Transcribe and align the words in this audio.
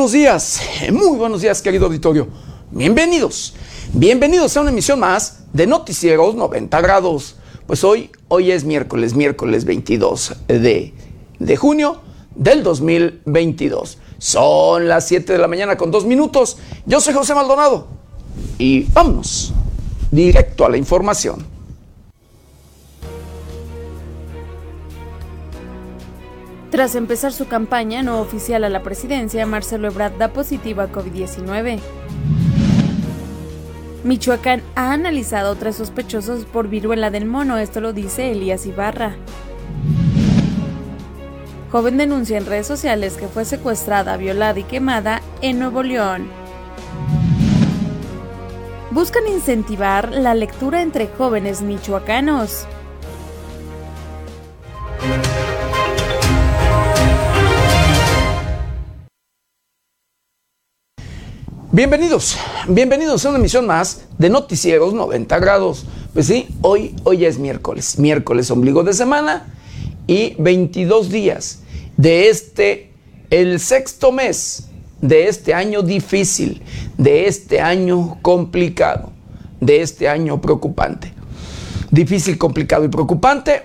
buenos 0.00 0.12
días, 0.12 0.62
muy 0.92 1.18
buenos 1.18 1.42
días 1.42 1.60
querido 1.60 1.84
auditorio. 1.84 2.26
Bienvenidos, 2.70 3.52
bienvenidos 3.92 4.56
a 4.56 4.62
una 4.62 4.70
emisión 4.70 4.98
más 4.98 5.40
de 5.52 5.66
Noticieros 5.66 6.34
90 6.34 6.80
grados. 6.80 7.36
Pues 7.66 7.84
hoy, 7.84 8.10
hoy 8.28 8.50
es 8.50 8.64
miércoles, 8.64 9.12
miércoles 9.12 9.66
22 9.66 10.36
de, 10.48 10.94
de 11.38 11.56
junio 11.58 12.00
del 12.34 12.62
2022. 12.62 13.98
Son 14.16 14.88
las 14.88 15.06
7 15.06 15.34
de 15.34 15.38
la 15.38 15.48
mañana 15.48 15.76
con 15.76 15.90
dos 15.90 16.06
minutos. 16.06 16.56
Yo 16.86 16.98
soy 17.02 17.12
José 17.12 17.34
Maldonado 17.34 17.86
y 18.56 18.84
vámonos 18.84 19.52
directo 20.10 20.64
a 20.64 20.70
la 20.70 20.78
información. 20.78 21.44
Tras 26.70 26.94
empezar 26.94 27.32
su 27.32 27.48
campaña 27.48 28.02
no 28.04 28.20
oficial 28.20 28.62
a 28.62 28.68
la 28.68 28.82
presidencia, 28.82 29.44
Marcelo 29.44 29.88
Ebrard 29.88 30.16
da 30.18 30.32
positiva 30.32 30.84
a 30.84 30.92
COVID-19. 30.92 31.80
Michoacán 34.04 34.62
ha 34.76 34.92
analizado 34.92 35.56
tres 35.56 35.76
sospechosos 35.76 36.44
por 36.44 36.68
viruela 36.68 37.10
del 37.10 37.26
mono, 37.26 37.58
esto 37.58 37.80
lo 37.80 37.92
dice 37.92 38.30
Elías 38.30 38.66
Ibarra. 38.66 39.16
Joven 41.72 41.98
denuncia 41.98 42.38
en 42.38 42.46
redes 42.46 42.66
sociales 42.68 43.16
que 43.16 43.26
fue 43.26 43.44
secuestrada, 43.44 44.16
violada 44.16 44.58
y 44.58 44.64
quemada 44.64 45.22
en 45.42 45.58
Nuevo 45.58 45.82
León. 45.82 46.28
Buscan 48.92 49.26
incentivar 49.28 50.10
la 50.12 50.34
lectura 50.34 50.82
entre 50.82 51.08
jóvenes 51.08 51.62
michoacanos. 51.62 52.66
Bienvenidos, 61.72 62.36
bienvenidos 62.66 63.24
a 63.24 63.28
una 63.28 63.38
emisión 63.38 63.64
más 63.64 64.02
de 64.18 64.28
Noticieros 64.28 64.92
90 64.92 65.38
grados. 65.38 65.84
Pues 66.12 66.26
sí, 66.26 66.48
hoy, 66.62 66.96
hoy 67.04 67.24
es 67.24 67.38
miércoles, 67.38 67.96
miércoles 67.96 68.50
ombligo 68.50 68.82
de 68.82 68.92
semana 68.92 69.54
y 70.08 70.34
22 70.40 71.10
días 71.10 71.60
de 71.96 72.28
este, 72.28 72.90
el 73.30 73.60
sexto 73.60 74.10
mes 74.10 74.64
de 75.00 75.28
este 75.28 75.54
año 75.54 75.82
difícil, 75.82 76.60
de 76.98 77.28
este 77.28 77.60
año 77.60 78.18
complicado, 78.20 79.12
de 79.60 79.80
este 79.80 80.08
año 80.08 80.40
preocupante. 80.40 81.12
Difícil, 81.92 82.36
complicado 82.36 82.84
y 82.84 82.88
preocupante 82.88 83.62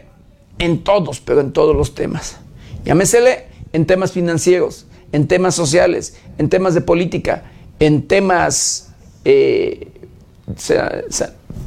en 0.60 0.84
todos, 0.84 1.22
pero 1.22 1.42
en 1.42 1.54
todos 1.54 1.76
los 1.76 1.96
temas. 1.96 2.38
Llámesele 2.86 3.48
en 3.74 3.88
temas 3.88 4.12
financieros, 4.12 4.86
en 5.12 5.28
temas 5.28 5.56
sociales, 5.56 6.18
en 6.38 6.50
temas 6.50 6.76
de 6.76 6.82
política, 6.82 7.46
en 7.80 8.08
temas 8.08 8.92
eh, 9.26 9.92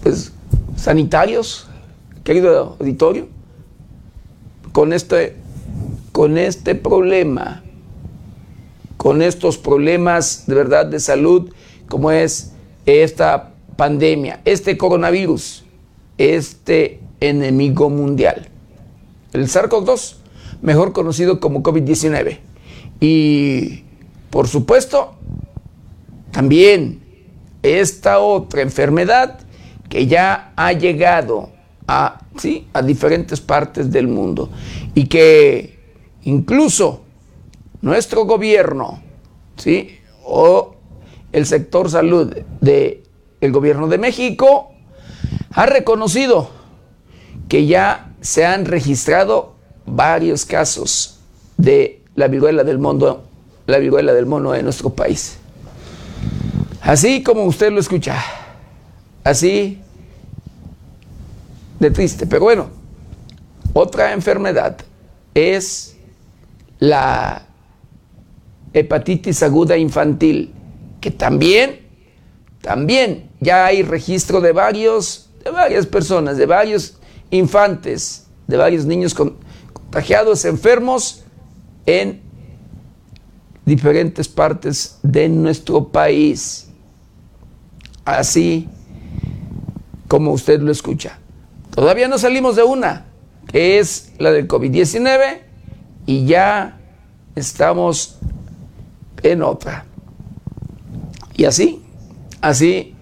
pues, 0.03 0.33
sanitarios, 0.77 1.69
querido 2.25 2.77
auditorio, 2.79 3.29
con 4.73 4.93
este, 4.93 5.37
con 6.13 6.39
este 6.39 6.75
problema, 6.75 7.63
con 8.97 9.23
estos 9.23 9.59
problemas 9.59 10.45
de 10.47 10.55
verdad 10.55 10.87
de 10.87 11.01
salud, 11.01 11.51
como 11.89 12.11
es 12.11 12.53
esta 12.87 13.53
pandemia, 13.77 14.41
este 14.45 14.77
coronavirus, 14.77 15.65
este 16.17 17.01
enemigo 17.21 17.91
mundial, 17.91 18.49
el 19.33 19.47
SARS-CoV-2, 19.47 20.17
mejor 20.63 20.93
conocido 20.93 21.41
como 21.41 21.63
COVID-19. 21.63 22.39
Y, 23.01 23.85
por 24.31 24.49
supuesto, 24.49 25.15
también 26.31 27.01
esta 27.63 28.19
otra 28.19 28.63
enfermedad 28.63 29.41
que 29.89 30.07
ya 30.07 30.53
ha 30.57 30.73
llegado 30.73 31.51
a, 31.87 32.21
¿sí? 32.37 32.67
a 32.73 32.83
diferentes 32.83 33.41
partes 33.41 33.91
del 33.91 34.07
mundo 34.09 34.51
y 34.95 35.07
que 35.07 35.79
incluso 36.23 37.03
nuestro 37.81 38.25
gobierno 38.25 39.01
¿sí? 39.57 39.99
o 40.25 40.77
el 41.33 41.47
sector 41.47 41.91
salud 41.91 42.35
del 42.61 43.03
el 43.41 43.53
gobierno 43.53 43.87
de 43.89 43.99
México 43.99 44.73
ha 45.53 45.67
reconocido 45.67 46.51
que 47.49 47.67
ya 47.67 48.13
se 48.21 48.45
han 48.45 48.65
registrado 48.65 49.55
varios 49.87 50.45
casos 50.45 51.21
de 51.57 52.03
la 52.15 52.29
viruela 52.29 52.65
del 52.65 52.79
mundo, 52.79 53.25
la 53.67 53.79
viruela 53.79 54.13
del 54.13 54.27
mono 54.27 54.55
en 54.55 54.65
nuestro 54.65 54.91
país. 54.91 55.38
Así 56.81 57.23
como 57.23 57.45
usted 57.45 57.73
lo 57.73 57.81
escucha, 57.81 58.23
así 59.25 59.81
de 61.79 61.91
triste. 61.91 62.27
Pero 62.27 62.43
bueno, 62.43 62.71
otra 63.73 64.13
enfermedad 64.13 64.79
es 65.35 65.97
la 66.79 67.47
hepatitis 68.73 69.43
aguda 69.43 69.77
infantil, 69.77 70.55
que 71.01 71.11
también, 71.11 71.81
también 72.61 73.31
ya 73.41 73.67
hay 73.67 73.83
registro 73.83 74.41
de 74.41 74.53
varios, 74.53 75.31
de 75.45 75.51
varias 75.51 75.87
personas, 75.87 76.37
de 76.37 76.47
varios 76.47 76.99
infantes, 77.31 78.27
de 78.47 78.57
varios 78.57 78.85
niños 78.85 79.15
contagiados, 79.15 80.45
enfermos 80.45 81.25
en 81.87 82.21
diferentes 83.65 84.29
partes 84.29 84.99
de 85.03 85.29
nuestro 85.29 85.89
país 85.89 86.68
así 88.17 88.69
como 90.09 90.33
usted 90.33 90.61
lo 90.61 90.73
escucha. 90.73 91.19
Todavía 91.75 92.09
no 92.09 92.19
salimos 92.19 92.57
de 92.57 92.63
una, 92.63 93.07
que 93.47 93.79
es 93.79 94.13
la 94.19 94.33
del 94.33 94.49
COVID-19, 94.49 95.41
y 96.07 96.25
ya 96.25 96.81
estamos 97.37 98.19
en 99.23 99.43
otra. 99.43 99.85
Y 101.37 101.45
así, 101.45 101.83
así 102.41 102.95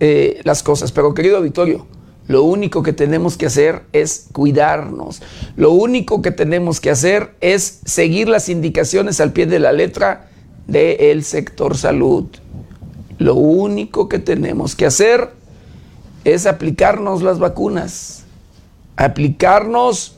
eh, 0.00 0.40
las 0.44 0.62
cosas. 0.62 0.92
Pero 0.92 1.14
querido 1.14 1.38
auditorio, 1.38 1.86
lo 2.26 2.42
único 2.42 2.82
que 2.82 2.92
tenemos 2.92 3.36
que 3.36 3.46
hacer 3.46 3.82
es 3.92 4.26
cuidarnos. 4.32 5.22
Lo 5.56 5.72
único 5.72 6.22
que 6.22 6.30
tenemos 6.30 6.80
que 6.80 6.90
hacer 6.90 7.34
es 7.40 7.80
seguir 7.84 8.28
las 8.28 8.48
indicaciones 8.48 9.20
al 9.20 9.32
pie 9.32 9.46
de 9.46 9.58
la 9.58 9.72
letra 9.72 10.28
del 10.66 11.24
sector 11.24 11.76
salud. 11.76 12.26
Lo 13.18 13.34
único 13.34 14.08
que 14.08 14.18
tenemos 14.18 14.74
que 14.74 14.86
hacer 14.86 15.30
es 16.24 16.46
aplicarnos 16.46 17.22
las 17.22 17.38
vacunas. 17.38 18.24
Aplicarnos 18.96 20.16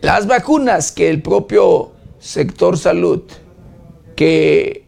las 0.00 0.26
vacunas 0.26 0.92
que 0.92 1.10
el 1.10 1.22
propio 1.22 1.92
sector 2.20 2.78
salud, 2.78 3.22
que 4.14 4.84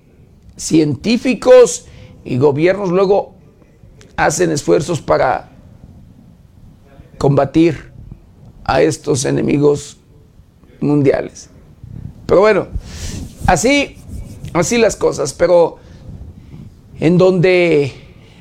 científicos 0.56 1.87
y 2.25 2.37
gobiernos 2.38 2.91
luego 2.91 3.34
hacen 4.16 4.50
esfuerzos 4.50 5.00
para 5.00 5.50
combatir 7.19 7.92
a 8.65 8.82
estos 8.82 9.25
enemigos 9.25 9.98
mundiales. 10.81 11.50
Pero 12.27 12.41
bueno, 12.41 12.69
así, 13.47 13.97
así 14.53 14.78
las 14.78 14.94
cosas. 14.94 15.32
Pero 15.32 15.79
en 17.00 17.16
donde 17.16 17.92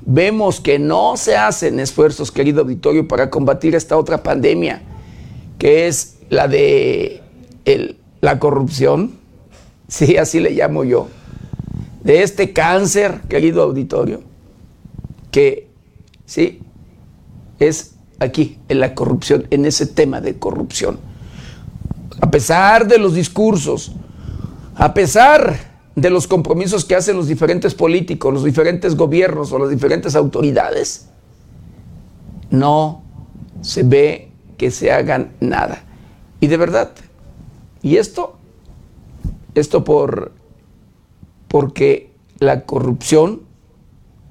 vemos 0.05 0.59
que 0.59 0.79
no 0.79 1.17
se 1.17 1.37
hacen 1.37 1.79
esfuerzos, 1.79 2.31
querido 2.31 2.61
auditorio, 2.61 3.07
para 3.07 3.29
combatir 3.29 3.73
esta 3.73 3.97
otra 3.97 4.21
pandemia, 4.21 4.81
que 5.57 5.87
es 5.87 6.17
la 6.29 6.47
de 6.47 7.23
la 8.21 8.37
corrupción, 8.37 9.13
sí, 9.87 10.17
así 10.17 10.39
le 10.39 10.51
llamo 10.51 10.83
yo, 10.83 11.07
de 12.03 12.23
este 12.23 12.53
cáncer, 12.53 13.21
querido 13.29 13.63
auditorio, 13.63 14.21
que 15.31 15.67
sí, 16.25 16.59
es 17.59 17.95
aquí, 18.19 18.57
en 18.67 18.79
la 18.79 18.93
corrupción, 18.93 19.47
en 19.51 19.65
ese 19.65 19.85
tema 19.85 20.19
de 20.21 20.37
corrupción. 20.37 20.99
A 22.21 22.29
pesar 22.29 22.87
de 22.87 22.97
los 22.97 23.13
discursos, 23.13 23.93
a 24.75 24.93
pesar 24.93 25.68
de 26.01 26.09
los 26.09 26.27
compromisos 26.27 26.85
que 26.85 26.95
hacen 26.95 27.17
los 27.17 27.27
diferentes 27.27 27.75
políticos, 27.75 28.33
los 28.33 28.43
diferentes 28.43 28.95
gobiernos 28.95 29.51
o 29.51 29.59
las 29.59 29.69
diferentes 29.69 30.15
autoridades, 30.15 31.09
no 32.49 33.03
se 33.61 33.83
ve 33.83 34.31
que 34.57 34.71
se 34.71 34.91
hagan 34.91 35.33
nada. 35.39 35.83
Y 36.39 36.47
de 36.47 36.57
verdad, 36.57 36.91
y 37.81 37.97
esto, 37.97 38.37
esto 39.55 39.83
por, 39.83 40.31
porque 41.47 42.11
la 42.39 42.65
corrupción 42.65 43.41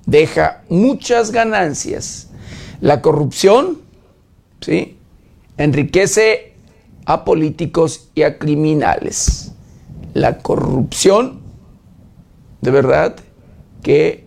deja 0.07 0.63
muchas 0.69 1.31
ganancias. 1.33 2.31
La 2.81 3.03
corrupción, 3.03 3.79
¿sí? 4.61 4.97
Enriquece 5.57 6.55
a 7.05 7.25
políticos 7.25 8.09
y 8.15 8.23
a 8.23 8.39
criminales. 8.39 9.53
La 10.15 10.39
corrupción 10.39 11.38
de 12.61 12.71
verdad 12.71 13.17
que 13.83 14.25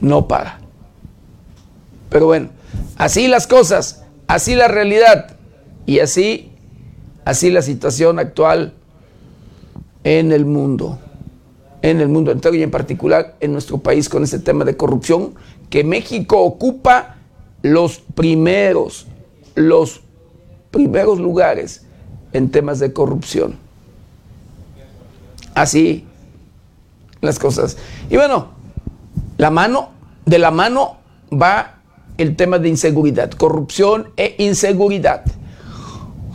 no 0.00 0.28
para. 0.28 0.60
Pero 2.10 2.26
bueno, 2.26 2.50
así 2.96 3.28
las 3.28 3.46
cosas, 3.46 4.04
así 4.26 4.54
la 4.54 4.68
realidad 4.68 5.36
y 5.86 6.00
así, 6.00 6.52
así 7.24 7.50
la 7.50 7.62
situación 7.62 8.18
actual 8.18 8.74
en 10.04 10.32
el 10.32 10.44
mundo, 10.44 10.98
en 11.82 12.00
el 12.00 12.08
mundo 12.08 12.30
entero 12.30 12.54
y 12.54 12.62
en 12.62 12.70
particular 12.70 13.36
en 13.40 13.52
nuestro 13.52 13.78
país 13.78 14.08
con 14.08 14.22
ese 14.22 14.38
tema 14.38 14.64
de 14.64 14.76
corrupción, 14.76 15.34
que 15.70 15.82
México 15.84 16.40
ocupa 16.40 17.16
los 17.62 17.98
primeros, 17.98 19.06
los 19.54 20.02
primeros 20.70 21.18
lugares 21.18 21.86
en 22.32 22.50
temas 22.50 22.78
de 22.78 22.92
corrupción. 22.92 23.56
Así 25.54 26.06
las 27.24 27.38
cosas. 27.38 27.76
Y 28.10 28.16
bueno, 28.16 28.48
la 29.38 29.50
mano, 29.50 29.90
de 30.26 30.38
la 30.38 30.50
mano 30.50 30.98
va 31.32 31.80
el 32.18 32.36
tema 32.36 32.58
de 32.58 32.68
inseguridad, 32.68 33.30
corrupción 33.32 34.10
e 34.16 34.36
inseguridad. 34.38 35.24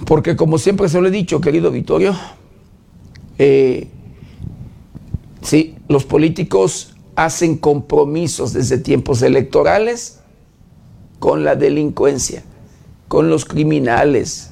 Porque 0.06 0.36
como 0.36 0.58
siempre 0.58 0.90
se 0.90 1.00
lo 1.00 1.08
he 1.08 1.12
dicho, 1.12 1.40
querido 1.40 1.72
Vittorio, 1.72 2.16
eh, 3.38 3.88
sí, 5.42 5.78
los 5.88 6.06
políticos 6.06 6.96
hacen 7.16 7.58
compromisos 7.58 8.54
desde 8.54 8.78
tiempos 8.78 9.22
electorales 9.22 10.20
con 11.20 11.44
la 11.44 11.56
delincuencia, 11.56 12.44
con 13.08 13.30
los 13.30 13.46
criminales, 13.46 14.52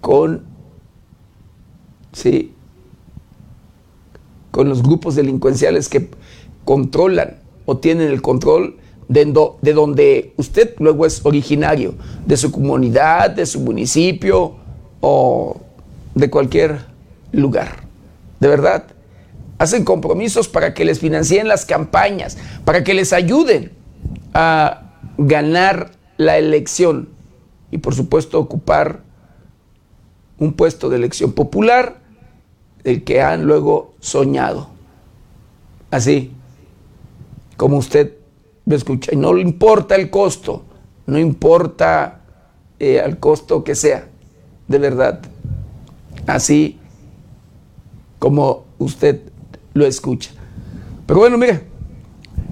con, 0.00 0.44
sí, 2.12 2.54
con 4.50 4.68
los 4.68 4.82
grupos 4.82 5.14
delincuenciales 5.14 5.88
que 5.88 6.08
controlan 6.64 7.36
o 7.66 7.78
tienen 7.78 8.08
el 8.08 8.22
control 8.22 8.76
de, 9.08 9.24
de, 9.62 9.72
donde 9.72 10.34
usted 10.36 10.74
luego 10.78 11.06
es 11.06 11.24
originario, 11.24 11.94
de 12.26 12.36
su 12.36 12.52
comunidad, 12.52 13.30
de 13.30 13.46
su 13.46 13.60
municipio 13.60 14.54
o 15.00 15.60
de 16.14 16.30
cualquier 16.30 16.84
lugar 17.32 17.90
de 18.40 18.48
verdad. 18.48 18.84
Hacen 19.58 19.84
compromisos 19.84 20.48
para 20.48 20.74
que 20.74 20.84
les 20.84 20.98
financien 20.98 21.46
las 21.46 21.66
campañas, 21.66 22.38
para 22.64 22.82
que 22.82 22.94
les 22.94 23.12
ayuden 23.12 23.72
a 24.32 24.94
ganar 25.18 25.92
la 26.16 26.38
elección 26.38 27.10
y 27.70 27.78
por 27.78 27.94
supuesto 27.94 28.38
ocupar 28.38 29.02
un 30.38 30.54
puesto 30.54 30.88
de 30.88 30.96
elección 30.96 31.32
popular 31.32 31.99
el 32.84 33.04
que 33.04 33.22
han 33.22 33.44
luego 33.44 33.94
soñado. 34.00 34.68
Así 35.90 36.32
como 37.56 37.78
usted 37.78 38.14
me 38.64 38.76
escucha. 38.76 39.12
Y 39.12 39.16
no 39.16 39.34
le 39.34 39.42
importa 39.42 39.96
el 39.96 40.10
costo, 40.10 40.64
no 41.06 41.18
importa 41.18 42.20
eh, 42.78 43.02
el 43.04 43.18
costo 43.18 43.62
que 43.64 43.74
sea, 43.74 44.08
de 44.68 44.78
verdad. 44.78 45.20
Así 46.26 46.78
como 48.18 48.64
usted 48.78 49.20
lo 49.74 49.86
escucha. 49.86 50.30
Pero 51.06 51.20
bueno, 51.20 51.36
mire, 51.36 51.64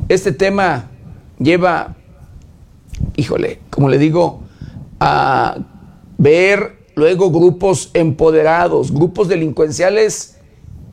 este 0.09 0.33
tema 0.33 0.91
lleva, 1.39 1.95
híjole, 3.17 3.61
como 3.71 3.89
le 3.89 3.99
digo, 3.99 4.43
a 4.99 5.57
ver 6.17 6.78
luego 6.99 7.31
grupos 7.31 7.91
empoderados, 7.95 8.93
grupos 8.93 9.29
delincuenciales 9.29 10.37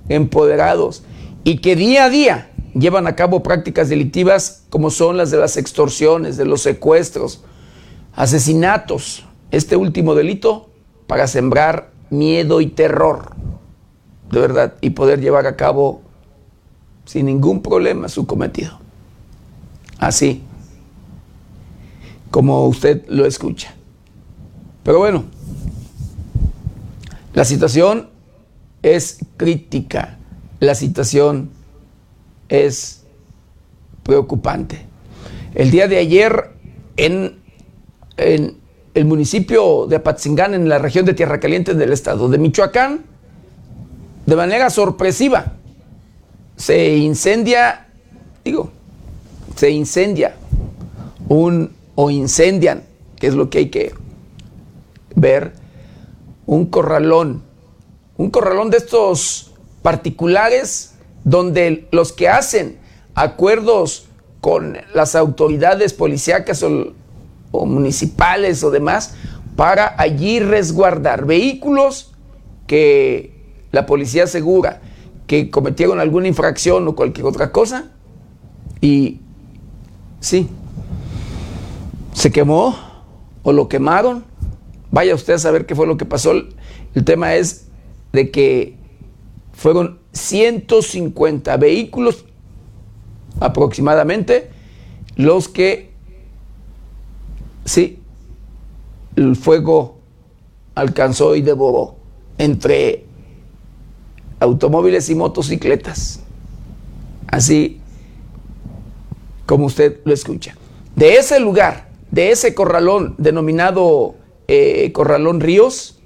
empoderados, 0.08 1.04
y 1.44 1.58
que 1.58 1.76
día 1.76 2.06
a 2.06 2.10
día 2.10 2.52
llevan 2.74 3.08
a 3.08 3.16
cabo 3.16 3.44
prácticas 3.44 3.90
delictivas 3.90 4.64
como 4.70 4.90
son 4.90 5.18
las 5.18 5.32
de 5.32 5.38
las 5.38 5.58
extorsiones, 5.58 6.38
de 6.38 6.46
los 6.46 6.62
secuestros, 6.62 7.44
asesinatos, 8.14 9.26
este 9.52 9.76
último 9.76 10.16
delito 10.16 10.70
para 11.08 11.28
sembrar 11.28 11.92
miedo 12.10 12.62
y 12.62 12.68
terror 12.68 13.36
de 14.32 14.40
verdad, 14.40 14.74
y 14.82 14.92
poder 14.92 15.22
llevar 15.22 15.48
a 15.48 15.56
cabo 15.56 16.02
sin 17.06 17.28
ningún 17.28 17.62
problema 17.62 18.10
su 18.10 18.26
cometido. 18.26 18.80
Así 20.00 20.44
como 22.32 22.66
usted 22.68 23.06
lo 23.08 23.26
escucha. 23.26 23.76
Pero 24.84 25.00
bueno, 25.00 25.26
la 27.36 27.44
situación 27.44 28.10
es 28.82 29.20
crítica, 29.36 30.18
la 30.62 30.74
situación 30.74 31.50
es 32.48 33.04
preocupante. 34.04 34.86
El 35.54 35.70
día 35.70 35.90
de 35.90 35.98
ayer 35.98 36.52
en, 36.96 37.40
el 38.18 39.06
municipio 39.06 39.86
de 39.86 39.98
Apatzingán, 39.98 40.54
en 40.54 40.70
la 40.70 40.78
región 40.78 41.06
de 41.06 41.14
Tierra 41.14 41.42
Caliente 41.42 41.74
del 41.74 41.92
estado 41.92 42.30
de 42.30 42.38
Michoacán, 42.38 43.04
de 44.26 44.36
manera 44.38 44.70
sorpresiva, 44.70 45.58
se 46.56 46.96
incendia, 46.96 47.88
digo, 48.46 48.72
se 49.58 49.72
incendia 49.72 50.36
un, 51.28 51.76
o 51.96 52.10
incendian, 52.10 52.84
que 53.18 53.28
es 53.28 53.34
lo 53.34 53.50
que 53.50 53.58
hay 53.58 53.70
que 53.70 53.94
ver, 55.16 55.65
un 56.46 56.66
corralón, 56.68 57.44
un 58.18 58.30
corralón 58.30 58.70
de 58.70 58.78
estos 58.78 59.54
particulares 59.82 60.96
donde 61.24 61.88
los 61.92 62.12
que 62.14 62.30
hacen 62.30 62.78
acuerdos 63.14 64.08
con 64.42 64.78
las 64.94 65.16
autoridades 65.16 65.94
policíacas 65.94 66.62
o, 66.64 66.94
o 67.52 67.66
municipales 67.66 68.64
o 68.64 68.72
demás 68.72 69.16
para 69.56 69.96
allí 69.98 70.40
resguardar 70.40 71.26
vehículos 71.26 72.12
que 72.68 73.34
la 73.72 73.86
policía 73.86 74.26
asegura 74.26 74.82
que 75.28 75.50
cometieron 75.50 76.00
alguna 76.00 76.28
infracción 76.28 76.88
o 76.88 76.96
cualquier 76.96 77.26
otra 77.26 77.52
cosa 77.52 77.92
y 78.82 79.20
sí, 80.20 80.48
se 82.14 82.32
quemó 82.32 82.76
o 83.44 83.52
lo 83.52 83.68
quemaron. 83.68 84.26
Vaya 84.96 85.14
usted 85.14 85.34
a 85.34 85.40
saber 85.40 85.66
qué 85.66 85.76
fue 85.76 85.88
lo 85.88 85.98
que 85.98 86.06
pasó. 86.06 86.32
El 86.32 87.04
tema 87.04 87.36
es 87.36 87.68
de 88.14 88.32
que 88.32 88.78
fueron 89.52 90.00
150 90.14 91.58
vehículos 91.58 92.24
aproximadamente 93.42 94.52
los 95.18 95.50
que, 95.50 95.92
sí, 97.66 98.00
el 99.18 99.36
fuego 99.36 99.98
alcanzó 100.76 101.36
y 101.36 101.42
devoró 101.42 101.98
entre 102.38 103.04
automóviles 104.40 105.10
y 105.10 105.16
motocicletas. 105.16 106.22
Así 107.28 107.82
como 109.46 109.66
usted 109.66 110.00
lo 110.06 110.14
escucha. 110.14 110.56
De 110.96 111.18
ese 111.18 111.42
lugar, 111.42 111.90
de 112.12 112.32
ese 112.32 112.56
corralón 112.56 113.16
denominado 113.18 114.16
eh, 114.48 114.92
Corralón 114.92 115.40
Ríos, 115.40 116.00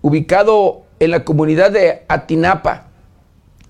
ubicado 0.00 0.82
en 1.00 1.10
la 1.10 1.24
comunidad 1.24 1.70
de 1.70 2.02
Atinapa, 2.08 2.88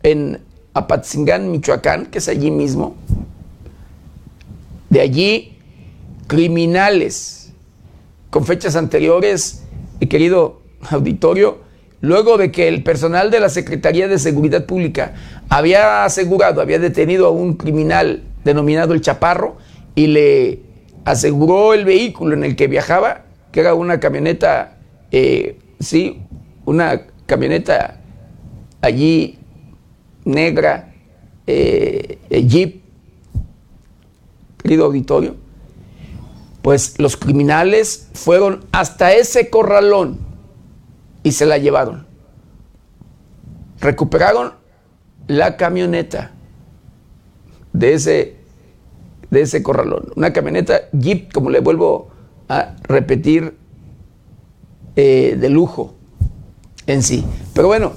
en 0.03 0.41
Apatzingán, 0.75 1.51
Michoacán, 1.51 2.07
que 2.07 2.19
es 2.19 2.29
allí 2.29 2.51
mismo, 2.51 2.97
de 4.91 5.01
allí 5.01 5.59
criminales. 6.27 7.53
Con 8.31 8.47
fechas 8.47 8.77
anteriores, 8.77 9.63
y 10.03 10.07
querido 10.09 10.63
auditorio, 10.91 11.59
luego 12.01 12.37
de 12.37 12.51
que 12.51 12.67
el 12.67 12.83
personal 12.83 13.31
de 13.31 13.39
la 13.39 13.49
Secretaría 13.49 14.09
de 14.09 14.19
Seguridad 14.19 14.67
Pública 14.67 15.15
había 15.49 16.05
asegurado, 16.05 16.61
había 16.61 16.81
detenido 16.81 17.27
a 17.27 17.31
un 17.31 17.55
criminal 17.55 18.25
denominado 18.43 18.95
el 18.95 19.01
Chaparro 19.01 19.57
y 19.95 20.09
le 20.09 20.61
aseguró 21.05 21.73
el 21.73 21.85
vehículo 21.85 22.35
en 22.35 22.43
el 22.43 22.57
que 22.57 22.67
viajaba, 22.67 23.27
que 23.53 23.61
era 23.61 23.75
una 23.75 24.01
camioneta, 24.01 24.79
eh, 25.11 25.59
sí, 25.79 26.23
una 26.65 27.07
camioneta 27.27 28.01
allí 28.81 29.39
negra, 30.25 30.95
eh, 31.47 32.19
Jeep, 32.31 32.83
querido 34.57 34.87
auditorio, 34.87 35.37
pues 36.63 36.99
los 36.99 37.17
criminales 37.17 38.09
fueron 38.15 38.65
hasta 38.73 39.13
ese 39.13 39.51
corralón 39.51 40.19
y 41.23 41.33
se 41.33 41.45
la 41.45 41.59
llevaron. 41.59 42.07
Recuperaron 43.81 44.55
la 45.27 45.57
camioneta 45.57 46.33
de 47.73 47.95
ese, 47.95 48.37
de 49.31 49.41
ese 49.43 49.63
corralón. 49.63 50.13
Una 50.15 50.33
camioneta 50.33 50.89
Jeep, 50.93 51.33
como 51.33 51.51
le 51.51 51.61
vuelvo 51.61 52.12
a 52.49 52.77
repetir, 52.83 53.57
eh, 54.97 55.37
de 55.41 55.49
lujo 55.49 55.95
en 56.87 57.03
sí. 57.03 57.25
Pero 57.55 57.69
bueno, 57.69 57.93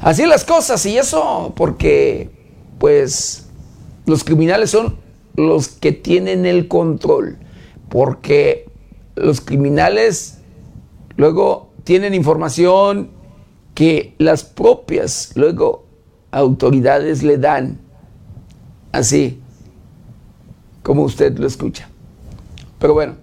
Así 0.00 0.26
las 0.26 0.44
cosas 0.44 0.84
y 0.86 0.98
eso 0.98 1.52
porque 1.56 2.30
pues 2.78 3.46
los 4.04 4.24
criminales 4.24 4.70
son 4.70 4.98
los 5.36 5.68
que 5.68 5.92
tienen 5.92 6.46
el 6.46 6.68
control, 6.68 7.38
porque 7.88 8.68
los 9.14 9.40
criminales 9.40 10.38
luego 11.16 11.70
tienen 11.84 12.14
información 12.14 13.10
que 13.74 14.14
las 14.18 14.44
propias 14.44 15.32
luego 15.34 15.86
autoridades 16.30 17.22
le 17.22 17.38
dan, 17.38 17.78
así 18.92 19.40
como 20.82 21.02
usted 21.04 21.36
lo 21.38 21.46
escucha. 21.46 21.88
Pero 22.78 22.92
bueno, 22.92 23.14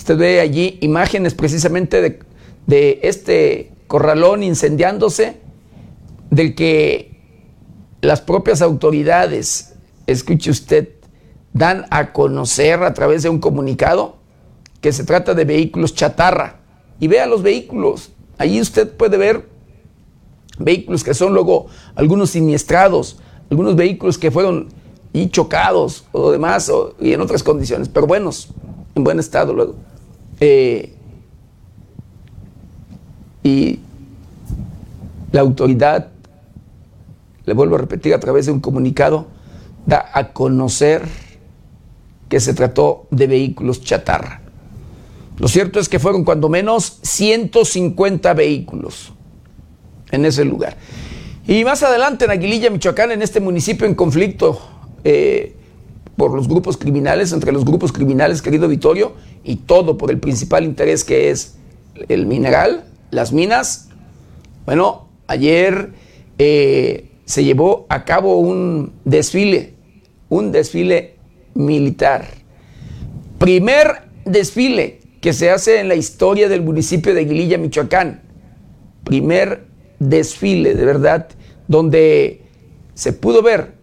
usted 0.00 0.16
ve 0.16 0.40
allí 0.40 0.78
imágenes 0.80 1.34
precisamente 1.34 2.00
de, 2.00 2.20
de 2.66 3.00
este 3.02 3.70
corralón 3.86 4.42
incendiándose, 4.42 5.36
del 6.30 6.54
que 6.54 7.20
las 8.00 8.22
propias 8.22 8.62
autoridades, 8.62 9.74
escuche 10.06 10.50
usted, 10.50 10.88
dan 11.52 11.84
a 11.90 12.12
conocer 12.12 12.82
a 12.82 12.94
través 12.94 13.22
de 13.22 13.28
un 13.28 13.40
comunicado 13.40 14.16
que 14.80 14.92
se 14.92 15.04
trata 15.04 15.34
de 15.34 15.44
vehículos 15.44 15.94
chatarra. 15.94 16.60
Y 16.98 17.06
vea 17.06 17.26
los 17.26 17.42
vehículos. 17.42 18.10
Allí 18.38 18.58
usted 18.58 18.90
puede 18.90 19.18
ver 19.18 19.48
vehículos 20.58 21.04
que 21.04 21.12
son 21.12 21.34
luego 21.34 21.66
algunos 21.94 22.30
siniestrados, 22.30 23.18
algunos 23.50 23.76
vehículos 23.76 24.16
que 24.16 24.30
fueron 24.30 24.68
y 25.12 25.28
chocados 25.28 26.04
o 26.12 26.30
demás, 26.30 26.72
y 27.00 27.12
en 27.12 27.20
otras 27.20 27.42
condiciones, 27.42 27.88
pero 27.88 28.06
buenos, 28.06 28.48
en 28.94 29.04
buen 29.04 29.18
estado 29.18 29.52
luego. 29.52 29.89
Eh, 30.40 30.94
y 33.42 33.78
la 35.32 35.40
autoridad, 35.42 36.08
le 37.44 37.54
vuelvo 37.54 37.76
a 37.76 37.78
repetir 37.78 38.14
a 38.14 38.20
través 38.20 38.46
de 38.46 38.52
un 38.52 38.60
comunicado, 38.60 39.26
da 39.86 40.10
a 40.12 40.32
conocer 40.32 41.02
que 42.28 42.40
se 42.40 42.54
trató 42.54 43.06
de 43.10 43.26
vehículos 43.26 43.82
chatarra. 43.82 44.40
Lo 45.38 45.48
cierto 45.48 45.80
es 45.80 45.88
que 45.88 45.98
fueron 45.98 46.24
cuando 46.24 46.48
menos 46.48 46.98
150 47.02 48.34
vehículos 48.34 49.12
en 50.10 50.24
ese 50.26 50.44
lugar. 50.44 50.76
Y 51.46 51.64
más 51.64 51.82
adelante 51.82 52.26
en 52.26 52.30
Aguililla, 52.30 52.70
Michoacán, 52.70 53.10
en 53.10 53.22
este 53.22 53.40
municipio 53.40 53.86
en 53.86 53.94
conflicto 53.94 54.60
eh, 55.02 55.56
por 56.16 56.34
los 56.34 56.48
grupos 56.48 56.76
criminales, 56.76 57.32
entre 57.32 57.52
los 57.52 57.64
grupos 57.64 57.92
criminales, 57.92 58.42
querido 58.42 58.68
Vittorio, 58.68 59.14
y 59.44 59.56
todo 59.56 59.96
por 59.96 60.10
el 60.10 60.18
principal 60.18 60.64
interés 60.64 61.04
que 61.04 61.30
es 61.30 61.56
el 62.08 62.26
mineral, 62.26 62.84
las 63.10 63.32
minas. 63.32 63.88
Bueno, 64.66 65.08
ayer 65.26 65.92
eh, 66.38 67.10
se 67.24 67.44
llevó 67.44 67.86
a 67.88 68.04
cabo 68.04 68.38
un 68.38 68.92
desfile, 69.04 69.74
un 70.28 70.52
desfile 70.52 71.16
militar. 71.54 72.26
Primer 73.38 74.02
desfile 74.24 75.00
que 75.20 75.32
se 75.32 75.50
hace 75.50 75.80
en 75.80 75.88
la 75.88 75.94
historia 75.94 76.48
del 76.48 76.62
municipio 76.62 77.14
de 77.14 77.20
Aguililla, 77.20 77.58
Michoacán. 77.58 78.22
Primer 79.04 79.64
desfile, 79.98 80.74
de 80.74 80.84
verdad, 80.84 81.28
donde 81.68 82.42
se 82.94 83.12
pudo 83.12 83.42
ver 83.42 83.79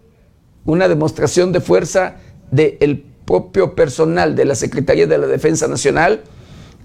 una 0.67 0.88
demostración 0.88 1.51
de 1.51 1.62
fuerza 1.62 2.17
del 2.51 3.03
propio 3.25 3.74
personal 3.74 4.36
de 4.36 4.45
la 4.45 4.53
Secretaría 4.53 5.07
de 5.07 5.17
la 5.17 5.25
Defensa 5.25 5.67
Nacional 5.67 6.21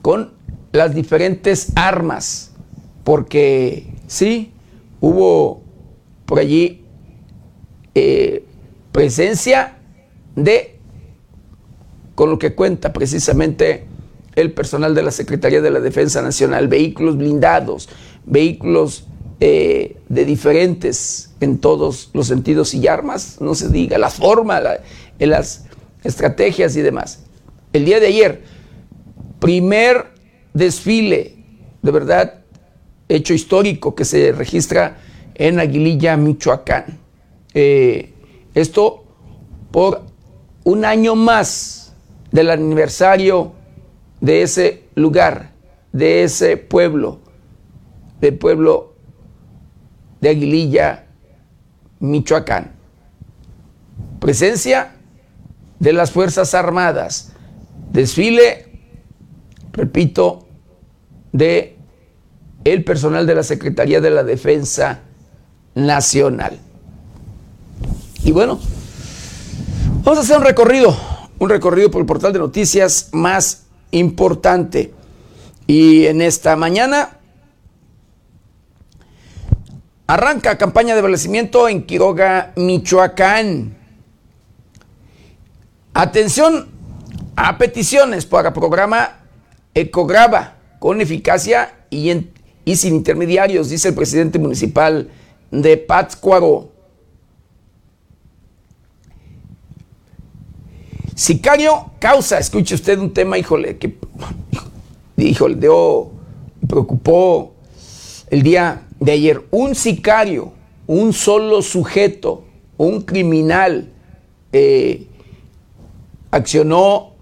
con 0.00 0.32
las 0.72 0.94
diferentes 0.94 1.72
armas, 1.74 2.52
porque 3.04 3.92
sí, 4.06 4.52
hubo 5.00 5.62
por 6.24 6.38
allí 6.38 6.84
eh, 7.94 8.44
presencia 8.92 9.76
de, 10.36 10.78
con 12.14 12.30
lo 12.30 12.38
que 12.38 12.54
cuenta 12.54 12.92
precisamente 12.92 13.86
el 14.36 14.52
personal 14.52 14.94
de 14.94 15.02
la 15.02 15.10
Secretaría 15.10 15.60
de 15.60 15.70
la 15.70 15.80
Defensa 15.80 16.22
Nacional, 16.22 16.68
vehículos 16.68 17.16
blindados, 17.16 17.88
vehículos 18.24 19.08
eh, 19.44 19.96
de 20.08 20.24
diferentes 20.24 21.32
en 21.40 21.58
todos 21.58 22.10
los 22.12 22.28
sentidos 22.28 22.74
y 22.74 22.86
armas, 22.86 23.38
no 23.40 23.56
se 23.56 23.70
diga, 23.70 23.98
la 23.98 24.08
forma, 24.08 24.62
las 25.18 25.64
estrategias 26.04 26.76
y 26.76 26.80
demás. 26.80 27.24
El 27.72 27.84
día 27.84 27.98
de 27.98 28.06
ayer, 28.06 28.44
primer 29.40 30.12
desfile, 30.54 31.34
de 31.82 31.90
verdad, 31.90 32.34
hecho 33.08 33.34
histórico 33.34 33.96
que 33.96 34.04
se 34.04 34.30
registra 34.30 34.98
en 35.34 35.58
Aguililla, 35.58 36.16
Michoacán. 36.16 37.00
Eh, 37.52 38.12
esto 38.54 39.02
por 39.72 40.02
un 40.62 40.84
año 40.84 41.16
más 41.16 41.94
del 42.30 42.48
aniversario 42.48 43.54
de 44.20 44.42
ese 44.42 44.84
lugar, 44.94 45.50
de 45.90 46.22
ese 46.22 46.56
pueblo, 46.58 47.18
del 48.20 48.38
pueblo 48.38 48.91
de 50.22 50.28
Aguililla, 50.28 51.04
Michoacán. 52.00 52.72
Presencia 54.20 54.92
de 55.80 55.92
las 55.92 56.12
Fuerzas 56.12 56.54
Armadas. 56.54 57.32
Desfile, 57.92 58.70
repito, 59.72 60.46
de 61.32 61.76
el 62.64 62.84
personal 62.84 63.26
de 63.26 63.34
la 63.34 63.42
Secretaría 63.42 64.00
de 64.00 64.10
la 64.10 64.22
Defensa 64.22 65.00
Nacional. 65.74 66.56
Y 68.22 68.30
bueno, 68.30 68.60
vamos 70.04 70.18
a 70.18 70.22
hacer 70.22 70.36
un 70.38 70.44
recorrido, 70.44 70.96
un 71.40 71.50
recorrido 71.50 71.90
por 71.90 72.00
el 72.00 72.06
portal 72.06 72.32
de 72.32 72.38
noticias 72.38 73.08
más 73.10 73.64
importante. 73.90 74.94
Y 75.66 76.06
en 76.06 76.22
esta 76.22 76.54
mañana 76.54 77.18
Arranca 80.12 80.58
campaña 80.58 80.92
de 80.92 81.00
abastecimiento 81.00 81.70
en 81.70 81.86
Quiroga, 81.86 82.52
Michoacán. 82.56 83.74
Atención 85.94 86.68
a 87.34 87.56
peticiones 87.56 88.26
para 88.26 88.52
programa 88.52 89.20
Ecograba 89.72 90.56
con 90.80 91.00
eficacia 91.00 91.86
y, 91.88 92.12
sin 92.76 92.94
intermediarios, 92.96 93.70
dice 93.70 93.88
el 93.88 93.94
presidente 93.94 94.38
municipal 94.38 95.08
de 95.50 95.78
Pátzcuaro. 95.78 96.70
Sicario 101.14 101.92
causa, 101.98 102.38
escuche 102.38 102.74
usted 102.74 102.98
un 102.98 103.14
tema, 103.14 103.38
híjole, 103.38 103.78
que 103.78 103.96
híjole, 105.16 105.54
dio, 105.54 106.10
preocupó 106.68 107.54
el 108.28 108.42
día 108.42 108.82
de 109.02 109.10
ayer, 109.10 109.44
un 109.50 109.74
sicario, 109.74 110.52
un 110.86 111.12
solo 111.12 111.60
sujeto, 111.60 112.44
un 112.76 113.02
criminal, 113.02 113.88
eh, 114.52 115.08
accionó 116.30 117.14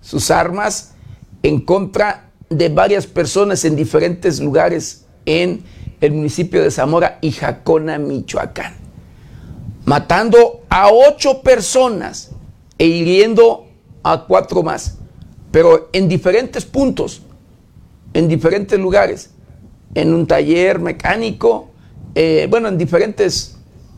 sus 0.00 0.30
armas 0.30 0.94
en 1.42 1.60
contra 1.60 2.30
de 2.48 2.70
varias 2.70 3.06
personas 3.06 3.66
en 3.66 3.76
diferentes 3.76 4.40
lugares 4.40 5.04
en 5.26 5.62
el 6.00 6.12
municipio 6.12 6.62
de 6.62 6.70
Zamora 6.70 7.18
y 7.20 7.32
Jacona, 7.32 7.98
Michoacán, 7.98 8.74
matando 9.84 10.62
a 10.70 10.90
ocho 10.90 11.42
personas 11.42 12.30
e 12.78 12.86
hiriendo 12.86 13.66
a 14.02 14.24
cuatro 14.24 14.62
más, 14.62 14.96
pero 15.50 15.90
en 15.92 16.08
diferentes 16.08 16.64
puntos, 16.64 17.20
en 18.14 18.26
diferentes 18.26 18.78
lugares 18.80 19.32
en 20.00 20.14
un 20.14 20.28
taller 20.28 20.78
mecánico, 20.78 21.70
eh, 22.14 22.46
bueno, 22.48 22.68
en 22.68 22.78
diferentes, 22.78 23.56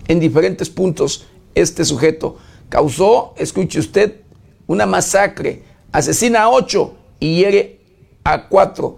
en 0.09 0.19
diferentes 0.19 0.71
puntos 0.71 1.27
este 1.55 1.85
sujeto 1.85 2.39
causó, 2.71 3.35
escuche 3.37 3.79
usted, 3.79 4.23
una 4.67 4.87
masacre, 4.87 5.63
asesina 5.93 6.45
a 6.45 6.49
ocho 6.49 6.95
y 7.19 7.37
hiere 7.37 7.81
a 8.25 8.49
cuatro. 8.49 8.97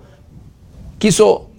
Quiso 0.99 1.50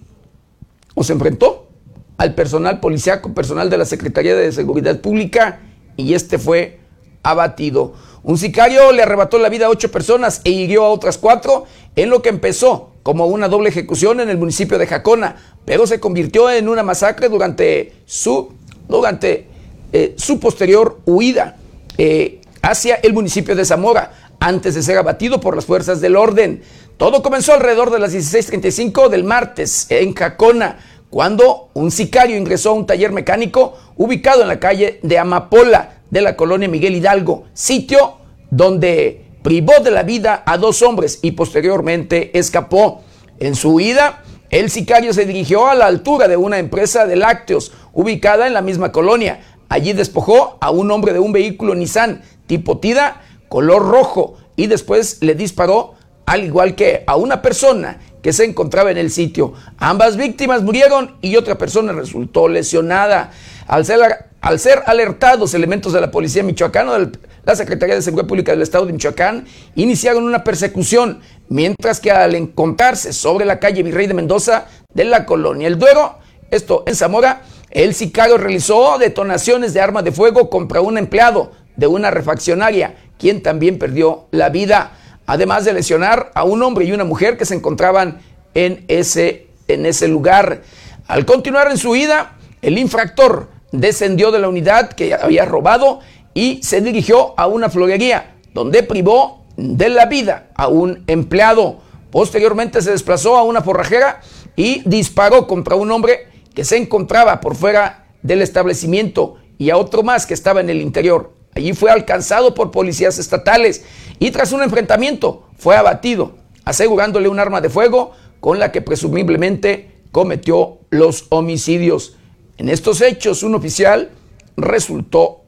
o 0.94 1.04
se 1.04 1.12
enfrentó 1.12 1.68
al 2.16 2.34
personal 2.34 2.80
policiaco, 2.80 3.34
personal 3.34 3.68
de 3.68 3.76
la 3.76 3.84
Secretaría 3.84 4.34
de 4.34 4.50
Seguridad 4.50 5.00
Pública 5.00 5.60
y 5.98 6.14
este 6.14 6.38
fue 6.38 6.78
abatido. 7.22 7.92
Un 8.22 8.38
sicario 8.38 8.92
le 8.92 9.02
arrebató 9.02 9.38
la 9.38 9.50
vida 9.50 9.66
a 9.66 9.70
ocho 9.70 9.90
personas 9.90 10.40
e 10.44 10.50
hirió 10.50 10.84
a 10.84 10.90
otras 10.90 11.18
cuatro 11.18 11.66
en 11.96 12.08
lo 12.08 12.22
que 12.22 12.30
empezó 12.30 12.93
como 13.04 13.26
una 13.26 13.48
doble 13.48 13.68
ejecución 13.68 14.18
en 14.20 14.30
el 14.30 14.38
municipio 14.38 14.78
de 14.78 14.86
Jacona, 14.86 15.36
pero 15.66 15.86
se 15.86 16.00
convirtió 16.00 16.50
en 16.50 16.70
una 16.70 16.82
masacre 16.82 17.28
durante 17.28 17.92
su, 18.06 18.54
durante, 18.88 19.46
eh, 19.92 20.14
su 20.16 20.40
posterior 20.40 21.00
huida 21.04 21.56
eh, 21.98 22.40
hacia 22.62 22.96
el 22.96 23.12
municipio 23.12 23.54
de 23.54 23.66
Zamora, 23.66 24.32
antes 24.40 24.74
de 24.74 24.82
ser 24.82 24.96
abatido 24.96 25.38
por 25.38 25.54
las 25.54 25.66
fuerzas 25.66 26.00
del 26.00 26.16
orden. 26.16 26.62
Todo 26.96 27.22
comenzó 27.22 27.52
alrededor 27.52 27.90
de 27.90 27.98
las 27.98 28.14
16.35 28.14 29.10
del 29.10 29.22
martes 29.22 29.86
en 29.90 30.14
Jacona, 30.14 30.78
cuando 31.10 31.68
un 31.74 31.90
sicario 31.90 32.38
ingresó 32.38 32.70
a 32.70 32.72
un 32.72 32.86
taller 32.86 33.12
mecánico 33.12 33.76
ubicado 33.96 34.42
en 34.42 34.48
la 34.48 34.58
calle 34.58 34.98
de 35.02 35.18
Amapola 35.18 35.98
de 36.10 36.22
la 36.22 36.36
colonia 36.36 36.68
Miguel 36.68 36.94
Hidalgo, 36.94 37.44
sitio 37.52 38.16
donde 38.50 39.23
privó 39.44 39.74
de 39.84 39.90
la 39.90 40.02
vida 40.04 40.42
a 40.46 40.56
dos 40.56 40.80
hombres 40.80 41.18
y 41.20 41.32
posteriormente 41.32 42.36
escapó. 42.36 43.02
En 43.38 43.54
su 43.54 43.74
huida, 43.74 44.22
el 44.48 44.70
sicario 44.70 45.12
se 45.12 45.26
dirigió 45.26 45.68
a 45.68 45.74
la 45.74 45.84
altura 45.84 46.28
de 46.28 46.38
una 46.38 46.58
empresa 46.58 47.04
de 47.06 47.16
lácteos 47.16 47.70
ubicada 47.92 48.46
en 48.46 48.54
la 48.54 48.62
misma 48.62 48.90
colonia. 48.90 49.40
Allí 49.68 49.92
despojó 49.92 50.56
a 50.62 50.70
un 50.70 50.90
hombre 50.90 51.12
de 51.12 51.18
un 51.18 51.32
vehículo 51.32 51.74
Nissan 51.74 52.22
tipo 52.46 52.78
Tida 52.78 53.20
color 53.50 53.86
rojo 53.86 54.38
y 54.56 54.66
después 54.66 55.18
le 55.20 55.34
disparó 55.34 55.92
al 56.24 56.44
igual 56.44 56.74
que 56.74 57.04
a 57.06 57.16
una 57.16 57.42
persona 57.42 58.00
que 58.22 58.32
se 58.32 58.44
encontraba 58.44 58.90
en 58.90 58.96
el 58.96 59.10
sitio. 59.10 59.52
Ambas 59.76 60.16
víctimas 60.16 60.62
murieron 60.62 61.16
y 61.20 61.36
otra 61.36 61.58
persona 61.58 61.92
resultó 61.92 62.48
lesionada. 62.48 63.30
Al 63.66 63.84
ser, 63.84 64.00
al 64.40 64.58
ser 64.58 64.82
alertados 64.86 65.52
elementos 65.52 65.92
de 65.92 66.00
la 66.00 66.10
Policía 66.10 66.42
Michoacana, 66.42 66.98
de 66.98 67.18
la 67.44 67.56
Secretaría 67.56 67.94
de 67.94 68.02
Seguridad 68.02 68.28
Pública 68.28 68.52
del 68.52 68.62
Estado 68.62 68.86
de 68.86 68.92
Michoacán, 68.92 69.46
iniciaron 69.74 70.24
una 70.24 70.44
persecución, 70.44 71.20
mientras 71.48 72.00
que 72.00 72.10
al 72.10 72.34
encontrarse 72.34 73.12
sobre 73.12 73.44
la 73.44 73.60
calle 73.60 73.82
Virrey 73.82 74.06
de 74.06 74.14
Mendoza 74.14 74.66
de 74.92 75.04
la 75.04 75.26
colonia 75.26 75.68
El 75.68 75.78
Duero, 75.78 76.18
esto 76.50 76.84
en 76.86 76.94
Zamora, 76.94 77.42
el 77.70 77.94
sicario 77.94 78.38
realizó 78.38 78.98
detonaciones 78.98 79.74
de 79.74 79.80
arma 79.80 80.02
de 80.02 80.12
fuego 80.12 80.48
contra 80.48 80.80
un 80.80 80.96
empleado 80.96 81.52
de 81.76 81.86
una 81.86 82.10
refaccionaria, 82.10 82.94
quien 83.18 83.42
también 83.42 83.78
perdió 83.78 84.26
la 84.30 84.48
vida 84.48 84.92
además 85.26 85.64
de 85.64 85.72
lesionar 85.72 86.30
a 86.34 86.44
un 86.44 86.62
hombre 86.62 86.84
y 86.84 86.92
una 86.92 87.04
mujer 87.04 87.36
que 87.36 87.46
se 87.46 87.54
encontraban 87.54 88.20
en 88.54 88.84
ese, 88.88 89.46
en 89.68 89.86
ese 89.86 90.08
lugar. 90.08 90.62
Al 91.06 91.24
continuar 91.24 91.70
en 91.70 91.78
su 91.78 91.90
huida, 91.90 92.36
el 92.62 92.78
infractor 92.78 93.48
descendió 93.72 94.30
de 94.30 94.38
la 94.38 94.48
unidad 94.48 94.92
que 94.92 95.14
había 95.14 95.44
robado 95.44 96.00
y 96.34 96.60
se 96.62 96.80
dirigió 96.80 97.38
a 97.38 97.46
una 97.46 97.70
florería, 97.70 98.34
donde 98.52 98.82
privó 98.82 99.44
de 99.56 99.88
la 99.88 100.06
vida 100.06 100.50
a 100.54 100.68
un 100.68 101.04
empleado. 101.06 101.78
Posteriormente 102.10 102.82
se 102.82 102.90
desplazó 102.90 103.36
a 103.36 103.44
una 103.44 103.62
forrajera 103.62 104.20
y 104.56 104.82
disparó 104.88 105.46
contra 105.46 105.76
un 105.76 105.90
hombre 105.90 106.28
que 106.54 106.64
se 106.64 106.76
encontraba 106.76 107.40
por 107.40 107.54
fuera 107.54 108.06
del 108.22 108.42
establecimiento 108.42 109.36
y 109.58 109.70
a 109.70 109.76
otro 109.76 110.02
más 110.02 110.26
que 110.26 110.34
estaba 110.34 110.60
en 110.60 110.70
el 110.70 110.80
interior. 110.80 111.32
Allí 111.54 111.72
fue 111.72 111.90
alcanzado 111.90 112.54
por 112.54 112.72
policías 112.72 113.18
estatales 113.18 113.84
y 114.18 114.30
tras 114.32 114.52
un 114.52 114.62
enfrentamiento 114.62 115.46
fue 115.56 115.76
abatido, 115.76 116.36
asegurándole 116.64 117.28
un 117.28 117.38
arma 117.38 117.60
de 117.60 117.70
fuego 117.70 118.12
con 118.40 118.58
la 118.58 118.72
que 118.72 118.82
presumiblemente 118.82 120.02
cometió 120.10 120.78
los 120.90 121.26
homicidios. 121.30 122.16
En 122.56 122.68
estos 122.68 123.00
hechos, 123.00 123.42
un 123.42 123.54
oficial 123.54 124.10
resultó 124.56 125.43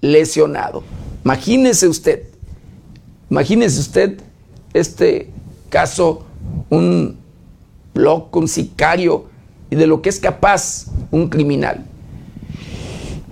lesionado. 0.00 0.82
Imagínese 1.24 1.88
usted, 1.88 2.24
imagínese 3.30 3.80
usted 3.80 4.20
este 4.72 5.30
caso, 5.68 6.24
un 6.70 7.18
loco, 7.94 8.38
un 8.38 8.48
sicario 8.48 9.26
y 9.70 9.76
de 9.76 9.86
lo 9.86 10.00
que 10.00 10.08
es 10.08 10.20
capaz 10.20 10.86
un 11.10 11.28
criminal. 11.28 11.84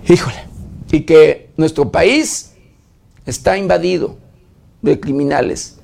Híjole, 0.07 0.43
y 0.91 1.01
que 1.01 1.49
nuestro 1.57 1.91
país 1.91 2.53
está 3.25 3.57
invadido 3.57 4.17
de 4.81 4.99
criminales, 4.99 5.79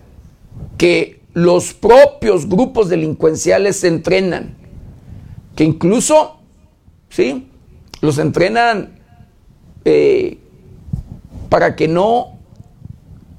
que 0.77 1.21
los 1.33 1.73
propios 1.73 2.47
grupos 2.47 2.89
delincuenciales 2.89 3.77
se 3.77 3.87
entrenan, 3.87 4.55
que 5.55 5.63
incluso, 5.63 6.39
¿sí? 7.09 7.49
Los 8.01 8.17
entrenan 8.17 8.99
eh, 9.85 10.37
para 11.53 11.75
que 11.75 11.87
no 11.87 12.39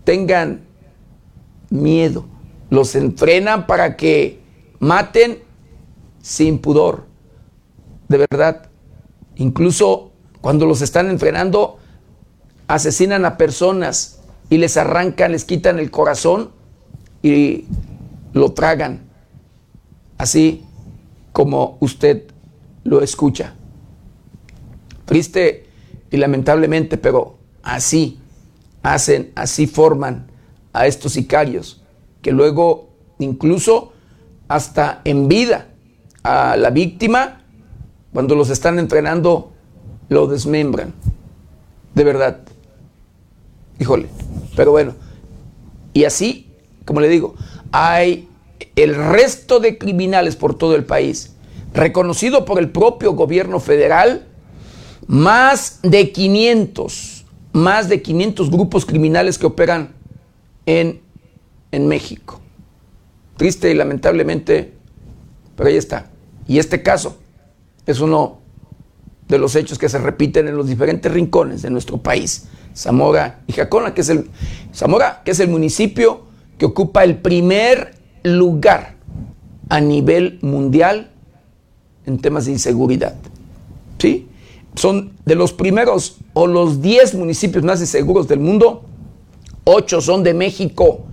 tengan 0.05 0.61
miedo, 1.69 2.25
los 2.71 2.95
entrenan 2.95 3.67
para 3.67 3.97
que 3.97 4.39
maten 4.79 5.41
sin 6.23 6.61
pudor, 6.61 7.07
de 8.07 8.19
verdad. 8.19 8.71
Incluso 9.35 10.13
cuando 10.41 10.65
los 10.65 10.81
están 10.81 11.11
entrenando, 11.11 11.79
asesinan 12.69 13.25
a 13.25 13.37
personas 13.37 14.21
y 14.49 14.59
les 14.59 14.77
arrancan, 14.77 15.33
les 15.33 15.45
quitan 15.45 15.81
el 15.81 15.91
corazón 15.91 16.53
y 17.21 17.65
lo 18.33 18.53
tragan, 18.53 19.09
así 20.19 20.65
como 21.33 21.79
usted 21.81 22.29
lo 22.85 23.03
escucha. 23.03 23.55
Triste 25.05 25.67
y 26.13 26.17
lamentablemente, 26.17 26.97
pero 26.97 27.43
así 27.65 28.21
hacen, 28.83 29.33
así 29.35 29.67
forman 29.67 30.31
a 30.73 30.87
estos 30.87 31.13
sicarios, 31.13 31.83
que 32.23 32.33
luego 32.33 32.91
incluso 33.19 33.93
hasta 34.49 35.01
en 35.05 35.29
vida 35.29 35.69
a 36.23 36.57
la 36.57 36.71
víctima, 36.71 37.43
cuando 38.13 38.35
los 38.35 38.51
están 38.51 38.79
entrenando, 38.79 39.53
lo 40.09 40.27
desmembran. 40.27 40.95
De 41.95 42.05
verdad. 42.05 42.41
Híjole. 43.79 44.09
Pero 44.57 44.71
bueno. 44.71 44.95
Y 45.93 46.05
así, 46.05 46.51
como 46.85 47.01
le 47.01 47.09
digo, 47.09 47.35
hay 47.73 48.29
el 48.77 48.95
resto 48.95 49.61
de 49.61 49.79
criminales 49.79 50.37
por 50.37 50.57
todo 50.57 50.75
el 50.75 50.85
país, 50.85 51.35
reconocido 51.73 52.45
por 52.45 52.59
el 52.59 52.71
propio 52.71 53.13
gobierno 53.13 53.61
federal, 53.61 54.27
más 55.07 55.81
de 55.83 56.11
500, 56.11 57.14
más 57.55 57.89
de 57.89 58.03
500 58.03 58.51
grupos 58.51 58.85
criminales 58.85 59.39
que 59.39 59.47
operan 59.47 59.95
en, 60.67 61.01
en 61.71 61.87
México. 61.87 62.41
Triste 63.37 63.71
y 63.71 63.75
lamentablemente, 63.75 64.75
pero 65.57 65.69
ahí 65.69 65.77
está. 65.77 66.11
Y 66.49 66.59
este 66.59 66.83
caso 66.83 67.17
es 67.87 68.01
uno 68.01 68.39
de 69.29 69.39
los 69.39 69.55
hechos 69.55 69.79
que 69.79 69.89
se 69.89 69.99
repiten 69.99 70.49
en 70.49 70.57
los 70.57 70.69
diferentes 70.69 71.11
rincones 71.11 71.63
de 71.63 71.71
nuestro 71.71 71.99
país. 71.99 72.49
Zamora 72.77 73.41
y 73.47 73.53
Jacona, 73.53 73.95
que 73.95 74.01
es 74.01 74.09
el 74.09 74.29
Zamora, 74.75 75.23
que 75.25 75.31
es 75.31 75.39
el 75.39 75.49
municipio 75.49 76.25
que 76.59 76.67
ocupa 76.67 77.05
el 77.05 77.19
primer 77.19 77.95
lugar 78.25 78.97
a 79.69 79.81
nivel 79.81 80.41
mundial 80.43 81.13
en 82.05 82.19
temas 82.19 82.47
de 82.47 82.53
inseguridad. 82.53 83.15
¿Sí? 83.99 84.29
Son 84.75 85.13
de 85.25 85.35
los 85.35 85.53
primeros 85.53 86.19
o 86.33 86.47
los 86.47 86.83
10 86.83 87.15
municipios 87.15 87.65
más 87.65 87.81
inseguros 87.81 88.29
del 88.29 88.41
mundo, 88.41 88.85
8 89.65 90.01
son 90.01 90.23
de 90.23 90.35
México, 90.35 91.05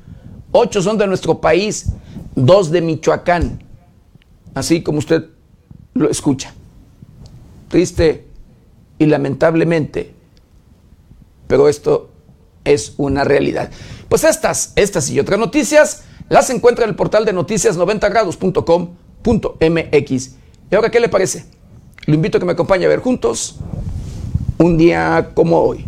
8 0.51 0.81
son 0.81 0.97
de 0.97 1.07
nuestro 1.07 1.39
país, 1.39 1.87
2 2.35 2.71
de 2.71 2.81
Michoacán, 2.81 3.63
así 4.53 4.81
como 4.81 4.99
usted 4.99 5.25
lo 5.93 6.09
escucha. 6.09 6.53
Triste 7.69 8.27
y 8.99 9.05
lamentablemente, 9.05 10.13
pero 11.47 11.69
esto 11.69 12.09
es 12.63 12.93
una 12.97 13.23
realidad. 13.23 13.71
Pues 14.09 14.23
estas, 14.23 14.73
estas 14.75 15.09
y 15.09 15.19
otras 15.19 15.39
noticias 15.39 16.03
las 16.29 16.49
encuentra 16.49 16.85
en 16.85 16.91
el 16.91 16.95
portal 16.95 17.25
de 17.25 17.33
noticias 17.33 17.77
90grados.com.mx. 17.77 20.35
¿Y 20.71 20.75
ahora 20.75 20.91
qué 20.91 20.99
le 20.99 21.09
parece? 21.09 21.45
Lo 22.05 22.15
invito 22.15 22.37
a 22.37 22.39
que 22.39 22.45
me 22.45 22.53
acompañe 22.53 22.85
a 22.85 22.89
ver 22.89 22.99
juntos 22.99 23.57
un 24.57 24.77
día 24.77 25.31
como 25.33 25.59
hoy. 25.59 25.85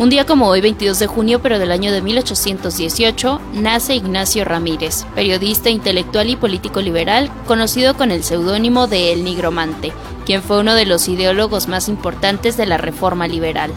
Un 0.00 0.10
día 0.10 0.24
como 0.24 0.46
hoy, 0.46 0.60
22 0.60 1.00
de 1.00 1.06
junio, 1.08 1.42
pero 1.42 1.58
del 1.58 1.72
año 1.72 1.92
de 1.92 2.00
1818, 2.00 3.40
nace 3.54 3.96
Ignacio 3.96 4.44
Ramírez, 4.44 5.04
periodista 5.14 5.70
intelectual 5.70 6.30
y 6.30 6.36
político 6.36 6.80
liberal, 6.80 7.30
conocido 7.46 7.94
con 7.94 8.12
el 8.12 8.22
seudónimo 8.22 8.86
de 8.86 9.12
El 9.12 9.24
Nigromante, 9.24 9.92
quien 10.24 10.42
fue 10.42 10.60
uno 10.60 10.74
de 10.74 10.86
los 10.86 11.08
ideólogos 11.08 11.66
más 11.66 11.88
importantes 11.88 12.56
de 12.56 12.66
la 12.66 12.78
Reforma 12.78 13.26
Liberal. 13.26 13.72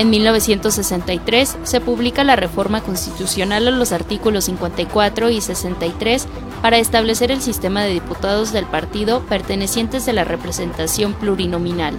En 0.00 0.08
1963 0.08 1.58
se 1.62 1.80
publica 1.82 2.24
la 2.24 2.34
reforma 2.34 2.80
constitucional 2.80 3.68
a 3.68 3.70
los 3.70 3.92
artículos 3.92 4.46
54 4.46 5.28
y 5.28 5.42
63 5.42 6.26
para 6.62 6.78
establecer 6.78 7.30
el 7.30 7.42
sistema 7.42 7.84
de 7.84 7.92
diputados 7.92 8.50
del 8.50 8.64
partido 8.64 9.20
pertenecientes 9.26 10.08
a 10.08 10.14
la 10.14 10.24
representación 10.24 11.12
plurinominal. 11.12 11.94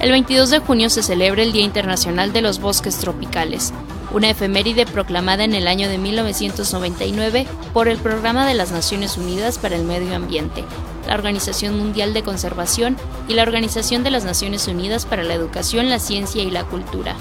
El 0.00 0.10
22 0.10 0.50
de 0.50 0.58
junio 0.58 0.90
se 0.90 1.04
celebra 1.04 1.44
el 1.44 1.52
Día 1.52 1.62
Internacional 1.62 2.32
de 2.32 2.42
los 2.42 2.58
Bosques 2.58 2.96
Tropicales, 2.96 3.72
una 4.10 4.30
efeméride 4.30 4.86
proclamada 4.86 5.44
en 5.44 5.54
el 5.54 5.68
año 5.68 5.88
de 5.88 5.98
1999 5.98 7.46
por 7.72 7.86
el 7.86 7.98
Programa 7.98 8.44
de 8.44 8.54
las 8.54 8.72
Naciones 8.72 9.16
Unidas 9.16 9.58
para 9.58 9.76
el 9.76 9.84
Medio 9.84 10.16
Ambiente, 10.16 10.64
la 11.08 11.14
Organización 11.14 11.78
Mundial 11.78 12.12
de 12.12 12.22
Conservación 12.22 12.96
y 13.28 13.34
la 13.34 13.42
Organización 13.42 14.04
de 14.04 14.10
las 14.10 14.24
Naciones 14.24 14.68
Unidas 14.68 15.06
para 15.06 15.24
la 15.24 15.32
Educación, 15.32 15.88
la 15.88 15.98
Ciencia 15.98 16.42
y 16.42 16.50
la 16.50 16.64
Cultura. 16.64 17.16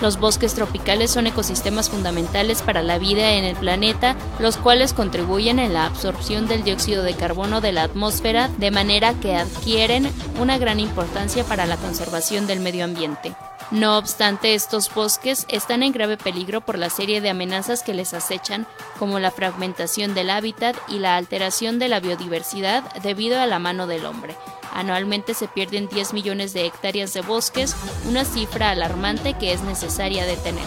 Los 0.00 0.18
bosques 0.18 0.54
tropicales 0.54 1.12
son 1.12 1.28
ecosistemas 1.28 1.88
fundamentales 1.88 2.62
para 2.62 2.82
la 2.82 2.98
vida 2.98 3.34
en 3.34 3.44
el 3.44 3.54
planeta, 3.54 4.16
los 4.40 4.56
cuales 4.56 4.92
contribuyen 4.92 5.60
en 5.60 5.72
la 5.72 5.86
absorción 5.86 6.48
del 6.48 6.64
dióxido 6.64 7.04
de 7.04 7.14
carbono 7.14 7.60
de 7.60 7.70
la 7.70 7.84
atmósfera, 7.84 8.50
de 8.58 8.72
manera 8.72 9.14
que 9.14 9.36
adquieren 9.36 10.10
una 10.40 10.58
gran 10.58 10.80
importancia 10.80 11.44
para 11.44 11.66
la 11.66 11.76
conservación 11.76 12.48
del 12.48 12.58
medio 12.58 12.84
ambiente. 12.84 13.36
No 13.72 13.96
obstante, 13.96 14.54
estos 14.54 14.92
bosques 14.94 15.46
están 15.48 15.82
en 15.82 15.92
grave 15.92 16.18
peligro 16.18 16.60
por 16.60 16.76
la 16.76 16.90
serie 16.90 17.22
de 17.22 17.30
amenazas 17.30 17.82
que 17.82 17.94
les 17.94 18.12
acechan, 18.12 18.66
como 18.98 19.18
la 19.18 19.30
fragmentación 19.30 20.14
del 20.14 20.28
hábitat 20.28 20.76
y 20.88 20.98
la 20.98 21.16
alteración 21.16 21.78
de 21.78 21.88
la 21.88 21.98
biodiversidad 21.98 22.84
debido 23.02 23.40
a 23.40 23.46
la 23.46 23.58
mano 23.58 23.86
del 23.86 24.04
hombre. 24.04 24.36
Anualmente 24.74 25.32
se 25.32 25.48
pierden 25.48 25.88
10 25.88 26.12
millones 26.12 26.52
de 26.52 26.66
hectáreas 26.66 27.14
de 27.14 27.22
bosques, 27.22 27.74
una 28.06 28.26
cifra 28.26 28.70
alarmante 28.70 29.38
que 29.38 29.54
es 29.54 29.62
necesaria 29.62 30.26
detener. 30.26 30.66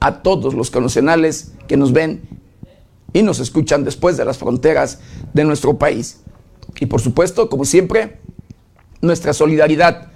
a 0.00 0.22
todos 0.22 0.54
los 0.54 0.70
conocionales 0.70 1.52
que 1.68 1.76
nos 1.76 1.92
ven 1.92 2.22
y 3.12 3.22
nos 3.22 3.38
escuchan 3.38 3.84
después 3.84 4.16
de 4.16 4.24
las 4.24 4.38
fronteras 4.38 5.00
de 5.32 5.44
nuestro 5.44 5.78
país. 5.78 6.20
Y 6.80 6.86
por 6.86 7.00
supuesto, 7.00 7.48
como 7.48 7.64
siempre, 7.64 8.18
nuestra 9.00 9.32
solidaridad 9.32 10.08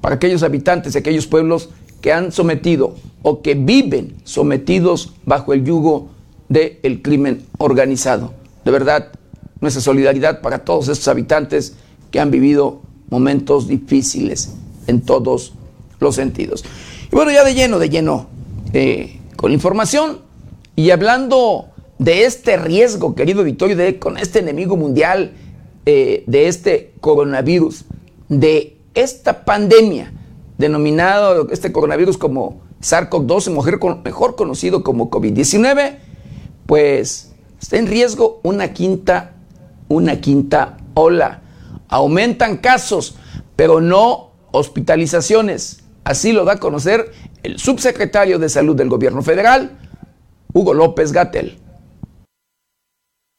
para 0.00 0.16
aquellos 0.16 0.42
habitantes 0.42 0.92
de 0.92 0.98
aquellos 0.98 1.26
pueblos 1.26 1.70
que 2.00 2.12
han 2.12 2.32
sometido 2.32 2.96
o 3.22 3.40
que 3.40 3.54
viven 3.54 4.16
sometidos 4.24 5.14
bajo 5.24 5.52
el 5.52 5.64
yugo 5.64 6.10
del 6.48 7.00
crimen 7.00 7.46
organizado. 7.58 8.34
De 8.64 8.70
verdad, 8.70 9.12
nuestra 9.60 9.80
solidaridad 9.80 10.42
para 10.42 10.64
todos 10.64 10.88
estos 10.88 11.08
habitantes 11.08 11.74
que 12.10 12.20
han 12.20 12.30
vivido 12.30 12.82
momentos 13.08 13.68
difíciles 13.68 14.52
en 14.86 15.00
todos 15.00 15.54
los 16.00 16.16
sentidos. 16.16 16.64
Y 17.10 17.14
bueno, 17.14 17.30
ya 17.30 17.44
de 17.44 17.54
lleno, 17.54 17.78
de 17.78 17.88
lleno, 17.88 18.26
eh, 18.72 19.20
con 19.42 19.50
información 19.50 20.20
y 20.76 20.90
hablando 20.90 21.70
de 21.98 22.26
este 22.26 22.56
riesgo, 22.56 23.16
querido 23.16 23.42
Victorio, 23.42 23.76
de, 23.76 23.98
con 23.98 24.16
este 24.16 24.38
enemigo 24.38 24.76
mundial, 24.76 25.32
eh, 25.84 26.22
de 26.28 26.46
este 26.46 26.92
coronavirus, 27.00 27.84
de 28.28 28.78
esta 28.94 29.44
pandemia, 29.44 30.12
denominado 30.58 31.48
este 31.50 31.72
coronavirus 31.72 32.18
como 32.18 32.60
SARS-CoV-2, 32.80 34.00
mejor 34.04 34.36
conocido 34.36 34.84
como 34.84 35.10
COVID-19, 35.10 35.96
pues 36.66 37.32
está 37.60 37.78
en 37.78 37.88
riesgo 37.88 38.38
una 38.44 38.72
quinta, 38.72 39.34
una 39.88 40.20
quinta 40.20 40.76
ola. 40.94 41.42
Aumentan 41.88 42.58
casos, 42.58 43.16
pero 43.56 43.80
no 43.80 44.30
hospitalizaciones. 44.52 45.81
Así 46.04 46.32
lo 46.32 46.44
da 46.44 46.54
a 46.54 46.58
conocer 46.58 47.12
el 47.42 47.58
subsecretario 47.58 48.38
de 48.38 48.48
Salud 48.48 48.76
del 48.76 48.88
Gobierno 48.88 49.22
Federal, 49.22 49.78
Hugo 50.52 50.74
López 50.74 51.12
Gatel. 51.12 51.61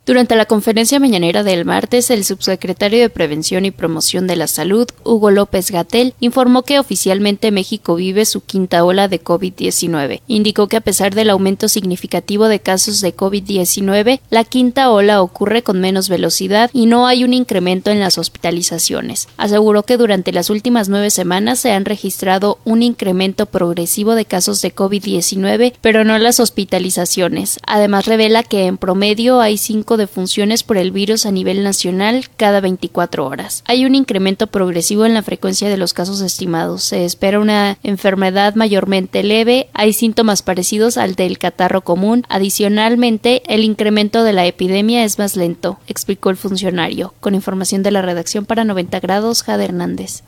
Durante 0.05 0.35
la 0.35 0.43
conferencia 0.43 0.99
mañanera 0.99 1.43
del 1.43 1.63
martes, 1.63 2.09
el 2.09 2.25
subsecretario 2.25 2.99
de 2.99 3.09
Prevención 3.09 3.63
y 3.63 3.71
Promoción 3.71 4.27
de 4.27 4.35
la 4.35 4.47
Salud, 4.47 4.85
Hugo 5.05 5.31
López 5.31 5.71
Gatel, 5.71 6.13
informó 6.19 6.63
que 6.63 6.77
oficialmente 6.77 7.51
México 7.51 7.95
vive 7.95 8.25
su 8.25 8.41
quinta 8.41 8.83
ola 8.83 9.07
de 9.07 9.23
COVID-19. 9.23 10.19
Indicó 10.27 10.67
que 10.67 10.75
a 10.75 10.81
pesar 10.81 11.15
del 11.15 11.29
aumento 11.29 11.69
significativo 11.69 12.49
de 12.49 12.59
casos 12.59 12.99
de 12.99 13.15
COVID-19, 13.15 14.19
la 14.29 14.43
quinta 14.43 14.91
ola 14.91 15.21
ocurre 15.21 15.63
con 15.63 15.79
menos 15.79 16.09
velocidad 16.09 16.69
y 16.73 16.85
no 16.85 17.07
hay 17.07 17.23
un 17.23 17.31
incremento 17.31 17.89
en 17.89 18.01
las 18.01 18.17
hospitalizaciones. 18.17 19.29
Aseguró 19.37 19.83
que 19.83 19.95
durante 19.95 20.33
las 20.33 20.49
últimas 20.49 20.89
nueve 20.89 21.11
semanas 21.11 21.59
se 21.59 21.71
han 21.71 21.85
registrado 21.85 22.59
un 22.65 22.83
incremento 22.83 23.45
progresivo 23.45 24.15
de 24.15 24.25
casos 24.25 24.61
de 24.61 24.75
COVID-19, 24.75 25.75
pero 25.79 26.03
no 26.03 26.19
las 26.19 26.41
hospitalizaciones. 26.41 27.57
Además, 27.65 28.05
revela 28.05 28.43
que 28.43 28.65
en 28.65 28.77
promedio 28.77 29.39
hay 29.39 29.57
cinco 29.57 29.92
de 29.97 30.07
funciones 30.07 30.63
por 30.63 30.77
el 30.77 30.91
virus 30.91 31.25
a 31.25 31.31
nivel 31.31 31.63
nacional 31.63 32.25
cada 32.37 32.61
24 32.61 33.25
horas. 33.25 33.63
Hay 33.67 33.85
un 33.85 33.95
incremento 33.95 34.47
progresivo 34.47 35.05
en 35.05 35.13
la 35.13 35.23
frecuencia 35.23 35.69
de 35.69 35.77
los 35.77 35.93
casos 35.93 36.21
estimados. 36.21 36.83
Se 36.83 37.05
espera 37.05 37.39
una 37.39 37.77
enfermedad 37.83 38.55
mayormente 38.55 39.23
leve. 39.23 39.69
Hay 39.73 39.93
síntomas 39.93 40.41
parecidos 40.41 40.97
al 40.97 41.15
del 41.15 41.37
catarro 41.37 41.81
común. 41.81 42.25
Adicionalmente, 42.29 43.43
el 43.47 43.63
incremento 43.63 44.23
de 44.23 44.33
la 44.33 44.45
epidemia 44.45 45.03
es 45.03 45.19
más 45.19 45.35
lento, 45.35 45.79
explicó 45.87 46.29
el 46.29 46.37
funcionario. 46.37 47.13
Con 47.19 47.35
información 47.35 47.83
de 47.83 47.91
la 47.91 48.01
redacción 48.01 48.45
para 48.45 48.63
90 48.63 48.99
grados, 48.99 49.43
Jade 49.43 49.65
Hernández. 49.65 50.23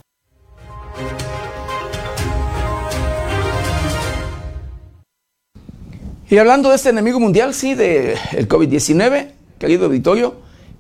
Y 6.28 6.38
hablando 6.39 6.69
de 6.69 6.75
este 6.75 6.89
enemigo 6.89 7.19
mundial, 7.19 7.54
sí, 7.54 7.75
del 7.75 8.17
COVID-19, 8.47 9.28
querido 9.60 9.86
auditorio, 9.86 10.36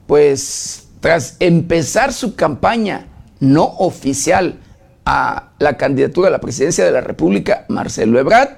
pues 0.07 0.87
tras 0.99 1.37
empezar 1.39 2.13
su 2.13 2.35
campaña 2.35 3.07
no 3.39 3.63
oficial 3.77 4.59
a 5.05 5.51
la 5.59 5.77
candidatura 5.77 6.29
a 6.29 6.31
la 6.31 6.41
presidencia 6.41 6.83
de 6.83 6.91
la 6.91 7.01
República, 7.01 7.65
Marcelo 7.69 8.19
Ebrard, 8.19 8.49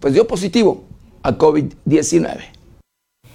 pues 0.00 0.14
dio 0.14 0.26
positivo 0.26 0.84
a 1.22 1.38
COVID-19. 1.38 2.52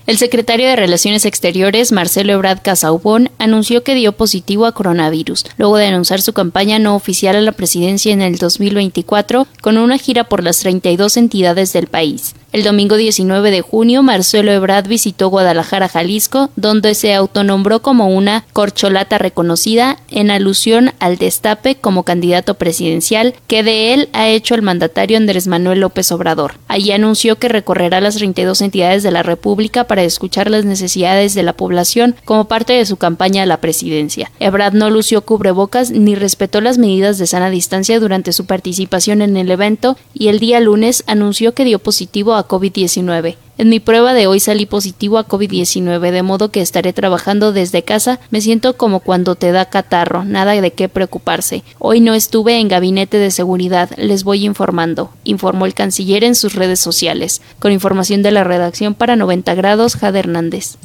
El 0.08 0.17
secretario 0.17 0.67
de 0.67 0.78
Relaciones 0.78 1.26
Exteriores, 1.26 1.91
Marcelo 1.91 2.32
Ebrard 2.32 2.62
Casaubon, 2.62 3.30
anunció 3.39 3.84
que 3.84 3.93
dio 3.93 4.13
positivo 4.13 4.65
a 4.65 4.72
coronavirus, 4.72 5.46
luego 5.58 5.76
de 5.76 5.88
anunciar 5.88 6.22
su 6.22 6.32
campaña 6.32 6.80
no 6.80 6.96
oficial 6.96 7.36
a 7.36 7.41
la 7.41 7.52
presidencia 7.52 8.13
en 8.13 8.22
el 8.22 8.38
2024 8.38 9.48
con 9.62 9.78
una 9.78 9.98
gira 9.98 10.24
por 10.24 10.46
las 10.46 10.60
32 10.60 11.17
entidades 11.17 11.74
del 11.74 11.88
país. 11.88 12.36
El 12.53 12.63
domingo 12.63 12.95
19 12.95 13.51
de 13.51 13.62
junio, 13.62 14.03
Marcelo 14.03 14.53
Ebrard 14.53 14.88
visitó 14.88 15.27
Guadalajara, 15.27 15.89
Jalisco, 15.89 16.49
donde 16.55 16.95
se 16.95 17.13
autonombró 17.13 17.81
como 17.81 18.07
una 18.07 18.45
corcholata 18.53 19.17
reconocida 19.17 19.97
en 20.10 20.31
alusión 20.31 20.91
al 20.99 21.17
destape 21.17 21.75
como 21.75 22.03
candidato 22.03 22.53
presidencial 22.53 23.36
que 23.47 23.63
de 23.63 23.93
él 23.93 24.10
ha 24.13 24.29
hecho 24.29 24.55
el 24.55 24.62
mandatario 24.62 25.17
Andrés 25.17 25.47
Manuel 25.47 25.81
López 25.81 26.10
Obrador. 26.13 26.53
Allí 26.69 26.93
anunció 26.93 27.38
que 27.38 27.49
recorrerá 27.49 27.99
las 27.99 28.15
32 28.15 28.62
entidades 28.62 29.03
de 29.03 29.12
la 29.12 29.23
República 29.23 29.83
para 29.83 30.03
escuchar 30.03 30.49
las 30.49 30.63
necesidades 30.63 31.33
de 31.33 31.43
la 31.43 31.51
población 31.51 32.15
como 32.23 32.45
parte 32.45 32.73
de 32.73 32.86
su 32.86 32.95
campaña 32.95 33.43
a 33.43 33.45
la 33.45 33.60
presidencia. 33.60 34.31
Ebrard 34.39 34.73
no 34.73 34.89
lució 34.89 35.21
cubrebocas 35.21 35.91
ni 35.91 36.15
respetó 36.15 36.62
las 36.62 36.77
medidas 36.77 37.17
de 37.17 37.27
sana 37.27 37.49
distancia 37.49 37.99
durante 37.99 38.31
su 38.31 38.45
participación 38.45 39.21
en 39.21 39.36
el 39.36 39.51
evento 39.51 39.97
y 40.13 40.29
el 40.29 40.39
día 40.39 40.62
lunes 40.62 41.03
anunció 41.07 41.53
que 41.53 41.65
dio 41.65 41.79
positivo 41.79 42.36
a 42.36 42.37
COVID-19. 42.45 43.38
En 43.58 43.69
mi 43.69 43.80
prueba 43.80 44.13
de 44.13 44.28
hoy 44.28 44.39
salí 44.39 44.65
positivo 44.65 45.17
a 45.17 45.28
COVID-19, 45.28 46.12
de 46.12 46.21
modo 46.21 46.52
que 46.52 46.62
estaré 46.62 46.93
trabajando 46.93 47.54
desde 47.54 47.84
casa. 47.84 48.19
Me 48.30 48.41
siento 48.41 48.78
como 48.78 49.00
cuando 49.00 49.36
te 49.36 49.52
da 49.52 49.65
catarro, 49.65 50.26
nada 50.26 50.52
de 50.60 50.71
qué 50.71 50.89
preocuparse. 50.89 51.63
Hoy 51.80 52.00
no 52.00 52.13
estuve 52.13 52.60
en 52.60 52.67
gabinete 52.67 53.17
de 53.17 53.32
seguridad, 53.32 53.89
les 53.97 54.23
voy 54.23 54.45
informando, 54.45 55.12
informó 55.23 55.65
el 55.65 55.73
canciller 55.73 56.23
en 56.23 56.36
sus 56.36 56.54
redes 56.54 56.80
sociales. 56.80 57.41
Con 57.60 57.71
información 57.71 58.21
de 58.21 58.32
la 58.32 58.43
redacción 58.43 58.93
para 58.93 59.15
90 59.15 59.56
grados, 59.56 59.95
Jade 59.95 60.19
Hernández. 60.19 60.78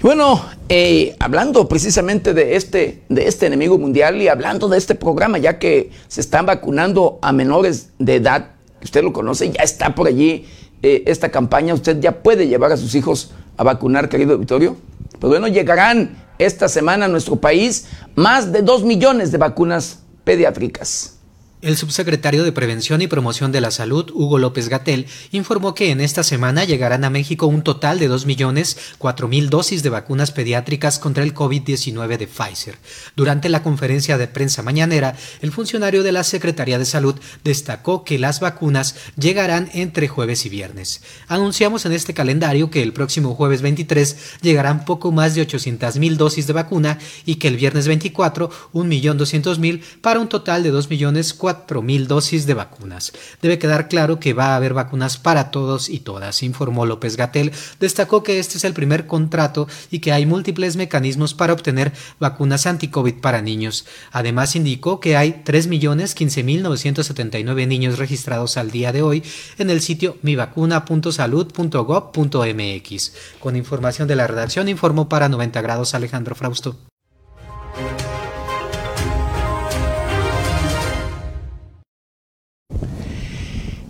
Bueno, 0.00 0.40
eh, 0.68 1.16
hablando 1.18 1.68
precisamente 1.68 2.32
de 2.32 2.54
este, 2.54 3.02
de 3.08 3.26
este 3.26 3.46
enemigo 3.46 3.78
mundial 3.78 4.22
y 4.22 4.28
hablando 4.28 4.68
de 4.68 4.78
este 4.78 4.94
programa, 4.94 5.38
ya 5.38 5.58
que 5.58 5.90
se 6.06 6.20
están 6.20 6.46
vacunando 6.46 7.18
a 7.20 7.32
menores 7.32 7.88
de 7.98 8.14
edad, 8.14 8.52
usted 8.80 9.02
lo 9.02 9.12
conoce, 9.12 9.50
ya 9.50 9.64
está 9.64 9.96
por 9.96 10.06
allí 10.06 10.46
eh, 10.82 11.02
esta 11.06 11.30
campaña, 11.30 11.74
usted 11.74 11.98
ya 11.98 12.22
puede 12.22 12.46
llevar 12.46 12.70
a 12.70 12.76
sus 12.76 12.94
hijos 12.94 13.32
a 13.56 13.64
vacunar, 13.64 14.08
querido 14.08 14.38
Victorio? 14.38 14.76
Pues 15.18 15.30
bueno, 15.30 15.48
llegarán 15.48 16.16
esta 16.38 16.68
semana 16.68 17.06
a 17.06 17.08
nuestro 17.08 17.34
país 17.34 17.86
más 18.14 18.52
de 18.52 18.62
2 18.62 18.84
millones 18.84 19.32
de 19.32 19.38
vacunas 19.38 20.04
pediátricas. 20.22 21.17
El 21.60 21.76
subsecretario 21.76 22.44
de 22.44 22.52
Prevención 22.52 23.02
y 23.02 23.08
Promoción 23.08 23.50
de 23.50 23.60
la 23.60 23.72
Salud, 23.72 24.12
Hugo 24.14 24.38
López 24.38 24.68
Gatel, 24.68 25.06
informó 25.32 25.74
que 25.74 25.90
en 25.90 26.00
esta 26.00 26.22
semana 26.22 26.62
llegarán 26.62 27.02
a 27.02 27.10
México 27.10 27.48
un 27.48 27.62
total 27.62 27.98
de 27.98 28.08
2.004.000 28.08 29.48
dosis 29.48 29.82
de 29.82 29.88
vacunas 29.88 30.30
pediátricas 30.30 31.00
contra 31.00 31.24
el 31.24 31.34
COVID-19 31.34 32.16
de 32.16 32.28
Pfizer. 32.28 32.78
Durante 33.16 33.48
la 33.48 33.64
conferencia 33.64 34.16
de 34.18 34.28
prensa 34.28 34.62
mañanera, 34.62 35.16
el 35.42 35.50
funcionario 35.50 36.04
de 36.04 36.12
la 36.12 36.22
Secretaría 36.22 36.78
de 36.78 36.84
Salud 36.84 37.16
destacó 37.42 38.04
que 38.04 38.20
las 38.20 38.38
vacunas 38.38 38.94
llegarán 39.16 39.68
entre 39.74 40.06
jueves 40.06 40.46
y 40.46 40.50
viernes. 40.50 41.02
Anunciamos 41.26 41.84
en 41.86 41.92
este 41.92 42.14
calendario 42.14 42.70
que 42.70 42.84
el 42.84 42.92
próximo 42.92 43.34
jueves 43.34 43.62
23 43.62 44.16
llegarán 44.42 44.84
poco 44.84 45.10
más 45.10 45.34
de 45.34 45.44
800.000 45.44 46.14
dosis 46.18 46.46
de 46.46 46.52
vacuna 46.52 47.00
y 47.26 47.34
que 47.34 47.48
el 47.48 47.56
viernes 47.56 47.88
24 47.88 48.48
1.200.000 48.74 49.82
para 50.00 50.20
un 50.20 50.28
total 50.28 50.62
de 50.62 50.72
2.400.000 50.72 51.47
4.000 51.48 52.06
dosis 52.06 52.46
de 52.46 52.52
vacunas. 52.52 53.12
Debe 53.40 53.58
quedar 53.58 53.88
claro 53.88 54.20
que 54.20 54.34
va 54.34 54.48
a 54.48 54.56
haber 54.56 54.74
vacunas 54.74 55.16
para 55.16 55.50
todos 55.50 55.88
y 55.88 56.00
todas, 56.00 56.42
informó 56.42 56.84
López 56.84 57.16
Gatel. 57.16 57.52
Destacó 57.80 58.22
que 58.22 58.38
este 58.38 58.58
es 58.58 58.64
el 58.64 58.74
primer 58.74 59.06
contrato 59.06 59.66
y 59.90 60.00
que 60.00 60.12
hay 60.12 60.26
múltiples 60.26 60.76
mecanismos 60.76 61.32
para 61.32 61.54
obtener 61.54 61.94
vacunas 62.20 62.66
anti-COVID 62.66 63.22
para 63.22 63.40
niños. 63.40 63.86
Además, 64.12 64.56
indicó 64.56 65.00
que 65.00 65.16
hay 65.16 65.42
3.015.979 65.44 67.66
niños 67.66 67.98
registrados 67.98 68.58
al 68.58 68.70
día 68.70 68.92
de 68.92 69.00
hoy 69.00 69.22
en 69.56 69.70
el 69.70 69.80
sitio 69.80 70.18
mivacuna.salud.gov.mx. 70.22 73.12
Con 73.40 73.56
información 73.56 74.06
de 74.06 74.16
la 74.16 74.26
redacción, 74.26 74.68
informó 74.68 75.08
para 75.08 75.30
90 75.30 75.62
grados 75.62 75.94
Alejandro 75.94 76.34
Frausto. 76.34 76.87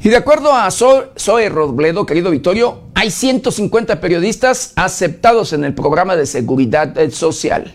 Y 0.01 0.11
de 0.11 0.17
acuerdo 0.17 0.53
a 0.53 0.71
Zoe 0.71 1.49
Robledo, 1.49 2.07
querido 2.07 2.31
Vittorio, 2.31 2.83
hay 2.95 3.11
150 3.11 4.01
periodistas 4.01 4.73
aceptados 4.77 5.53
en 5.53 5.65
el 5.65 5.75
programa 5.75 6.15
de 6.15 6.27
seguridad 6.27 6.95
social. 7.11 7.75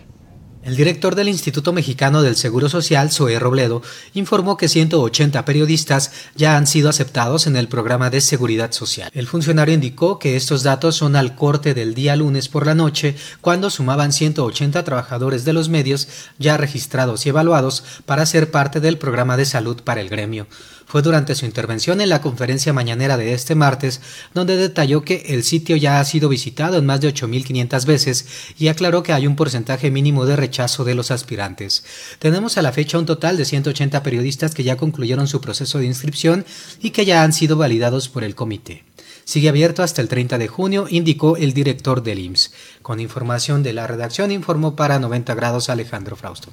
El 0.62 0.76
director 0.76 1.14
del 1.14 1.28
Instituto 1.28 1.74
Mexicano 1.74 2.22
del 2.22 2.36
Seguro 2.36 2.70
Social, 2.70 3.10
Zoe 3.10 3.38
Robledo, 3.38 3.82
informó 4.14 4.56
que 4.56 4.68
180 4.68 5.44
periodistas 5.44 6.12
ya 6.34 6.56
han 6.56 6.66
sido 6.66 6.88
aceptados 6.88 7.46
en 7.46 7.56
el 7.56 7.68
programa 7.68 8.08
de 8.08 8.22
seguridad 8.22 8.72
social. 8.72 9.10
El 9.12 9.26
funcionario 9.26 9.74
indicó 9.74 10.18
que 10.18 10.36
estos 10.36 10.62
datos 10.62 10.96
son 10.96 11.16
al 11.16 11.34
corte 11.34 11.74
del 11.74 11.94
día 11.94 12.16
lunes 12.16 12.48
por 12.48 12.64
la 12.64 12.74
noche, 12.74 13.14
cuando 13.42 13.68
sumaban 13.68 14.14
180 14.14 14.82
trabajadores 14.84 15.44
de 15.44 15.52
los 15.52 15.68
medios 15.68 16.08
ya 16.38 16.56
registrados 16.56 17.26
y 17.26 17.28
evaluados 17.28 17.84
para 18.06 18.24
ser 18.24 18.50
parte 18.50 18.80
del 18.80 18.96
programa 18.96 19.36
de 19.36 19.44
salud 19.44 19.82
para 19.82 20.00
el 20.00 20.08
gremio. 20.08 20.46
Fue 20.94 21.02
durante 21.02 21.34
su 21.34 21.44
intervención 21.44 22.00
en 22.00 22.08
la 22.08 22.20
conferencia 22.20 22.72
mañanera 22.72 23.16
de 23.16 23.34
este 23.34 23.56
martes 23.56 24.00
donde 24.32 24.56
detalló 24.56 25.02
que 25.02 25.24
el 25.30 25.42
sitio 25.42 25.74
ya 25.74 25.98
ha 25.98 26.04
sido 26.04 26.28
visitado 26.28 26.78
en 26.78 26.86
más 26.86 27.00
de 27.00 27.12
8.500 27.12 27.84
veces 27.84 28.26
y 28.56 28.68
aclaró 28.68 29.02
que 29.02 29.12
hay 29.12 29.26
un 29.26 29.34
porcentaje 29.34 29.90
mínimo 29.90 30.24
de 30.24 30.36
rechazo 30.36 30.84
de 30.84 30.94
los 30.94 31.10
aspirantes. 31.10 31.82
Tenemos 32.20 32.58
a 32.58 32.62
la 32.62 32.70
fecha 32.70 32.96
un 32.96 33.06
total 33.06 33.36
de 33.36 33.44
180 33.44 34.04
periodistas 34.04 34.54
que 34.54 34.62
ya 34.62 34.76
concluyeron 34.76 35.26
su 35.26 35.40
proceso 35.40 35.80
de 35.80 35.86
inscripción 35.86 36.44
y 36.80 36.90
que 36.90 37.04
ya 37.04 37.24
han 37.24 37.32
sido 37.32 37.56
validados 37.56 38.08
por 38.08 38.22
el 38.22 38.36
comité. 38.36 38.84
Sigue 39.24 39.48
abierto 39.48 39.82
hasta 39.82 40.00
el 40.00 40.06
30 40.06 40.38
de 40.38 40.46
junio, 40.46 40.86
indicó 40.88 41.36
el 41.36 41.54
director 41.54 42.04
del 42.04 42.20
IMSS. 42.20 42.52
Con 42.82 43.00
información 43.00 43.64
de 43.64 43.72
la 43.72 43.88
redacción 43.88 44.30
informó 44.30 44.76
para 44.76 45.00
90 45.00 45.34
grados 45.34 45.70
Alejandro 45.70 46.14
Frausto. 46.14 46.52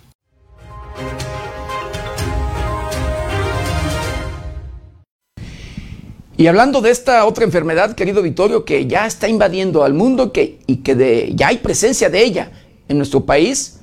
Y 6.42 6.48
hablando 6.48 6.82
de 6.82 6.90
esta 6.90 7.24
otra 7.26 7.44
enfermedad, 7.44 7.94
querido 7.94 8.24
Vittorio, 8.24 8.66
que 8.66 8.88
ya 8.88 9.06
está 9.06 9.28
invadiendo 9.28 9.84
al 9.84 9.94
mundo 9.94 10.34
que, 10.34 10.58
y 10.66 10.78
que 10.78 11.34
ya 11.36 11.50
hay 11.50 11.58
presencia 11.58 12.10
de 12.10 12.24
ella 12.24 12.52
en 12.88 12.98
nuestro 12.98 13.28
país, 13.28 13.82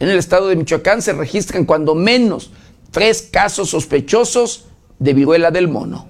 en 0.00 0.08
el 0.08 0.16
estado 0.16 0.48
de 0.48 0.56
Michoacán 0.56 1.02
se 1.02 1.12
registran 1.12 1.66
cuando 1.66 1.94
menos 1.94 2.50
tres 2.92 3.28
casos 3.30 3.68
sospechosos 3.68 4.68
de 4.98 5.12
viruela 5.12 5.50
del 5.50 5.68
mono. 5.68 6.08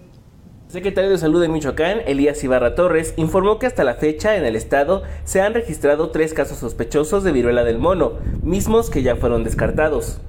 El 0.69 0.73
secretario 0.73 1.11
de 1.11 1.19
Salud 1.19 1.41
de 1.41 1.49
Michoacán, 1.49 2.03
Elías 2.07 2.45
Ibarra 2.45 2.77
Torres, 2.77 3.15
informó 3.17 3.59
que 3.59 3.67
hasta 3.67 3.83
la 3.83 3.95
fecha 3.95 4.37
en 4.37 4.45
el 4.45 4.55
estado 4.55 5.03
se 5.25 5.41
han 5.41 5.53
registrado 5.53 6.11
tres 6.11 6.33
casos 6.33 6.59
sospechosos 6.59 7.25
de 7.25 7.33
viruela 7.33 7.65
del 7.65 7.79
mono, 7.79 8.13
mismos 8.45 8.89
que 8.89 9.03
ya 9.03 9.17
fueron 9.17 9.43
descartados. 9.43 10.21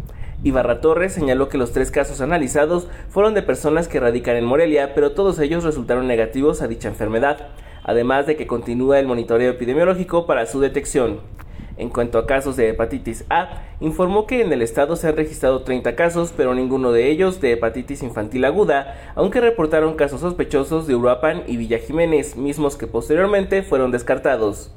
Ibarra 0.41 0.79
Torres 0.79 1.11
señaló 1.11 1.49
que 1.49 1.57
los 1.57 1.73
tres 1.73 1.91
casos 1.91 2.21
analizados 2.21 2.87
fueron 3.09 3.33
de 3.33 3.41
personas 3.41 3.89
que 3.89 3.99
radican 3.99 4.37
en 4.37 4.45
Morelia, 4.45 4.93
pero 4.95 5.11
todos 5.11 5.37
ellos 5.39 5.65
resultaron 5.65 6.07
negativos 6.07 6.61
a 6.61 6.69
dicha 6.69 6.87
enfermedad, 6.87 7.49
además 7.83 8.25
de 8.25 8.37
que 8.37 8.47
continúa 8.47 8.99
el 8.99 9.07
monitoreo 9.07 9.51
epidemiológico 9.51 10.25
para 10.25 10.45
su 10.45 10.61
detección. 10.61 11.19
En 11.75 11.89
cuanto 11.89 12.17
a 12.17 12.25
casos 12.25 12.55
de 12.55 12.69
hepatitis 12.69 13.25
A, 13.29 13.63
informó 13.81 14.27
que 14.27 14.41
en 14.41 14.53
el 14.53 14.61
estado 14.61 14.95
se 14.95 15.09
han 15.09 15.17
registrado 15.17 15.63
30 15.63 15.95
casos, 15.95 16.33
pero 16.35 16.55
ninguno 16.55 16.93
de 16.93 17.09
ellos 17.09 17.41
de 17.41 17.53
hepatitis 17.53 18.01
infantil 18.01 18.45
aguda, 18.45 19.11
aunque 19.15 19.41
reportaron 19.41 19.95
casos 19.95 20.21
sospechosos 20.21 20.87
de 20.87 20.95
Uruapan 20.95 21.43
y 21.47 21.57
Villa 21.57 21.79
Jiménez, 21.79 22.37
mismos 22.37 22.77
que 22.77 22.87
posteriormente 22.87 23.61
fueron 23.61 23.91
descartados. 23.91 24.73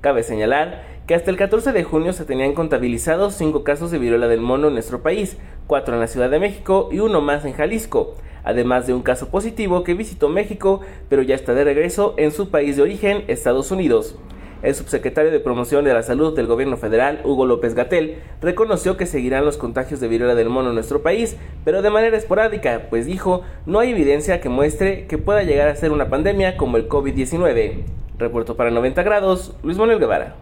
Cabe 0.00 0.22
señalar 0.22 0.95
que 1.06 1.14
hasta 1.14 1.30
el 1.30 1.36
14 1.36 1.72
de 1.72 1.84
junio 1.84 2.12
se 2.12 2.24
tenían 2.24 2.52
contabilizados 2.52 3.34
5 3.34 3.62
casos 3.62 3.92
de 3.92 3.98
viruela 3.98 4.26
del 4.26 4.40
mono 4.40 4.68
en 4.68 4.74
nuestro 4.74 5.02
país, 5.02 5.36
4 5.68 5.94
en 5.94 6.00
la 6.00 6.08
Ciudad 6.08 6.30
de 6.30 6.40
México 6.40 6.88
y 6.90 6.98
uno 6.98 7.20
más 7.20 7.44
en 7.44 7.52
Jalisco, 7.52 8.14
además 8.42 8.88
de 8.88 8.94
un 8.94 9.02
caso 9.02 9.28
positivo 9.28 9.84
que 9.84 9.94
visitó 9.94 10.28
México, 10.28 10.80
pero 11.08 11.22
ya 11.22 11.36
está 11.36 11.54
de 11.54 11.62
regreso 11.62 12.14
en 12.16 12.32
su 12.32 12.50
país 12.50 12.76
de 12.76 12.82
origen, 12.82 13.24
Estados 13.28 13.70
Unidos. 13.70 14.16
El 14.62 14.74
subsecretario 14.74 15.30
de 15.30 15.38
Promoción 15.38 15.84
de 15.84 15.94
la 15.94 16.02
Salud 16.02 16.34
del 16.34 16.48
Gobierno 16.48 16.76
Federal, 16.76 17.20
Hugo 17.22 17.46
López 17.46 17.74
Gatel, 17.74 18.16
reconoció 18.40 18.96
que 18.96 19.06
seguirán 19.06 19.44
los 19.44 19.58
contagios 19.58 20.00
de 20.00 20.08
viruela 20.08 20.34
del 20.34 20.48
mono 20.48 20.70
en 20.70 20.74
nuestro 20.74 21.02
país, 21.02 21.36
pero 21.64 21.82
de 21.82 21.90
manera 21.90 22.16
esporádica, 22.16 22.86
pues 22.90 23.06
dijo, 23.06 23.42
no 23.64 23.78
hay 23.78 23.90
evidencia 23.92 24.40
que 24.40 24.48
muestre 24.48 25.06
que 25.06 25.18
pueda 25.18 25.44
llegar 25.44 25.68
a 25.68 25.76
ser 25.76 25.92
una 25.92 26.08
pandemia 26.08 26.56
como 26.56 26.78
el 26.78 26.88
COVID-19. 26.88 27.84
Repuerto 28.18 28.56
para 28.56 28.70
90 28.72 29.02
grados, 29.04 29.54
Luis 29.62 29.76
Manuel 29.76 30.00
Guevara. 30.00 30.34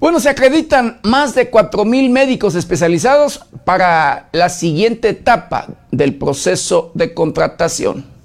Bueno, 0.00 0.20
se 0.20 0.28
acreditan 0.28 1.00
más 1.02 1.34
de 1.34 1.50
4.000 1.50 2.10
médicos 2.10 2.54
especializados 2.54 3.44
para 3.64 4.28
la 4.30 4.48
siguiente 4.48 5.08
etapa 5.08 5.66
del 5.90 6.14
proceso 6.14 6.92
de 6.94 7.14
contratación. 7.14 8.17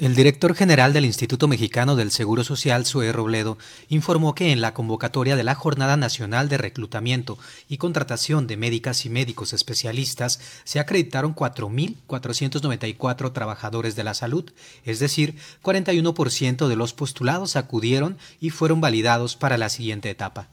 El 0.00 0.14
director 0.14 0.54
general 0.54 0.94
del 0.94 1.04
Instituto 1.04 1.46
Mexicano 1.46 1.94
del 1.94 2.10
Seguro 2.10 2.42
Social, 2.42 2.86
Sue 2.86 3.12
Robledo, 3.12 3.58
informó 3.90 4.34
que 4.34 4.50
en 4.50 4.62
la 4.62 4.72
convocatoria 4.72 5.36
de 5.36 5.44
la 5.44 5.54
Jornada 5.54 5.98
Nacional 5.98 6.48
de 6.48 6.56
Reclutamiento 6.56 7.36
y 7.68 7.76
Contratación 7.76 8.46
de 8.46 8.56
Médicas 8.56 9.04
y 9.04 9.10
Médicos 9.10 9.52
Especialistas 9.52 10.40
se 10.64 10.80
acreditaron 10.80 11.34
4.494 11.34 13.34
trabajadores 13.34 13.94
de 13.94 14.04
la 14.04 14.14
salud, 14.14 14.50
es 14.86 15.00
decir, 15.00 15.36
41% 15.62 16.66
de 16.66 16.76
los 16.76 16.94
postulados 16.94 17.56
acudieron 17.56 18.16
y 18.40 18.48
fueron 18.48 18.80
validados 18.80 19.36
para 19.36 19.58
la 19.58 19.68
siguiente 19.68 20.08
etapa. 20.08 20.48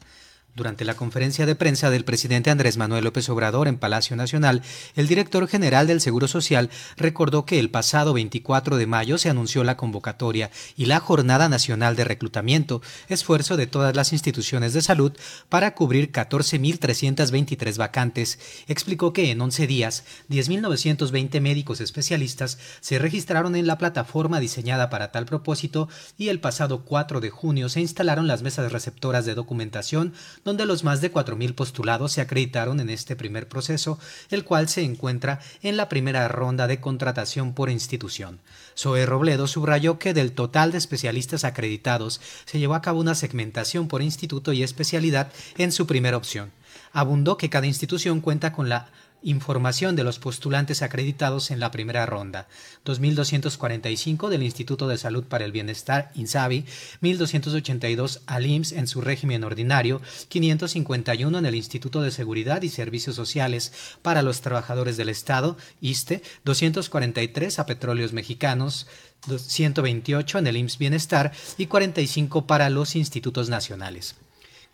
Durante 0.58 0.86
la 0.86 0.96
conferencia 0.96 1.46
de 1.46 1.54
prensa 1.54 1.92
del 1.92 2.04
presidente 2.04 2.50
Andrés 2.50 2.78
Manuel 2.78 3.04
López 3.04 3.30
Obrador 3.30 3.68
en 3.68 3.78
Palacio 3.78 4.16
Nacional, 4.16 4.64
el 4.96 5.08
director 5.08 5.48
general 5.48 5.86
del 5.86 6.02
Seguro 6.02 6.28
Social 6.28 6.72
recordó 6.96 7.46
que 7.46 7.60
el 7.60 7.70
pasado 7.70 8.12
24 8.14 8.76
de 8.78 8.88
mayo 8.88 9.20
se 9.20 9.30
anunció 9.30 9.64
la 9.64 9.78
convocatoria 9.78 10.50
y 10.76 10.86
la 10.86 11.00
Jornada 11.00 11.48
Nacional 11.48 11.96
de 11.96 12.06
Reclutamiento, 12.06 12.82
esfuerzo 13.08 13.56
de 13.56 13.68
todas 13.68 13.96
las 13.96 14.14
instituciones 14.14 14.74
de 14.74 14.82
salud 14.82 15.12
para 15.48 15.76
cubrir 15.76 16.12
14.323 16.12 17.78
vacantes. 17.78 18.40
Explicó 18.68 19.14
que 19.14 19.30
en 19.30 19.40
11 19.40 19.68
días, 19.68 20.06
10.920 20.32 21.40
médicos 21.40 21.82
especialistas 21.82 22.58
se 22.82 22.98
registraron 22.98 23.56
en 23.56 23.68
la 23.68 23.78
plataforma 23.78 24.40
diseñada 24.40 24.90
para 24.90 25.12
tal 25.12 25.28
propósito 25.28 25.88
y 26.18 26.30
el 26.30 26.40
pasado 26.40 26.84
4 26.84 27.20
de 27.20 27.30
junio 27.30 27.70
se 27.70 27.82
instalaron 27.82 28.26
las 28.26 28.42
mesas 28.42 28.72
receptoras 28.72 29.24
de 29.28 29.36
documentación 29.36 30.14
donde 30.48 30.66
los 30.66 30.86
más 30.86 31.02
de 31.02 31.12
4.000 31.12 31.54
postulados 31.56 32.14
se 32.14 32.22
acreditaron 32.22 32.80
en 32.80 32.90
este 32.90 33.18
primer 33.18 33.50
proceso, 33.50 34.00
el 34.30 34.46
cual 34.46 34.70
se 34.70 34.82
encuentra 34.82 35.42
en 35.62 35.76
la 35.76 35.90
primera 35.90 36.26
ronda 36.30 36.68
de 36.68 36.80
contratación 36.80 37.54
por 37.54 37.70
institución. 37.70 38.40
Zoe 38.78 39.06
Robledo 39.06 39.48
subrayó 39.48 40.00
que 40.00 40.14
del 40.14 40.32
total 40.32 40.72
de 40.72 40.78
especialistas 40.78 41.44
acreditados 41.44 42.22
se 42.46 42.60
llevó 42.60 42.76
a 42.76 42.82
cabo 42.82 43.02
una 43.02 43.14
segmentación 43.14 43.90
por 43.90 44.02
instituto 44.02 44.54
y 44.54 44.64
especialidad 44.64 45.34
en 45.58 45.74
su 45.74 45.86
primera 45.86 46.16
opción. 46.16 46.54
Abundó 46.94 47.36
que 47.36 47.50
cada 47.50 47.68
institución 47.68 48.22
cuenta 48.22 48.54
con 48.54 48.70
la 48.70 48.88
Información 49.24 49.96
de 49.96 50.04
los 50.04 50.20
postulantes 50.20 50.82
acreditados 50.82 51.50
en 51.50 51.60
la 51.60 51.72
primera 51.72 52.06
ronda. 52.06 52.48
2.245 52.86 54.30
del 54.30 54.44
Instituto 54.44 54.88
de 54.88 54.98
Salud 54.98 55.24
para 55.24 55.44
el 55.44 55.52
Bienestar, 55.52 56.12
INSABI, 56.14 56.66
1.282 57.02 58.22
al 58.28 58.46
IMSS 58.46 58.72
en 58.74 58.88
su 58.88 59.02
régimen 59.02 59.44
ordinario, 59.44 60.02
551 60.30 61.38
en 61.38 61.46
el 61.46 61.56
Instituto 61.56 62.02
de 62.02 62.12
Seguridad 62.12 62.62
y 62.62 62.70
Servicios 62.70 63.16
Sociales 63.16 63.74
para 64.04 64.22
los 64.22 64.42
Trabajadores 64.42 64.98
del 64.98 65.10
Estado, 65.10 65.58
ISTE, 65.82 66.22
243 66.46 67.60
a 67.60 67.66
Petróleos 67.66 68.14
Mexicanos, 68.14 68.88
128 69.26 70.38
en 70.38 70.48
el 70.48 70.58
IMSS 70.58 70.78
Bienestar. 70.78 71.32
Y 71.58 71.66
45 71.66 72.46
para 72.46 72.70
los 72.70 72.96
institutos 72.96 73.50
nacionales. 73.50 74.16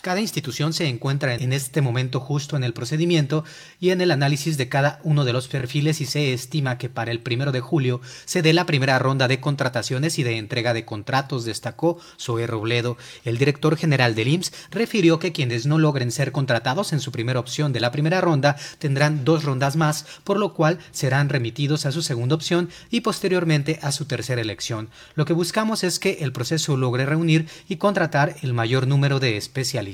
Cada 0.03 0.19
institución 0.19 0.73
se 0.73 0.89
encuentra 0.89 1.33
en 1.33 1.53
este 1.53 1.79
momento 1.79 2.19
justo 2.19 2.57
en 2.57 2.65
el 2.65 2.73
procedimiento 2.73 3.45
y 3.79 3.91
en 3.91 4.01
el 4.01 4.11
análisis 4.11 4.57
de 4.57 4.67
cada 4.67 4.99
uno 5.05 5.23
de 5.23 5.31
los 5.31 5.47
perfiles 5.47 6.01
y 6.01 6.05
se 6.05 6.33
estima 6.33 6.77
que 6.77 6.89
para 6.89 7.09
el 7.09 7.21
primero 7.21 7.53
de 7.53 7.61
julio 7.61 8.01
se 8.25 8.41
dé 8.41 8.51
la 8.51 8.65
primera 8.65 8.99
ronda 8.99 9.29
de 9.29 9.39
contrataciones 9.39 10.19
y 10.19 10.23
de 10.23 10.37
entrega 10.37 10.73
de 10.73 10.83
contratos, 10.83 11.45
destacó 11.45 11.99
Zoe 12.19 12.45
Robledo. 12.47 12.97
El 13.23 13.37
director 13.37 13.77
general 13.77 14.13
del 14.13 14.27
IMSS 14.27 14.51
refirió 14.71 15.19
que 15.19 15.31
quienes 15.31 15.65
no 15.65 15.79
logren 15.79 16.11
ser 16.11 16.33
contratados 16.33 16.91
en 16.91 16.99
su 16.99 17.13
primera 17.13 17.39
opción 17.39 17.71
de 17.71 17.79
la 17.79 17.93
primera 17.93 18.19
ronda 18.19 18.57
tendrán 18.79 19.23
dos 19.23 19.45
rondas 19.45 19.77
más, 19.77 20.05
por 20.25 20.37
lo 20.37 20.53
cual 20.53 20.79
serán 20.91 21.29
remitidos 21.29 21.85
a 21.85 21.93
su 21.93 22.01
segunda 22.01 22.35
opción 22.35 22.69
y 22.89 22.99
posteriormente 22.99 23.79
a 23.81 23.93
su 23.93 24.03
tercera 24.03 24.41
elección. 24.41 24.89
Lo 25.15 25.23
que 25.23 25.31
buscamos 25.31 25.85
es 25.85 25.97
que 25.97 26.17
el 26.19 26.33
proceso 26.33 26.75
logre 26.75 27.05
reunir 27.05 27.47
y 27.69 27.77
contratar 27.77 28.35
el 28.41 28.53
mayor 28.53 28.85
número 28.85 29.21
de 29.21 29.37
especialistas. 29.37 29.92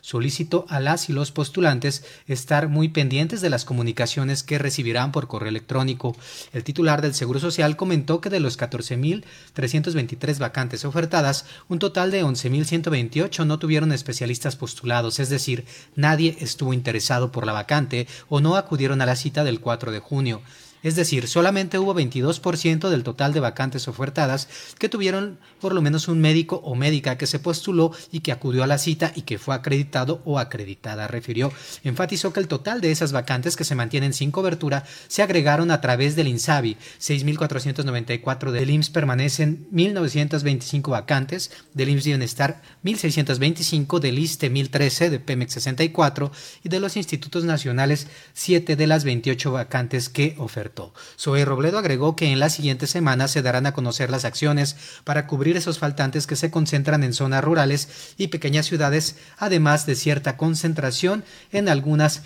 Solicito 0.00 0.64
a 0.68 0.80
las 0.80 1.08
y 1.08 1.12
los 1.12 1.32
postulantes 1.32 2.04
estar 2.26 2.68
muy 2.68 2.88
pendientes 2.88 3.40
de 3.40 3.50
las 3.50 3.64
comunicaciones 3.64 4.42
que 4.42 4.58
recibirán 4.58 5.12
por 5.12 5.28
correo 5.28 5.48
electrónico. 5.48 6.16
El 6.52 6.64
titular 6.64 7.02
del 7.02 7.14
Seguro 7.14 7.40
Social 7.40 7.76
comentó 7.76 8.20
que 8.20 8.30
de 8.30 8.40
los 8.40 8.58
14.323 8.58 10.38
vacantes 10.38 10.84
ofertadas, 10.84 11.46
un 11.68 11.78
total 11.78 12.10
de 12.10 12.24
11.128 12.24 13.46
no 13.46 13.58
tuvieron 13.58 13.92
especialistas 13.92 14.56
postulados, 14.56 15.18
es 15.18 15.28
decir, 15.28 15.64
nadie 15.96 16.36
estuvo 16.40 16.72
interesado 16.72 17.32
por 17.32 17.46
la 17.46 17.52
vacante 17.52 18.06
o 18.28 18.40
no 18.40 18.56
acudieron 18.56 19.00
a 19.02 19.06
la 19.06 19.16
cita 19.16 19.44
del 19.44 19.60
4 19.60 19.92
de 19.92 19.98
junio 19.98 20.42
es 20.84 20.96
decir, 20.96 21.26
solamente 21.28 21.78
hubo 21.78 21.94
22% 21.94 22.90
del 22.90 23.02
total 23.02 23.32
de 23.32 23.40
vacantes 23.40 23.88
ofertadas 23.88 24.48
que 24.78 24.90
tuvieron 24.90 25.38
por 25.58 25.74
lo 25.74 25.80
menos 25.80 26.08
un 26.08 26.20
médico 26.20 26.60
o 26.62 26.74
médica 26.74 27.16
que 27.16 27.26
se 27.26 27.38
postuló 27.38 27.92
y 28.12 28.20
que 28.20 28.32
acudió 28.32 28.62
a 28.62 28.66
la 28.66 28.76
cita 28.76 29.10
y 29.16 29.22
que 29.22 29.38
fue 29.38 29.54
acreditado 29.54 30.20
o 30.26 30.38
acreditada, 30.38 31.08
refirió. 31.08 31.50
Enfatizó 31.84 32.34
que 32.34 32.40
el 32.40 32.48
total 32.48 32.82
de 32.82 32.90
esas 32.90 33.12
vacantes 33.12 33.56
que 33.56 33.64
se 33.64 33.74
mantienen 33.74 34.12
sin 34.12 34.30
cobertura 34.30 34.84
se 35.08 35.22
agregaron 35.22 35.70
a 35.70 35.80
través 35.80 36.16
del 36.16 36.28
INSABI, 36.28 36.76
6.494 37.00 38.50
del 38.50 38.68
IMSS 38.68 38.90
permanecen 38.90 39.66
1.925 39.72 40.90
vacantes, 40.90 41.50
del 41.72 41.88
IMSS 41.88 42.04
Bienestar 42.04 42.60
1.625, 42.84 44.00
del 44.00 44.18
ISTE 44.18 44.52
1.013, 44.52 45.08
de 45.08 45.18
PEMEX 45.18 45.54
64 45.54 46.30
y 46.62 46.68
de 46.68 46.80
los 46.80 46.98
institutos 46.98 47.44
nacionales 47.44 48.06
7 48.34 48.76
de 48.76 48.86
las 48.86 49.04
28 49.04 49.50
vacantes 49.50 50.10
que 50.10 50.34
ofertaron. 50.36 50.73
Zoe 51.18 51.44
Robledo 51.44 51.78
agregó 51.78 52.16
que 52.16 52.32
en 52.32 52.40
las 52.40 52.54
siguientes 52.54 52.90
semanas 52.90 53.30
se 53.30 53.42
darán 53.42 53.66
a 53.66 53.72
conocer 53.72 54.10
las 54.10 54.24
acciones 54.24 54.76
para 55.04 55.26
cubrir 55.26 55.56
esos 55.56 55.78
faltantes 55.78 56.26
que 56.26 56.36
se 56.36 56.50
concentran 56.50 57.04
en 57.04 57.12
zonas 57.12 57.44
rurales 57.44 58.14
y 58.16 58.28
pequeñas 58.28 58.66
ciudades, 58.66 59.16
además 59.38 59.86
de 59.86 59.94
cierta 59.94 60.36
concentración 60.36 61.24
en 61.52 61.68
algunas 61.68 62.22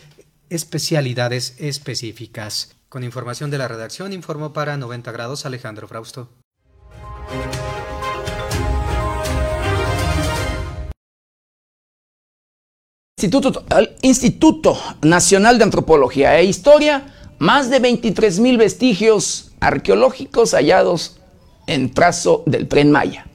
especialidades 0.50 1.54
específicas. 1.58 2.76
Con 2.88 3.04
información 3.04 3.50
de 3.50 3.58
la 3.58 3.68
redacción, 3.68 4.12
informó 4.12 4.52
para 4.52 4.76
90 4.76 5.12
grados 5.12 5.44
Alejandro 5.44 5.88
Frausto. 5.88 6.30
Instituto 14.02 14.78
Nacional 15.02 15.58
de 15.58 15.64
Antropología 15.64 16.38
e 16.38 16.44
Historia 16.44 17.14
más 17.38 17.70
de 17.70 17.78
23 17.78 18.40
mil 18.40 18.58
vestigios 18.58 19.52
arqueológicos 19.60 20.52
hallados 20.52 21.18
en 21.66 21.92
trazo 21.92 22.42
del 22.46 22.68
tren 22.68 22.90
Maya. 22.90 23.26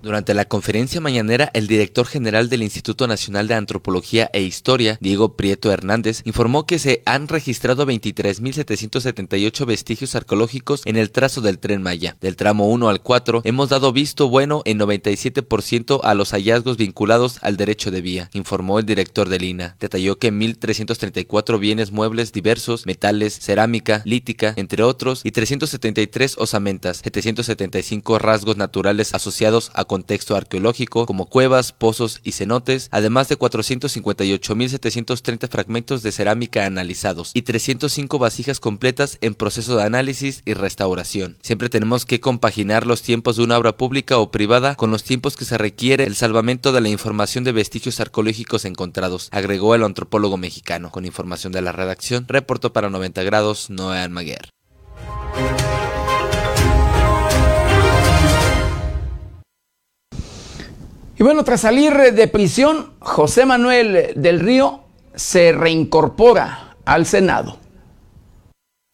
Durante 0.00 0.32
la 0.32 0.44
conferencia 0.44 1.00
mañanera, 1.00 1.50
el 1.54 1.66
director 1.66 2.06
general 2.06 2.48
del 2.48 2.62
Instituto 2.62 3.08
Nacional 3.08 3.48
de 3.48 3.54
Antropología 3.54 4.30
e 4.32 4.42
Historia, 4.42 4.96
Diego 5.00 5.34
Prieto 5.34 5.72
Hernández, 5.72 6.22
informó 6.24 6.66
que 6.66 6.78
se 6.78 7.02
han 7.04 7.26
registrado 7.26 7.84
23.778 7.84 9.66
vestigios 9.66 10.14
arqueológicos 10.14 10.82
en 10.84 10.96
el 10.96 11.10
trazo 11.10 11.40
del 11.40 11.58
tren 11.58 11.82
Maya. 11.82 12.16
Del 12.20 12.36
tramo 12.36 12.68
1 12.68 12.88
al 12.88 13.02
4, 13.02 13.42
hemos 13.44 13.70
dado 13.70 13.92
visto 13.92 14.28
bueno 14.28 14.62
en 14.66 14.78
97% 14.78 16.00
a 16.04 16.14
los 16.14 16.30
hallazgos 16.30 16.76
vinculados 16.76 17.38
al 17.42 17.56
derecho 17.56 17.90
de 17.90 18.00
vía, 18.00 18.30
informó 18.34 18.78
el 18.78 18.86
director 18.86 19.28
del 19.28 19.42
INA. 19.42 19.74
Detalló 19.80 20.16
que 20.20 20.32
1.334 20.32 21.58
bienes 21.58 21.90
muebles 21.90 22.32
diversos, 22.32 22.86
metales, 22.86 23.36
cerámica, 23.40 24.02
lítica, 24.04 24.54
entre 24.54 24.84
otros, 24.84 25.22
y 25.24 25.32
373 25.32 26.38
osamentas, 26.38 26.98
775 26.98 28.20
rasgos 28.20 28.56
naturales 28.56 29.12
asociados 29.12 29.72
a 29.74 29.87
contexto 29.88 30.36
arqueológico 30.36 31.06
como 31.06 31.26
cuevas, 31.26 31.72
pozos 31.72 32.20
y 32.22 32.30
cenotes, 32.30 32.86
además 32.92 33.28
de 33.28 33.36
458.730 33.36 35.48
fragmentos 35.48 36.04
de 36.04 36.12
cerámica 36.12 36.64
analizados 36.64 37.32
y 37.34 37.42
305 37.42 38.20
vasijas 38.20 38.60
completas 38.60 39.18
en 39.20 39.34
proceso 39.34 39.76
de 39.76 39.82
análisis 39.82 40.42
y 40.44 40.54
restauración. 40.54 41.36
Siempre 41.42 41.68
tenemos 41.68 42.06
que 42.06 42.20
compaginar 42.20 42.86
los 42.86 43.02
tiempos 43.02 43.36
de 43.36 43.42
una 43.42 43.58
obra 43.58 43.76
pública 43.76 44.18
o 44.18 44.30
privada 44.30 44.76
con 44.76 44.92
los 44.92 45.02
tiempos 45.02 45.36
que 45.36 45.44
se 45.44 45.58
requiere 45.58 46.04
el 46.04 46.14
salvamento 46.14 46.70
de 46.70 46.80
la 46.80 46.88
información 46.88 47.42
de 47.42 47.50
vestigios 47.50 47.98
arqueológicos 47.98 48.64
encontrados, 48.64 49.28
agregó 49.32 49.74
el 49.74 49.82
antropólogo 49.82 50.36
mexicano. 50.36 50.90
Con 50.90 51.04
información 51.04 51.52
de 51.52 51.62
la 51.62 51.72
redacción, 51.72 52.26
reportó 52.28 52.72
para 52.72 52.90
90 52.90 53.22
grados 53.22 53.70
Noé 53.70 53.98
Almaguer. 53.98 54.50
Y 61.18 61.24
bueno, 61.24 61.42
tras 61.42 61.62
salir 61.62 61.92
de 61.92 62.28
prisión, 62.28 62.92
José 63.00 63.44
Manuel 63.44 64.12
del 64.14 64.38
Río 64.38 64.82
se 65.16 65.50
reincorpora 65.50 66.76
al 66.84 67.06
Senado. 67.06 67.58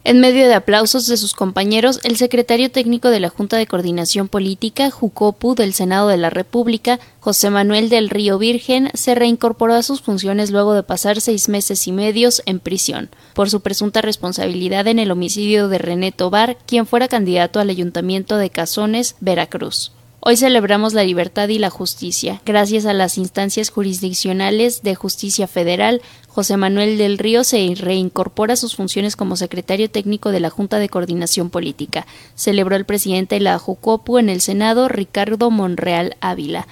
En 0.04 0.20
medio 0.20 0.46
de 0.46 0.54
aplausos 0.54 1.06
de 1.06 1.18
sus 1.18 1.34
compañeros, 1.34 2.00
el 2.02 2.16
secretario 2.16 2.70
técnico 2.70 3.08
de 3.08 3.20
la 3.20 3.30
Junta 3.30 3.56
de 3.56 3.66
Coordinación 3.66 4.28
Política, 4.28 4.90
Jucopu, 4.90 5.54
del 5.54 5.74
Senado 5.74 6.08
de 6.08 6.18
la 6.18 6.28
República, 6.30 6.98
José 7.20 7.48
Manuel 7.50 7.88
del 7.88 8.10
Río 8.10 8.38
Virgen, 8.38 8.90
se 8.94 9.14
reincorporó 9.14 9.74
a 9.74 9.82
sus 9.82 10.00
funciones 10.02 10.50
luego 10.50 10.74
de 10.74 10.82
pasar 10.82 11.22
seis 11.22 11.48
meses 11.48 11.86
y 11.86 11.92
medios 11.92 12.42
en 12.44 12.60
prisión, 12.60 13.10
por 13.34 13.48
su 13.48 13.60
presunta 13.60 14.02
responsabilidad 14.02 14.86
en 14.88 14.98
el 14.98 15.10
homicidio 15.10 15.68
de 15.68 15.78
René 15.78 16.12
Tobar, 16.12 16.56
quien 16.66 16.86
fuera 16.86 17.08
candidato 17.08 17.60
al 17.60 17.70
Ayuntamiento 17.70 18.36
de 18.36 18.50
Cazones, 18.50 19.16
Veracruz. 19.20 19.92
Hoy 20.26 20.38
celebramos 20.38 20.94
la 20.94 21.04
libertad 21.04 21.50
y 21.50 21.58
la 21.58 21.68
justicia. 21.68 22.40
Gracias 22.46 22.86
a 22.86 22.94
las 22.94 23.18
instancias 23.18 23.68
jurisdiccionales 23.68 24.82
de 24.82 24.94
justicia 24.94 25.46
federal, 25.46 26.00
José 26.28 26.56
Manuel 26.56 26.96
del 26.96 27.18
Río 27.18 27.44
se 27.44 27.74
reincorpora 27.76 28.54
a 28.54 28.56
sus 28.56 28.74
funciones 28.74 29.16
como 29.16 29.36
secretario 29.36 29.90
técnico 29.90 30.30
de 30.30 30.40
la 30.40 30.48
Junta 30.48 30.78
de 30.78 30.88
Coordinación 30.88 31.50
Política. 31.50 32.06
Celebró 32.36 32.74
el 32.74 32.86
presidente 32.86 33.34
de 33.34 33.42
la 33.42 33.58
JUCOPU 33.58 34.16
en 34.16 34.30
el 34.30 34.40
Senado, 34.40 34.88
Ricardo 34.88 35.50
Monreal 35.50 36.16
Ávila. 36.22 36.66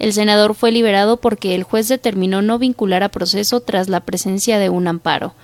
El 0.00 0.14
senador 0.14 0.54
fue 0.54 0.72
liberado 0.72 1.18
porque 1.18 1.54
el 1.54 1.62
juez 1.62 1.86
determinó 1.86 2.40
no 2.40 2.58
vincular 2.58 3.02
a 3.02 3.10
proceso 3.10 3.60
tras 3.60 3.90
la 3.90 4.00
presencia 4.00 4.58
de 4.58 4.70
un 4.70 4.88
amparo. 4.88 5.34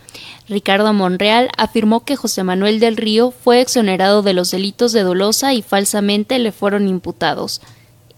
Ricardo 0.48 0.94
Monreal 0.94 1.50
afirmó 1.58 2.06
que 2.06 2.16
José 2.16 2.42
Manuel 2.42 2.80
del 2.80 2.96
Río 2.96 3.32
fue 3.32 3.60
exonerado 3.60 4.22
de 4.22 4.32
los 4.32 4.50
delitos 4.50 4.92
de 4.92 5.02
dolosa 5.02 5.52
y 5.52 5.60
falsamente 5.60 6.38
le 6.38 6.52
fueron 6.52 6.88
imputados. 6.88 7.60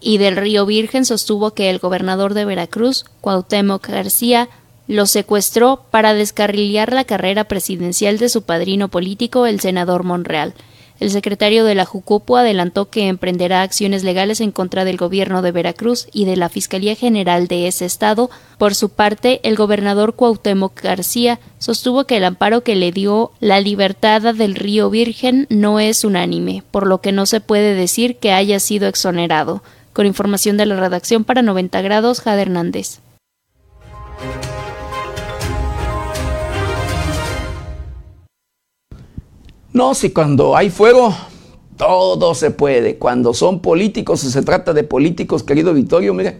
Y 0.00 0.18
del 0.18 0.36
Río 0.36 0.64
Virgen 0.64 1.04
sostuvo 1.04 1.54
que 1.54 1.70
el 1.70 1.80
gobernador 1.80 2.34
de 2.34 2.44
Veracruz, 2.44 3.04
Cuauhtémoc 3.20 3.88
García, 3.88 4.48
lo 4.86 5.06
secuestró 5.06 5.86
para 5.90 6.14
descarrilar 6.14 6.92
la 6.92 7.02
carrera 7.02 7.44
presidencial 7.44 8.18
de 8.18 8.28
su 8.28 8.42
padrino 8.42 8.86
político, 8.86 9.46
el 9.46 9.58
senador 9.58 10.04
Monreal. 10.04 10.54
El 11.00 11.10
secretario 11.10 11.64
de 11.64 11.76
la 11.76 11.84
Jucupo 11.84 12.36
adelantó 12.36 12.90
que 12.90 13.06
emprenderá 13.06 13.62
acciones 13.62 14.02
legales 14.02 14.40
en 14.40 14.50
contra 14.50 14.84
del 14.84 14.96
gobierno 14.96 15.42
de 15.42 15.52
Veracruz 15.52 16.08
y 16.12 16.24
de 16.24 16.36
la 16.36 16.48
Fiscalía 16.48 16.96
General 16.96 17.46
de 17.46 17.68
ese 17.68 17.84
estado. 17.84 18.30
Por 18.58 18.74
su 18.74 18.88
parte, 18.88 19.40
el 19.44 19.54
gobernador 19.54 20.14
Cuauhtémoc 20.14 20.82
García 20.82 21.38
sostuvo 21.58 22.04
que 22.04 22.16
el 22.16 22.24
amparo 22.24 22.62
que 22.62 22.74
le 22.74 22.90
dio 22.90 23.30
la 23.38 23.60
libertad 23.60 24.34
del 24.34 24.56
Río 24.56 24.90
Virgen 24.90 25.46
no 25.50 25.78
es 25.78 26.02
unánime, 26.02 26.64
por 26.72 26.88
lo 26.88 27.00
que 27.00 27.12
no 27.12 27.26
se 27.26 27.40
puede 27.40 27.74
decir 27.74 28.16
que 28.16 28.32
haya 28.32 28.58
sido 28.58 28.88
exonerado. 28.88 29.62
Con 29.92 30.06
información 30.06 30.56
de 30.56 30.66
la 30.66 30.76
redacción 30.76 31.22
para 31.22 31.42
90 31.42 31.80
grados, 31.80 32.20
Jade 32.20 32.42
Hernández. 32.42 33.00
No, 39.78 39.94
si 39.94 40.10
cuando 40.10 40.56
hay 40.56 40.70
fuego, 40.70 41.14
todo 41.76 42.34
se 42.34 42.50
puede. 42.50 42.96
Cuando 42.98 43.32
son 43.32 43.60
políticos, 43.60 44.22
si 44.22 44.30
se 44.32 44.42
trata 44.42 44.72
de 44.72 44.82
políticos, 44.82 45.44
querido 45.44 45.72
Vittorio, 45.72 46.12
mire, 46.14 46.38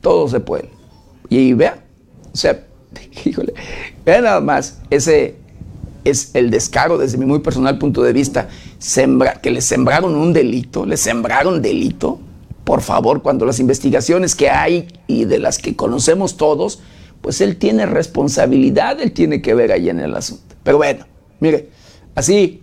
todo 0.00 0.28
se 0.28 0.38
puede. 0.38 0.70
Y 1.28 1.54
vea, 1.54 1.82
o 2.32 2.36
sea, 2.36 2.64
híjole, 3.24 3.52
vea 4.06 4.20
nada 4.20 4.40
más, 4.40 4.78
ese 4.90 5.34
es 6.04 6.36
el 6.36 6.50
descaro 6.50 6.98
desde 6.98 7.18
mi 7.18 7.26
muy 7.26 7.40
personal 7.40 7.78
punto 7.78 8.00
de 8.00 8.12
vista, 8.12 8.48
sembra, 8.78 9.40
que 9.40 9.50
le 9.50 9.60
sembraron 9.60 10.14
un 10.14 10.32
delito, 10.32 10.86
le 10.86 10.96
sembraron 10.96 11.62
delito. 11.62 12.20
Por 12.62 12.80
favor, 12.80 13.22
cuando 13.22 13.44
las 13.44 13.58
investigaciones 13.58 14.36
que 14.36 14.50
hay 14.50 14.86
y 15.08 15.24
de 15.24 15.40
las 15.40 15.58
que 15.58 15.74
conocemos 15.74 16.36
todos, 16.36 16.78
pues 17.22 17.40
él 17.40 17.56
tiene 17.56 17.86
responsabilidad, 17.86 19.00
él 19.00 19.10
tiene 19.10 19.42
que 19.42 19.52
ver 19.52 19.72
ahí 19.72 19.88
en 19.88 19.98
el 19.98 20.14
asunto. 20.14 20.54
Pero 20.62 20.76
bueno, 20.76 21.06
mire, 21.40 21.81
así, 22.14 22.62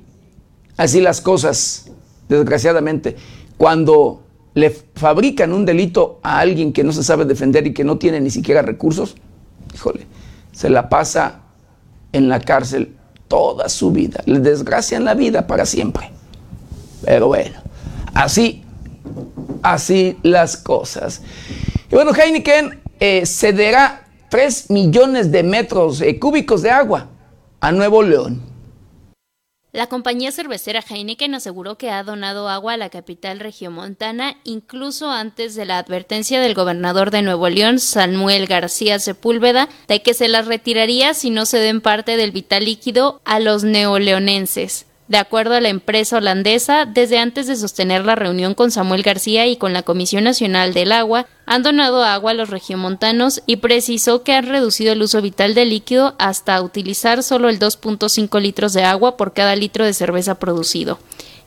así 0.78 1.02
las 1.02 1.22
cosas, 1.22 1.92
desgraciadamente, 2.28 3.16
cuando 3.58 4.24
le 4.54 4.70
fabrican 4.70 5.54
un 5.54 5.66
delito 5.66 6.20
a 6.24 6.40
alguien 6.40 6.74
que 6.74 6.84
no 6.84 6.92
se 6.92 7.04
sabe 7.04 7.26
defender 7.26 7.68
y 7.68 7.74
que 7.74 7.84
no 7.84 7.98
tiene 7.98 8.20
ni 8.20 8.30
siquiera 8.30 8.62
recursos, 8.62 9.16
híjole, 9.74 10.06
se 10.52 10.70
la 10.70 10.90
pasa 10.90 11.42
en 12.12 12.30
la 12.30 12.40
cárcel 12.40 12.96
toda 13.28 13.70
su 13.70 13.92
vida, 13.92 14.22
le 14.26 14.40
desgracian 14.40 15.06
la 15.06 15.14
vida 15.14 15.48
para 15.48 15.66
siempre. 15.66 16.10
Pero 17.06 17.28
bueno, 17.28 17.58
así, 18.14 18.64
así 19.62 20.18
las 20.24 20.58
cosas. 20.58 21.22
Y 21.92 21.96
bueno, 21.96 22.12
Heineken 22.14 22.80
eh, 23.00 23.26
cederá 23.26 24.08
3 24.30 24.70
millones 24.72 25.32
de 25.32 25.44
metros 25.44 26.02
eh, 26.02 26.20
cúbicos 26.20 26.62
de 26.62 26.72
agua 26.72 27.08
a 27.62 27.72
Nuevo 27.72 28.04
León. 28.04 28.49
La 29.72 29.86
compañía 29.86 30.32
cervecera 30.32 30.82
Heineken 30.82 31.36
aseguró 31.36 31.78
que 31.78 31.92
ha 31.92 32.02
donado 32.02 32.50
agua 32.50 32.74
a 32.74 32.78
la 32.78 32.90
capital 32.90 33.40
regiomontana 33.40 34.38
incluso 34.44 35.12
antes 35.12 35.54
de 35.54 35.66
la 35.66 35.78
advertencia 35.78 36.42
del 36.42 36.56
gobernador 36.56 37.12
de 37.12 37.22
Nuevo 37.22 37.48
León, 37.50 37.80
Samuel 37.80 38.48
García 38.48 38.98
Sepúlveda, 38.98 39.70
de 39.88 40.02
que 40.02 40.16
se 40.16 40.28
las 40.28 40.48
retiraría 40.48 41.14
si 41.14 41.30
no 41.30 41.46
se 41.46 41.60
den 41.60 41.82
parte 41.82 42.18
del 42.18 42.32
vital 42.32 42.66
líquido 42.66 43.22
a 43.26 43.40
los 43.40 43.64
neoleonenses. 43.64 44.88
De 45.10 45.18
acuerdo 45.18 45.56
a 45.56 45.60
la 45.60 45.70
empresa 45.70 46.18
holandesa, 46.18 46.86
desde 46.86 47.18
antes 47.18 47.48
de 47.48 47.56
sostener 47.56 48.06
la 48.06 48.14
reunión 48.14 48.54
con 48.54 48.70
Samuel 48.70 49.02
García 49.02 49.48
y 49.48 49.58
con 49.58 49.74
la 49.74 49.82
Comisión 49.82 50.24
Nacional 50.24 50.72
del 50.76 50.92
Agua, 50.92 51.26
han 51.48 51.64
donado 51.64 52.04
agua 52.04 52.30
a 52.30 52.34
los 52.36 52.52
regiomontanos 52.52 53.42
y 53.48 53.56
precisó 53.56 54.22
que 54.22 54.34
han 54.34 54.46
reducido 54.46 54.94
el 54.94 55.02
uso 55.02 55.20
vital 55.24 55.56
del 55.56 55.72
líquido 55.72 56.14
hasta 56.20 56.62
utilizar 56.62 57.24
solo 57.24 57.50
el 57.50 57.58
2.5 57.58 58.40
litros 58.40 58.74
de 58.74 58.84
agua 58.84 59.18
por 59.18 59.34
cada 59.34 59.56
litro 59.56 59.84
de 59.84 59.94
cerveza 59.94 60.36
producido. 60.36 61.00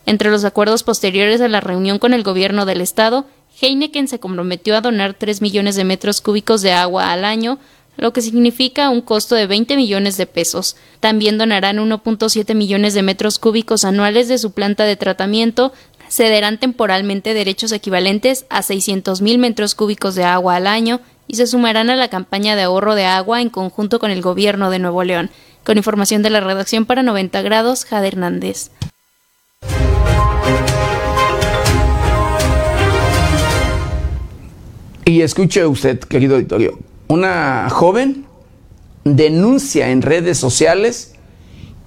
Entre 0.06 0.32
los 0.32 0.44
acuerdos 0.44 0.82
posteriores 0.82 1.40
a 1.40 1.46
la 1.46 1.60
reunión 1.60 2.00
con 2.00 2.14
el 2.14 2.24
gobierno 2.24 2.66
del 2.66 2.80
estado, 2.80 3.26
Heineken 3.60 4.08
se 4.08 4.18
comprometió 4.18 4.76
a 4.76 4.80
donar 4.80 5.14
3 5.14 5.40
millones 5.40 5.76
de 5.76 5.84
metros 5.84 6.20
cúbicos 6.20 6.62
de 6.62 6.72
agua 6.72 7.12
al 7.12 7.24
año, 7.24 7.60
lo 7.96 8.12
que 8.12 8.22
significa 8.22 8.90
un 8.90 9.00
costo 9.00 9.34
de 9.34 9.46
20 9.46 9.76
millones 9.76 10.16
de 10.16 10.26
pesos. 10.26 10.76
También 11.00 11.38
donarán 11.38 11.78
1.7 11.78 12.54
millones 12.54 12.94
de 12.94 13.02
metros 13.02 13.38
cúbicos 13.38 13.84
anuales 13.84 14.28
de 14.28 14.38
su 14.38 14.52
planta 14.52 14.84
de 14.84 14.96
tratamiento, 14.96 15.72
cederán 16.08 16.58
temporalmente 16.58 17.32
derechos 17.32 17.72
equivalentes 17.72 18.44
a 18.50 18.60
600.000 18.60 19.38
metros 19.38 19.74
cúbicos 19.74 20.14
de 20.14 20.24
agua 20.24 20.56
al 20.56 20.66
año 20.66 21.00
y 21.26 21.36
se 21.36 21.46
sumarán 21.46 21.88
a 21.88 21.96
la 21.96 22.08
campaña 22.08 22.56
de 22.56 22.62
ahorro 22.62 22.94
de 22.94 23.06
agua 23.06 23.40
en 23.40 23.48
conjunto 23.48 23.98
con 23.98 24.10
el 24.10 24.20
gobierno 24.20 24.70
de 24.70 24.78
Nuevo 24.78 25.04
León. 25.04 25.30
Con 25.64 25.78
información 25.78 26.22
de 26.22 26.30
la 26.30 26.40
redacción 26.40 26.86
para 26.86 27.02
90 27.02 27.40
grados, 27.42 27.84
Jade 27.84 28.08
Hernández. 28.08 28.70
Y 35.04 35.22
escuche 35.22 35.66
usted, 35.66 35.98
querido 36.00 36.34
auditorio, 36.34 36.78
una 37.12 37.68
joven 37.68 38.24
denuncia 39.04 39.90
en 39.90 40.00
redes 40.00 40.38
sociales 40.38 41.14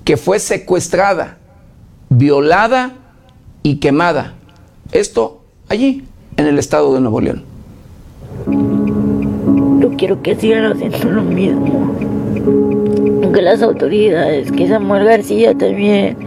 que 0.04 0.18
fue 0.18 0.38
secuestrada, 0.38 1.40
violada 2.10 2.94
y 3.64 3.78
quemada. 3.78 4.36
Esto 4.92 5.42
allí, 5.68 6.04
en 6.38 6.46
el 6.46 6.60
estado 6.60 6.94
de 6.94 7.02
Nuevo 7.02 7.22
León. 7.22 7.44
Yo 9.80 9.98
quiero 9.98 10.22
que 10.22 10.36
sigan 10.36 10.72
haciendo 10.72 11.10
lo 11.10 11.24
mismo. 11.24 11.96
Que 13.34 13.42
las 13.42 13.64
autoridades, 13.64 14.52
que 14.52 14.68
Samuel 14.68 15.06
García 15.06 15.58
también, 15.58 16.18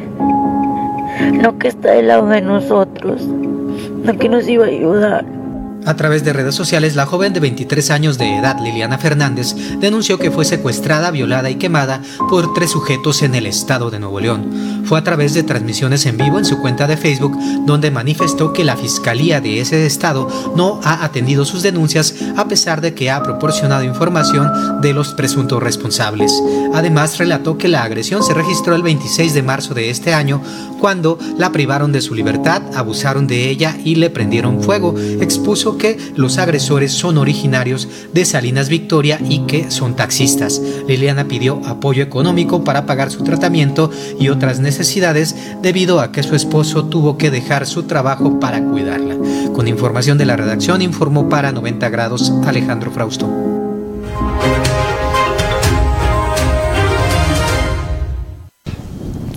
no 1.40 1.57
que 1.57 1.68
está 1.68 1.92
del 1.92 2.09
lado 2.09 2.26
de 2.26 2.40
nosotros, 2.40 3.22
no 3.22 4.18
que 4.18 4.28
nos 4.28 4.49
iba 4.49 4.64
a 4.64 4.68
ayudar. 4.68 5.38
A 5.86 5.94
través 5.94 6.24
de 6.24 6.32
redes 6.32 6.54
sociales, 6.54 6.96
la 6.96 7.06
joven 7.06 7.32
de 7.32 7.40
23 7.40 7.90
años 7.90 8.18
de 8.18 8.36
edad, 8.36 8.58
Liliana 8.62 8.98
Fernández, 8.98 9.54
denunció 9.80 10.18
que 10.18 10.30
fue 10.30 10.44
secuestrada, 10.44 11.10
violada 11.10 11.48
y 11.50 11.54
quemada 11.54 12.02
por 12.28 12.52
tres 12.52 12.70
sujetos 12.70 13.22
en 13.22 13.34
el 13.34 13.46
estado 13.46 13.90
de 13.90 13.98
Nuevo 13.98 14.20
León. 14.20 14.82
Fue 14.84 14.98
a 14.98 15.04
través 15.04 15.34
de 15.34 15.42
transmisiones 15.42 16.06
en 16.06 16.16
vivo 16.16 16.38
en 16.38 16.44
su 16.44 16.60
cuenta 16.60 16.86
de 16.86 16.96
Facebook 16.96 17.36
donde 17.66 17.90
manifestó 17.90 18.52
que 18.52 18.64
la 18.64 18.76
fiscalía 18.76 19.40
de 19.40 19.60
ese 19.60 19.86
estado 19.86 20.28
no 20.56 20.80
ha 20.82 21.04
atendido 21.04 21.44
sus 21.44 21.62
denuncias 21.62 22.14
a 22.36 22.48
pesar 22.48 22.80
de 22.80 22.94
que 22.94 23.10
ha 23.10 23.22
proporcionado 23.22 23.84
información 23.84 24.80
de 24.80 24.92
los 24.92 25.14
presuntos 25.14 25.62
responsables. 25.62 26.32
Además, 26.74 27.18
relató 27.18 27.58
que 27.58 27.68
la 27.68 27.82
agresión 27.82 28.22
se 28.22 28.34
registró 28.34 28.74
el 28.74 28.82
26 28.82 29.34
de 29.34 29.42
marzo 29.42 29.74
de 29.74 29.90
este 29.90 30.14
año 30.14 30.42
cuando 30.78 31.18
la 31.36 31.52
privaron 31.52 31.92
de 31.92 32.00
su 32.00 32.14
libertad, 32.14 32.62
abusaron 32.74 33.26
de 33.26 33.48
ella 33.48 33.76
y 33.84 33.96
le 33.96 34.10
prendieron 34.10 34.62
fuego. 34.62 34.94
Expuso 35.20 35.76
que 35.76 35.98
los 36.16 36.38
agresores 36.38 36.92
son 36.92 37.18
originarios 37.18 37.88
de 38.12 38.24
Salinas 38.24 38.68
Victoria 38.68 39.20
y 39.28 39.40
que 39.40 39.70
son 39.70 39.96
taxistas. 39.96 40.60
Liliana 40.86 41.24
pidió 41.24 41.60
apoyo 41.66 42.02
económico 42.02 42.64
para 42.64 42.86
pagar 42.86 43.10
su 43.10 43.24
tratamiento 43.24 43.90
y 44.18 44.28
otras 44.28 44.60
necesidades 44.60 45.36
debido 45.62 46.00
a 46.00 46.12
que 46.12 46.22
su 46.22 46.34
esposo 46.34 46.84
tuvo 46.84 47.18
que 47.18 47.30
dejar 47.30 47.66
su 47.66 47.84
trabajo 47.84 48.40
para 48.40 48.62
cuidarla. 48.62 49.16
Con 49.54 49.68
información 49.68 50.18
de 50.18 50.26
la 50.26 50.36
redacción 50.36 50.82
informó 50.82 51.28
para 51.28 51.52
90 51.52 51.88
grados 51.88 52.32
Alejandro 52.46 52.90
Frausto. 52.90 53.28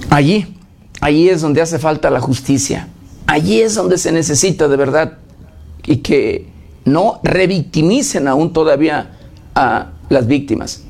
Allí, 0.09 0.45
allí 1.02 1.30
es 1.30 1.41
donde 1.41 1.62
hace 1.62 1.80
falta 1.80 2.10
la 2.10 2.22
justicia. 2.22 2.88
Allí 3.28 3.62
es 3.62 3.76
donde 3.76 3.97
se 3.97 4.12
necesita 4.12 4.68
de 4.68 4.78
verdad 4.78 5.18
y 5.86 5.97
que 5.97 6.47
no 6.86 7.20
revictimicen 7.24 8.28
aún 8.28 8.54
todavía 8.54 9.18
a 9.56 9.91
las 10.10 10.28
víctimas. 10.28 10.84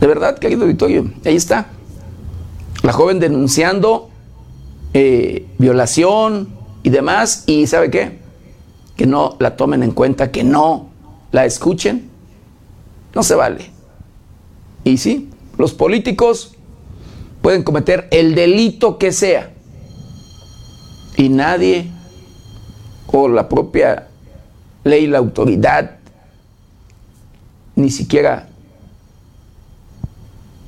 De 0.00 0.06
verdad, 0.06 0.38
querido 0.38 0.66
Vittorio, 0.66 1.10
ahí 1.24 1.36
está. 1.36 1.68
La 2.82 2.92
joven 2.92 3.20
denunciando 3.20 4.10
eh, 4.92 5.46
violación 5.58 6.48
y 6.82 6.90
demás, 6.90 7.44
y 7.46 7.66
¿sabe 7.66 7.90
qué? 7.90 8.18
Que 8.96 9.06
no 9.06 9.36
la 9.38 9.56
tomen 9.56 9.82
en 9.82 9.92
cuenta, 9.92 10.30
que 10.30 10.44
no 10.44 10.90
la 11.32 11.46
escuchen. 11.46 12.10
No 13.14 13.22
se 13.22 13.34
vale. 13.34 13.70
Y 14.84 14.98
sí, 14.98 15.30
los 15.56 15.72
políticos 15.72 16.53
pueden 17.44 17.62
cometer 17.62 18.08
el 18.10 18.34
delito 18.34 18.96
que 18.96 19.12
sea. 19.12 19.52
Y 21.18 21.28
nadie 21.28 21.90
o 23.06 23.28
la 23.28 23.50
propia 23.50 24.08
ley, 24.82 25.06
la 25.06 25.18
autoridad, 25.18 25.98
ni 27.76 27.90
siquiera 27.90 28.48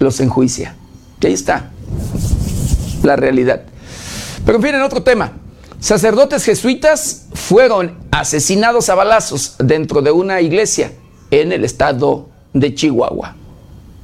los 0.01 0.21
enjuicia. 0.21 0.77
Y 1.23 1.29
ahí 1.29 1.33
está 1.33 1.71
la 3.03 3.17
realidad. 3.17 3.63
Pero 4.45 4.59
en 4.59 4.63
fin, 4.63 4.75
en 4.75 4.83
otro 4.83 5.03
tema, 5.03 5.33
sacerdotes 5.81 6.45
jesuitas 6.45 7.29
fueron 7.33 7.97
asesinados 8.11 8.91
a 8.91 8.95
balazos 8.95 9.57
dentro 9.61 10.03
de 10.03 10.11
una 10.11 10.43
iglesia 10.43 10.93
en 11.31 11.53
el 11.53 11.65
estado 11.65 12.29
de 12.53 12.75
Chihuahua. 12.75 13.35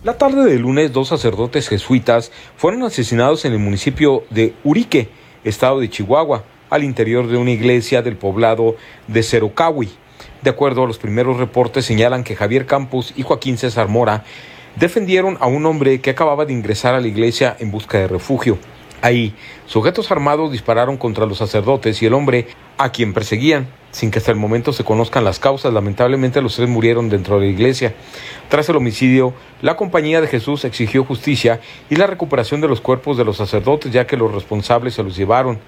La 0.04 0.18
tarde 0.18 0.50
del 0.50 0.62
lunes, 0.62 0.92
dos 0.92 1.06
sacerdotes 1.06 1.68
jesuitas 1.68 2.32
fueron 2.56 2.82
asesinados 2.82 3.44
en 3.44 3.52
el 3.52 3.60
municipio 3.60 4.24
de 4.30 4.52
Urique, 4.64 5.10
estado 5.44 5.78
de 5.78 5.88
Chihuahua 5.88 6.42
al 6.70 6.82
interior 6.82 7.28
de 7.28 7.36
una 7.36 7.52
iglesia 7.52 8.02
del 8.02 8.16
poblado 8.16 8.74
de 9.06 9.22
Cerocahui. 9.22 9.90
De 10.42 10.50
acuerdo 10.50 10.82
a 10.82 10.86
los 10.88 10.98
primeros 10.98 11.36
reportes, 11.36 11.84
señalan 11.84 12.24
que 12.24 12.34
Javier 12.34 12.66
Campos 12.66 13.14
y 13.14 13.22
Joaquín 13.22 13.56
César 13.56 13.86
Mora 13.86 14.24
defendieron 14.74 15.36
a 15.38 15.46
un 15.46 15.66
hombre 15.66 16.00
que 16.00 16.10
acababa 16.10 16.46
de 16.46 16.52
ingresar 16.52 16.96
a 16.96 17.00
la 17.00 17.06
iglesia 17.06 17.56
en 17.60 17.70
busca 17.70 17.98
de 17.98 18.08
refugio. 18.08 18.58
Ahí, 19.02 19.34
sujetos 19.66 20.12
armados 20.12 20.52
dispararon 20.52 20.96
contra 20.96 21.26
los 21.26 21.38
sacerdotes 21.38 22.00
y 22.00 22.06
el 22.06 22.14
hombre 22.14 22.46
a 22.78 22.90
quien 22.92 23.12
perseguían. 23.12 23.66
Sin 23.90 24.10
que 24.10 24.20
hasta 24.20 24.30
el 24.30 24.38
momento 24.38 24.72
se 24.72 24.84
conozcan 24.84 25.24
las 25.24 25.38
causas, 25.40 25.74
lamentablemente 25.74 26.40
los 26.40 26.54
tres 26.54 26.68
murieron 26.68 27.10
dentro 27.10 27.38
de 27.38 27.46
la 27.46 27.52
iglesia. 27.52 27.94
Tras 28.48 28.68
el 28.68 28.76
homicidio, 28.76 29.34
la 29.60 29.76
Compañía 29.76 30.20
de 30.20 30.28
Jesús 30.28 30.64
exigió 30.64 31.04
justicia 31.04 31.60
y 31.90 31.96
la 31.96 32.06
recuperación 32.06 32.60
de 32.60 32.68
los 32.68 32.80
cuerpos 32.80 33.18
de 33.18 33.24
los 33.24 33.36
sacerdotes, 33.36 33.92
ya 33.92 34.06
que 34.06 34.16
los 34.16 34.32
responsables 34.32 34.94
se 34.94 35.02
los 35.02 35.16
llevaron. 35.16 35.58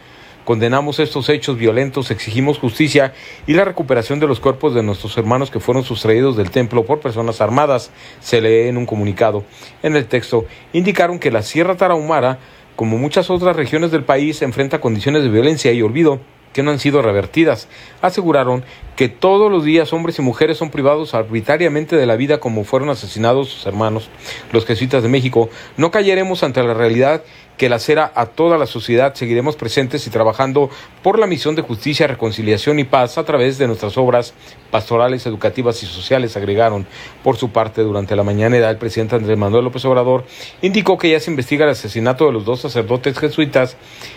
Condenamos 0.45 1.01
estos 1.01 1.31
hechos 1.31 1.57
violentos, 1.57 2.11
exigimos 2.11 2.59
justicia 2.59 3.15
y 3.47 3.55
la 3.55 3.65
recuperación 3.65 4.21
de 4.21 4.27
los 4.27 4.41
cuerpos 4.41 4.75
de 4.75 4.83
nuestros 4.83 5.17
hermanos 5.17 5.51
que 5.51 5.59
fueron 5.59 5.85
sustraídos 5.85 6.37
del 6.37 6.51
templo 6.51 6.85
por 6.85 7.01
personas 7.01 7.41
armadas, 7.41 7.91
se 8.21 8.43
lee 8.43 8.69
en 8.69 8.77
un 8.77 8.85
comunicado. 8.85 9.43
En 9.83 9.97
el 9.97 10.05
texto 10.05 10.45
indicaron 10.75 11.19
que 11.19 11.31
la 11.31 11.43
Sierra 11.43 11.77
Tarahumara, 11.77 12.39
como 12.77 12.99
muchas 12.99 13.31
otras 13.31 13.57
regiones 13.57 13.91
del 13.91 14.05
país, 14.05 14.43
enfrenta 14.43 14.81
condiciones 14.81 15.23
de 15.23 15.29
violencia 15.29 15.73
y 15.73 15.83
olvido 15.83 16.21
que 16.53 16.63
no 16.63 16.71
han 16.71 16.79
sido 16.79 17.03
revertidas. 17.03 17.69
Aseguraron 18.01 18.65
que 18.97 19.09
todos 19.09 19.51
los 19.51 19.65
días 19.65 19.93
hombres 19.93 20.19
y 20.19 20.23
mujeres 20.23 20.59
son 20.59 20.71
privados 20.71 21.15
arbitrariamente 21.15 21.97
de 21.97 22.07
la 22.07 22.17
vida 22.17 22.39
como 22.39 22.65
fueron 22.65 22.91
asesinados 22.91 23.49
sus 23.49 23.67
hermanos. 23.67 24.09
Los 24.53 24.67
jesuitas 24.67 25.03
de 25.03 25.09
México 25.09 25.49
no 25.77 25.91
callaremos 25.91 26.43
ante 26.43 26.63
la 26.63 26.75
realidad 26.75 27.23
que 27.57 27.69
lacera 27.69 28.11
a 28.15 28.27
toda 28.27 28.59
la 28.59 28.67
sociedad. 28.67 29.15
Seguiremos 29.15 29.57
presentes 29.57 30.07
y 30.07 30.11
trabajando 30.11 30.71
por 31.03 31.19
la 31.19 31.27
misión 31.27 31.55
de 31.55 31.63
justicia, 31.63 32.07
reconciliación 32.07 32.79
y 32.79 32.85
paz 32.85 33.19
a 33.19 33.25
través 33.25 33.59
de 33.59 33.67
nuestras 33.67 33.97
obras 33.97 34.35
pastorales, 34.71 35.27
educativas 35.27 35.83
y 35.83 35.87
sociales, 35.87 36.37
agregaron. 36.37 36.87
Por 37.23 37.37
su 37.37 37.51
parte, 37.51 37.83
durante 37.83 38.17
la 38.17 38.25
mañana, 38.25 38.57
el 38.69 38.79
presidente 38.79 39.17
Andrés 39.17 39.39
Manuel 39.39 39.65
López 39.65 39.85
Obrador 39.85 40.25
indicó 40.63 40.99
que 40.99 41.11
ya 41.11 41.21
se 41.21 41.31
investiga 41.31 41.65
el 41.65 41.71
asesinato 41.71 42.27
de 42.27 42.33
los 42.33 42.45
dos 42.45 42.61
sacerdotes 42.61 43.19
jesuitas 43.19 43.77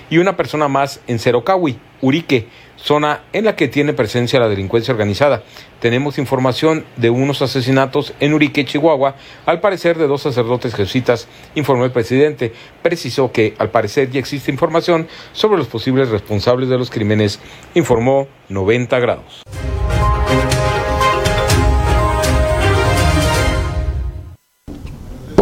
y 0.10 0.18
una 0.18 0.36
persona 0.36 0.68
más 0.68 1.02
en 1.08 1.20
Cerocahui, 1.20 1.78
Urique, 2.02 2.48
zona 2.78 3.24
en 3.34 3.46
la 3.46 3.56
que 3.56 3.68
tiene 3.68 3.94
presencia 3.94 4.40
la 4.40 4.48
delincuencia 4.48 4.94
organizada. 4.94 5.44
Tenemos 5.80 6.18
información 6.18 6.86
de 6.96 7.10
unos 7.10 7.42
asesinatos 7.42 8.14
en 8.20 8.34
Urique, 8.34 8.66
Chihuahua, 8.66 9.16
al 9.46 9.60
parecer 9.60 9.98
de 9.98 10.08
dos 10.08 10.22
sacerdotes 10.22 10.74
jesuitas, 10.74 11.28
informó 11.56 11.86
el 11.86 11.92
presidente. 11.92 12.54
Precisó 12.82 13.32
que 13.32 13.54
al 13.58 13.70
parecer 13.70 14.10
ya 14.10 14.20
existe 14.20 14.52
información 14.52 15.08
sobre 15.34 15.58
los 15.58 15.68
posibles 15.68 16.10
responsables 16.10 16.70
de 16.70 16.78
los 16.78 16.90
crímenes, 16.90 17.40
informó 17.74 18.28
90 18.50 19.00
grados. 19.00 19.44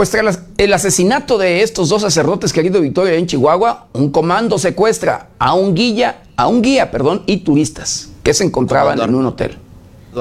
Pues 0.05 0.11
tras 0.11 0.39
el 0.59 0.71
asesinato 0.71 1.39
de 1.39 1.63
estos 1.63 1.89
dos 1.89 2.03
sacerdotes, 2.03 2.53
querido 2.53 2.79
Victoria, 2.79 3.15
en 3.15 3.25
Chihuahua, 3.25 3.87
un 3.93 4.11
comando 4.11 4.59
secuestra 4.59 5.29
a 5.39 5.55
un 5.55 5.73
guía, 5.73 6.21
a 6.35 6.47
un 6.47 6.61
guía, 6.61 6.91
perdón, 6.91 7.23
y 7.25 7.37
turistas 7.37 8.09
que 8.21 8.35
se 8.35 8.43
encontraban 8.43 9.01
en 9.01 9.15
un 9.15 9.25
hotel 9.25 9.57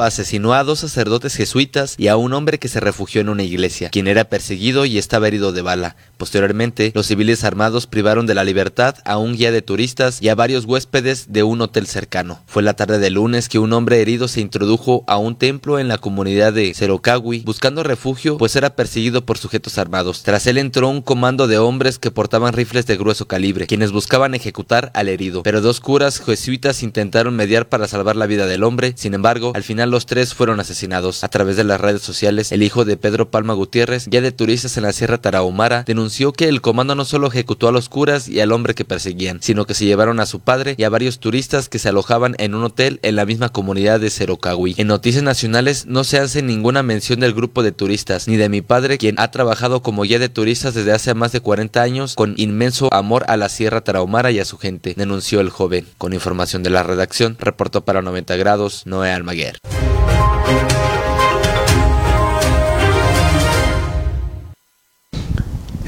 asesinó 0.03 0.55
a 0.55 0.65
dos 0.65 0.81
sacerdotes 0.81 1.37
jesuitas 1.37 1.95
y 1.99 2.09
a 2.09 2.17
un 2.17 2.33
hombre 2.33 2.59
que 2.59 2.69
se 2.69 2.81
refugió 2.81 3.21
en 3.21 3.29
una 3.29 3.43
iglesia, 3.43 3.91
quien 3.91 4.09
era 4.09 4.25
perseguido 4.25 4.85
y 4.85 4.99
estaba 4.99 5.29
herido 5.29 5.53
de 5.53 5.63
bala. 5.63 5.97
Posteriormente, 6.17 6.93
los 6.95 7.07
civiles 7.07 7.45
armados 7.45 7.87
privaron 7.87 8.27
de 8.27 8.35
la 8.35 8.45
libertad 8.45 8.97
a 9.05 9.19
un 9.19 9.35
guía 9.35 9.53
de 9.53 9.63
turistas 9.63 10.21
y 10.21 10.29
a 10.29 10.35
varios 10.35 10.65
huéspedes 10.65 11.33
de 11.33 11.43
un 11.43 11.61
hotel 11.61 11.87
cercano. 11.87 12.41
Fue 12.47 12.63
la 12.63 12.75
tarde 12.75 12.99
del 12.99 13.15
lunes 13.15 13.49
que 13.49 13.59
un 13.59 13.73
hombre 13.73 14.01
herido 14.01 14.29
se 14.29 14.41
introdujo 14.41 15.05
a 15.07 15.19
un 15.19 15.37
templo 15.37 15.79
en 15.79 15.89
la 15.89 15.99
comunidad 15.99 16.53
de 16.53 16.73
Cerocawi 16.75 17.41
buscando 17.41 17.83
refugio, 17.83 18.39
pues 18.39 18.57
era 18.57 18.77
perseguido 18.77 19.25
por 19.25 19.39
sujetos 19.39 19.79
armados. 19.79 20.23
Tras 20.23 20.47
él 20.47 20.59
entró 20.59 20.89
un 20.89 21.03
comando 21.03 21.47
de 21.47 21.59
hombres 21.59 21.99
que 21.99 22.11
portaban 22.11 22.53
rifles 22.53 22.87
de 22.87 22.97
grueso 22.97 23.27
calibre, 23.27 23.67
quienes 23.67 23.93
buscaban 23.93 24.35
ejecutar 24.35 24.91
al 24.95 25.09
herido. 25.09 25.43
Pero 25.43 25.61
dos 25.61 25.81
curas 25.81 26.21
jesuitas 26.21 26.83
intentaron 26.83 27.37
mediar 27.37 27.69
para 27.69 27.89
salvar 27.89 28.17
la 28.17 28.27
vida 28.27 28.47
del 28.47 28.65
hombre, 28.65 28.95
sin 28.97 29.15
embargo, 29.15 29.53
al 29.55 29.63
final 29.63 29.84
los 29.91 30.07
tres 30.07 30.35
fueron 30.35 30.61
asesinados. 30.61 31.25
A 31.25 31.29
través 31.29 31.57
de 31.57 31.65
las 31.65 31.81
redes 31.81 32.03
sociales, 32.03 32.53
el 32.53 32.63
hijo 32.63 32.85
de 32.85 32.97
Pedro 32.97 33.31
Palma 33.31 33.55
Gutiérrez, 33.55 34.07
ya 34.11 34.21
de 34.21 34.33
turistas 34.33 34.77
en 34.77 34.85
la 34.85 34.93
Sierra 34.93 35.19
Tarahumara, 35.19 35.85
denunció 35.85 36.33
que 36.33 36.49
el 36.49 36.61
comando 36.61 36.95
no 36.95 37.05
solo 37.05 37.29
ejecutó 37.29 37.69
a 37.69 37.73
los 37.73 37.89
curas 37.89 38.29
y 38.29 38.41
al 38.41 38.53
hombre 38.53 38.75
que 38.75 38.85
perseguían, 38.85 39.39
sino 39.43 39.67
que 39.67 39.75
se 39.75 39.85
llevaron 39.85 40.21
a 40.21 40.27
su 40.27 40.41
padre 40.41 40.75
y 40.79 40.85
a 40.85 40.91
varios 40.91 41.19
turistas 41.19 41.69
que 41.69 41.79
se 41.79 41.89
alojaban 41.89 42.35
en 42.39 42.55
un 42.55 42.65
hotel 42.65 43.01
en 43.03 43.17
la 43.17 43.27
misma 43.27 43.51
comunidad 43.51 44.01
de 44.01 44.11
Cerocahui. 44.11 44.75
En 44.79 44.87
noticias 44.87 45.23
nacionales 45.23 45.87
no 45.87 46.05
se 46.05 46.19
hace 46.19 46.43
ninguna 46.43 46.83
mención 46.83 47.21
del 47.21 47.35
grupo 47.35 47.63
de 47.63 47.73
turistas, 47.73 48.29
ni 48.29 48.37
de 48.37 48.49
mi 48.49 48.63
padre, 48.63 48.99
quien 48.99 49.19
ha 49.19 49.31
trabajado 49.31 49.83
como 49.83 50.03
guía 50.03 50.19
de 50.19 50.29
turistas 50.29 50.75
desde 50.75 50.93
hace 50.93 51.15
más 51.15 51.33
de 51.33 51.41
40 51.41 51.83
años 51.83 52.15
con 52.15 52.35
inmenso 52.37 52.93
amor 52.93 53.25
a 53.29 53.37
la 53.37 53.49
Sierra 53.49 53.83
Tarahumara 53.83 54.31
y 54.31 54.39
a 54.39 54.45
su 54.45 54.59
gente, 54.59 54.95
denunció 54.97 55.41
el 55.41 55.51
joven. 55.51 55.87
Con 55.99 56.13
información 56.13 56.63
de 56.63 56.71
la 56.71 56.83
redacción, 56.83 57.37
reportó 57.39 57.85
para 57.85 58.03
90 58.03 58.37
grados 58.37 58.87
Noé 58.87 59.11
Almaguer. 59.11 59.59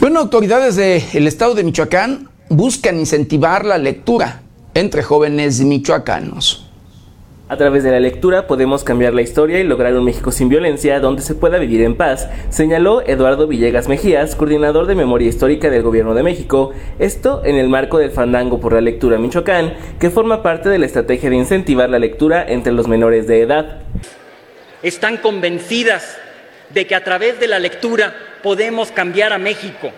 Bueno, 0.01 0.21
autoridades 0.21 0.77
del 0.77 1.27
estado 1.27 1.55
de 1.55 1.65
Michoacán 1.65 2.29
buscan 2.49 2.99
incentivar 2.99 3.65
la 3.65 3.77
lectura 3.77 4.43
entre 4.75 5.03
jóvenes 5.03 5.61
michoacanos. 5.61 6.66
A 7.49 7.57
través 7.57 7.85
de 7.85 7.93
la 7.93 8.01
lectura 8.01 8.49
podemos 8.49 8.83
cambiar 8.83 9.15
la 9.15 9.23
historia 9.23 9.61
y 9.61 9.65
lograr 9.65 9.95
un 9.95 10.05
México 10.05 10.33
sin 10.33 10.49
violencia 10.49 10.99
donde 10.99 11.23
se 11.23 11.37
pueda 11.37 11.59
vivir 11.59 11.81
en 11.83 11.95
paz, 11.95 12.29
señaló 12.49 13.03
Eduardo 13.07 13.47
Villegas 13.47 13.87
Mejías, 13.87 14.35
coordinador 14.35 14.87
de 14.87 14.97
Memoria 14.97 15.29
Histórica 15.29 15.71
del 15.71 15.83
Gobierno 15.83 16.15
de 16.15 16.25
México, 16.25 16.73
esto 16.99 17.43
en 17.45 17.55
el 17.55 17.69
marco 17.69 17.99
del 17.99 18.11
Fandango 18.11 18.59
por 18.59 18.73
la 18.73 18.81
Lectura 18.81 19.19
Michoacán, 19.19 19.75
que 20.01 20.11
forma 20.11 20.43
parte 20.43 20.69
de 20.69 20.81
la 20.81 20.87
estrategia 20.87 21.31
de 21.31 21.37
incentivar 21.37 21.89
la 21.89 22.01
lectura 22.01 22.45
entre 22.49 22.73
los 22.73 22.89
menores 22.89 23.29
de 23.29 23.43
edad 23.43 23.83
están 24.83 25.17
convencidas 25.17 26.19
de 26.71 26.87
que 26.87 26.95
a 26.95 27.05
través 27.05 27.41
de 27.41 27.47
la 27.47 27.59
lectura 27.59 28.15
podemos 28.43 28.91
cambiar 28.91 29.33
a 29.33 29.39
México. 29.39 29.91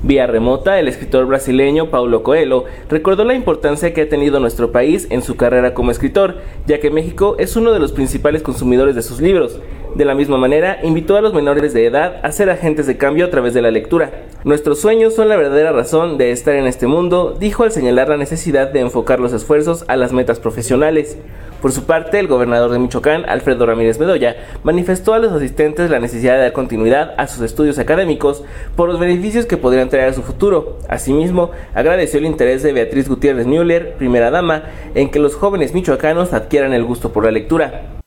Vía 0.00 0.28
remota, 0.28 0.78
el 0.78 0.86
escritor 0.86 1.26
brasileño 1.26 1.90
Paulo 1.90 2.22
Coelho 2.22 2.66
recordó 2.88 3.24
la 3.24 3.34
importancia 3.34 3.92
que 3.92 4.02
ha 4.02 4.08
tenido 4.08 4.38
nuestro 4.38 4.70
país 4.70 5.08
en 5.10 5.22
su 5.22 5.36
carrera 5.36 5.74
como 5.74 5.90
escritor, 5.90 6.36
ya 6.66 6.78
que 6.78 6.90
México 6.90 7.34
es 7.40 7.56
uno 7.56 7.72
de 7.72 7.80
los 7.80 7.90
principales 7.90 8.42
consumidores 8.42 8.94
de 8.94 9.02
sus 9.02 9.20
libros. 9.20 9.58
De 9.96 10.04
la 10.04 10.14
misma 10.14 10.36
manera, 10.36 10.78
invitó 10.84 11.16
a 11.16 11.20
los 11.20 11.34
menores 11.34 11.72
de 11.72 11.84
edad 11.84 12.20
a 12.22 12.30
ser 12.30 12.48
agentes 12.48 12.86
de 12.86 12.96
cambio 12.96 13.26
a 13.26 13.30
través 13.30 13.54
de 13.54 13.62
la 13.62 13.72
lectura. 13.72 14.12
Nuestros 14.44 14.80
sueños 14.80 15.16
son 15.16 15.28
la 15.28 15.36
verdadera 15.36 15.72
razón 15.72 16.16
de 16.16 16.30
estar 16.30 16.54
en 16.54 16.68
este 16.68 16.86
mundo, 16.86 17.36
dijo 17.38 17.64
al 17.64 17.72
señalar 17.72 18.08
la 18.08 18.16
necesidad 18.16 18.70
de 18.70 18.78
enfocar 18.78 19.18
los 19.18 19.32
esfuerzos 19.32 19.84
a 19.88 19.96
las 19.96 20.12
metas 20.12 20.38
profesionales. 20.38 21.18
Por 21.60 21.72
su 21.72 21.86
parte, 21.86 22.20
el 22.20 22.28
gobernador 22.28 22.70
de 22.70 22.78
Michoacán, 22.78 23.28
Alfredo 23.28 23.66
Ramírez 23.66 23.98
Bedoya, 23.98 24.36
manifestó 24.62 25.12
a 25.14 25.18
los 25.18 25.32
asistentes 25.32 25.90
la 25.90 25.98
necesidad 25.98 26.34
de 26.34 26.42
dar 26.42 26.52
continuidad 26.52 27.14
a 27.16 27.26
sus 27.26 27.42
estudios 27.42 27.80
académicos 27.80 28.44
por 28.76 28.88
los 28.88 29.00
beneficios 29.00 29.44
que 29.44 29.56
podrían 29.56 29.88
traer 29.88 30.10
a 30.10 30.14
su 30.14 30.22
futuro. 30.22 30.78
Asimismo, 30.88 31.50
agradeció 31.74 32.20
el 32.20 32.26
interés 32.26 32.62
de 32.62 32.72
Beatriz 32.72 33.08
Gutiérrez 33.08 33.46
Müller, 33.46 33.94
primera 33.94 34.30
dama, 34.30 34.70
en 34.94 35.10
que 35.10 35.18
los 35.18 35.34
jóvenes 35.34 35.74
michoacanos 35.74 36.32
adquieran 36.32 36.72
el 36.74 36.84
gusto 36.84 37.12
por 37.12 37.24
la 37.24 37.32
lectura. 37.32 38.00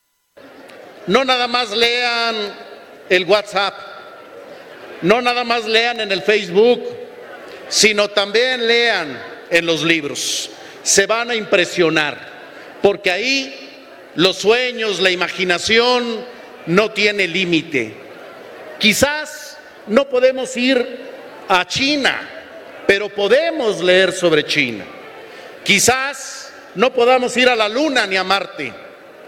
No 1.06 1.22
nada 1.24 1.46
más 1.46 1.76
lean 1.76 2.34
el 3.10 3.26
WhatsApp, 3.26 3.74
no 5.02 5.20
nada 5.20 5.44
más 5.44 5.66
lean 5.66 6.00
en 6.00 6.10
el 6.10 6.22
Facebook, 6.22 6.80
sino 7.68 8.08
también 8.08 8.66
lean 8.66 9.18
en 9.50 9.66
los 9.66 9.82
libros. 9.82 10.48
Se 10.82 11.06
van 11.06 11.30
a 11.30 11.34
impresionar 11.34 12.31
porque 12.82 13.10
ahí 13.10 13.70
los 14.16 14.36
sueños, 14.36 15.00
la 15.00 15.10
imaginación 15.10 16.24
no 16.66 16.90
tiene 16.90 17.26
límite. 17.28 17.94
Quizás 18.78 19.56
no 19.86 20.08
podemos 20.08 20.56
ir 20.56 21.00
a 21.48 21.66
China, 21.66 22.28
pero 22.86 23.08
podemos 23.08 23.80
leer 23.82 24.12
sobre 24.12 24.44
China. 24.44 24.84
Quizás 25.64 26.52
no 26.74 26.92
podamos 26.92 27.36
ir 27.36 27.48
a 27.48 27.56
la 27.56 27.68
Luna 27.68 28.06
ni 28.06 28.16
a 28.16 28.24
Marte, 28.24 28.72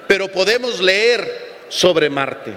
pero 0.07 0.29
podemos 0.29 0.81
leer 0.81 1.45
sobre 1.69 2.11
Marte. 2.11 2.53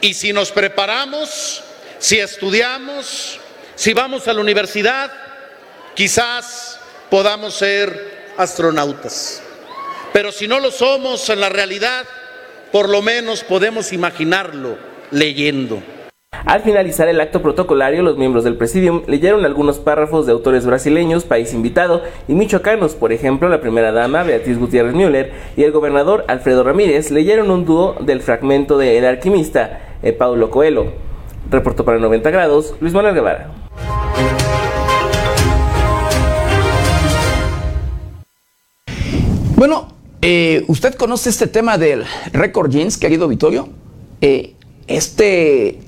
Y 0.00 0.14
si 0.14 0.32
nos 0.32 0.50
preparamos, 0.50 1.62
si 1.98 2.18
estudiamos, 2.18 3.38
si 3.74 3.92
vamos 3.92 4.26
a 4.26 4.32
la 4.32 4.40
universidad, 4.40 5.12
quizás 5.94 6.80
podamos 7.10 7.54
ser 7.54 8.32
astronautas. 8.36 9.42
Pero 10.12 10.32
si 10.32 10.48
no 10.48 10.58
lo 10.58 10.70
somos 10.70 11.28
en 11.30 11.40
la 11.40 11.48
realidad, 11.48 12.04
por 12.72 12.88
lo 12.88 13.00
menos 13.00 13.44
podemos 13.44 13.92
imaginarlo 13.92 14.76
leyendo. 15.12 15.80
Al 16.46 16.62
finalizar 16.62 17.08
el 17.08 17.20
acto 17.20 17.42
protocolario, 17.42 18.02
los 18.02 18.16
miembros 18.16 18.44
del 18.44 18.56
Presidium 18.56 19.02
leyeron 19.06 19.44
algunos 19.44 19.78
párrafos 19.78 20.26
de 20.26 20.32
autores 20.32 20.66
brasileños, 20.66 21.24
país 21.24 21.52
invitado 21.52 22.02
y 22.26 22.34
michoacanos, 22.34 22.94
por 22.94 23.12
ejemplo, 23.12 23.48
la 23.48 23.60
primera 23.60 23.92
dama 23.92 24.22
Beatriz 24.22 24.58
Gutiérrez 24.58 24.94
Müller 24.94 25.32
y 25.56 25.62
el 25.62 25.70
gobernador 25.70 26.24
Alfredo 26.28 26.64
Ramírez 26.64 27.10
leyeron 27.10 27.50
un 27.50 27.64
dúo 27.64 27.96
del 28.00 28.20
fragmento 28.20 28.78
de 28.78 28.98
El 28.98 29.04
alquimista, 29.04 29.98
eh, 30.02 30.12
Paulo 30.12 30.50
Coelho. 30.50 30.92
Reportó 31.50 31.84
para 31.84 31.98
90 31.98 32.30
grados, 32.30 32.74
Luis 32.80 32.94
Manuel 32.94 33.14
Guevara. 33.14 33.50
Bueno, 39.56 39.88
eh, 40.22 40.64
¿usted 40.68 40.94
conoce 40.94 41.30
este 41.30 41.46
tema 41.46 41.78
del 41.78 42.04
Record 42.32 42.70
Jeans, 42.70 42.96
querido 42.96 43.28
Vittorio? 43.28 43.68
Eh, 44.20 44.54
este 44.86 45.80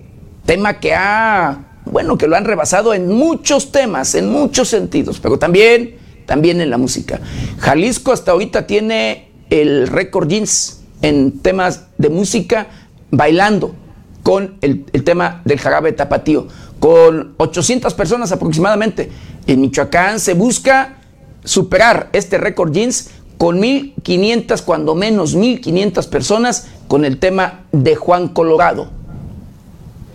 tema 0.47 0.81
que 0.81 0.95
ha, 0.95 1.81
bueno, 1.85 2.17
que 2.17 2.27
lo 2.27 2.37
han 2.37 2.45
rebasado 2.45 2.95
en 2.95 3.09
muchos 3.09 3.73
temas, 3.73 4.15
en 4.15 4.31
muchos 4.31 4.69
sentidos, 4.69 5.21
pero 5.21 5.39
también, 5.39 5.97
también 6.27 6.61
en 6.61 6.71
la 6.71 6.79
música. 6.79 7.21
Jalisco 7.59 8.13
hasta 8.13 8.33
ahorita 8.33 8.67
tiene 8.67 9.29
el 9.51 9.89
Record 9.89 10.29
Jeans 10.29 10.81
en 11.03 11.41
temas 11.41 11.87
de 11.99 12.09
música 12.09 12.69
bailando 13.11 13.75
con 14.23 14.57
el, 14.61 14.87
el 14.93 15.05
tema 15.05 15.43
del 15.45 15.59
jarabe 15.59 15.93
tapatío, 15.93 16.47
con 16.79 17.35
800 17.37 17.93
personas 17.95 18.33
aproximadamente. 18.33 19.11
En 19.47 19.61
Michoacán 19.61 20.21
se 20.21 20.35
busca 20.35 20.97
superar 21.45 22.09
este 22.13 22.39
récord 22.39 22.73
jeans 22.73 23.11
con 23.39 23.61
1.500, 23.61 24.63
cuando 24.63 24.95
menos 24.95 25.37
1.500 25.37 26.09
personas, 26.09 26.69
con 26.89 27.05
el 27.05 27.19
tema 27.19 27.65
de 27.73 27.97
Juan 27.97 28.29
Colorado. 28.29 29.03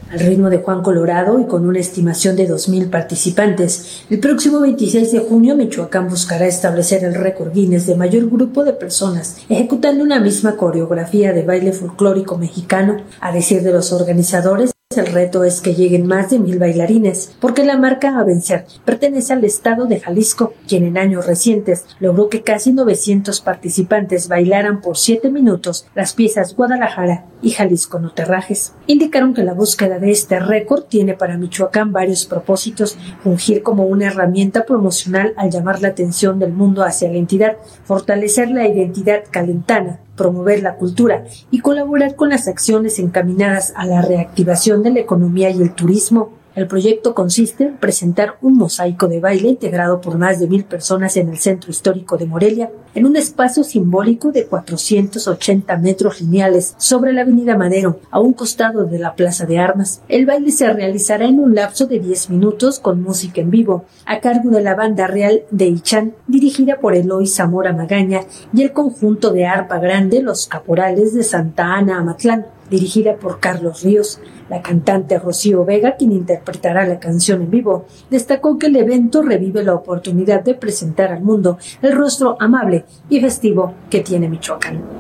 Al 0.10 0.20
ritmo 0.20 0.50
de 0.50 0.60
Juan 0.60 0.84
Colorado 0.84 1.38
y 1.42 1.48
con 1.48 1.68
una 1.68 1.80
estimación 1.80 2.38
de 2.38 2.50
2.000 2.50 2.90
participantes, 2.90 4.04
el 4.10 4.22
próximo 4.22 4.62
26 4.62 5.12
de 5.12 5.20
junio 5.20 5.58
Michoacán 5.58 6.08
buscará 6.08 6.48
establecer 6.48 7.04
el 7.04 7.14
récord 7.14 7.52
Guinness 7.52 7.88
de 7.88 7.96
mayor 7.96 8.30
grupo 8.30 8.64
de 8.64 8.72
personas 8.72 9.36
ejecutando 9.50 10.04
una 10.04 10.22
misma 10.22 10.56
coreografía 10.56 11.34
de 11.34 11.44
baile 11.44 11.74
folclórico 11.74 12.38
mexicano. 12.38 13.02
A 13.20 13.34
decir 13.34 13.64
de 13.64 13.74
los 13.74 13.92
organizadores, 13.92 14.72
el 14.98 15.08
reto 15.08 15.44
es 15.44 15.62
que 15.62 15.76
lleguen 15.76 16.08
más 16.08 16.30
de 16.30 16.40
mil 16.40 16.60
bailarines, 16.60 17.36
porque 17.40 17.64
la 17.64 17.78
marca 17.78 18.20
a 18.20 18.24
vencer 18.24 18.66
pertenece 18.86 19.34
al 19.34 19.44
estado 19.44 19.86
de 19.86 20.00
Jalisco, 20.00 20.54
quien 20.68 20.86
en 20.86 20.98
años 20.98 21.26
recientes 21.26 21.86
logró 22.00 22.30
que 22.30 22.44
casi 22.44 22.74
900 22.74 23.42
participantes 23.42 24.28
bailaran 24.28 24.82
por 24.82 24.98
siete 24.98 25.30
minutos 25.30 25.86
las 25.96 26.14
piezas 26.14 26.56
Guadalajara 26.56 27.26
y 27.42 27.52
Jalisco 27.52 28.00
no 28.00 28.12
terrajes. 28.12 28.74
Indicaron 28.88 29.34
que 29.34 29.44
la 29.44 29.54
búsqueda 29.54 30.00
de 30.00 30.12
este 30.12 30.40
récord 30.40 30.84
tiene 30.86 31.14
para 31.14 31.38
Michoacán 31.38 31.92
varios 31.92 32.26
propósitos, 32.26 32.98
fungir 33.24 33.64
como 33.64 33.86
una 33.86 34.08
herramienta 34.08 34.66
promocional 34.66 35.34
al 35.38 35.52
llamar 35.52 35.82
la 35.82 35.90
atención 35.90 36.40
del 36.40 36.54
mundo 36.54 36.84
hacia 36.84 37.10
la 37.12 37.18
entidad, 37.18 37.58
fortalecer 37.84 38.50
la 38.50 38.68
identidad 38.68 39.24
calentana, 39.30 40.00
promover 40.18 40.62
la 40.62 40.76
cultura 40.76 41.24
y 41.50 41.60
colaborar 41.60 42.16
con 42.16 42.30
las 42.30 42.50
acciones 42.50 43.00
encaminadas 43.00 43.72
a 43.78 43.86
la 43.86 44.02
reactivación 44.02 44.84
de 44.84 44.92
la 44.92 45.00
economía 45.00 45.50
y 45.50 45.62
el 45.62 45.74
turismo. 45.74 46.34
El 46.56 46.68
proyecto 46.68 47.14
consiste 47.14 47.66
en 47.66 47.78
presentar 47.78 48.38
un 48.42 48.58
mosaico 48.58 49.08
de 49.08 49.22
baile 49.22 49.48
integrado 49.48 50.02
por 50.02 50.18
más 50.18 50.40
de 50.40 50.48
mil 50.48 50.66
personas 50.66 51.16
en 51.16 51.30
el 51.30 51.38
centro 51.38 51.70
histórico 51.70 52.18
de 52.18 52.26
Morelia, 52.26 52.72
en 52.98 53.06
un 53.06 53.16
espacio 53.16 53.64
simbólico 53.64 54.32
de 54.32 54.48
480 54.48 55.78
metros 55.78 56.20
lineales 56.20 56.74
sobre 56.78 57.14
la 57.14 57.22
avenida 57.22 57.56
Madero, 57.56 58.00
a 58.10 58.20
un 58.20 58.34
costado 58.34 58.86
de 58.86 58.98
la 58.98 59.14
Plaza 59.14 59.46
de 59.46 59.60
Armas. 59.60 60.02
El 60.08 60.26
baile 60.26 60.50
se 60.50 60.74
realizará 60.74 61.26
en 61.26 61.40
un 61.40 61.54
lapso 61.54 61.86
de 61.86 62.00
10 62.00 62.32
minutos 62.32 62.80
con 62.80 63.04
música 63.04 63.40
en 63.40 63.52
vivo, 63.52 63.86
a 64.08 64.20
cargo 64.20 64.50
de 64.50 64.64
la 64.64 64.74
banda 64.74 65.06
real 65.06 65.44
de 65.52 65.68
Ichan, 65.68 66.16
dirigida 66.26 66.80
por 66.80 66.96
Eloy 66.96 67.28
Zamora 67.28 67.72
Magaña, 67.72 68.22
y 68.52 68.64
el 68.64 68.74
conjunto 68.74 69.32
de 69.32 69.46
arpa 69.46 69.78
grande 69.78 70.24
Los 70.24 70.48
Caporales 70.48 71.14
de 71.14 71.22
Santa 71.22 71.76
Ana 71.76 72.00
Amatlán 72.00 72.48
dirigida 72.70 73.16
por 73.16 73.40
Carlos 73.40 73.84
Ríos. 73.84 74.20
La 74.50 74.62
cantante 74.62 75.20
Rocío 75.20 75.66
Vega, 75.66 75.98
quien 75.98 76.14
interpretará 76.14 76.88
la 76.88 77.00
canción 77.00 77.42
en 77.42 77.52
vivo, 77.52 77.86
destacó 78.10 78.58
que 78.58 78.68
el 78.68 78.78
evento 78.78 79.22
revive 79.22 79.62
la 79.64 79.74
oportunidad 79.74 80.42
de 80.42 80.54
presentar 80.54 81.12
al 81.12 81.22
mundo 81.22 81.58
el 81.82 81.94
rostro 81.94 82.38
amable 82.40 82.86
y 83.10 83.20
festivo 83.20 83.74
que 83.90 84.02
tiene 84.02 84.30
Michoacán. 84.30 85.00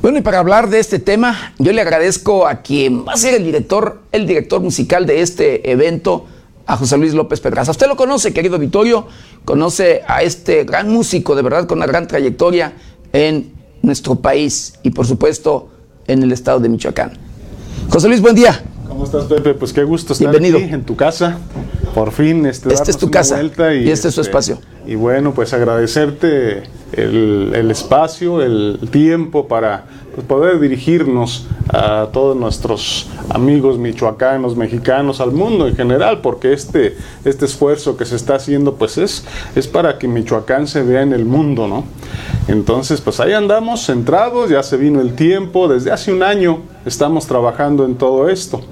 Bueno, 0.00 0.20
y 0.20 0.22
para 0.22 0.38
hablar 0.38 0.70
de 0.70 0.78
este 0.78 0.98
tema, 0.98 1.52
yo 1.58 1.72
le 1.72 1.80
agradezco 1.80 2.46
a 2.46 2.62
quien 2.62 3.06
va 3.06 3.12
a 3.12 3.16
ser 3.16 3.34
el 3.34 3.44
director, 3.44 4.02
el 4.12 4.26
director 4.26 4.60
musical 4.60 5.06
de 5.06 5.20
este 5.22 5.70
evento, 5.70 6.26
a 6.66 6.76
José 6.76 6.96
Luis 6.98 7.14
López 7.14 7.40
Pedraza. 7.40 7.72
Usted 7.72 7.88
lo 7.88 7.96
conoce, 7.96 8.32
querido 8.32 8.58
Vittorio, 8.58 9.06
conoce 9.44 10.02
a 10.06 10.22
este 10.22 10.64
gran 10.64 10.88
músico, 10.90 11.34
de 11.34 11.42
verdad, 11.42 11.66
con 11.66 11.78
una 11.78 11.86
gran 11.86 12.06
trayectoria 12.06 12.74
en 13.12 13.52
nuestro 13.82 14.16
país 14.16 14.74
y, 14.82 14.90
por 14.90 15.06
supuesto, 15.06 15.70
en 16.06 16.22
el 16.22 16.30
estado 16.30 16.60
de 16.60 16.68
Michoacán. 16.68 17.12
José 17.90 18.08
Luis, 18.08 18.20
buen 18.20 18.36
día. 18.36 18.62
¿Cómo 18.88 19.04
estás, 19.04 19.24
Pepe? 19.24 19.54
Pues 19.54 19.72
qué 19.72 19.84
gusto 19.84 20.12
estar 20.12 20.30
Bienvenido. 20.30 20.58
aquí 20.58 20.74
en 20.74 20.84
tu 20.84 20.96
casa. 20.96 21.38
Por 21.94 22.12
fin, 22.12 22.46
este, 22.46 22.72
Esta 22.72 22.90
es 22.90 22.98
tu 22.98 23.10
casa 23.10 23.42
y 23.74 23.90
este 23.90 24.08
es 24.08 24.14
su 24.14 24.20
espacio. 24.20 24.58
Y 24.86 24.94
bueno, 24.94 25.34
pues 25.34 25.52
agradecerte 25.52 26.62
el, 26.92 27.52
el 27.54 27.70
espacio, 27.70 28.42
el 28.42 28.78
tiempo 28.90 29.48
para 29.48 29.84
poder 30.26 30.60
dirigirnos 30.60 31.46
a 31.68 32.08
todos 32.12 32.36
nuestros 32.36 33.08
amigos 33.28 33.78
michoacanos, 33.78 34.56
mexicanos, 34.56 35.20
al 35.20 35.32
mundo 35.32 35.68
en 35.68 35.76
general, 35.76 36.20
porque 36.20 36.52
este, 36.52 36.96
este 37.24 37.44
esfuerzo 37.44 37.96
que 37.96 38.04
se 38.04 38.16
está 38.16 38.36
haciendo, 38.36 38.74
pues 38.74 38.98
es, 38.98 39.24
es 39.54 39.66
para 39.66 39.98
que 39.98 40.08
Michoacán 40.08 40.66
se 40.66 40.82
vea 40.82 41.02
en 41.02 41.12
el 41.12 41.24
mundo, 41.24 41.68
¿no? 41.68 41.84
Entonces, 42.48 43.00
pues 43.00 43.20
ahí 43.20 43.32
andamos 43.32 43.84
centrados, 43.84 44.50
ya 44.50 44.62
se 44.62 44.76
vino 44.76 45.00
el 45.00 45.14
tiempo, 45.14 45.68
desde 45.68 45.90
hace 45.92 46.12
un 46.12 46.22
año 46.22 46.60
estamos 46.86 47.26
trabajando 47.26 47.84
en 47.84 47.96
todo 47.96 48.28
esto, 48.28 48.62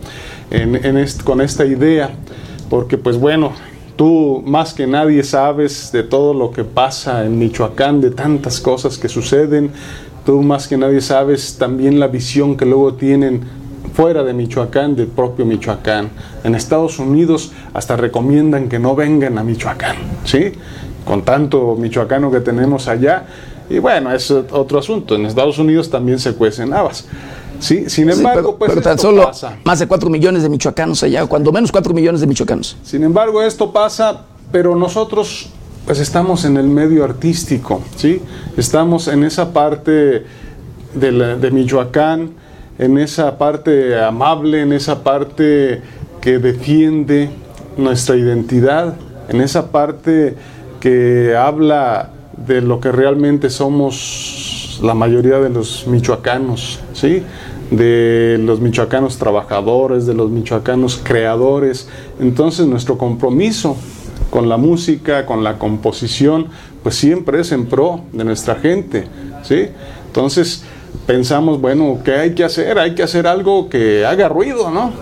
en, 0.51 1.07
con 1.25 1.41
esta 1.41 1.67
idea, 1.67 2.11
porque 2.71 2.97
pues 2.97 3.19
bueno, 3.19 3.53
tú 3.97 4.43
más 4.47 4.75
que 4.75 4.87
nadie 4.87 5.23
sabes 5.23 5.91
de 5.93 6.03
todo 6.03 6.35
lo 6.35 6.51
que 6.51 6.65
pasa 6.65 7.25
en 7.25 7.39
Michoacán, 7.39 8.01
de 8.01 8.11
tantas 8.11 8.61
cosas 8.61 8.99
que 8.99 9.09
suceden, 9.09 9.73
tú 10.27 10.43
más 10.43 10.69
que 10.69 10.77
nadie 10.77 11.01
sabes 11.01 11.57
también 11.57 11.99
la 12.01 12.09
visión 12.09 12.57
que 12.57 12.67
luego 12.67 12.95
tienen 12.95 13.41
fuera 13.95 14.23
de 14.25 14.35
Michoacán, 14.35 14.95
del 14.97 15.07
propio 15.07 15.47
Michoacán. 15.47 16.11
En 16.45 16.55
Estados 16.55 16.99
Unidos 16.99 17.53
hasta 17.73 17.97
recomiendan 17.97 18.69
que 18.69 18.79
no 18.79 18.95
vengan 18.95 19.39
a 19.39 19.45
Michoacán, 19.45 19.97
¿sí? 20.25 20.53
Con 21.07 21.23
tanto 21.23 21.77
michoacano 21.79 22.31
que 22.33 22.41
tenemos 22.41 22.89
allá. 22.89 23.25
Y 23.71 23.79
bueno, 23.79 24.13
es 24.13 24.29
otro 24.31 24.81
asunto. 24.81 25.15
En 25.15 25.25
Estados 25.25 25.59
Unidos 25.59 25.89
también 25.89 26.19
se 26.19 26.35
cuecen 26.35 26.73
habas. 26.75 27.07
¿sí? 27.61 27.89
Sin 27.89 28.11
Sí, 28.13 28.19
embargo, 28.19 28.57
pero, 28.57 28.59
pues 28.59 28.71
pero 28.71 28.83
tan 28.83 28.99
solo 28.99 29.23
pasa. 29.25 29.57
más 29.65 29.79
de 29.79 29.87
4 29.87 30.11
millones 30.11 30.43
de 30.43 30.49
michoacanos 30.49 31.03
allá, 31.05 31.25
cuando 31.27 31.53
menos 31.53 31.71
4 31.71 31.95
millones 31.95 32.21
de 32.21 32.27
michoacanos. 32.27 32.77
Sin 32.83 33.05
embargo, 33.05 33.41
esto 33.43 33.73
pasa, 33.73 34.23
pero 34.51 34.75
nosotros 34.75 35.49
pues 35.87 36.01
estamos 36.01 36.45
en 36.45 36.57
el 36.57 36.67
medio 36.67 37.05
artístico, 37.05 37.81
¿sí? 37.97 38.21
Estamos 38.57 39.07
en 39.09 39.23
esa 39.25 39.53
parte 39.53 40.25
de, 40.95 41.13
la- 41.13 41.37
de 41.37 41.51
Michoacán, 41.51 42.31
en 42.79 42.99
esa 42.99 43.39
parte 43.39 43.99
amable, 44.03 44.63
en 44.63 44.73
esa 44.73 45.03
parte 45.05 45.81
que 46.21 46.39
defiende 46.39 47.31
nuestra 47.77 48.17
identidad, 48.17 48.97
en 49.29 49.41
esa 49.41 49.71
parte 49.71 50.35
que 50.81 51.35
habla 51.37 52.11
de 52.47 52.61
lo 52.61 52.81
que 52.81 52.91
realmente 52.93 53.49
somos 53.49 54.81
la 54.83 54.93
mayoría 54.95 55.39
de 55.39 55.49
los 55.51 55.87
michoacanos, 55.87 56.81
¿sí? 56.93 57.23
de 57.71 58.39
los 58.41 58.61
michoacanos 58.61 59.19
trabajadores, 59.19 60.07
de 60.07 60.15
los 60.15 60.31
michoacanos 60.31 61.01
creadores. 61.03 61.89
Entonces 62.21 62.67
nuestro 62.67 62.99
compromiso 62.99 63.77
con 64.31 64.49
la 64.49 64.57
música, 64.57 65.27
con 65.27 65.45
la 65.45 65.59
composición, 65.59 66.49
pues 66.83 66.97
siempre 66.97 67.41
es 67.41 67.53
en 67.53 67.67
pro 67.67 68.01
de 68.13 68.25
nuestra 68.25 68.57
gente, 68.57 69.07
¿sí? 69.43 69.69
Entonces 70.07 70.63
pensamos, 71.07 71.61
bueno, 71.61 71.99
¿qué 72.05 72.13
hay 72.13 72.35
que 72.35 72.45
hacer? 72.45 72.79
Hay 72.79 72.95
que 72.95 73.03
hacer 73.03 73.27
algo 73.27 73.69
que 73.69 74.05
haga 74.05 74.29
ruido, 74.29 74.71
¿no? 74.71 74.93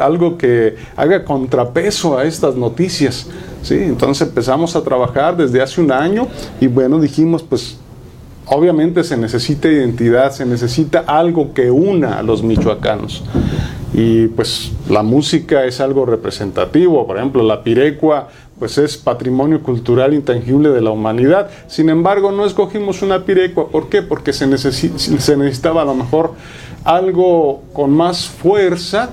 Algo 0.00 0.38
que 0.38 0.76
haga 0.96 1.24
contrapeso 1.24 2.16
a 2.18 2.24
estas 2.24 2.54
noticias, 2.54 3.26
¿sí? 3.62 3.74
Entonces 3.74 4.28
empezamos 4.28 4.76
a 4.76 4.82
trabajar 4.82 5.36
desde 5.36 5.60
hace 5.60 5.80
un 5.80 5.90
año 5.90 6.28
y 6.60 6.68
bueno, 6.68 7.00
dijimos, 7.00 7.42
pues 7.42 7.76
obviamente 8.46 9.02
se 9.02 9.16
necesita 9.16 9.68
identidad, 9.68 10.30
se 10.30 10.46
necesita 10.46 11.00
algo 11.00 11.52
que 11.52 11.70
una 11.70 12.18
a 12.18 12.22
los 12.22 12.42
michoacanos. 12.42 13.24
Y 13.98 14.26
pues 14.28 14.72
la 14.90 15.02
música 15.02 15.64
es 15.64 15.80
algo 15.80 16.04
representativo, 16.04 17.06
por 17.06 17.16
ejemplo, 17.16 17.42
la 17.42 17.62
pirecua 17.62 18.28
pues 18.58 18.76
es 18.76 18.98
patrimonio 18.98 19.62
cultural 19.62 20.12
intangible 20.12 20.68
de 20.68 20.82
la 20.82 20.90
humanidad. 20.90 21.48
Sin 21.66 21.88
embargo, 21.88 22.30
no 22.30 22.44
escogimos 22.44 23.00
una 23.00 23.24
pirecua, 23.24 23.68
¿por 23.68 23.88
qué? 23.88 24.02
Porque 24.02 24.34
se, 24.34 24.46
necesi- 24.46 24.96
se 24.98 25.36
necesitaba 25.38 25.80
a 25.80 25.84
lo 25.86 25.94
mejor 25.94 26.34
algo 26.84 27.62
con 27.72 27.90
más 27.90 28.26
fuerza, 28.26 29.10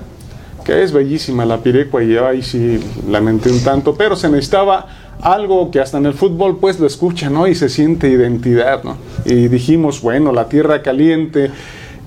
que 0.66 0.82
es 0.82 0.92
bellísima 0.92 1.46
la 1.46 1.58
pirecua 1.62 2.02
y 2.04 2.16
ahí 2.18 2.42
sí 2.42 2.78
lamenté 3.08 3.50
un 3.50 3.60
tanto, 3.64 3.94
pero 3.94 4.16
se 4.16 4.28
necesitaba 4.28 4.86
algo 5.22 5.70
que 5.70 5.80
hasta 5.80 5.96
en 5.96 6.06
el 6.06 6.14
fútbol 6.14 6.58
pues 6.58 6.78
lo 6.78 6.86
escucha, 6.86 7.30
¿no? 7.30 7.46
Y 7.46 7.54
se 7.54 7.70
siente 7.70 8.08
identidad, 8.10 8.82
¿no? 8.84 8.98
Y 9.24 9.48
dijimos, 9.48 10.02
bueno, 10.02 10.30
la 10.30 10.50
tierra 10.50 10.82
caliente 10.82 11.50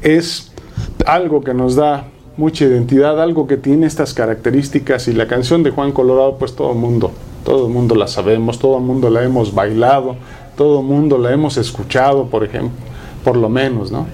es 0.01 0.51
algo 1.07 1.43
que 1.43 1.55
nos 1.55 1.75
da 1.75 2.05
mucha 2.37 2.65
identidad, 2.65 3.21
algo 3.21 3.47
que 3.47 3.57
tiene 3.57 3.87
estas 3.87 4.13
características 4.13 5.07
y 5.07 5.13
la 5.13 5.27
canción 5.27 5.63
de 5.63 5.71
Juan 5.71 5.91
Colorado 5.91 6.37
pues 6.37 6.55
todo 6.55 6.71
el 6.71 6.77
mundo, 6.77 7.11
todo 7.43 7.67
el 7.67 7.73
mundo 7.73 7.95
la 7.95 8.07
sabemos, 8.07 8.59
todo 8.59 8.77
el 8.77 8.83
mundo 8.83 9.09
la 9.09 9.23
hemos 9.23 9.53
bailado, 9.53 10.15
todo 10.55 10.81
el 10.81 10.85
mundo 10.85 11.17
la 11.17 11.31
hemos 11.31 11.57
escuchado, 11.57 12.27
por 12.27 12.43
ejemplo, 12.43 12.77
por 13.23 13.37
lo 13.37 13.49
menos, 13.49 13.91
¿no? 13.91 14.05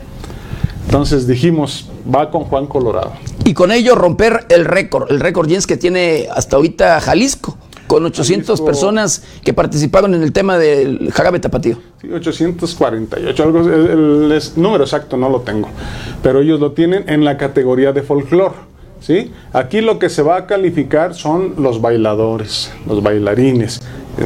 Entonces 0.86 1.28
dijimos, 1.28 1.90
va 2.14 2.30
con 2.30 2.44
Juan 2.44 2.68
Colorado. 2.68 3.14
Y 3.46 3.54
con 3.54 3.72
ello 3.72 3.96
romper 3.96 4.46
el 4.50 4.66
récord, 4.66 5.12
el 5.12 5.20
récord 5.20 5.50
Jens 5.50 5.68
que 5.68 5.78
tiene 5.78 6.28
hasta 6.34 6.56
ahorita 6.56 7.00
Jalisco, 7.02 7.58
con 7.94 8.06
800 8.06 8.60
personas 8.62 9.24
que 9.44 9.54
participaron 9.54 10.16
en 10.16 10.24
el 10.24 10.32
tema 10.32 10.58
del 10.58 11.12
jarabe 11.12 11.40
tapatío. 11.40 11.78
Sí, 12.02 12.12
848, 12.12 13.44
algo, 13.44 13.60
el, 13.60 14.32
el 14.32 14.42
número 14.56 14.84
exacto 14.84 15.16
no 15.16 15.30
lo 15.30 15.42
tengo, 15.42 15.70
pero 16.24 16.42
ellos 16.42 16.60
lo 16.60 16.72
tienen 16.72 17.04
en 17.08 17.24
la 17.24 17.38
categoría 17.38 17.92
de 17.92 18.02
folclore. 18.02 18.56
¿sí? 19.00 19.32
Aquí 19.52 19.82
lo 19.82 20.00
que 20.00 20.10
se 20.10 20.24
va 20.24 20.38
a 20.38 20.48
calificar 20.48 21.14
son 21.14 21.54
los 21.60 21.82
bailadores, 21.82 22.74
los 22.88 23.04
bailarines. 23.04 23.80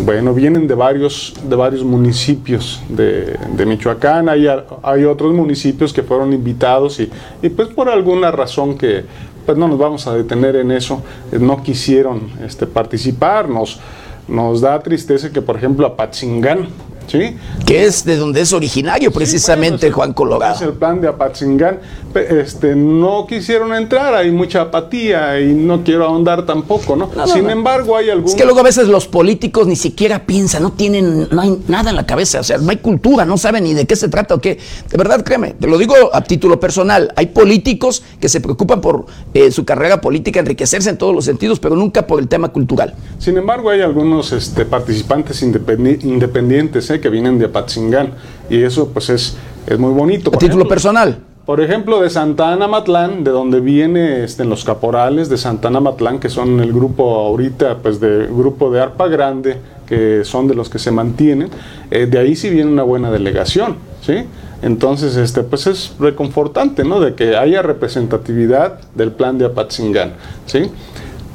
Bueno, 0.05 0.33
vienen 0.33 0.65
de 0.65 0.75
varios, 0.75 1.33
de 1.43 1.55
varios 1.57 1.83
municipios 1.83 2.81
de, 2.87 3.37
de 3.51 3.65
Michoacán, 3.65 4.29
hay, 4.29 4.47
hay, 4.81 5.03
otros 5.03 5.33
municipios 5.33 5.91
que 5.91 6.03
fueron 6.03 6.31
invitados 6.31 7.01
y, 7.01 7.09
y, 7.41 7.49
pues 7.49 7.67
por 7.67 7.89
alguna 7.89 8.31
razón 8.31 8.77
que 8.77 9.03
pues 9.47 9.57
no 9.57 9.69
nos 9.69 9.79
vamos 9.79 10.05
a 10.07 10.13
detener 10.13 10.57
en 10.57 10.71
eso, 10.71 11.01
no 11.31 11.63
quisieron 11.63 12.29
este, 12.45 12.67
participar, 12.67 13.47
nos, 13.47 13.79
nos 14.27 14.59
da 14.59 14.77
tristeza 14.81 15.31
que 15.31 15.41
por 15.41 15.55
ejemplo 15.55 15.87
a 15.87 15.95
Patzingán, 15.95 16.67
¿Sí? 17.07 17.37
Que 17.65 17.85
es 17.85 18.03
de 18.03 18.17
donde 18.17 18.41
es 18.41 18.53
originario 18.53 19.11
precisamente 19.11 19.79
sí, 19.79 19.85
bueno, 19.85 19.95
Juan 19.95 20.13
Colorado. 20.13 20.55
Es 20.55 20.61
el 20.61 20.73
plan 20.73 20.99
de 21.01 21.07
Apatzingán. 21.07 21.79
Este, 22.13 22.75
no 22.75 23.25
quisieron 23.27 23.73
entrar, 23.73 24.15
hay 24.15 24.31
mucha 24.31 24.61
apatía 24.61 25.39
y 25.39 25.53
no 25.53 25.83
quiero 25.83 26.05
ahondar 26.05 26.45
tampoco, 26.45 26.95
¿no? 26.95 27.09
no 27.15 27.27
Sin 27.27 27.45
no, 27.45 27.51
embargo, 27.51 27.95
hay 27.95 28.09
algunos... 28.09 28.31
Es 28.31 28.37
que 28.37 28.43
luego 28.43 28.59
a 28.59 28.63
veces 28.63 28.87
los 28.87 29.07
políticos 29.07 29.67
ni 29.67 29.75
siquiera 29.75 30.25
piensan, 30.25 30.63
no 30.63 30.71
tienen, 30.71 31.27
no 31.31 31.41
hay 31.41 31.57
nada 31.67 31.91
en 31.91 31.95
la 31.95 32.05
cabeza, 32.05 32.39
o 32.39 32.43
sea, 32.43 32.57
no 32.57 32.71
hay 32.71 32.77
cultura, 32.77 33.23
no 33.25 33.37
saben 33.37 33.63
ni 33.63 33.73
de 33.73 33.85
qué 33.85 33.95
se 33.95 34.09
trata 34.09 34.35
o 34.35 34.41
qué. 34.41 34.57
De 34.89 34.97
verdad, 34.97 35.23
créeme, 35.23 35.53
te 35.53 35.67
lo 35.67 35.77
digo 35.77 35.95
a 36.11 36.21
título 36.21 36.59
personal, 36.59 37.13
hay 37.15 37.27
políticos 37.27 38.03
que 38.19 38.29
se 38.29 38.41
preocupan 38.41 38.81
por 38.81 39.05
eh, 39.33 39.51
su 39.51 39.63
carrera 39.63 40.01
política, 40.01 40.39
enriquecerse 40.39 40.89
en 40.89 40.97
todos 40.97 41.13
los 41.13 41.25
sentidos, 41.25 41.59
pero 41.59 41.75
nunca 41.75 42.07
por 42.07 42.19
el 42.19 42.27
tema 42.27 42.49
cultural. 42.49 42.95
Sin 43.19 43.37
embargo, 43.37 43.69
hay 43.69 43.81
algunos 43.81 44.31
este, 44.31 44.65
participantes 44.65 45.41
independi 45.43 45.99
independientes, 46.01 46.89
¿eh? 46.89 46.96
Que 46.99 47.09
vienen 47.09 47.39
de 47.39 47.45
Apatzingán 47.45 48.13
y 48.49 48.61
eso 48.61 48.89
pues 48.89 49.09
es, 49.09 49.37
es 49.65 49.79
muy 49.79 49.91
bonito. 49.91 50.31
A 50.33 50.37
título 50.37 50.67
personal. 50.67 51.19
Por 51.47 51.61
ejemplo, 51.61 52.01
de 52.01 52.09
Santana 52.09 52.67
Matlán, 52.67 53.23
de 53.23 53.31
donde 53.31 53.61
viene 53.61 54.25
este, 54.25 54.43
los 54.43 54.65
caporales 54.65 55.29
de 55.29 55.37
Santana 55.37 55.79
Matlán, 55.79 56.19
que 56.19 56.27
son 56.27 56.59
el 56.59 56.73
grupo 56.73 57.15
ahorita, 57.15 57.77
pues 57.77 58.01
de 58.01 58.27
grupo 58.27 58.69
de 58.69 58.81
arpa 58.81 59.07
grande, 59.07 59.55
que 59.87 60.25
son 60.25 60.49
de 60.49 60.55
los 60.55 60.69
que 60.69 60.77
se 60.77 60.91
mantienen, 60.91 61.49
eh, 61.89 62.05
de 62.05 62.19
ahí 62.19 62.35
sí 62.35 62.49
viene 62.49 62.69
una 62.69 62.83
buena 62.83 63.11
delegación, 63.11 63.77
¿sí? 64.01 64.25
Entonces, 64.61 65.15
este, 65.15 65.43
pues 65.43 65.67
es 65.67 65.93
reconfortante, 65.99 66.83
¿no? 66.83 66.99
De 66.99 67.15
que 67.15 67.37
haya 67.37 67.61
representatividad 67.61 68.79
del 68.95 69.13
plan 69.13 69.37
de 69.37 69.45
Apatzingán, 69.45 70.15
¿sí? 70.47 70.69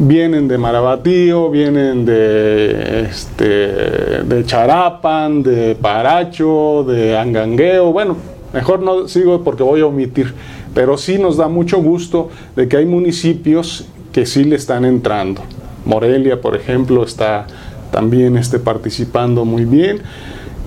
Vienen 0.07 0.49
de 0.49 0.59
Marabatío, 0.59 1.51
vienen 1.51 2.05
de, 2.05 3.03
este, 3.09 4.25
de 4.25 4.45
Charapan, 4.45 5.43
de 5.43 5.77
Paracho, 5.77 6.85
de 6.87 7.17
Angangueo, 7.17 7.93
bueno, 7.93 8.17
mejor 8.53 8.83
no 8.83 9.07
sigo 9.07 9.43
porque 9.45 9.63
voy 9.63 9.81
a 9.81 9.87
omitir, 9.87 10.35
pero 10.75 10.99
sí 10.99 11.19
nos 11.19 11.37
da 11.37 11.47
mucho 11.47 11.79
gusto 11.79 12.31
de 12.57 12.67
que 12.67 12.79
hay 12.79 12.87
municipios 12.87 13.87
que 14.13 14.27
sí 14.27 14.45
le 14.45 14.57
están 14.57 14.85
entrando. 14.85 15.43
Morelia, 15.85 16.41
por 16.41 16.57
ejemplo, 16.57 17.05
está 17.05 17.47
también 17.93 18.37
este, 18.37 18.59
participando 18.59 19.45
muy 19.45 19.65
bien. 19.65 20.03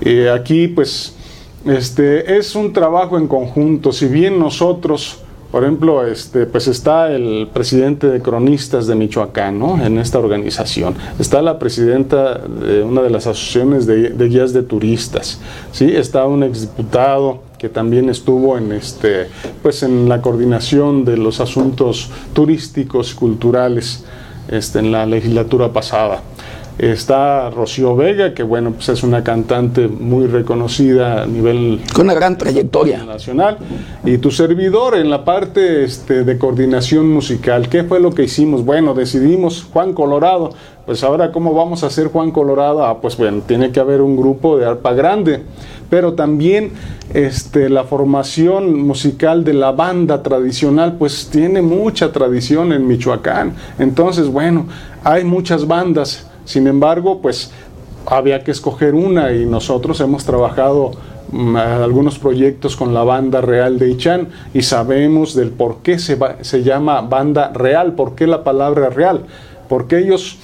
Eh, 0.00 0.30
aquí, 0.30 0.68
pues, 0.68 1.14
este, 1.66 2.38
es 2.38 2.54
un 2.54 2.72
trabajo 2.72 3.18
en 3.18 3.28
conjunto, 3.28 3.92
si 3.92 4.06
bien 4.06 4.38
nosotros 4.38 5.25
por 5.56 5.64
ejemplo, 5.64 6.06
este, 6.06 6.44
pues 6.44 6.68
está 6.68 7.10
el 7.10 7.48
presidente 7.50 8.08
de 8.08 8.20
cronistas 8.20 8.86
de 8.86 8.94
Michoacán, 8.94 9.58
¿no? 9.58 9.82
En 9.82 9.96
esta 9.96 10.18
organización. 10.18 10.94
Está 11.18 11.40
la 11.40 11.58
presidenta 11.58 12.34
de 12.34 12.82
una 12.82 13.00
de 13.00 13.08
las 13.08 13.26
asociaciones 13.26 13.86
de, 13.86 14.10
guías 14.28 14.52
de 14.52 14.62
turistas, 14.62 15.40
¿sí? 15.72 15.96
Está 15.96 16.26
un 16.26 16.42
exdiputado 16.42 17.38
que 17.56 17.70
también 17.70 18.10
estuvo 18.10 18.58
en 18.58 18.70
este, 18.70 19.28
pues 19.62 19.82
en 19.82 20.10
la 20.10 20.20
coordinación 20.20 21.06
de 21.06 21.16
los 21.16 21.40
asuntos 21.40 22.10
turísticos 22.34 23.14
y 23.14 23.14
culturales 23.14 24.04
este, 24.48 24.80
en 24.80 24.92
la 24.92 25.06
legislatura 25.06 25.72
pasada. 25.72 26.20
Está 26.78 27.48
Rocío 27.48 27.96
Vega, 27.96 28.34
que 28.34 28.42
bueno, 28.42 28.72
pues 28.72 28.90
es 28.90 29.02
una 29.02 29.24
cantante 29.24 29.88
muy 29.88 30.26
reconocida 30.26 31.22
a 31.22 31.26
nivel... 31.26 31.80
Con 31.94 32.04
una 32.04 32.14
gran 32.14 32.36
trayectoria. 32.36 33.02
Nacional. 33.02 33.56
Y 34.04 34.18
tu 34.18 34.30
servidor 34.30 34.94
en 34.94 35.08
la 35.08 35.24
parte 35.24 35.84
este, 35.84 36.22
de 36.24 36.36
coordinación 36.36 37.08
musical. 37.10 37.70
¿Qué 37.70 37.84
fue 37.84 37.98
lo 37.98 38.12
que 38.12 38.24
hicimos? 38.24 38.62
Bueno, 38.62 38.92
decidimos 38.92 39.66
Juan 39.72 39.94
Colorado. 39.94 40.50
Pues 40.84 41.02
ahora, 41.02 41.32
¿cómo 41.32 41.54
vamos 41.54 41.82
a 41.82 41.86
hacer 41.86 42.08
Juan 42.08 42.30
Colorado? 42.30 42.84
Ah, 42.84 43.00
pues 43.00 43.16
bueno, 43.16 43.40
tiene 43.46 43.72
que 43.72 43.80
haber 43.80 44.02
un 44.02 44.14
grupo 44.14 44.58
de 44.58 44.66
arpa 44.66 44.92
grande. 44.92 45.44
Pero 45.88 46.12
también 46.12 46.72
este, 47.14 47.70
la 47.70 47.84
formación 47.84 48.82
musical 48.82 49.44
de 49.44 49.54
la 49.54 49.72
banda 49.72 50.22
tradicional, 50.22 50.96
pues 50.98 51.28
tiene 51.32 51.62
mucha 51.62 52.12
tradición 52.12 52.74
en 52.74 52.86
Michoacán. 52.86 53.54
Entonces, 53.78 54.28
bueno, 54.28 54.66
hay 55.02 55.24
muchas 55.24 55.66
bandas 55.66 56.26
sin 56.46 56.66
embargo, 56.66 57.20
pues 57.20 57.50
había 58.06 58.42
que 58.42 58.52
escoger 58.52 58.94
una 58.94 59.32
y 59.32 59.44
nosotros 59.44 60.00
hemos 60.00 60.24
trabajado 60.24 60.92
mm, 61.32 61.56
algunos 61.56 62.18
proyectos 62.18 62.76
con 62.76 62.94
la 62.94 63.04
banda 63.04 63.40
real 63.40 63.78
de 63.78 63.90
Ichan 63.90 64.28
y 64.54 64.62
sabemos 64.62 65.34
del 65.34 65.50
por 65.50 65.78
qué 65.82 65.98
se, 65.98 66.14
va, 66.14 66.36
se 66.40 66.62
llama 66.62 67.02
banda 67.02 67.50
real, 67.52 67.94
por 67.94 68.14
qué 68.14 68.26
la 68.26 68.44
palabra 68.44 68.88
real, 68.88 69.26
porque 69.68 69.98
ellos 69.98 70.38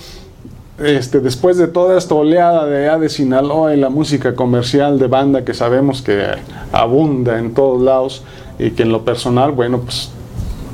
este, 0.79 1.21
después 1.21 1.59
de 1.59 1.69
toda 1.69 1.97
esta 1.97 2.15
oleada 2.15 2.67
de 2.67 2.89
allá 2.89 2.99
de 2.99 3.09
Sinaloa 3.09 3.75
y 3.75 3.79
la 3.79 3.91
música 3.91 4.35
comercial 4.35 4.99
de 4.99 5.07
banda 5.07 5.45
que 5.45 5.55
sabemos 5.55 6.03
que 6.03 6.27
abunda 6.73 7.39
en 7.39 7.55
todos 7.55 7.81
lados 7.81 8.25
y 8.59 8.71
que 8.71 8.83
en 8.83 8.91
lo 8.91 9.05
personal, 9.05 9.53
bueno, 9.53 9.81
pues 9.81 10.11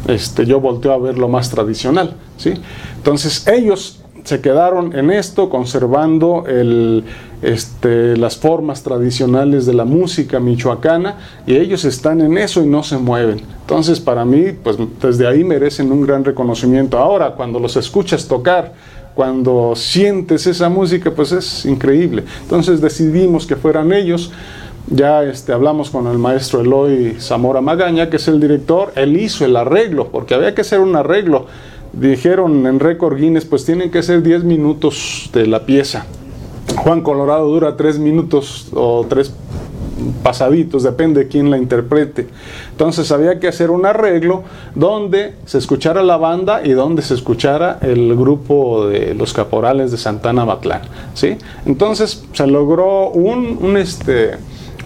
este, 0.06 0.46
yo 0.46 0.60
volteo 0.60 0.92
a 0.92 0.98
ver 0.98 1.18
lo 1.18 1.28
más 1.28 1.50
tradicional, 1.50 2.14
¿sí? 2.38 2.54
Entonces 2.96 3.46
ellos 3.48 4.00
se 4.28 4.42
quedaron 4.42 4.94
en 4.94 5.10
esto, 5.10 5.48
conservando 5.48 6.44
el, 6.46 7.02
este, 7.40 8.14
las 8.18 8.36
formas 8.36 8.82
tradicionales 8.82 9.64
de 9.64 9.72
la 9.72 9.86
música 9.86 10.38
michoacana 10.38 11.16
y 11.46 11.56
ellos 11.56 11.86
están 11.86 12.20
en 12.20 12.36
eso 12.36 12.62
y 12.62 12.66
no 12.66 12.82
se 12.82 12.98
mueven. 12.98 13.40
Entonces, 13.62 14.00
para 14.00 14.26
mí, 14.26 14.52
pues 14.62 14.76
desde 15.00 15.26
ahí 15.26 15.44
merecen 15.44 15.90
un 15.90 16.02
gran 16.06 16.26
reconocimiento. 16.26 16.98
Ahora, 16.98 17.30
cuando 17.30 17.58
los 17.58 17.76
escuchas 17.76 18.28
tocar, 18.28 18.74
cuando 19.14 19.72
sientes 19.74 20.46
esa 20.46 20.68
música, 20.68 21.10
pues 21.10 21.32
es 21.32 21.64
increíble. 21.64 22.24
Entonces 22.42 22.82
decidimos 22.82 23.46
que 23.46 23.56
fueran 23.56 23.94
ellos. 23.94 24.30
Ya 24.90 25.22
este, 25.22 25.52
hablamos 25.52 25.88
con 25.88 26.06
el 26.06 26.18
maestro 26.18 26.60
Eloy 26.60 27.16
Zamora 27.18 27.62
Magaña, 27.62 28.10
que 28.10 28.16
es 28.16 28.28
el 28.28 28.40
director. 28.40 28.92
Él 28.94 29.16
hizo 29.16 29.46
el 29.46 29.56
arreglo, 29.56 30.08
porque 30.08 30.34
había 30.34 30.54
que 30.54 30.60
hacer 30.60 30.80
un 30.80 30.96
arreglo 30.96 31.46
dijeron 31.92 32.66
en 32.66 32.80
récord 32.80 33.16
Guinness, 33.16 33.44
pues 33.44 33.64
tienen 33.64 33.90
que 33.90 34.02
ser 34.02 34.22
10 34.22 34.44
minutos 34.44 35.30
de 35.32 35.46
la 35.46 35.64
pieza. 35.66 36.06
Juan 36.76 37.00
Colorado 37.00 37.48
dura 37.48 37.76
3 37.76 37.98
minutos 37.98 38.68
o 38.74 39.06
3 39.08 39.32
pasaditos, 40.22 40.82
depende 40.82 41.24
de 41.24 41.28
quién 41.28 41.50
la 41.50 41.58
interprete. 41.58 42.28
Entonces 42.70 43.10
había 43.10 43.40
que 43.40 43.48
hacer 43.48 43.70
un 43.70 43.86
arreglo 43.86 44.44
donde 44.74 45.34
se 45.44 45.58
escuchara 45.58 46.02
la 46.02 46.16
banda 46.16 46.64
y 46.64 46.70
donde 46.70 47.02
se 47.02 47.14
escuchara 47.14 47.78
el 47.82 48.14
grupo 48.16 48.86
de 48.86 49.14
los 49.14 49.32
caporales 49.32 49.90
de 49.90 49.98
Santana 49.98 50.44
Batlán. 50.44 50.82
¿sí? 51.14 51.36
Entonces 51.66 52.24
se 52.32 52.46
logró 52.46 53.10
un, 53.10 53.58
un 53.60 53.76
este, 53.76 54.32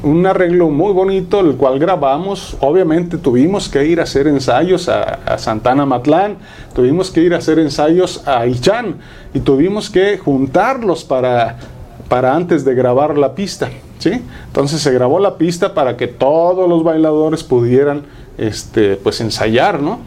un 0.02 0.26
arreglo 0.26 0.68
muy 0.68 0.92
bonito, 0.92 1.40
el 1.40 1.56
cual 1.56 1.78
grabamos. 1.78 2.56
Obviamente 2.60 3.18
tuvimos 3.18 3.68
que 3.68 3.86
ir 3.86 4.00
a 4.00 4.04
hacer 4.04 4.26
ensayos 4.26 4.88
a, 4.88 5.38
Santana 5.38 5.86
Matlán, 5.86 6.36
tuvimos 6.74 7.10
que 7.10 7.22
ir 7.22 7.34
a 7.34 7.38
hacer 7.38 7.58
ensayos 7.58 8.26
a 8.26 8.46
Ichán 8.46 8.96
y 9.32 9.40
tuvimos 9.40 9.90
que 9.90 10.18
juntarlos 10.18 11.04
para, 11.04 11.56
para 12.08 12.34
antes 12.34 12.64
de 12.64 12.74
grabar 12.74 13.16
la 13.16 13.34
pista. 13.34 13.70
¿sí? 13.98 14.22
Entonces 14.46 14.80
se 14.80 14.92
grabó 14.92 15.20
la 15.20 15.38
pista 15.38 15.74
para 15.74 15.96
que 15.96 16.08
todos 16.08 16.68
los 16.68 16.82
bailadores 16.82 17.44
pudieran 17.44 18.02
este, 18.38 18.96
pues 18.96 19.20
ensayar, 19.20 19.80
¿no? 19.80 20.00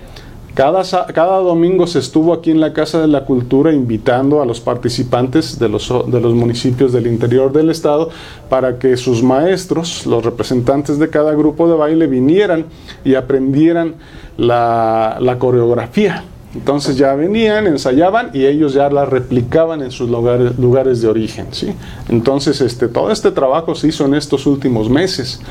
Cada, 0.56 0.84
cada, 1.14 1.40
domingo 1.40 1.86
se 1.86 2.00
estuvo 2.00 2.34
aquí 2.34 2.50
en 2.50 2.62
la 2.62 2.72
Casa 2.72 3.02
de 3.02 3.08
la 3.08 3.26
Cultura 3.26 3.74
invitando 3.74 4.42
a 4.42 4.46
los 4.46 4.62
participantes 4.62 5.60
de 5.60 5.68
los, 5.68 5.90
de 6.08 6.22
los, 6.22 6.34
municipios 6.34 6.94
del 6.94 7.08
interior 7.08 7.52
del 7.52 7.70
estado 7.70 8.10
para 8.50 8.80
que 8.80 8.96
sus 8.96 9.22
maestros, 9.22 10.06
los 10.06 10.24
representantes 10.24 10.98
de 10.98 11.10
cada 11.10 11.34
grupo 11.34 11.68
de 11.68 11.76
baile, 11.76 12.08
vinieran 12.08 12.68
y 13.04 13.16
aprendieran 13.16 13.96
la, 14.38 15.18
la 15.20 15.38
coreografía. 15.40 16.24
Entonces 16.56 16.96
ya 16.96 17.14
venían, 17.16 17.68
ensayaban 17.68 18.30
y 18.34 18.46
ellos 18.46 18.74
ya 18.74 18.90
la 18.90 19.04
replicaban 19.04 19.82
en 19.82 19.92
sus 19.92 20.10
lugares, 20.10 20.58
lugares 20.58 21.02
de 21.02 21.10
origen. 21.10 21.48
¿sí? 21.52 21.74
Entonces 22.08 22.62
este, 22.62 22.88
todo 22.88 23.12
este 23.12 23.32
trabajo 23.32 23.76
se 23.76 23.90
hizo 23.90 24.06
en 24.06 24.16
estos 24.16 24.48
últimos 24.48 24.90
meses 24.90 25.42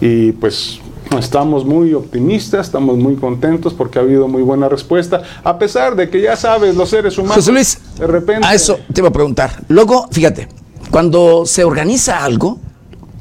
y 0.00 0.32
pues 0.32 0.80
estamos 1.18 1.64
muy 1.64 1.94
optimistas, 1.94 2.66
estamos 2.66 2.96
muy 2.98 3.16
contentos 3.16 3.74
porque 3.74 3.98
ha 3.98 4.02
habido 4.02 4.28
muy 4.28 4.42
buena 4.42 4.68
respuesta, 4.68 5.22
a 5.42 5.58
pesar 5.58 5.96
de 5.96 6.10
que 6.10 6.20
ya 6.20 6.36
sabes, 6.36 6.74
los 6.74 6.90
seres 6.90 7.16
humanos... 7.18 7.36
José 7.36 7.52
Luis, 7.52 7.78
de 7.98 8.06
repente... 8.06 8.46
A 8.46 8.54
eso 8.54 8.78
te 8.92 9.00
iba 9.00 9.08
a 9.08 9.12
preguntar. 9.12 9.64
Luego, 9.68 10.08
fíjate, 10.10 10.48
cuando 10.90 11.46
se 11.46 11.64
organiza 11.64 12.24
algo, 12.24 12.58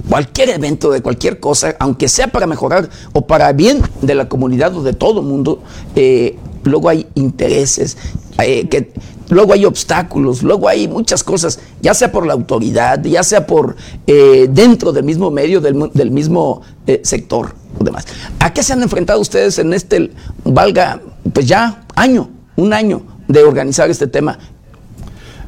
cualquier 0.10 0.50
evento 0.50 0.92
de 0.92 1.02
cualquier 1.02 1.40
cosa, 1.40 1.76
aunque 1.80 2.08
sea 2.08 2.28
para 2.28 2.48
mejorar 2.48 2.90
o 3.14 3.26
para 3.26 3.52
bien 3.54 3.82
de 4.02 4.16
la 4.16 4.28
comunidad 4.28 4.76
o 4.76 4.84
de 4.84 4.94
todo 4.94 5.22
el 5.22 5.26
mundo, 5.26 5.62
eh, 5.96 6.38
luego 6.64 6.90
hay 6.90 7.08
intereses, 7.16 7.98
eh, 8.40 8.68
que, 8.68 8.92
luego 9.30 9.54
hay 9.54 9.66
obstáculos, 9.66 10.44
luego 10.44 10.68
hay 10.68 10.88
muchas 10.88 11.24
cosas, 11.24 11.60
ya 11.82 11.94
sea 11.94 12.12
por 12.12 12.26
la 12.26 12.34
autoridad, 12.34 13.02
ya 13.04 13.24
sea 13.24 13.46
por 13.46 13.76
eh, 14.08 14.48
dentro 14.50 14.92
del 14.92 15.04
mismo 15.04 15.30
medio, 15.32 15.62
del, 15.62 16.12
mismo 16.12 16.62
eh, 16.88 17.02
sector 17.04 17.54
o 17.80 17.84
demás. 17.84 18.06
¿A 18.40 18.54
qué 18.54 18.64
se 18.64 18.74
han 18.74 18.82
enfrentado 18.82 19.20
ustedes 19.20 19.60
en 19.60 19.74
este, 19.74 20.12
valga, 20.44 21.00
pues 21.32 21.48
ya 21.48 21.86
año, 21.96 22.30
un 22.56 22.74
año 22.74 23.04
de 23.28 23.44
organizar 23.44 23.90
este 23.90 24.08
tema? 24.08 24.38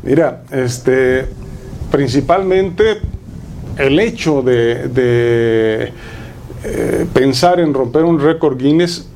Mira, 0.03 0.43
este, 0.51 1.25
principalmente 1.91 2.99
el 3.77 3.99
hecho 3.99 4.41
de, 4.41 5.91
pensar 7.13 7.59
en 7.59 7.73
romper 7.73 8.03
un 8.03 8.19
récord 8.19 8.57
Guinness 8.57 9.07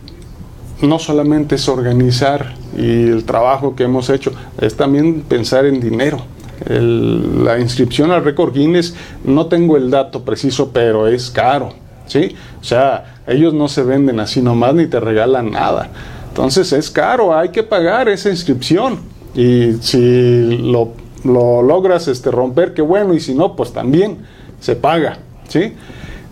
no 0.82 0.99
solamente 0.99 1.55
es 1.55 1.67
organizar 1.67 2.53
y 2.77 3.07
el 3.09 3.25
trabajo 3.25 3.75
que 3.75 3.84
hemos 3.84 4.09
hecho, 4.09 4.32
es 4.59 4.75
también 4.75 5.21
pensar 5.21 5.65
en 5.65 5.80
dinero. 5.80 6.21
la 6.67 7.57
inscripción 7.59 8.11
al 8.11 8.23
récord 8.23 8.53
Guinness, 8.53 8.93
no 9.23 9.47
tengo 9.47 9.77
el 9.77 9.89
dato 9.89 10.23
preciso, 10.23 10.71
pero 10.73 11.07
es 11.07 11.30
caro, 11.30 11.73
¿sí? 12.05 12.36
O 12.59 12.63
sea, 12.63 13.21
ellos 13.27 13.53
no 13.53 13.67
se 13.69 13.84
venden 13.84 14.19
así 14.19 14.41
nomás 14.41 14.75
ni 14.75 14.88
te 14.88 14.99
regalan 14.99 15.51
nada. 15.51 15.89
Entonces 16.27 16.73
es 16.73 16.89
caro, 16.89 17.36
hay 17.36 17.49
que 17.49 17.63
pagar 17.63 18.09
esa 18.09 18.30
inscripción. 18.30 18.99
Y 19.36 19.73
si 19.82 20.57
lo, 20.71 20.93
lo 21.23 21.61
logras 21.61 22.07
este, 22.07 22.32
romper, 22.32 22.73
qué 22.73 22.82
bueno, 22.82 23.13
y 23.13 23.19
si 23.19 23.34
no, 23.34 23.55
pues 23.55 23.71
también 23.71 24.17
se 24.59 24.75
paga, 24.75 25.19
¿sí? 25.47 25.73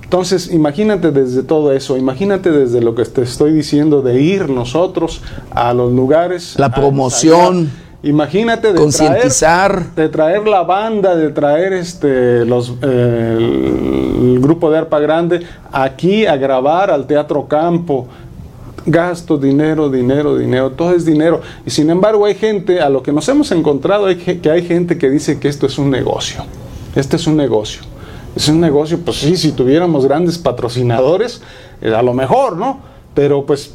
Entonces, 0.08 0.54
imagínate 0.54 1.12
desde 1.12 1.44
todo 1.44 1.74
eso, 1.74 1.98
imagínate 1.98 2.50
desde 2.50 2.80
lo 2.80 2.96
que 2.96 3.04
te 3.04 3.24
estoy 3.24 3.52
diciendo 3.52 4.02
de 4.02 4.22
ir 4.22 4.50
nosotros 4.50 5.22
a 5.52 5.74
los 5.74 5.92
lugares. 5.92 6.56
La 6.58 6.74
promoción. 6.74 7.70
Imagínate 8.04 8.72
de 8.72 8.80
concientizar, 8.80 9.74
traer, 9.74 9.96
de 9.96 10.08
traer 10.08 10.48
la 10.48 10.64
banda, 10.64 11.14
de 11.14 11.30
traer 11.32 11.74
este 11.74 12.46
los 12.46 12.76
eh, 12.82 13.38
el, 13.38 14.40
grupo 14.40 14.72
de 14.72 14.78
arpa 14.78 15.00
grande 15.00 15.42
aquí 15.74 16.26
a 16.26 16.38
grabar 16.38 16.90
al 16.90 17.06
Teatro 17.06 17.46
Campo. 17.46 18.08
Gasto, 18.86 19.38
dinero, 19.38 19.90
dinero, 19.90 20.38
dinero, 20.38 20.72
todo 20.72 20.94
es 20.94 21.04
dinero. 21.04 21.42
Y 21.66 21.70
sin 21.70 21.90
embargo 21.90 22.26
hay 22.26 22.36
gente, 22.36 22.80
a 22.80 22.90
lo 22.90 23.04
que 23.04 23.12
nos 23.12 23.28
hemos 23.28 23.52
encontrado, 23.52 24.06
hay, 24.06 24.16
que 24.16 24.50
hay 24.50 24.66
gente 24.66 24.98
que 24.98 25.10
dice 25.10 25.38
que 25.38 25.50
esto 25.50 25.66
es 25.66 25.78
un 25.78 25.92
negocio. 25.92 26.46
Este 26.96 27.18
es 27.18 27.28
un 27.28 27.36
negocio 27.36 27.82
es 28.38 28.48
un 28.50 28.62
negocio, 28.62 29.00
pues 29.04 29.18
sí, 29.18 29.36
si 29.36 29.52
tuviéramos 29.52 30.06
grandes 30.06 30.38
patrocinadores, 30.38 31.42
eh, 31.82 31.94
a 31.94 32.04
lo 32.04 32.14
mejor, 32.14 32.56
¿no? 32.56 32.80
Pero 33.16 33.46
pues 33.46 33.74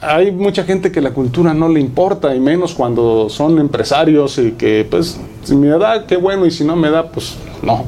hay 0.00 0.32
mucha 0.32 0.64
gente 0.64 0.90
que 0.90 1.02
la 1.02 1.10
cultura 1.10 1.52
no 1.52 1.68
le 1.68 1.78
importa, 1.78 2.34
y 2.34 2.40
menos 2.40 2.74
cuando 2.74 3.28
son 3.28 3.58
empresarios 3.58 4.38
y 4.38 4.52
que, 4.52 4.86
pues, 4.90 5.18
si 5.44 5.54
me 5.54 5.68
da, 5.68 6.06
qué 6.06 6.16
bueno, 6.16 6.46
y 6.46 6.50
si 6.50 6.64
no 6.64 6.74
me 6.74 6.90
da, 6.90 7.08
pues 7.10 7.36
no, 7.62 7.84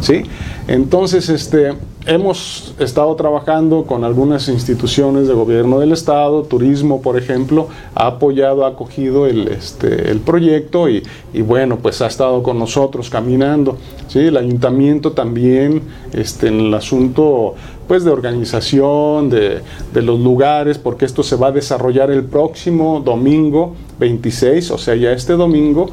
¿sí? 0.00 0.24
Entonces, 0.66 1.28
este, 1.28 1.72
hemos 2.06 2.74
estado 2.78 3.14
trabajando 3.16 3.84
con 3.84 4.04
algunas 4.04 4.48
instituciones 4.48 5.26
de 5.26 5.34
gobierno 5.34 5.78
del 5.80 5.92
Estado, 5.92 6.42
Turismo, 6.42 7.00
por 7.00 7.16
ejemplo, 7.16 7.68
ha 7.94 8.06
apoyado, 8.06 8.64
ha 8.64 8.68
acogido 8.68 9.26
el, 9.26 9.48
este, 9.48 10.10
el 10.10 10.20
proyecto 10.20 10.88
y, 10.88 11.02
y, 11.32 11.42
bueno, 11.42 11.78
pues 11.78 12.02
ha 12.02 12.06
estado 12.06 12.42
con 12.42 12.58
nosotros 12.58 13.08
caminando. 13.08 13.78
¿sí? 14.08 14.20
El 14.20 14.36
ayuntamiento 14.36 15.12
también 15.12 15.82
este, 16.12 16.48
en 16.48 16.60
el 16.60 16.74
asunto 16.74 17.54
pues, 17.88 18.04
de 18.04 18.10
organización, 18.10 19.30
de, 19.30 19.60
de 19.92 20.02
los 20.02 20.20
lugares, 20.20 20.78
porque 20.78 21.06
esto 21.06 21.22
se 21.22 21.36
va 21.36 21.48
a 21.48 21.52
desarrollar 21.52 22.10
el 22.10 22.24
próximo 22.24 23.00
domingo 23.04 23.74
26, 23.98 24.70
o 24.72 24.78
sea, 24.78 24.94
ya 24.94 25.12
este 25.12 25.34
domingo 25.34 25.88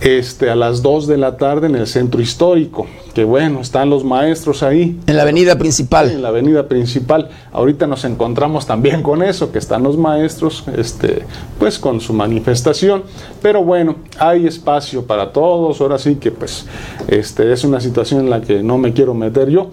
este, 0.00 0.50
a 0.50 0.54
las 0.54 0.82
2 0.82 1.06
de 1.06 1.18
la 1.18 1.36
tarde 1.36 1.66
en 1.66 1.74
el 1.74 1.86
centro 1.86 2.20
histórico, 2.20 2.86
que 3.14 3.24
bueno, 3.24 3.60
están 3.60 3.90
los 3.90 4.04
maestros 4.04 4.62
ahí. 4.62 4.98
En 5.06 5.16
la 5.16 5.22
avenida 5.22 5.58
principal. 5.58 6.10
En 6.10 6.22
la 6.22 6.28
avenida 6.28 6.68
principal. 6.68 7.30
Ahorita 7.52 7.86
nos 7.86 8.04
encontramos 8.04 8.66
también 8.66 9.02
con 9.02 9.22
eso, 9.22 9.50
que 9.50 9.58
están 9.58 9.82
los 9.82 9.96
maestros, 9.96 10.64
este, 10.76 11.24
pues 11.58 11.78
con 11.78 12.00
su 12.00 12.12
manifestación. 12.12 13.02
Pero 13.42 13.64
bueno, 13.64 13.96
hay 14.18 14.46
espacio 14.46 15.04
para 15.04 15.32
todos, 15.32 15.80
ahora 15.80 15.98
sí 15.98 16.16
que 16.16 16.30
pues 16.30 16.66
este, 17.08 17.52
es 17.52 17.64
una 17.64 17.80
situación 17.80 18.20
en 18.20 18.30
la 18.30 18.40
que 18.40 18.62
no 18.62 18.78
me 18.78 18.92
quiero 18.92 19.14
meter 19.14 19.48
yo. 19.48 19.70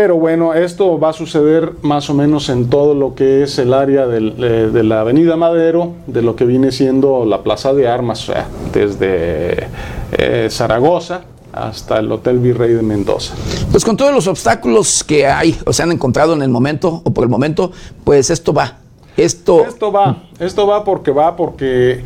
Pero 0.00 0.14
bueno, 0.14 0.54
esto 0.54 0.96
va 1.00 1.08
a 1.08 1.12
suceder 1.12 1.72
más 1.82 2.08
o 2.08 2.14
menos 2.14 2.50
en 2.50 2.70
todo 2.70 2.94
lo 2.94 3.16
que 3.16 3.42
es 3.42 3.58
el 3.58 3.74
área 3.74 4.04
eh, 4.04 4.70
de 4.72 4.84
la 4.84 5.00
Avenida 5.00 5.34
Madero, 5.34 5.94
de 6.06 6.22
lo 6.22 6.36
que 6.36 6.44
viene 6.44 6.70
siendo 6.70 7.24
la 7.24 7.42
Plaza 7.42 7.74
de 7.74 7.88
Armas, 7.88 8.30
desde 8.72 9.66
eh, 10.12 10.46
Zaragoza 10.52 11.22
hasta 11.52 11.98
el 11.98 12.12
Hotel 12.12 12.38
Virrey 12.38 12.74
de 12.74 12.82
Mendoza. 12.82 13.34
Pues 13.72 13.84
con 13.84 13.96
todos 13.96 14.14
los 14.14 14.28
obstáculos 14.28 15.02
que 15.02 15.26
hay 15.26 15.58
o 15.66 15.72
se 15.72 15.82
han 15.82 15.90
encontrado 15.90 16.32
en 16.32 16.42
el 16.42 16.48
momento 16.48 17.02
o 17.02 17.10
por 17.10 17.24
el 17.24 17.30
momento, 17.30 17.72
pues 18.04 18.30
esto 18.30 18.52
va. 18.52 18.76
Esto, 19.16 19.66
esto 19.66 19.90
va, 19.90 20.22
esto 20.38 20.64
va 20.64 20.84
porque 20.84 21.10
va 21.10 21.34
porque 21.34 22.04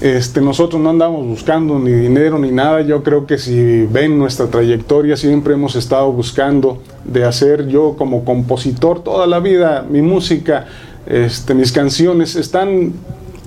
este, 0.00 0.40
nosotros 0.40 0.80
no 0.80 0.90
andamos 0.90 1.26
buscando 1.26 1.78
ni 1.78 1.92
dinero 1.92 2.38
ni 2.38 2.50
nada. 2.50 2.80
Yo 2.80 3.02
creo 3.02 3.26
que 3.26 3.36
si 3.36 3.82
ven 3.84 4.18
nuestra 4.18 4.46
trayectoria, 4.46 5.16
siempre 5.16 5.54
hemos 5.54 5.76
estado 5.76 6.10
buscando 6.10 6.82
de 7.04 7.24
hacer 7.24 7.68
yo 7.68 7.96
como 7.98 8.24
compositor 8.24 9.04
toda 9.04 9.26
la 9.26 9.40
vida. 9.40 9.84
Mi 9.88 10.00
música, 10.00 10.66
este, 11.06 11.54
mis 11.54 11.70
canciones 11.70 12.34
están 12.36 12.92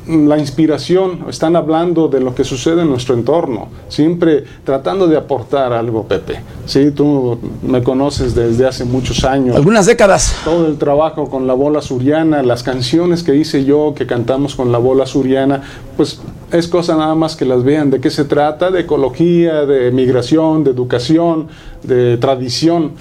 la 0.07 0.37
inspiración, 0.37 1.25
están 1.29 1.55
hablando 1.55 2.07
de 2.07 2.19
lo 2.19 2.35
que 2.35 2.43
sucede 2.43 2.81
en 2.81 2.89
nuestro 2.89 3.15
entorno, 3.15 3.69
siempre 3.87 4.43
tratando 4.63 5.07
de 5.07 5.15
aportar 5.15 5.71
algo, 5.71 6.03
Pepe. 6.03 6.39
Sí, 6.65 6.91
tú 6.91 7.39
me 7.61 7.81
conoces 7.83 8.35
desde 8.35 8.67
hace 8.67 8.83
muchos 8.83 9.23
años. 9.23 9.55
Algunas 9.55 9.85
décadas. 9.85 10.35
Todo 10.43 10.67
el 10.67 10.77
trabajo 10.77 11.29
con 11.29 11.47
la 11.47 11.53
bola 11.53 11.81
suriana, 11.81 12.43
las 12.43 12.63
canciones 12.63 13.23
que 13.23 13.35
hice 13.35 13.63
yo, 13.63 13.93
que 13.95 14.05
cantamos 14.05 14.55
con 14.55 14.71
la 14.71 14.77
bola 14.77 15.05
suriana, 15.05 15.61
pues 15.95 16.19
es 16.51 16.67
cosa 16.67 16.97
nada 16.97 17.15
más 17.15 17.35
que 17.35 17.45
las 17.45 17.63
vean 17.63 17.89
de 17.89 18.01
qué 18.01 18.09
se 18.09 18.25
trata, 18.25 18.71
de 18.71 18.81
ecología, 18.81 19.65
de 19.65 19.91
migración, 19.91 20.63
de 20.63 20.71
educación, 20.71 21.47
de 21.83 22.17
tradición, 22.17 22.91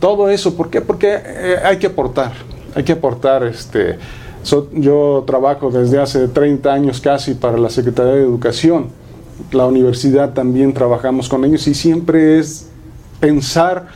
todo 0.00 0.30
eso. 0.30 0.56
¿Por 0.56 0.70
qué? 0.70 0.80
Porque 0.80 1.18
eh, 1.24 1.56
hay 1.64 1.78
que 1.78 1.88
aportar, 1.88 2.32
hay 2.74 2.84
que 2.84 2.92
aportar 2.92 3.42
este 3.44 3.98
yo 4.72 5.24
trabajo 5.26 5.70
desde 5.70 6.00
hace 6.00 6.28
30 6.28 6.72
años 6.72 7.00
casi 7.00 7.34
para 7.34 7.58
la 7.58 7.70
Secretaría 7.70 8.14
de 8.14 8.22
Educación. 8.22 8.88
La 9.52 9.66
universidad 9.66 10.32
también 10.32 10.72
trabajamos 10.72 11.28
con 11.28 11.44
ellos 11.44 11.66
y 11.66 11.74
siempre 11.74 12.38
es 12.38 12.68
pensar 13.20 13.86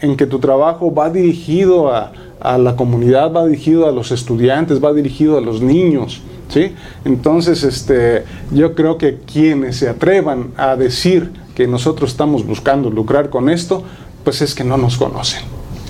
en 0.00 0.16
que 0.16 0.26
tu 0.26 0.38
trabajo 0.38 0.94
va 0.94 1.10
dirigido 1.10 1.92
a, 1.92 2.12
la 2.40 2.76
comunidad, 2.76 3.32
va 3.32 3.46
dirigido 3.46 3.88
a 3.88 3.92
los 3.92 4.12
estudiantes, 4.12 4.82
va 4.82 4.92
dirigido 4.92 5.36
a 5.38 5.40
los 5.40 5.60
niños. 5.60 6.22
¿sí? 6.48 6.72
Entonces, 7.04 7.64
este, 7.64 8.24
yo 8.52 8.74
creo 8.74 8.96
que 8.96 9.18
quienes 9.18 9.76
se 9.76 9.88
atrevan 9.88 10.52
a 10.56 10.76
decir 10.76 11.32
que 11.56 11.66
nosotros 11.66 12.10
estamos 12.10 12.46
buscando 12.46 12.90
lucrar 12.90 13.28
con 13.28 13.48
esto, 13.48 13.82
pues 14.22 14.40
es 14.40 14.54
que 14.54 14.62
no 14.62 14.76
nos 14.76 14.96
conocen. 14.96 15.40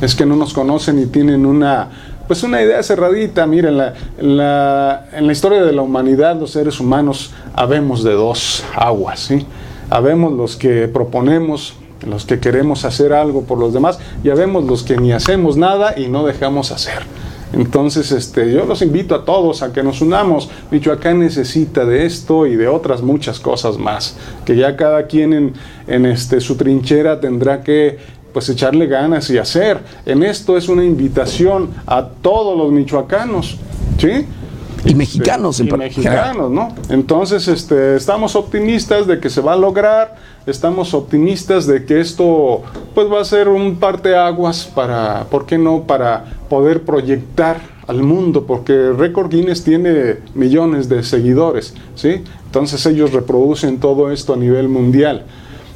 Es 0.01 0.14
que 0.14 0.25
no 0.25 0.37
nos 0.37 0.55
conocen 0.55 0.99
y 0.99 1.07
tienen 1.07 1.45
una 1.45 1.91
pues 2.29 2.43
una 2.43 2.62
idea 2.62 2.81
cerradita. 2.83 3.47
Miren, 3.47 3.81
en 4.18 4.37
la, 4.37 5.09
en 5.12 5.26
la 5.26 5.33
historia 5.33 5.64
de 5.64 5.72
la 5.72 5.83
humanidad, 5.83 6.39
los 6.39 6.53
seres 6.53 6.79
humanos 6.79 7.33
habemos 7.55 8.05
de 8.05 8.12
dos 8.12 8.62
aguas, 8.76 9.18
¿sí? 9.18 9.47
Habemos 9.91 10.35
los 10.35 10.57
que 10.57 10.87
proponemos, 10.87 11.74
los 12.07 12.26
que 12.26 12.39
queremos 12.39 12.85
hacer 12.85 13.14
algo 13.14 13.45
por 13.45 13.59
los 13.59 13.72
demás, 13.72 13.99
y 14.22 14.29
habemos 14.29 14.64
los 14.64 14.83
que 14.83 14.99
ni 14.99 15.12
hacemos 15.12 15.57
nada 15.57 15.99
y 15.99 16.09
no 16.09 16.26
dejamos 16.26 16.70
hacer. 16.70 17.03
Entonces, 17.55 18.12
este, 18.12 18.53
yo 18.53 18.66
los 18.66 18.83
invito 18.83 19.14
a 19.14 19.24
todos 19.24 19.62
a 19.62 19.72
que 19.72 19.83
nos 19.83 20.03
unamos. 20.03 20.51
Michoacán 20.70 21.20
necesita 21.20 21.87
de 21.87 22.05
esto 22.05 22.47
y 22.47 22.57
de 22.57 22.68
otras 22.68 23.01
muchas 23.01 23.41
cosas 23.41 23.79
más, 23.79 24.18
que 24.45 24.55
ya 24.55 24.76
cada 24.76 25.07
quien 25.07 25.33
en, 25.33 25.53
en 25.87 26.05
este, 26.05 26.43
su 26.43 26.57
trinchera 26.57 27.20
tendrá 27.20 27.62
que 27.62 28.18
pues 28.39 28.51
echarle 28.51 28.86
ganas 28.86 29.28
y 29.30 29.36
hacer. 29.36 29.80
En 30.07 30.22
esto 30.22 30.57
es 30.57 30.68
una 30.68 30.84
invitación 30.84 31.70
a 31.89 32.07
todos 32.07 32.57
los 32.57 32.70
michoacanos, 32.70 33.59
¿sí? 33.99 34.26
Y 34.84 34.95
mexicanos, 34.95 35.59
en 35.59 35.66
y 35.66 35.72
mexicanos, 35.72 36.49
¿no? 36.49 36.68
Entonces, 36.89 37.49
este, 37.49 37.97
estamos 37.97 38.36
optimistas 38.36 39.09
de 39.09 39.18
que 39.18 39.28
se 39.28 39.41
va 39.41 39.55
a 39.55 39.57
lograr, 39.57 40.14
estamos 40.47 40.95
optimistas 40.95 41.66
de 41.66 41.84
que 41.84 42.01
esto, 42.01 42.62
pues, 42.95 43.11
va 43.12 43.22
a 43.22 43.24
ser 43.24 43.49
un 43.49 43.74
parteaguas 43.74 44.66
para, 44.66 45.24
¿por 45.24 45.45
qué 45.45 45.59
no?, 45.59 45.82
para 45.82 46.24
poder 46.49 46.84
proyectar 46.84 47.61
al 47.89 48.05
mundo, 48.05 48.45
porque 48.47 48.93
Record 48.97 49.30
Guinness 49.30 49.64
tiene 49.64 50.18
millones 50.36 50.89
de 50.89 51.03
seguidores, 51.03 51.74
¿sí? 51.97 52.22
Entonces 52.47 52.86
ellos 52.86 53.12
reproducen 53.12 53.80
todo 53.80 54.12
esto 54.12 54.34
a 54.34 54.36
nivel 54.36 54.68
mundial. 54.68 55.24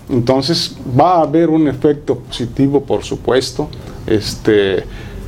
Entonces 0.08 0.76
va 0.98 1.18
a 1.18 1.22
haber 1.22 1.48
un 1.48 1.68
efecto 1.68 2.18
positivo, 2.18 2.82
por 2.82 3.04
supuesto, 3.04 3.68
este, 4.06 4.84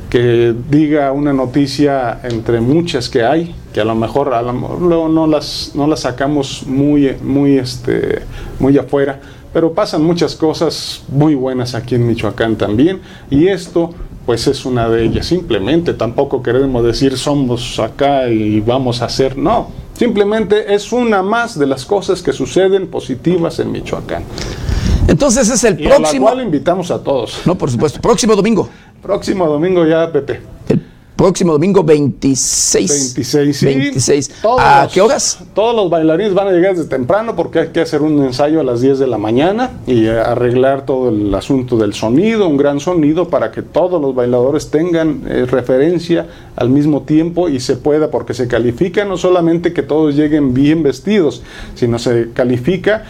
que 0.09 0.53
diga 0.69 1.11
una 1.11 1.33
noticia 1.33 2.19
entre 2.23 2.61
muchas 2.61 3.09
que 3.09 3.23
hay, 3.23 3.55
que 3.73 3.81
a 3.81 3.85
lo 3.85 3.95
mejor, 3.95 4.33
a 4.33 4.41
lo 4.41 4.53
mejor 4.53 4.79
no, 4.81 5.27
las, 5.27 5.71
no 5.75 5.87
las 5.87 6.01
sacamos 6.01 6.63
muy, 6.65 7.15
muy, 7.21 7.57
este, 7.57 8.21
muy 8.59 8.77
afuera, 8.77 9.19
pero 9.53 9.73
pasan 9.73 10.03
muchas 10.03 10.35
cosas 10.35 11.03
muy 11.09 11.35
buenas 11.35 11.75
aquí 11.75 11.95
en 11.95 12.07
Michoacán 12.07 12.55
también, 12.55 13.01
y 13.29 13.47
esto 13.47 13.93
pues 14.25 14.47
es 14.47 14.65
una 14.65 14.89
de 14.89 15.05
ellas. 15.05 15.27
Simplemente 15.27 15.93
tampoco 15.93 16.41
queremos 16.41 16.83
decir 16.83 17.17
somos 17.17 17.79
acá 17.79 18.27
y 18.29 18.59
vamos 18.59 19.01
a 19.01 19.05
hacer, 19.05 19.37
no, 19.37 19.69
simplemente 19.97 20.73
es 20.73 20.91
una 20.91 21.21
más 21.21 21.57
de 21.59 21.67
las 21.67 21.85
cosas 21.85 22.21
que 22.21 22.33
suceden 22.33 22.87
positivas 22.87 23.59
en 23.59 23.71
Michoacán. 23.71 24.23
Entonces 25.07 25.49
es 25.49 25.63
el 25.63 25.77
próximo. 25.77 26.27
A 26.27 26.31
la 26.31 26.35
cual 26.35 26.45
invitamos 26.45 26.91
a 26.91 27.01
todos. 27.03 27.41
No, 27.45 27.57
por 27.57 27.69
supuesto. 27.71 28.01
Próximo 28.01 28.35
domingo. 28.35 28.69
Próximo 29.01 29.47
domingo 29.47 29.85
ya, 29.85 30.11
Pepe. 30.11 30.41
El 30.67 30.81
próximo 31.15 31.53
domingo 31.53 31.83
26. 31.83 33.13
26, 33.15 33.57
sí. 33.57 33.65
26. 33.65 34.31
¿A 34.59 34.87
qué 34.91 34.99
horas? 34.99 35.39
Todos 35.53 35.75
los 35.75 35.89
bailarines 35.89 36.33
van 36.33 36.47
a 36.47 36.51
llegar 36.51 36.75
desde 36.75 36.89
temprano 36.89 37.35
porque 37.35 37.59
hay 37.59 37.67
que 37.69 37.81
hacer 37.81 38.01
un 38.01 38.21
ensayo 38.23 38.59
a 38.59 38.63
las 38.63 38.81
10 38.81 38.99
de 38.99 39.07
la 39.07 39.17
mañana 39.17 39.71
y 39.87 40.07
arreglar 40.07 40.85
todo 40.85 41.09
el 41.09 41.33
asunto 41.33 41.77
del 41.77 41.93
sonido, 41.93 42.47
un 42.47 42.57
gran 42.57 42.79
sonido 42.79 43.29
para 43.29 43.51
que 43.51 43.61
todos 43.61 44.01
los 44.01 44.13
bailadores 44.13 44.69
tengan 44.69 45.23
eh, 45.27 45.45
referencia 45.45 46.27
al 46.55 46.69
mismo 46.69 47.03
tiempo 47.03 47.47
y 47.47 47.59
se 47.59 47.77
pueda, 47.77 48.11
porque 48.11 48.33
se 48.33 48.47
califica 48.47 49.05
no 49.05 49.17
solamente 49.17 49.71
que 49.71 49.83
todos 49.83 50.15
lleguen 50.15 50.53
bien 50.53 50.83
vestidos, 50.83 51.43
sino 51.75 51.99
se 51.99 52.31
califica 52.33 53.05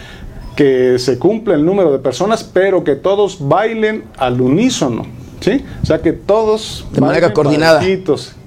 que 0.56 0.98
se 0.98 1.18
cumpla 1.18 1.54
el 1.54 1.64
número 1.64 1.92
de 1.92 1.98
personas, 1.98 2.42
pero 2.42 2.82
que 2.82 2.96
todos 2.96 3.46
bailen 3.46 4.04
al 4.16 4.40
unísono, 4.40 5.04
¿sí? 5.40 5.62
O 5.82 5.86
sea, 5.86 6.00
que 6.00 6.12
todos 6.12 6.86
de 6.92 7.00
manera 7.02 7.32
coordinada, 7.32 7.82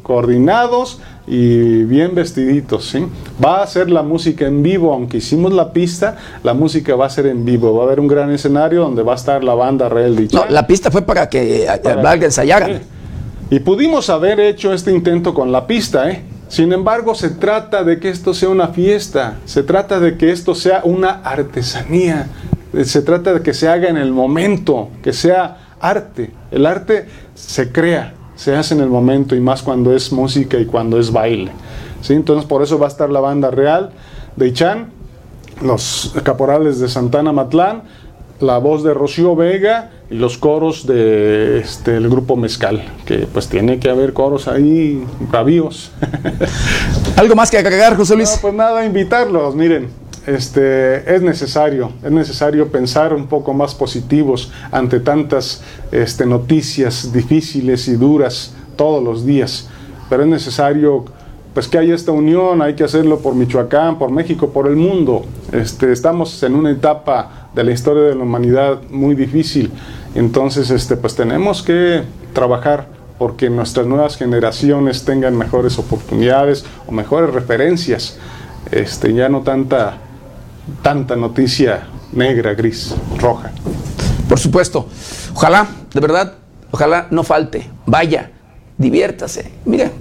coordinados 0.01 0.99
y 1.28 1.84
bien 1.84 2.16
vestiditos, 2.16 2.89
¿sí? 2.89 3.05
Va 3.43 3.62
a 3.62 3.68
ser 3.68 3.91
la 3.91 4.01
música 4.01 4.47
en 4.47 4.64
vivo, 4.64 4.91
aunque 4.91 5.18
hicimos 5.18 5.53
la 5.53 5.72
pista, 5.72 6.18
la 6.43 6.55
música 6.55 6.95
va 6.95 7.05
a 7.05 7.10
ser 7.12 7.28
en 7.28 7.45
vivo, 7.45 7.76
va 7.76 7.84
a 7.84 7.86
haber 7.86 7.99
un 7.99 8.07
gran 8.07 8.32
escenario 8.32 8.82
donde 8.82 9.03
va 9.03 9.14
a 9.14 9.16
estar 9.16 9.43
la 9.43 9.53
banda 9.53 9.88
Real 9.88 10.16
No, 10.34 10.45
la 10.49 10.66
pista 10.66 10.89
fue 10.89 11.03
para 11.03 11.30
que 11.30 11.66
eh, 11.66 11.95
valga 12.01 12.26
ensayaran. 12.26 12.82
Y 13.51 13.60
pudimos 13.60 14.10
haber 14.10 14.39
hecho 14.39 14.74
este 14.74 14.91
intento 14.91 15.36
con 15.36 15.51
la 15.51 15.68
pista, 15.68 16.10
¿eh? 16.10 16.24
Sin 16.49 16.73
embargo, 16.73 17.13
se 17.13 17.29
trata 17.29 17.83
de 17.83 17.99
que 17.99 18.09
esto 18.09 18.33
sea 18.33 18.49
una 18.49 18.69
fiesta, 18.69 19.37
se 19.45 19.61
trata 19.61 19.99
de 19.99 20.17
que 20.17 20.31
esto 20.31 20.55
sea 20.55 20.81
una 20.83 21.21
artesanía, 21.23 22.27
eh, 22.73 22.85
se 22.85 23.03
trata 23.03 23.33
de 23.33 23.41
que 23.41 23.53
se 23.53 23.67
haga 23.67 23.87
en 23.87 23.97
el 23.97 24.11
momento, 24.11 24.89
que 25.03 25.13
sea 25.13 25.75
arte. 25.79 26.31
El 26.49 26.65
arte 26.65 27.07
se 27.35 27.71
crea, 27.71 28.15
se 28.35 28.55
hace 28.55 28.73
en 28.73 28.81
el 28.81 28.89
momento 28.89 29.35
y 29.35 29.39
más 29.39 29.61
cuando 29.61 29.95
es 29.95 30.11
música 30.11 30.57
y 30.57 30.65
cuando 30.65 30.99
es 30.99 31.11
baile. 31.11 31.51
Entonces 32.09 32.45
por 32.45 32.63
eso 32.63 32.79
va 32.79 32.87
a 32.87 32.89
estar 32.89 33.11
la 33.11 33.19
banda 33.19 33.51
real 33.51 33.91
de 34.35 34.47
Ichan, 34.47 34.89
los 35.61 36.15
caporales 36.23 36.79
de 36.79 36.89
Santana 36.89 37.31
Matlán, 37.31 37.83
la 38.39 38.57
voz 38.57 38.83
de 38.83 38.95
Rocío 38.95 39.35
Vega 39.35 39.91
los 40.10 40.38
coros 40.38 40.88
de 40.88 41.60
este, 41.60 41.97
el 41.97 42.10
grupo 42.10 42.36
Mezcal, 42.36 42.84
que 43.05 43.28
pues 43.32 43.47
tiene 43.47 43.80
que 43.80 43.89
haber 43.89 44.14
coros 44.14 44.47
ahí 44.47 45.03
bravíos. 45.32 45.91
¿Algo 47.16 47.36
más 47.36 47.51
que 47.51 47.57
agregar, 47.57 47.95
José 47.95 48.16
Luis? 48.16 48.32
No, 48.36 48.41
pues 48.41 48.53
nada, 48.53 48.86
invitarlos, 48.86 49.55
miren, 49.55 49.89
este, 50.26 51.16
es 51.16 51.22
necesario, 51.22 51.91
es 52.03 52.12
necesario 52.12 52.72
pensar 52.72 53.14
un 53.14 53.28
poco 53.28 53.53
más 53.53 53.76
positivos 53.76 54.51
ante 54.72 54.99
tantas 54.99 55.62
este, 55.91 56.26
noticias 56.26 57.14
difíciles 57.14 57.88
y 57.88 57.93
duras 57.93 58.53
todos 58.76 59.03
los 59.03 59.26
días, 59.26 59.70
pero 60.10 60.24
es 60.24 60.30
necesario 60.30 61.05
pues 61.53 61.68
que 61.68 61.78
haya 61.78 61.95
esta 61.95 62.12
unión, 62.12 62.62
hay 62.62 62.76
que 62.76 62.84
hacerlo 62.84 63.20
por 63.20 63.34
Michoacán, 63.34 63.97
por 63.97 64.12
México, 64.12 64.51
por 64.51 64.68
el 64.68 64.76
mundo. 64.76 65.26
Este, 65.51 65.91
estamos 65.91 66.41
en 66.43 66.53
una 66.53 66.72
etapa 66.72 67.49
de 67.55 67.64
la 67.64 67.72
historia 67.72 68.03
de 68.03 68.16
la 68.16 68.24
humanidad 68.24 68.82
muy 68.91 69.16
difícil, 69.16 69.72
entonces 70.16 70.70
este, 70.72 70.97
pues 70.97 71.16
tenemos 71.16 71.62
que 71.62 72.03
trabajar 72.34 72.88
porque 73.18 73.49
nuestras 73.49 73.86
nuevas 73.86 74.16
generaciones 74.16 75.03
tengan 75.03 75.38
mejores 75.38 75.78
oportunidades 75.78 76.66
o 76.88 76.91
mejores 76.91 77.34
referencias, 77.34 78.18
este, 78.72 79.14
ya 79.14 79.28
no 79.28 79.41
tanta, 79.41 79.97
tanta 80.82 81.16
noticia 81.16 81.88
negra, 82.14 82.53
gris, 82.53 82.95
roja. 83.18 83.51
Por 84.28 84.39
supuesto, 84.39 84.88
ojalá, 85.34 85.68
de 85.93 85.99
verdad, 85.99 86.36
ojalá 86.72 87.07
no 87.12 87.24
falte, 87.24 87.70
vaya, 87.86 88.32
diviértase, 88.78 89.51
mire, 89.66 89.91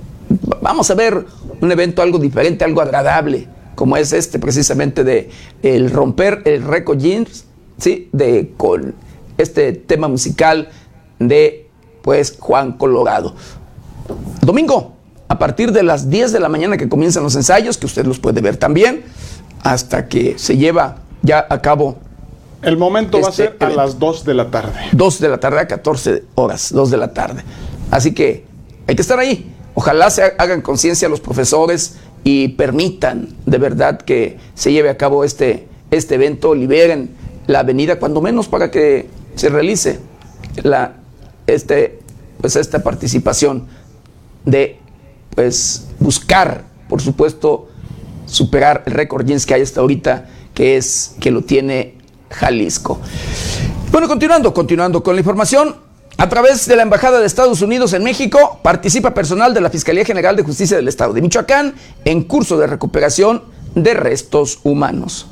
vamos 0.62 0.90
a 0.90 0.94
ver 0.94 1.26
un 1.60 1.72
evento 1.72 2.02
algo 2.02 2.18
diferente, 2.18 2.64
algo 2.64 2.80
agradable, 2.80 3.48
como 3.74 3.96
es 3.96 4.12
este 4.12 4.38
precisamente 4.38 5.02
de 5.02 5.30
el 5.62 5.90
romper 5.90 6.42
el 6.44 6.62
récord 6.62 6.98
jeans, 6.98 7.46
¿sí? 7.78 8.08
De 8.12 8.52
con 8.56 8.94
este 9.38 9.72
tema 9.72 10.08
musical 10.08 10.68
de 11.18 11.68
pues 12.02 12.36
Juan 12.38 12.72
Colorado. 12.72 13.34
Domingo, 14.40 14.92
a 15.28 15.38
partir 15.38 15.72
de 15.72 15.82
las 15.82 16.10
10 16.10 16.32
de 16.32 16.40
la 16.40 16.48
mañana 16.48 16.76
que 16.76 16.88
comienzan 16.88 17.22
los 17.22 17.34
ensayos, 17.34 17.78
que 17.78 17.86
usted 17.86 18.06
los 18.06 18.18
puede 18.18 18.40
ver 18.40 18.56
también, 18.56 19.04
hasta 19.62 20.08
que 20.08 20.38
se 20.38 20.56
lleva 20.56 20.96
ya 21.22 21.46
a 21.48 21.60
cabo. 21.60 21.98
El 22.62 22.76
momento 22.76 23.20
va 23.20 23.28
a 23.28 23.30
este 23.30 23.44
ser 23.44 23.56
a 23.60 23.70
las 23.70 23.98
2 23.98 24.24
de 24.24 24.34
la 24.34 24.50
tarde. 24.50 24.80
2 24.92 25.20
de 25.20 25.28
la 25.28 25.38
tarde 25.38 25.60
a 25.60 25.68
14 25.68 26.24
horas, 26.34 26.72
2 26.72 26.90
de 26.90 26.96
la 26.96 27.12
tarde. 27.12 27.42
Así 27.90 28.14
que 28.14 28.44
hay 28.86 28.96
que 28.96 29.02
estar 29.02 29.18
ahí. 29.18 29.52
Ojalá 29.74 30.10
se 30.10 30.22
hagan 30.38 30.60
conciencia 30.60 31.08
los 31.08 31.20
profesores 31.20 31.98
y 32.24 32.48
permitan 32.48 33.28
de 33.46 33.58
verdad 33.58 33.98
que 34.00 34.38
se 34.54 34.72
lleve 34.72 34.90
a 34.90 34.96
cabo 34.96 35.24
este, 35.24 35.68
este 35.90 36.16
evento, 36.16 36.54
liberen 36.54 37.10
la 37.46 37.60
avenida, 37.60 37.98
cuando 37.98 38.20
menos 38.20 38.48
para 38.48 38.70
que 38.70 39.08
se 39.38 39.48
realice 39.48 40.00
la, 40.62 40.94
este, 41.46 42.00
pues 42.40 42.56
esta 42.56 42.82
participación 42.82 43.66
de 44.44 44.78
pues, 45.34 45.86
buscar, 46.00 46.64
por 46.88 47.00
supuesto, 47.00 47.68
superar 48.26 48.82
el 48.86 48.94
récord 48.94 49.24
Jeans 49.24 49.46
que 49.46 49.54
hay 49.54 49.62
hasta 49.62 49.80
ahorita, 49.80 50.28
que 50.54 50.76
es 50.76 51.14
que 51.20 51.30
lo 51.30 51.42
tiene 51.42 51.94
Jalisco. 52.30 52.98
Bueno, 53.92 54.08
continuando, 54.08 54.52
continuando 54.52 55.02
con 55.02 55.14
la 55.14 55.20
información, 55.20 55.76
a 56.16 56.28
través 56.28 56.66
de 56.66 56.74
la 56.74 56.82
Embajada 56.82 57.20
de 57.20 57.26
Estados 57.26 57.62
Unidos 57.62 57.92
en 57.92 58.02
México, 58.02 58.58
participa 58.62 59.14
personal 59.14 59.54
de 59.54 59.60
la 59.60 59.70
Fiscalía 59.70 60.04
General 60.04 60.34
de 60.34 60.42
Justicia 60.42 60.76
del 60.76 60.88
Estado 60.88 61.12
de 61.12 61.22
Michoacán 61.22 61.74
en 62.04 62.24
curso 62.24 62.58
de 62.58 62.66
recuperación 62.66 63.44
de 63.76 63.94
restos 63.94 64.58
humanos. 64.64 65.28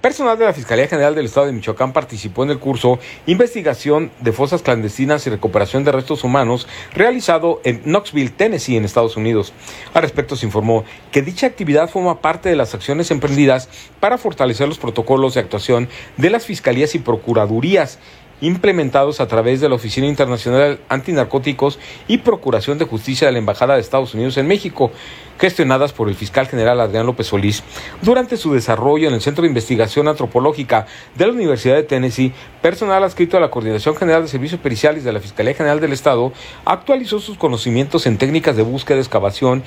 Personal 0.00 0.38
de 0.38 0.46
la 0.46 0.54
Fiscalía 0.54 0.88
General 0.88 1.14
del 1.14 1.26
Estado 1.26 1.44
de 1.44 1.52
Michoacán 1.52 1.92
participó 1.92 2.42
en 2.42 2.48
el 2.48 2.58
curso 2.58 2.98
Investigación 3.26 4.10
de 4.20 4.32
Fosas 4.32 4.62
Clandestinas 4.62 5.26
y 5.26 5.30
Recuperación 5.30 5.84
de 5.84 5.92
Restos 5.92 6.24
Humanos 6.24 6.66
realizado 6.94 7.60
en 7.64 7.82
Knoxville, 7.84 8.30
Tennessee, 8.30 8.78
en 8.78 8.86
Estados 8.86 9.18
Unidos. 9.18 9.52
Al 9.92 10.00
respecto 10.00 10.36
se 10.36 10.46
informó 10.46 10.84
que 11.12 11.20
dicha 11.20 11.46
actividad 11.46 11.90
forma 11.90 12.22
parte 12.22 12.48
de 12.48 12.56
las 12.56 12.74
acciones 12.74 13.10
emprendidas 13.10 13.68
para 14.00 14.16
fortalecer 14.16 14.68
los 14.68 14.78
protocolos 14.78 15.34
de 15.34 15.40
actuación 15.40 15.90
de 16.16 16.30
las 16.30 16.46
fiscalías 16.46 16.94
y 16.94 17.00
procuradurías 17.00 17.98
implementados 18.40 19.20
a 19.20 19.28
través 19.28 19.60
de 19.60 19.68
la 19.68 19.74
Oficina 19.74 20.06
Internacional 20.06 20.80
Antinarcóticos 20.88 21.78
y 22.08 22.18
Procuración 22.18 22.78
de 22.78 22.86
Justicia 22.86 23.26
de 23.26 23.32
la 23.32 23.38
Embajada 23.38 23.74
de 23.74 23.80
Estados 23.80 24.14
Unidos 24.14 24.38
en 24.38 24.46
México. 24.46 24.92
Gestionadas 25.40 25.92
por 25.92 26.08
el 26.08 26.14
fiscal 26.14 26.46
general 26.46 26.80
Adrián 26.80 27.06
López 27.06 27.28
Solís. 27.28 27.64
Durante 28.02 28.36
su 28.36 28.52
desarrollo 28.52 29.08
en 29.08 29.14
el 29.14 29.22
Centro 29.22 29.42
de 29.42 29.48
Investigación 29.48 30.06
Antropológica 30.06 30.86
de 31.16 31.26
la 31.26 31.32
Universidad 31.32 31.76
de 31.76 31.82
Tennessee, 31.82 32.32
personal 32.60 33.02
adscrito 33.02 33.38
a 33.38 33.40
la 33.40 33.50
Coordinación 33.50 33.96
General 33.96 34.22
de 34.22 34.28
Servicios 34.28 34.60
Periciales 34.60 35.02
de 35.02 35.12
la 35.12 35.20
Fiscalía 35.20 35.54
General 35.54 35.80
del 35.80 35.92
Estado 35.92 36.32
actualizó 36.64 37.18
sus 37.20 37.38
conocimientos 37.38 38.06
en 38.06 38.18
técnicas 38.18 38.54
de 38.54 38.62
búsqueda, 38.62 38.98
excavación 38.98 39.62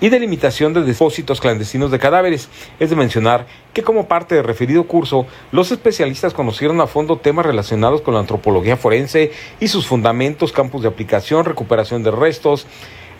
y 0.00 0.10
delimitación 0.10 0.74
de 0.74 0.82
depósitos 0.82 1.40
clandestinos 1.40 1.90
de 1.90 1.98
cadáveres. 1.98 2.48
Es 2.78 2.90
de 2.90 2.96
mencionar 2.96 3.46
que 3.72 3.82
como 3.82 4.06
parte 4.06 4.34
del 4.34 4.44
referido 4.44 4.84
curso, 4.84 5.26
los 5.52 5.72
especialistas 5.72 6.34
conocieron 6.34 6.80
a 6.80 6.86
fondo 6.86 7.18
temas 7.18 7.46
relacionados 7.46 8.00
con 8.00 8.14
la 8.14 8.20
antropología 8.20 8.76
forense 8.76 9.32
y 9.58 9.68
sus 9.68 9.86
fundamentos, 9.86 10.52
campos 10.52 10.82
de 10.82 10.88
aplicación, 10.88 11.44
recuperación 11.44 12.02
de 12.02 12.10
restos, 12.10 12.66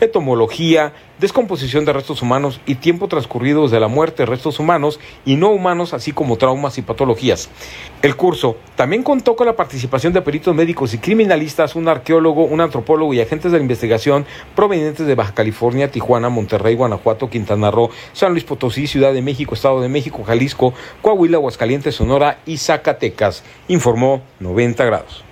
etomología, 0.00 0.92
descomposición 1.18 1.84
de 1.84 1.92
restos 1.92 2.22
humanos 2.22 2.60
y 2.66 2.76
tiempo 2.76 3.08
transcurrido 3.08 3.62
desde 3.62 3.80
la 3.80 3.88
muerte 3.88 4.22
de 4.22 4.26
restos 4.26 4.58
humanos 4.58 5.00
y 5.24 5.36
no 5.36 5.50
humanos, 5.50 5.94
así 5.94 6.12
como 6.12 6.36
traumas 6.36 6.78
y 6.78 6.82
patologías. 6.82 7.48
El 8.02 8.16
curso 8.16 8.56
también 8.76 9.02
contó 9.02 9.36
con 9.36 9.46
la 9.46 9.56
participación 9.56 10.12
de 10.12 10.22
peritos 10.22 10.54
médicos 10.54 10.92
y 10.94 10.98
criminalistas, 10.98 11.74
un 11.76 11.88
arqueólogo, 11.88 12.44
un 12.44 12.60
antropólogo 12.60 13.14
y 13.14 13.20
agentes 13.20 13.52
de 13.52 13.58
la 13.58 13.62
investigación 13.62 14.26
provenientes 14.54 15.06
de 15.06 15.14
Baja 15.14 15.34
California, 15.34 15.90
Tijuana, 15.90 16.28
Monterrey, 16.28 16.74
Guanajuato, 16.74 17.30
Quintana 17.30 17.70
Roo, 17.70 17.90
San 18.12 18.32
Luis 18.32 18.44
Potosí, 18.44 18.86
Ciudad 18.86 19.12
de 19.12 19.22
México, 19.22 19.54
Estado 19.54 19.80
de 19.80 19.88
México, 19.88 20.22
Jalisco, 20.24 20.74
Coahuila, 21.02 21.38
Aguascalientes, 21.38 21.94
Sonora 21.94 22.38
y 22.46 22.58
Zacatecas, 22.58 23.42
informó 23.68 24.22
90 24.40 24.84
grados. 24.84 25.24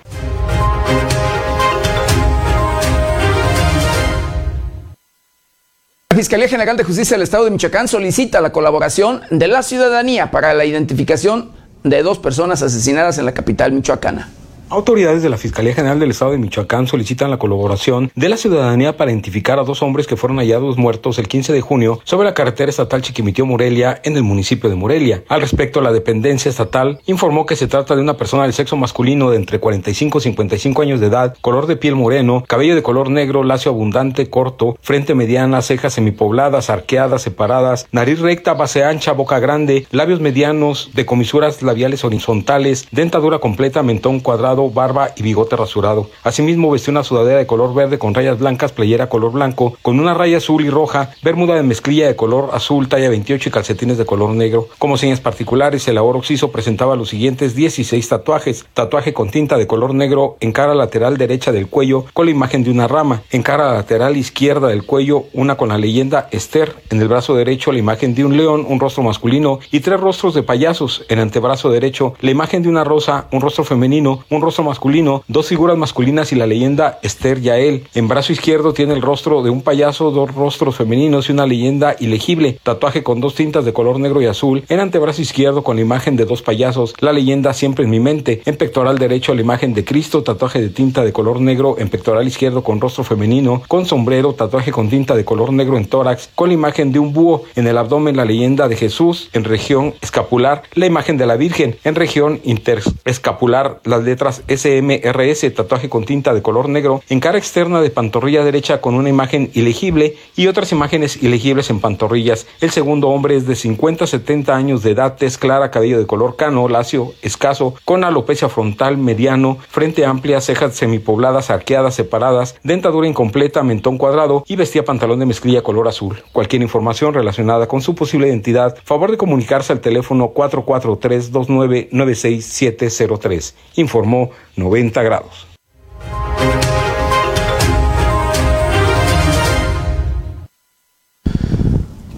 La 6.14 6.18
Fiscalía 6.18 6.46
General 6.46 6.76
de 6.76 6.84
Justicia 6.84 7.16
del 7.16 7.24
Estado 7.24 7.42
de 7.44 7.50
Michoacán 7.50 7.88
solicita 7.88 8.40
la 8.40 8.52
colaboración 8.52 9.22
de 9.32 9.48
la 9.48 9.64
ciudadanía 9.64 10.30
para 10.30 10.54
la 10.54 10.64
identificación 10.64 11.50
de 11.82 12.04
dos 12.04 12.20
personas 12.20 12.62
asesinadas 12.62 13.18
en 13.18 13.24
la 13.26 13.34
capital 13.34 13.72
michoacana. 13.72 14.28
Autoridades 14.70 15.22
de 15.22 15.28
la 15.28 15.36
Fiscalía 15.36 15.74
General 15.74 16.00
del 16.00 16.10
Estado 16.10 16.32
de 16.32 16.38
Michoacán 16.38 16.86
solicitan 16.86 17.30
la 17.30 17.36
colaboración 17.36 18.10
de 18.14 18.28
la 18.30 18.38
ciudadanía 18.38 18.96
para 18.96 19.10
identificar 19.10 19.58
a 19.58 19.62
dos 19.62 19.82
hombres 19.82 20.06
que 20.06 20.16
fueron 20.16 20.38
hallados 20.38 20.78
muertos 20.78 21.18
el 21.18 21.28
15 21.28 21.52
de 21.52 21.60
junio 21.60 22.00
sobre 22.04 22.24
la 22.24 22.34
carretera 22.34 22.70
estatal 22.70 23.02
Chiquimitió-Morelia 23.02 24.00
en 24.04 24.16
el 24.16 24.22
municipio 24.22 24.70
de 24.70 24.76
Morelia. 24.76 25.22
Al 25.28 25.42
respecto, 25.42 25.82
la 25.82 25.92
dependencia 25.92 26.48
estatal 26.48 27.00
informó 27.06 27.44
que 27.44 27.56
se 27.56 27.68
trata 27.68 27.94
de 27.94 28.00
una 28.00 28.16
persona 28.16 28.44
del 28.44 28.54
sexo 28.54 28.76
masculino 28.76 29.30
de 29.30 29.36
entre 29.36 29.60
45 29.60 30.18
y 30.18 30.20
55 30.22 30.82
años 30.82 31.00
de 31.00 31.06
edad, 31.06 31.36
color 31.42 31.66
de 31.66 31.76
piel 31.76 31.94
moreno, 31.94 32.42
cabello 32.48 32.74
de 32.74 32.82
color 32.82 33.10
negro, 33.10 33.44
lacio 33.44 33.70
abundante, 33.70 34.30
corto, 34.30 34.78
frente 34.80 35.14
mediana, 35.14 35.60
cejas 35.60 35.92
semipobladas, 35.92 36.70
arqueadas, 36.70 37.22
separadas, 37.22 37.86
nariz 37.92 38.18
recta, 38.20 38.54
base 38.54 38.82
ancha, 38.82 39.12
boca 39.12 39.38
grande, 39.40 39.86
labios 39.90 40.20
medianos, 40.20 40.90
de 40.94 41.04
comisuras 41.04 41.62
labiales 41.62 42.02
horizontales, 42.02 42.88
dentadura 42.90 43.38
completa, 43.38 43.82
mentón 43.82 44.20
cuadrado, 44.20 44.53
barba 44.54 45.10
y 45.16 45.22
bigote 45.22 45.56
rasurado. 45.56 46.10
Asimismo 46.22 46.70
vestió 46.70 46.90
una 46.90 47.04
sudadera 47.04 47.38
de 47.38 47.46
color 47.46 47.74
verde 47.74 47.98
con 47.98 48.14
rayas 48.14 48.38
blancas, 48.38 48.72
playera 48.72 49.08
color 49.08 49.32
blanco, 49.32 49.76
con 49.82 50.00
una 50.00 50.14
raya 50.14 50.38
azul 50.38 50.64
y 50.64 50.70
roja, 50.70 51.10
bermuda 51.22 51.54
de 51.54 51.62
mezclilla 51.62 52.06
de 52.06 52.16
color 52.16 52.50
azul, 52.52 52.88
talla 52.88 53.08
28 53.08 53.48
y 53.48 53.52
calcetines 53.52 53.98
de 53.98 54.06
color 54.06 54.30
negro. 54.30 54.68
Como 54.78 54.96
señas 54.96 55.20
particulares, 55.20 55.86
el 55.88 55.96
labor 55.96 56.16
oxiso 56.16 56.50
presentaba 56.50 56.96
los 56.96 57.08
siguientes 57.08 57.54
16 57.54 58.08
tatuajes. 58.08 58.66
Tatuaje 58.74 59.12
con 59.12 59.30
tinta 59.30 59.56
de 59.56 59.66
color 59.66 59.94
negro 59.94 60.36
en 60.40 60.52
cara 60.52 60.74
lateral 60.74 61.16
derecha 61.16 61.52
del 61.52 61.68
cuello 61.68 62.04
con 62.12 62.26
la 62.26 62.32
imagen 62.32 62.64
de 62.64 62.70
una 62.70 62.88
rama. 62.88 63.22
En 63.30 63.42
cara 63.42 63.72
lateral 63.74 64.16
izquierda 64.16 64.68
del 64.68 64.86
cuello 64.86 65.24
una 65.32 65.56
con 65.56 65.68
la 65.68 65.78
leyenda 65.78 66.28
Esther. 66.30 66.76
En 66.90 67.00
el 67.00 67.08
brazo 67.08 67.34
derecho 67.34 67.72
la 67.72 67.78
imagen 67.78 68.14
de 68.14 68.24
un 68.24 68.36
león, 68.36 68.64
un 68.68 68.80
rostro 68.80 69.02
masculino 69.02 69.58
y 69.70 69.80
tres 69.80 70.00
rostros 70.00 70.34
de 70.34 70.42
payasos. 70.42 71.04
En 71.08 71.18
antebrazo 71.18 71.70
derecho 71.70 72.14
la 72.20 72.30
imagen 72.30 72.62
de 72.62 72.68
una 72.68 72.84
rosa, 72.84 73.28
un 73.32 73.40
rostro 73.40 73.64
femenino, 73.64 74.24
un 74.30 74.40
rostro 74.44 74.64
masculino, 74.64 75.24
dos 75.26 75.48
figuras 75.48 75.76
masculinas 75.76 76.32
y 76.32 76.36
la 76.36 76.46
leyenda 76.46 76.98
Esther 77.02 77.40
Yael. 77.40 77.86
En 77.94 78.08
brazo 78.08 78.32
izquierdo 78.32 78.72
tiene 78.72 78.94
el 78.94 79.02
rostro 79.02 79.42
de 79.42 79.50
un 79.50 79.62
payaso, 79.62 80.10
dos 80.10 80.34
rostros 80.34 80.76
femeninos 80.76 81.28
y 81.28 81.32
una 81.32 81.46
leyenda 81.46 81.96
ilegible. 81.98 82.58
Tatuaje 82.62 83.02
con 83.02 83.20
dos 83.20 83.34
tintas 83.34 83.64
de 83.64 83.72
color 83.72 83.98
negro 83.98 84.20
y 84.20 84.26
azul. 84.26 84.64
En 84.68 84.80
antebrazo 84.80 85.22
izquierdo 85.22 85.62
con 85.62 85.76
la 85.76 85.82
imagen 85.82 86.16
de 86.16 86.26
dos 86.26 86.42
payasos, 86.42 86.94
la 87.00 87.12
leyenda 87.12 87.54
siempre 87.54 87.84
en 87.84 87.90
mi 87.90 88.00
mente. 88.00 88.42
En 88.44 88.56
pectoral 88.56 88.98
derecho 88.98 89.34
la 89.34 89.40
imagen 89.40 89.74
de 89.74 89.84
Cristo, 89.84 90.22
tatuaje 90.22 90.60
de 90.60 90.68
tinta 90.68 91.04
de 91.04 91.12
color 91.12 91.40
negro. 91.40 91.76
En 91.78 91.88
pectoral 91.88 92.26
izquierdo 92.26 92.62
con 92.62 92.80
rostro 92.80 93.04
femenino, 93.04 93.62
con 93.66 93.86
sombrero, 93.86 94.34
tatuaje 94.34 94.72
con 94.72 94.90
tinta 94.90 95.14
de 95.16 95.24
color 95.24 95.52
negro 95.52 95.76
en 95.76 95.86
tórax, 95.86 96.30
con 96.34 96.48
la 96.48 96.54
imagen 96.54 96.92
de 96.92 96.98
un 96.98 97.12
búho. 97.12 97.44
En 97.56 97.66
el 97.66 97.78
abdomen 97.78 98.16
la 98.16 98.24
leyenda 98.24 98.68
de 98.68 98.76
Jesús. 98.76 99.30
En 99.32 99.44
región 99.44 99.94
escapular 100.02 100.62
la 100.74 100.86
imagen 100.86 101.16
de 101.16 101.26
la 101.26 101.36
Virgen. 101.36 101.76
En 101.84 101.94
región 101.94 102.40
interescapular 102.44 103.80
las 103.84 104.02
letras 104.02 104.33
SMRS, 104.48 105.54
tatuaje 105.54 105.88
con 105.88 106.04
tinta 106.04 106.34
de 106.34 106.42
color 106.42 106.68
negro, 106.68 107.02
en 107.08 107.20
cara 107.20 107.38
externa 107.38 107.80
de 107.80 107.90
pantorrilla 107.90 108.44
derecha 108.44 108.80
con 108.80 108.94
una 108.94 109.08
imagen 109.08 109.50
ilegible 109.54 110.16
y 110.36 110.46
otras 110.46 110.72
imágenes 110.72 111.22
ilegibles 111.22 111.70
en 111.70 111.80
pantorrillas. 111.80 112.46
El 112.60 112.70
segundo 112.70 113.08
hombre 113.08 113.36
es 113.36 113.46
de 113.46 113.56
50 113.56 114.04
a 114.04 114.06
70 114.06 114.54
años 114.54 114.82
de 114.82 114.92
edad, 114.92 115.16
tez 115.16 115.38
clara, 115.38 115.70
cabello 115.70 115.98
de 115.98 116.06
color 116.06 116.36
cano, 116.36 116.68
lacio, 116.68 117.12
escaso, 117.22 117.74
con 117.84 118.04
alopecia 118.04 118.48
frontal 118.48 118.98
mediano, 118.98 119.58
frente 119.68 120.04
amplia, 120.04 120.40
cejas 120.40 120.74
semipobladas, 120.74 121.50
arqueadas, 121.50 121.94
separadas, 121.94 122.56
dentadura 122.62 123.08
incompleta, 123.08 123.62
mentón 123.62 123.98
cuadrado 123.98 124.44
y 124.46 124.56
vestía 124.56 124.84
pantalón 124.84 125.20
de 125.20 125.26
mezclilla 125.26 125.62
color 125.62 125.88
azul. 125.88 126.22
Cualquier 126.32 126.62
información 126.62 127.14
relacionada 127.14 127.66
con 127.66 127.80
su 127.80 127.94
posible 127.94 128.28
identidad, 128.28 128.76
favor 128.84 129.10
de 129.10 129.16
comunicarse 129.16 129.72
al 129.72 129.80
teléfono 129.80 130.28
443 130.28 131.32
29 131.32 131.88
96703. 131.92 133.54
Informó 133.76 134.23
90 134.56 135.02
grados. 135.02 135.46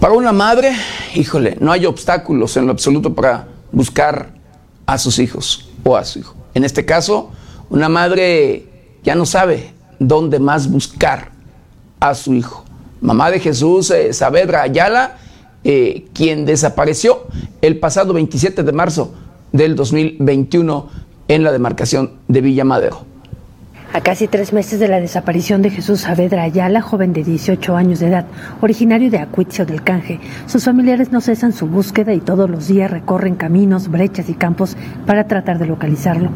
Para 0.00 0.14
una 0.14 0.32
madre, 0.32 0.72
híjole, 1.14 1.56
no 1.58 1.72
hay 1.72 1.86
obstáculos 1.86 2.56
en 2.56 2.66
lo 2.66 2.72
absoluto 2.72 3.14
para 3.14 3.48
buscar 3.72 4.30
a 4.86 4.98
sus 4.98 5.18
hijos 5.18 5.68
o 5.82 5.96
a 5.96 6.04
su 6.04 6.20
hijo. 6.20 6.36
En 6.54 6.64
este 6.64 6.84
caso, 6.84 7.32
una 7.70 7.88
madre 7.88 8.66
ya 9.02 9.14
no 9.14 9.26
sabe 9.26 9.72
dónde 9.98 10.38
más 10.38 10.70
buscar 10.70 11.30
a 11.98 12.14
su 12.14 12.34
hijo. 12.34 12.64
Mamá 13.00 13.30
de 13.30 13.40
Jesús, 13.40 13.90
eh, 13.90 14.12
Saavedra 14.12 14.62
Ayala, 14.62 15.18
eh, 15.64 16.06
quien 16.14 16.44
desapareció 16.46 17.26
el 17.60 17.78
pasado 17.78 18.12
27 18.12 18.62
de 18.62 18.72
marzo 18.72 19.12
del 19.52 19.74
2021 19.74 20.88
en 21.28 21.42
la 21.42 21.52
demarcación 21.52 22.12
de 22.28 22.40
Villa 22.40 22.64
Madero. 22.64 23.04
A 23.96 24.02
casi 24.02 24.28
tres 24.28 24.52
meses 24.52 24.78
de 24.78 24.88
la 24.88 25.00
desaparición 25.00 25.62
de 25.62 25.70
Jesús 25.70 26.00
Saavedra 26.00 26.42
Ayala, 26.42 26.82
joven 26.82 27.14
de 27.14 27.24
18 27.24 27.76
años 27.76 27.98
de 27.98 28.08
edad, 28.08 28.26
originario 28.60 29.10
de 29.10 29.20
Acuitzio 29.20 29.64
del 29.64 29.82
Canje, 29.82 30.20
sus 30.44 30.64
familiares 30.64 31.12
no 31.12 31.22
cesan 31.22 31.54
su 31.54 31.66
búsqueda 31.66 32.12
y 32.12 32.20
todos 32.20 32.50
los 32.50 32.68
días 32.68 32.90
recorren 32.90 33.36
caminos, 33.36 33.88
brechas 33.88 34.28
y 34.28 34.34
campos 34.34 34.76
para 35.06 35.26
tratar 35.28 35.58
de 35.58 35.64
localizarlo. 35.64 36.28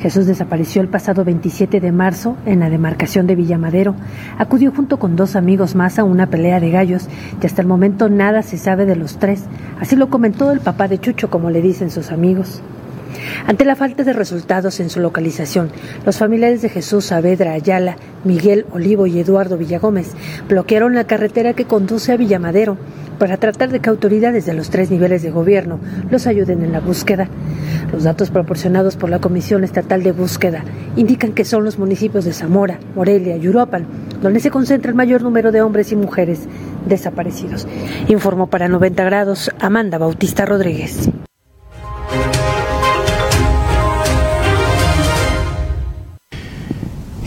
Jesús 0.00 0.26
desapareció 0.26 0.82
el 0.82 0.88
pasado 0.88 1.24
27 1.24 1.78
de 1.78 1.92
marzo 1.92 2.36
en 2.46 2.58
la 2.58 2.68
demarcación 2.68 3.28
de 3.28 3.36
Villamadero. 3.36 3.94
Acudió 4.36 4.72
junto 4.72 4.98
con 4.98 5.14
dos 5.14 5.36
amigos 5.36 5.76
más 5.76 6.00
a 6.00 6.04
una 6.04 6.30
pelea 6.30 6.58
de 6.58 6.70
gallos 6.70 7.06
y 7.40 7.46
hasta 7.46 7.62
el 7.62 7.68
momento 7.68 8.08
nada 8.08 8.42
se 8.42 8.58
sabe 8.58 8.86
de 8.86 8.96
los 8.96 9.18
tres. 9.18 9.44
Así 9.78 9.94
lo 9.94 10.10
comentó 10.10 10.50
el 10.50 10.58
papá 10.58 10.88
de 10.88 10.98
Chucho, 10.98 11.30
como 11.30 11.50
le 11.50 11.62
dicen 11.62 11.92
sus 11.92 12.10
amigos. 12.10 12.60
Ante 13.46 13.64
la 13.64 13.76
falta 13.76 14.04
de 14.04 14.12
resultados 14.12 14.80
en 14.80 14.90
su 14.90 15.00
localización, 15.00 15.70
los 16.04 16.18
familiares 16.18 16.62
de 16.62 16.68
Jesús 16.68 17.06
Saavedra 17.06 17.52
Ayala, 17.52 17.96
Miguel 18.24 18.66
Olivo 18.72 19.06
y 19.06 19.18
Eduardo 19.18 19.58
Villagómez 19.58 20.12
bloquearon 20.48 20.94
la 20.94 21.04
carretera 21.04 21.54
que 21.54 21.64
conduce 21.64 22.12
a 22.12 22.16
Villamadero 22.16 22.76
para 23.18 23.36
tratar 23.36 23.70
de 23.70 23.80
que 23.80 23.90
autoridades 23.90 24.46
de 24.46 24.54
los 24.54 24.70
tres 24.70 24.90
niveles 24.90 25.22
de 25.22 25.30
gobierno 25.30 25.78
los 26.10 26.26
ayuden 26.26 26.62
en 26.62 26.72
la 26.72 26.80
búsqueda. 26.80 27.28
Los 27.92 28.04
datos 28.04 28.30
proporcionados 28.30 28.96
por 28.96 29.10
la 29.10 29.20
Comisión 29.20 29.62
Estatal 29.62 30.02
de 30.02 30.12
Búsqueda 30.12 30.64
indican 30.96 31.32
que 31.32 31.44
son 31.44 31.64
los 31.64 31.78
municipios 31.78 32.24
de 32.24 32.32
Zamora, 32.32 32.78
Morelia 32.94 33.36
y 33.36 33.48
Uruapan 33.48 33.86
donde 34.24 34.40
se 34.40 34.50
concentra 34.50 34.90
el 34.90 34.96
mayor 34.96 35.22
número 35.22 35.52
de 35.52 35.60
hombres 35.60 35.92
y 35.92 35.96
mujeres 35.96 36.48
desaparecidos. 36.88 37.68
Informó 38.08 38.48
para 38.48 38.68
90 38.68 39.04
grados 39.04 39.50
Amanda 39.60 39.98
Bautista 39.98 40.46
Rodríguez. 40.46 41.10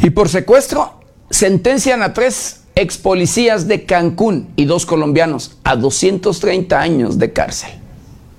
Y 0.07 0.11
por 0.11 0.29
secuestro, 0.29 1.01
sentencian 1.29 2.01
a 2.01 2.13
tres 2.13 2.63
ex 2.75 2.97
policías 2.97 3.67
de 3.67 3.83
Cancún 3.83 4.47
y 4.55 4.63
dos 4.63 4.85
colombianos 4.85 5.57
a 5.65 5.75
230 5.75 6.79
años 6.79 7.19
de 7.19 7.33
cárcel. 7.33 7.71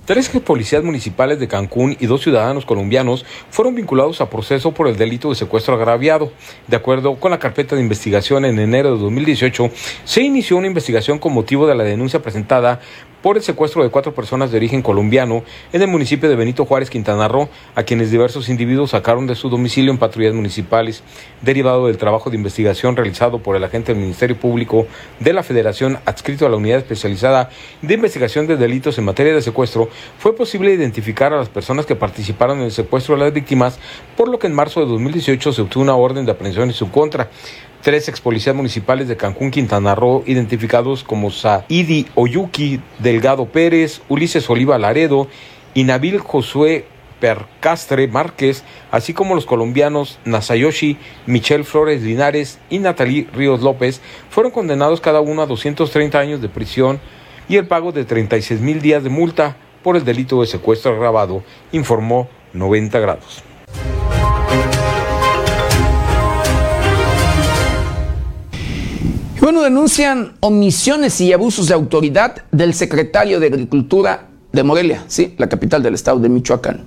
Tres 0.05 0.29
policías 0.29 0.83
municipales 0.83 1.39
de 1.39 1.47
Cancún 1.47 1.95
y 1.99 2.07
dos 2.07 2.23
ciudadanos 2.23 2.65
colombianos 2.65 3.23
fueron 3.51 3.75
vinculados 3.75 4.19
a 4.19 4.31
proceso 4.31 4.73
por 4.73 4.87
el 4.87 4.97
delito 4.97 5.29
de 5.29 5.35
secuestro 5.35 5.75
agraviado. 5.75 6.31
De 6.65 6.75
acuerdo 6.75 7.19
con 7.19 7.29
la 7.29 7.37
carpeta 7.37 7.75
de 7.75 7.83
investigación 7.83 8.45
en 8.45 8.57
enero 8.57 8.95
de 8.95 9.03
2018, 9.03 9.69
se 10.05 10.23
inició 10.23 10.57
una 10.57 10.65
investigación 10.65 11.19
con 11.19 11.33
motivo 11.33 11.67
de 11.67 11.75
la 11.75 11.83
denuncia 11.83 12.23
presentada 12.23 12.81
por 13.21 13.37
el 13.37 13.43
secuestro 13.43 13.83
de 13.83 13.89
cuatro 13.89 14.13
personas 14.13 14.51
de 14.51 14.57
origen 14.57 14.81
colombiano 14.81 15.43
en 15.73 15.81
el 15.81 15.87
municipio 15.87 16.29
de 16.29 16.35
Benito 16.35 16.65
Juárez, 16.65 16.89
Quintana 16.89 17.27
Roo, 17.27 17.49
a 17.75 17.83
quienes 17.83 18.11
diversos 18.11 18.49
individuos 18.49 18.91
sacaron 18.91 19.27
de 19.27 19.35
su 19.35 19.49
domicilio 19.49 19.91
en 19.91 19.97
patrullas 19.97 20.33
municipales, 20.33 21.03
derivado 21.41 21.87
del 21.87 21.97
trabajo 21.97 22.29
de 22.29 22.37
investigación 22.37 22.95
realizado 22.95 23.39
por 23.39 23.55
el 23.55 23.63
agente 23.63 23.93
del 23.93 24.01
Ministerio 24.01 24.37
Público 24.37 24.87
de 25.19 25.33
la 25.33 25.43
Federación 25.43 25.99
adscrito 26.05 26.45
a 26.45 26.49
la 26.49 26.57
Unidad 26.57 26.79
Especializada 26.79 27.49
de 27.81 27.93
Investigación 27.93 28.47
de 28.47 28.57
Delitos 28.57 28.97
en 28.97 29.05
materia 29.05 29.33
de 29.33 29.41
secuestro, 29.41 29.89
fue 30.17 30.35
posible 30.35 30.73
identificar 30.73 31.33
a 31.33 31.37
las 31.37 31.49
personas 31.49 31.85
que 31.85 31.95
participaron 31.95 32.59
en 32.59 32.65
el 32.65 32.71
secuestro 32.71 33.15
de 33.15 33.21
las 33.21 33.33
víctimas, 33.33 33.79
por 34.15 34.29
lo 34.29 34.39
que 34.39 34.47
en 34.47 34.53
marzo 34.53 34.79
de 34.79 34.85
2018 34.87 35.53
se 35.53 35.61
obtuvo 35.61 35.83
una 35.83 35.95
orden 35.95 36.25
de 36.25 36.31
aprehensión 36.31 36.69
en 36.69 36.73
su 36.73 36.89
contra 36.91 37.29
tres 37.81 38.09
ex 38.09 38.21
policías 38.21 38.55
municipales 38.55 39.07
de 39.07 39.17
Cancún, 39.17 39.51
Quintana 39.51 39.95
Roo, 39.95 40.23
identificados 40.25 41.03
como 41.03 41.31
Saidi 41.31 42.07
Oyuki 42.15 42.79
Delgado 42.99 43.45
Pérez, 43.45 44.01
Ulises 44.09 44.49
Oliva 44.49 44.77
Laredo 44.77 45.27
y 45.73 45.83
Nabil 45.83 46.19
Josué 46.19 46.85
Percastre 47.19 48.07
Márquez, 48.07 48.63
así 48.91 49.13
como 49.13 49.35
los 49.35 49.45
colombianos 49.45 50.19
Nasayoshi, 50.25 50.97
Michelle 51.25 51.63
Flores 51.63 52.01
Linares 52.01 52.59
y 52.69 52.79
Natalie 52.79 53.27
Ríos 53.33 53.61
López, 53.61 54.01
fueron 54.29 54.51
condenados 54.51 55.01
cada 55.01 55.21
uno 55.21 55.41
a 55.41 55.45
230 55.45 56.17
años 56.17 56.41
de 56.41 56.49
prisión 56.49 56.99
y 57.47 57.57
el 57.57 57.67
pago 57.67 57.91
de 57.91 58.05
36 58.05 58.61
mil 58.61 58.81
días 58.81 59.03
de 59.03 59.09
multa 59.09 59.57
por 59.83 59.95
el 59.95 60.05
delito 60.05 60.41
de 60.41 60.47
secuestro 60.47 60.93
agravado, 60.93 61.43
informó 61.71 62.29
90 62.53 62.99
grados. 62.99 63.48
Bueno, 69.49 69.63
denuncian 69.63 70.33
omisiones 70.41 71.19
y 71.21 71.33
abusos 71.33 71.69
de 71.69 71.73
autoridad 71.73 72.43
del 72.51 72.75
secretario 72.75 73.39
de 73.39 73.47
Agricultura 73.47 74.27
de 74.51 74.61
Morelia, 74.61 75.05
sí, 75.07 75.33
la 75.39 75.49
capital 75.49 75.81
del 75.81 75.95
estado 75.95 76.19
de 76.19 76.29
Michoacán. 76.29 76.81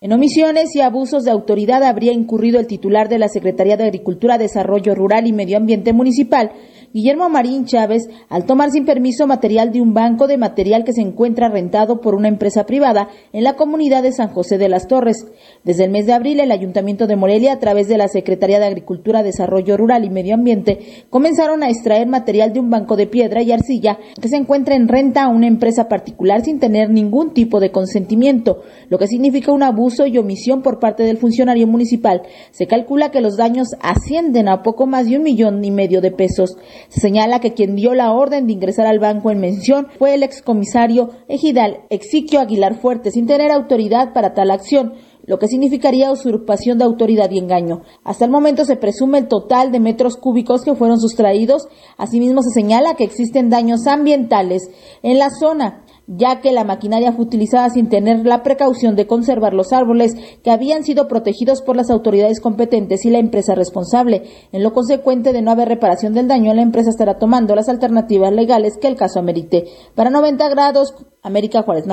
En 0.00 0.12
omisiones 0.12 0.76
y 0.76 0.82
abusos 0.82 1.24
de 1.24 1.32
autoridad 1.32 1.82
habría 1.82 2.12
incurrido 2.12 2.60
el 2.60 2.68
titular 2.68 3.08
de 3.08 3.18
la 3.18 3.28
Secretaría 3.28 3.76
de 3.76 3.82
Agricultura, 3.82 4.38
Desarrollo 4.38 4.94
Rural 4.94 5.26
y 5.26 5.32
Medio 5.32 5.56
Ambiente 5.56 5.92
Municipal, 5.92 6.52
Guillermo 6.96 7.28
Marín 7.28 7.66
Chávez 7.66 8.08
al 8.30 8.46
tomar 8.46 8.70
sin 8.70 8.86
permiso 8.86 9.26
material 9.26 9.70
de 9.70 9.82
un 9.82 9.92
banco 9.92 10.26
de 10.26 10.38
material 10.38 10.82
que 10.82 10.94
se 10.94 11.02
encuentra 11.02 11.50
rentado 11.50 12.00
por 12.00 12.14
una 12.14 12.28
empresa 12.28 12.64
privada 12.64 13.10
en 13.34 13.44
la 13.44 13.52
comunidad 13.52 14.02
de 14.02 14.12
San 14.12 14.30
José 14.30 14.56
de 14.56 14.70
las 14.70 14.88
Torres. 14.88 15.26
Desde 15.62 15.84
el 15.84 15.90
mes 15.90 16.06
de 16.06 16.14
abril, 16.14 16.40
el 16.40 16.50
Ayuntamiento 16.50 17.06
de 17.06 17.16
Morelia, 17.16 17.52
a 17.52 17.58
través 17.58 17.88
de 17.88 17.98
la 17.98 18.08
Secretaría 18.08 18.58
de 18.60 18.64
Agricultura, 18.64 19.22
Desarrollo 19.22 19.76
Rural 19.76 20.06
y 20.06 20.08
Medio 20.08 20.32
Ambiente, 20.32 21.04
comenzaron 21.10 21.62
a 21.62 21.68
extraer 21.68 22.06
material 22.06 22.54
de 22.54 22.60
un 22.60 22.70
banco 22.70 22.96
de 22.96 23.06
piedra 23.06 23.42
y 23.42 23.52
arcilla 23.52 23.98
que 24.18 24.30
se 24.30 24.36
encuentra 24.36 24.74
en 24.74 24.88
renta 24.88 25.24
a 25.24 25.28
una 25.28 25.48
empresa 25.48 25.90
particular 25.90 26.46
sin 26.46 26.60
tener 26.60 26.88
ningún 26.88 27.34
tipo 27.34 27.60
de 27.60 27.72
consentimiento, 27.72 28.62
lo 28.88 28.98
que 28.98 29.06
significa 29.06 29.52
un 29.52 29.62
abuso 29.62 30.06
y 30.06 30.16
omisión 30.16 30.62
por 30.62 30.78
parte 30.78 31.02
del 31.02 31.18
funcionario 31.18 31.66
municipal. 31.66 32.22
Se 32.52 32.66
calcula 32.66 33.10
que 33.10 33.20
los 33.20 33.36
daños 33.36 33.68
ascienden 33.82 34.48
a 34.48 34.62
poco 34.62 34.86
más 34.86 35.06
de 35.10 35.18
un 35.18 35.24
millón 35.24 35.62
y 35.62 35.70
medio 35.70 36.00
de 36.00 36.10
pesos. 36.10 36.56
Se 36.88 37.00
señala 37.00 37.40
que 37.40 37.54
quien 37.54 37.76
dio 37.76 37.94
la 37.94 38.12
orden 38.12 38.46
de 38.46 38.52
ingresar 38.52 38.86
al 38.86 38.98
banco 38.98 39.30
en 39.30 39.40
mención 39.40 39.88
fue 39.98 40.14
el 40.14 40.22
excomisario 40.22 41.10
ejidal 41.28 41.84
Exiquio 41.90 42.40
Aguilar 42.40 42.74
Fuerte, 42.74 43.10
sin 43.10 43.26
tener 43.26 43.50
autoridad 43.50 44.12
para 44.12 44.34
tal 44.34 44.50
acción 44.50 44.94
lo 45.26 45.38
que 45.38 45.48
significaría 45.48 46.12
usurpación 46.12 46.78
de 46.78 46.84
autoridad 46.84 47.30
y 47.30 47.38
engaño. 47.38 47.82
Hasta 48.04 48.24
el 48.24 48.30
momento 48.30 48.64
se 48.64 48.76
presume 48.76 49.18
el 49.18 49.28
total 49.28 49.72
de 49.72 49.80
metros 49.80 50.16
cúbicos 50.16 50.62
que 50.62 50.74
fueron 50.74 51.00
sustraídos. 51.00 51.68
Asimismo, 51.98 52.42
se 52.42 52.50
señala 52.50 52.94
que 52.94 53.04
existen 53.04 53.50
daños 53.50 53.86
ambientales 53.86 54.70
en 55.02 55.18
la 55.18 55.30
zona 55.30 55.84
ya 56.06 56.40
que 56.40 56.52
la 56.52 56.64
maquinaria 56.64 57.12
fue 57.12 57.24
utilizada 57.24 57.70
sin 57.70 57.88
tener 57.88 58.24
la 58.24 58.42
precaución 58.42 58.96
de 58.96 59.06
conservar 59.06 59.54
los 59.54 59.72
árboles 59.72 60.14
que 60.42 60.50
habían 60.50 60.84
sido 60.84 61.08
protegidos 61.08 61.62
por 61.62 61.76
las 61.76 61.90
autoridades 61.90 62.40
competentes 62.40 63.04
y 63.04 63.10
la 63.10 63.18
empresa 63.18 63.54
responsable. 63.54 64.22
En 64.52 64.62
lo 64.62 64.72
consecuente 64.72 65.32
de 65.32 65.42
no 65.42 65.50
haber 65.50 65.68
reparación 65.68 66.14
del 66.14 66.28
daño, 66.28 66.54
la 66.54 66.62
empresa 66.62 66.90
estará 66.90 67.18
tomando 67.18 67.54
las 67.54 67.68
alternativas 67.68 68.32
legales 68.32 68.78
que 68.80 68.88
el 68.88 68.96
caso 68.96 69.18
amerite. 69.18 69.64
Para 69.94 70.10
90 70.10 70.48
grados, 70.48 70.94
América 71.22 71.62
Juárez. 71.62 71.86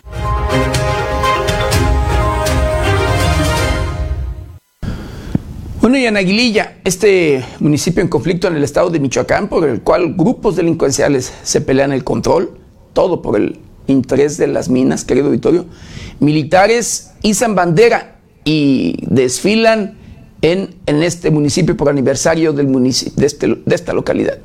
Bueno, 5.82 5.98
y 5.98 6.06
en 6.06 6.16
Aguililla, 6.16 6.78
este 6.86 7.44
municipio 7.60 8.02
en 8.02 8.08
conflicto 8.08 8.48
en 8.48 8.56
el 8.56 8.64
estado 8.64 8.90
de 8.90 9.02
Michoacán, 9.02 9.50
por 9.50 9.68
el 9.68 9.82
cual 9.82 10.14
grupos 10.14 10.56
delincuenciales 10.56 11.34
se 11.44 11.60
pelean 11.60 11.92
el 11.92 12.06
control, 12.06 12.58
todo 12.94 13.22
por 13.22 13.36
el 13.36 13.60
interés 13.88 14.38
de 14.38 14.48
las 14.48 14.70
minas, 14.70 15.06
querido 15.06 15.28
auditorio, 15.28 15.66
militares 16.20 17.12
izan 17.22 17.56
bandera 17.56 18.16
y 18.46 18.98
desfilan 19.08 19.98
en, 20.42 20.76
en 20.86 21.04
este 21.04 21.32
municipio 21.32 21.78
por 21.78 21.90
aniversario 21.90 22.54
del 22.54 22.68
municipio, 22.68 23.14
de, 23.16 23.26
este, 23.26 23.48
de 23.48 23.76
esta 23.76 23.94
localidad. 23.94 24.40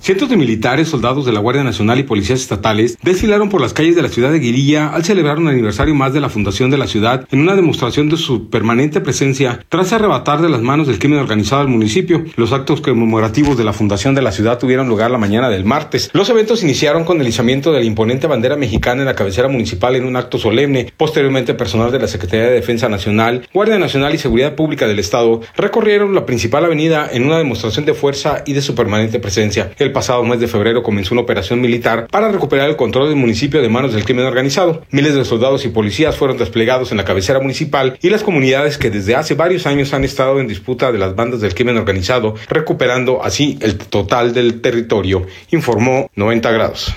Cientos 0.00 0.30
de 0.30 0.36
militares, 0.36 0.88
soldados 0.88 1.26
de 1.26 1.32
la 1.32 1.40
Guardia 1.40 1.64
Nacional 1.64 1.98
y 1.98 2.04
policías 2.04 2.40
estatales 2.40 2.96
desfilaron 3.02 3.48
por 3.48 3.60
las 3.60 3.74
calles 3.74 3.96
de 3.96 4.02
la 4.02 4.08
ciudad 4.08 4.30
de 4.30 4.38
Guirilla 4.38 4.88
al 4.88 5.04
celebrar 5.04 5.38
un 5.38 5.48
aniversario 5.48 5.94
más 5.94 6.14
de 6.14 6.20
la 6.20 6.30
fundación 6.30 6.70
de 6.70 6.78
la 6.78 6.86
ciudad 6.86 7.26
en 7.30 7.40
una 7.40 7.56
demostración 7.56 8.08
de 8.08 8.16
su 8.16 8.48
permanente 8.48 9.00
presencia 9.00 9.60
tras 9.68 9.92
arrebatar 9.92 10.40
de 10.40 10.48
las 10.48 10.62
manos 10.62 10.86
del 10.86 10.98
crimen 10.98 11.18
organizado 11.18 11.60
al 11.62 11.68
municipio. 11.68 12.24
Los 12.36 12.52
actos 12.52 12.80
conmemorativos 12.80 13.58
de 13.58 13.64
la 13.64 13.72
fundación 13.72 14.14
de 14.14 14.22
la 14.22 14.32
ciudad 14.32 14.58
tuvieron 14.58 14.88
lugar 14.88 15.10
la 15.10 15.18
mañana 15.18 15.50
del 15.50 15.64
martes. 15.64 16.10
Los 16.12 16.30
eventos 16.30 16.62
iniciaron 16.62 17.04
con 17.04 17.20
el 17.20 17.28
izamiento 17.28 17.72
de 17.72 17.80
la 17.80 17.84
imponente 17.84 18.26
bandera 18.26 18.56
mexicana 18.56 19.02
en 19.02 19.06
la 19.06 19.16
cabecera 19.16 19.48
municipal 19.48 19.96
en 19.96 20.04
un 20.04 20.16
acto 20.16 20.38
solemne. 20.38 20.92
Posteriormente, 20.96 21.54
personal 21.54 21.90
de 21.90 21.98
la 21.98 22.08
Secretaría 22.08 22.46
de 22.46 22.54
Defensa 22.54 22.88
Nacional, 22.88 23.46
Guardia 23.52 23.78
Nacional 23.78 24.14
y 24.14 24.18
Seguridad 24.18 24.54
Pública 24.54 24.86
del 24.86 25.00
Estado 25.00 25.40
recorrieron 25.56 26.14
la 26.14 26.24
principal 26.24 26.64
avenida 26.64 27.08
en 27.12 27.24
una 27.24 27.36
demostración 27.36 27.84
de 27.84 27.94
fuerza 27.94 28.42
y 28.46 28.52
de 28.52 28.62
su 28.62 28.74
permanente 28.74 29.18
presencia. 29.18 29.70
Pasado 29.92 30.22
mes 30.24 30.40
de 30.40 30.48
febrero 30.48 30.82
comenzó 30.82 31.14
una 31.14 31.22
operación 31.22 31.60
militar 31.60 32.06
para 32.10 32.30
recuperar 32.30 32.68
el 32.68 32.76
control 32.76 33.08
del 33.08 33.16
municipio 33.16 33.62
de 33.62 33.68
manos 33.68 33.92
del 33.92 34.04
crimen 34.04 34.26
organizado. 34.26 34.82
Miles 34.90 35.14
de 35.14 35.24
soldados 35.24 35.64
y 35.64 35.68
policías 35.68 36.16
fueron 36.16 36.38
desplegados 36.38 36.90
en 36.90 36.96
la 36.96 37.04
cabecera 37.04 37.40
municipal 37.40 37.98
y 38.00 38.10
las 38.10 38.22
comunidades 38.22 38.78
que 38.78 38.90
desde 38.90 39.16
hace 39.16 39.34
varios 39.34 39.66
años 39.66 39.92
han 39.94 40.04
estado 40.04 40.40
en 40.40 40.48
disputa 40.48 40.92
de 40.92 40.98
las 40.98 41.14
bandas 41.14 41.40
del 41.40 41.54
crimen 41.54 41.76
organizado, 41.76 42.34
recuperando 42.48 43.22
así 43.22 43.58
el 43.60 43.78
total 43.78 44.34
del 44.34 44.60
territorio, 44.60 45.26
informó 45.50 46.10
90 46.14 46.50
grados. 46.50 46.94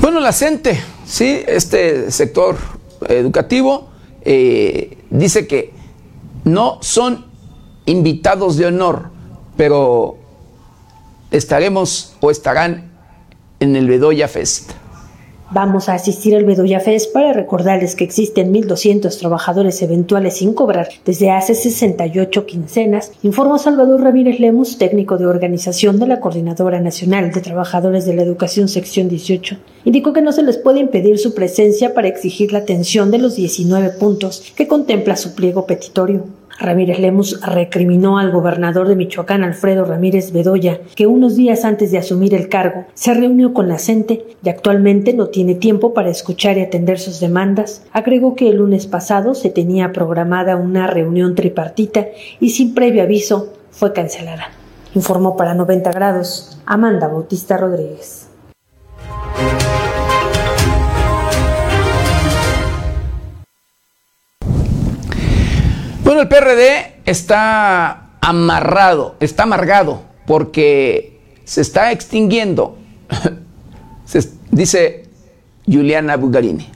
Bueno, 0.00 0.20
la 0.20 0.32
CENTE, 0.32 0.80
sí, 1.04 1.42
este 1.46 2.10
sector 2.10 2.56
educativo, 3.08 3.90
eh, 4.24 4.96
dice 5.10 5.46
que 5.46 5.72
no 6.46 6.78
son 6.80 7.26
invitados 7.86 8.56
de 8.56 8.66
honor, 8.66 9.10
pero 9.56 10.16
estaremos 11.32 12.14
o 12.20 12.30
estarán 12.30 12.92
en 13.58 13.74
el 13.74 13.88
Bedoya 13.88 14.28
Fest. 14.28 14.70
Vamos 15.52 15.88
a 15.88 15.94
asistir 15.94 16.34
al 16.34 16.44
Bedoya 16.44 16.80
Fest 16.80 17.12
para 17.12 17.32
recordarles 17.32 17.94
que 17.94 18.02
existen 18.02 18.52
1.200 18.52 19.16
trabajadores 19.16 19.80
eventuales 19.80 20.38
sin 20.38 20.54
cobrar 20.54 20.88
desde 21.04 21.30
hace 21.30 21.54
68 21.54 22.46
quincenas, 22.46 23.12
informó 23.22 23.56
Salvador 23.56 24.02
Ramírez 24.02 24.40
Lemus, 24.40 24.76
técnico 24.76 25.18
de 25.18 25.26
organización 25.26 26.00
de 26.00 26.08
la 26.08 26.18
Coordinadora 26.18 26.80
Nacional 26.80 27.30
de 27.30 27.40
Trabajadores 27.40 28.04
de 28.06 28.14
la 28.14 28.22
Educación 28.22 28.66
Sección 28.66 29.08
18. 29.08 29.56
Indicó 29.84 30.12
que 30.12 30.20
no 30.20 30.32
se 30.32 30.42
les 30.42 30.58
puede 30.58 30.80
impedir 30.80 31.16
su 31.16 31.32
presencia 31.32 31.94
para 31.94 32.08
exigir 32.08 32.52
la 32.52 32.58
atención 32.58 33.12
de 33.12 33.18
los 33.18 33.36
19 33.36 33.90
puntos 33.90 34.52
que 34.56 34.66
contempla 34.66 35.14
su 35.14 35.36
pliego 35.36 35.64
petitorio. 35.64 36.24
Ramírez 36.58 36.98
Lemus 36.98 37.40
recriminó 37.42 38.18
al 38.18 38.30
gobernador 38.30 38.88
de 38.88 38.96
Michoacán, 38.96 39.44
Alfredo 39.44 39.84
Ramírez 39.84 40.32
Bedoya, 40.32 40.80
que 40.94 41.06
unos 41.06 41.36
días 41.36 41.64
antes 41.64 41.90
de 41.90 41.98
asumir 41.98 42.34
el 42.34 42.48
cargo 42.48 42.86
se 42.94 43.14
reunió 43.14 43.52
con 43.52 43.68
la 43.68 43.78
CENTE 43.78 44.36
y 44.42 44.48
actualmente 44.48 45.12
no 45.12 45.28
tiene 45.28 45.54
tiempo 45.54 45.94
para 45.94 46.10
escuchar 46.10 46.58
y 46.58 46.62
atender 46.62 46.98
sus 46.98 47.20
demandas. 47.20 47.84
Agregó 47.92 48.34
que 48.34 48.48
el 48.48 48.56
lunes 48.56 48.86
pasado 48.86 49.34
se 49.34 49.50
tenía 49.50 49.92
programada 49.92 50.56
una 50.56 50.86
reunión 50.86 51.34
tripartita 51.34 52.06
y 52.40 52.50
sin 52.50 52.74
previo 52.74 53.02
aviso 53.02 53.52
fue 53.70 53.92
cancelada. 53.92 54.50
Informó 54.94 55.36
para 55.36 55.54
90 55.54 55.90
grados 55.92 56.58
Amanda 56.64 57.08
Bautista 57.08 57.58
Rodríguez. 57.58 58.28
El 66.20 66.28
PRD 66.28 67.00
está 67.04 68.10
amarrado, 68.20 69.16
está 69.20 69.44
amargado, 69.44 70.02
porque 70.26 71.20
se 71.44 71.60
está 71.60 71.92
extinguiendo, 71.92 72.78
dice 74.50 75.04
Juliana 75.66 76.16
Bugarini. 76.16 76.75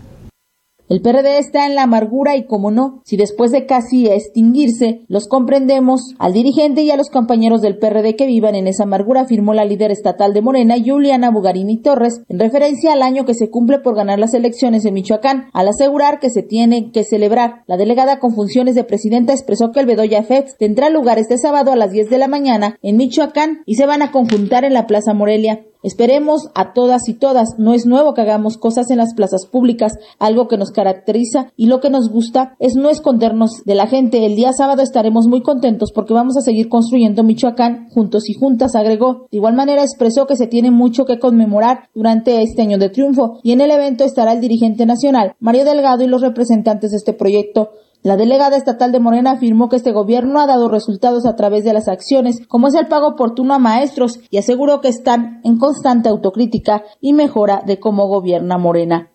El 0.90 1.02
PRD 1.02 1.38
está 1.38 1.66
en 1.66 1.76
la 1.76 1.84
amargura 1.84 2.34
y 2.34 2.46
como 2.46 2.72
no, 2.72 3.00
si 3.04 3.16
después 3.16 3.52
de 3.52 3.64
casi 3.64 4.08
extinguirse, 4.08 5.02
los 5.06 5.28
comprendemos, 5.28 6.16
al 6.18 6.32
dirigente 6.32 6.82
y 6.82 6.90
a 6.90 6.96
los 6.96 7.10
compañeros 7.10 7.62
del 7.62 7.78
PRD 7.78 8.16
que 8.16 8.26
vivan 8.26 8.56
en 8.56 8.66
esa 8.66 8.82
amargura, 8.82 9.20
afirmó 9.20 9.54
la 9.54 9.64
líder 9.64 9.92
estatal 9.92 10.34
de 10.34 10.42
Morena, 10.42 10.74
Juliana 10.84 11.30
Bugarini 11.30 11.76
Torres, 11.76 12.22
en 12.28 12.40
referencia 12.40 12.92
al 12.92 13.02
año 13.02 13.24
que 13.24 13.34
se 13.34 13.50
cumple 13.50 13.78
por 13.78 13.94
ganar 13.94 14.18
las 14.18 14.34
elecciones 14.34 14.84
en 14.84 14.94
Michoacán, 14.94 15.44
al 15.52 15.68
asegurar 15.68 16.18
que 16.18 16.28
se 16.28 16.42
tiene 16.42 16.90
que 16.90 17.04
celebrar. 17.04 17.62
La 17.68 17.76
delegada 17.76 18.18
con 18.18 18.34
funciones 18.34 18.74
de 18.74 18.82
presidenta 18.82 19.32
expresó 19.32 19.70
que 19.70 19.78
el 19.78 19.86
Bedoya 19.86 20.24
Fest 20.24 20.58
tendrá 20.58 20.90
lugar 20.90 21.20
este 21.20 21.38
sábado 21.38 21.70
a 21.70 21.76
las 21.76 21.92
10 21.92 22.10
de 22.10 22.18
la 22.18 22.26
mañana 22.26 22.80
en 22.82 22.96
Michoacán 22.96 23.62
y 23.64 23.76
se 23.76 23.86
van 23.86 24.02
a 24.02 24.10
conjuntar 24.10 24.64
en 24.64 24.74
la 24.74 24.88
Plaza 24.88 25.14
Morelia. 25.14 25.60
Esperemos 25.82 26.50
a 26.54 26.72
todas 26.72 27.08
y 27.08 27.14
todas. 27.14 27.58
No 27.58 27.72
es 27.72 27.86
nuevo 27.86 28.14
que 28.14 28.20
hagamos 28.20 28.58
cosas 28.58 28.90
en 28.90 28.98
las 28.98 29.14
plazas 29.14 29.46
públicas, 29.46 29.94
algo 30.18 30.48
que 30.48 30.58
nos 30.58 30.70
caracteriza 30.70 31.52
y 31.56 31.66
lo 31.66 31.80
que 31.80 31.90
nos 31.90 32.10
gusta 32.10 32.56
es 32.58 32.74
no 32.76 32.90
escondernos 32.90 33.62
de 33.64 33.74
la 33.74 33.86
gente. 33.86 34.26
El 34.26 34.36
día 34.36 34.52
sábado 34.52 34.82
estaremos 34.82 35.26
muy 35.26 35.42
contentos 35.42 35.92
porque 35.92 36.14
vamos 36.14 36.36
a 36.36 36.42
seguir 36.42 36.68
construyendo 36.68 37.22
Michoacán 37.22 37.88
juntos 37.90 38.28
y 38.28 38.34
juntas, 38.34 38.74
agregó. 38.74 39.26
De 39.30 39.38
igual 39.38 39.54
manera 39.54 39.82
expresó 39.82 40.26
que 40.26 40.36
se 40.36 40.46
tiene 40.46 40.70
mucho 40.70 41.04
que 41.04 41.18
conmemorar 41.18 41.88
durante 41.94 42.42
este 42.42 42.62
año 42.62 42.78
de 42.78 42.90
triunfo 42.90 43.40
y 43.42 43.52
en 43.52 43.60
el 43.60 43.70
evento 43.70 44.04
estará 44.04 44.32
el 44.32 44.40
dirigente 44.40 44.86
nacional, 44.86 45.34
Mario 45.40 45.64
Delgado 45.64 46.04
y 46.04 46.08
los 46.08 46.22
representantes 46.22 46.90
de 46.90 46.98
este 46.98 47.12
proyecto. 47.12 47.70
La 48.02 48.16
delegada 48.16 48.56
estatal 48.56 48.92
de 48.92 48.98
Morena 48.98 49.32
afirmó 49.32 49.68
que 49.68 49.76
este 49.76 49.92
gobierno 49.92 50.40
ha 50.40 50.46
dado 50.46 50.70
resultados 50.70 51.26
a 51.26 51.36
través 51.36 51.64
de 51.64 51.74
las 51.74 51.86
acciones, 51.86 52.40
como 52.48 52.68
es 52.68 52.74
el 52.74 52.86
pago 52.86 53.08
oportuno 53.08 53.52
a 53.52 53.58
maestros, 53.58 54.20
y 54.30 54.38
aseguró 54.38 54.80
que 54.80 54.88
están 54.88 55.42
en 55.44 55.58
constante 55.58 56.08
autocrítica 56.08 56.82
y 57.02 57.12
mejora 57.12 57.62
de 57.66 57.78
cómo 57.78 58.06
gobierna 58.06 58.56
Morena. 58.56 59.10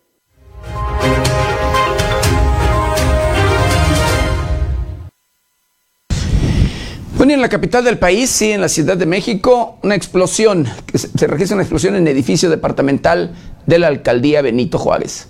Bueno, 7.16 7.32
en 7.32 7.40
la 7.40 7.48
capital 7.48 7.82
del 7.82 7.98
país, 7.98 8.30
sí, 8.30 8.52
en 8.52 8.60
la 8.60 8.68
Ciudad 8.68 8.96
de 8.96 9.06
México, 9.06 9.78
una 9.82 9.96
explosión, 9.96 10.64
se 10.94 11.26
registra 11.26 11.56
una 11.56 11.64
explosión 11.64 11.96
en 11.96 12.02
el 12.02 12.12
edificio 12.12 12.48
departamental 12.48 13.34
de 13.66 13.80
la 13.80 13.88
alcaldía 13.88 14.42
Benito 14.42 14.78
Juárez. 14.78 15.26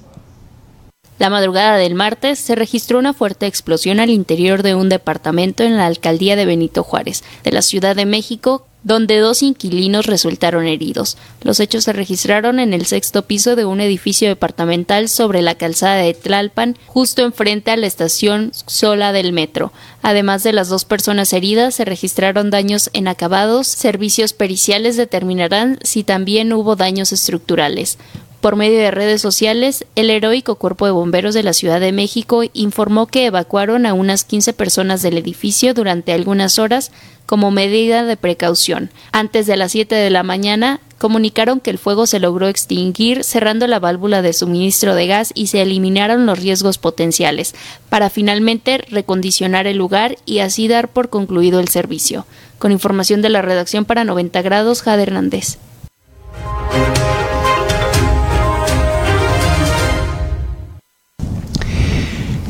La 1.19 1.31
madrugada 1.31 1.77
del 1.77 1.95
martes 1.95 2.39
se 2.39 2.55
registró 2.55 2.99
una 2.99 3.15
fuerte 3.15 3.47
explosión 3.47 4.01
al 4.01 4.11
interior 4.11 4.63
de 4.63 4.75
un 4.75 4.91
departamento 4.91 5.63
en 5.63 5.77
la 5.77 5.87
alcaldía 5.87 6.37
de 6.37 6.45
Benito 6.45 6.83
Juárez, 6.83 7.25
de 7.43 7.53
la 7.53 7.63
Ciudad 7.63 7.97
de 7.97 8.05
México, 8.05 8.67
donde 8.87 9.19
dos 9.19 9.43
inquilinos 9.43 10.07
resultaron 10.07 10.67
heridos. 10.67 11.17
Los 11.43 11.59
hechos 11.59 11.83
se 11.83 11.93
registraron 11.93 12.61
en 12.61 12.73
el 12.73 12.87
sexto 12.87 13.23
piso 13.23 13.57
de 13.57 13.65
un 13.65 13.81
edificio 13.81 14.29
departamental 14.29 15.09
sobre 15.09 15.43
la 15.43 15.57
calzada 15.57 15.97
de 15.97 16.15
Tlalpan, 16.15 16.79
justo 16.87 17.25
enfrente 17.25 17.73
a 17.73 17.77
la 17.77 17.89
estación 17.89 18.53
Sola 18.67 19.13
del 19.13 19.33
metro. 19.33 19.73
Además 20.03 20.45
de 20.45 20.53
las 20.53 20.69
dos 20.69 20.85
personas 20.85 21.33
heridas, 21.33 21.75
se 21.75 21.85
registraron 21.85 22.51
daños 22.51 22.91
en 22.93 23.09
acabados. 23.09 23.67
Servicios 23.67 24.33
periciales 24.33 24.97
determinarán 24.97 25.81
si 25.83 26.05
también 26.05 26.53
hubo 26.53 26.77
daños 26.77 27.11
estructurales. 27.11 27.99
Por 28.47 28.55
medio 28.55 28.79
de 28.79 28.93
redes 28.93 29.21
sociales, 29.21 29.85
el 29.97 30.09
heroico 30.09 30.55
Cuerpo 30.55 30.87
de 30.87 30.93
Bomberos 30.93 31.35
de 31.35 31.43
la 31.43 31.53
Ciudad 31.53 31.81
de 31.81 31.91
México 31.91 32.45
informó 32.53 33.09
que 33.09 33.27
evacuaron 33.27 33.87
a 33.87 33.93
unas 33.93 34.23
15 34.23 34.53
personas 34.53 35.03
del 35.03 35.19
edificio 35.19 35.75
durante 35.75 36.13
algunas 36.13 36.61
horas 36.61 36.93
como 37.27 37.51
medida 37.51 38.05
de 38.05 38.17
precaución. 38.17 38.93
Antes 39.11 39.47
de 39.47 39.57
las 39.57 39.73
7 39.73 39.97
de 39.97 40.11
la 40.11 40.23
mañana, 40.23 40.79
comunicaron 40.97 41.59
que 41.59 41.71
el 41.71 41.79
fuego 41.79 42.07
se 42.07 42.21
logró 42.21 42.47
extinguir 42.47 43.25
cerrando 43.25 43.67
la 43.67 43.81
válvula 43.81 44.23
de 44.23 44.33
suministro 44.33 44.95
de 44.95 45.09
gas 45.09 45.33
y 45.35 45.49
se 45.49 45.63
eliminaron 45.63 46.25
los 46.25 46.39
riesgos 46.39 46.79
potenciales, 46.79 47.53
para 47.89 48.11
finalmente 48.11 48.79
recondicionar 48.79 49.67
el 49.67 49.77
lugar 49.77 50.19
y 50.25 50.39
así 50.39 50.69
dar 50.69 50.87
por 50.87 51.09
concluido 51.11 51.59
el 51.59 51.67
servicio. 51.67 52.27
Con 52.61 52.71
información 52.71 53.23
de 53.23 53.29
la 53.29 53.43
redacción 53.43 53.85
para 53.85 54.05
90 54.05 54.41
grados, 54.43 54.83
Jade 54.83 55.03
Hernández. 55.03 55.59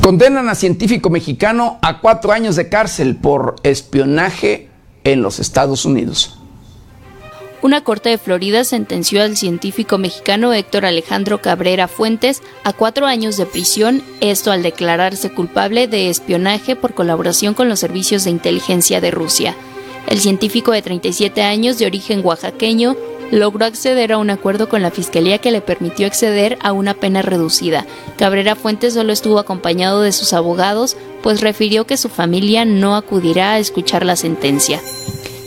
Condenan 0.07 0.49
a 0.49 0.55
científico 0.55 1.11
mexicano 1.11 1.81
a 1.83 2.01
cuatro 2.01 2.31
años 2.31 2.55
de 2.55 2.69
cárcel 2.69 3.17
por 3.17 3.57
espionaje 3.65 4.69
en 5.03 5.21
los 5.21 5.41
Estados 5.41 5.85
Unidos. 5.85 6.39
Una 7.61 7.83
corte 7.83 8.11
de 8.11 8.19
Florida 8.19 8.63
sentenció 8.63 9.21
al 9.21 9.37
científico 9.37 9.99
mexicano 9.99 10.53
Héctor 10.53 10.85
Alejandro 10.85 11.43
Cabrera 11.43 11.89
Fuentes 11.89 12.41
a 12.63 12.73
cuatro 12.73 13.07
años 13.07 13.37
de 13.37 13.47
prisión, 13.47 14.01
esto 14.21 14.53
al 14.53 14.63
declararse 14.63 15.33
culpable 15.33 15.89
de 15.89 16.09
espionaje 16.09 16.77
por 16.77 16.95
colaboración 16.95 17.55
con 17.55 17.69
los 17.69 17.81
servicios 17.81 18.23
de 18.23 18.31
inteligencia 18.31 19.01
de 19.01 19.11
Rusia. 19.11 19.57
El 20.07 20.21
científico 20.21 20.71
de 20.71 20.83
37 20.83 21.43
años 21.43 21.79
de 21.79 21.87
origen 21.87 22.25
oaxaqueño 22.25 22.95
logró 23.31 23.65
acceder 23.65 24.13
a 24.13 24.19
un 24.19 24.31
acuerdo 24.31 24.69
con 24.69 24.83
la 24.83 24.91
Fiscalía 24.91 25.39
que 25.39 25.51
le 25.51 25.61
permitió 25.61 26.07
acceder 26.07 26.59
a 26.63 26.73
una 26.73 26.95
pena 26.95 27.23
reducida. 27.23 27.87
Cabrera 28.17 28.55
Fuentes 28.57 28.95
solo 28.95 29.13
estuvo 29.13 29.39
acompañado 29.39 30.03
de 30.03 30.13
sus 30.13 30.33
abogados, 30.33 30.97
pues 31.23 31.41
refirió 31.41 31.87
que 31.87 31.97
su 31.97 32.09
familia 32.09 32.65
no 32.65 32.97
acudirá 32.97 33.53
a 33.53 33.59
escuchar 33.59 34.05
la 34.05 34.17
sentencia. 34.17 34.81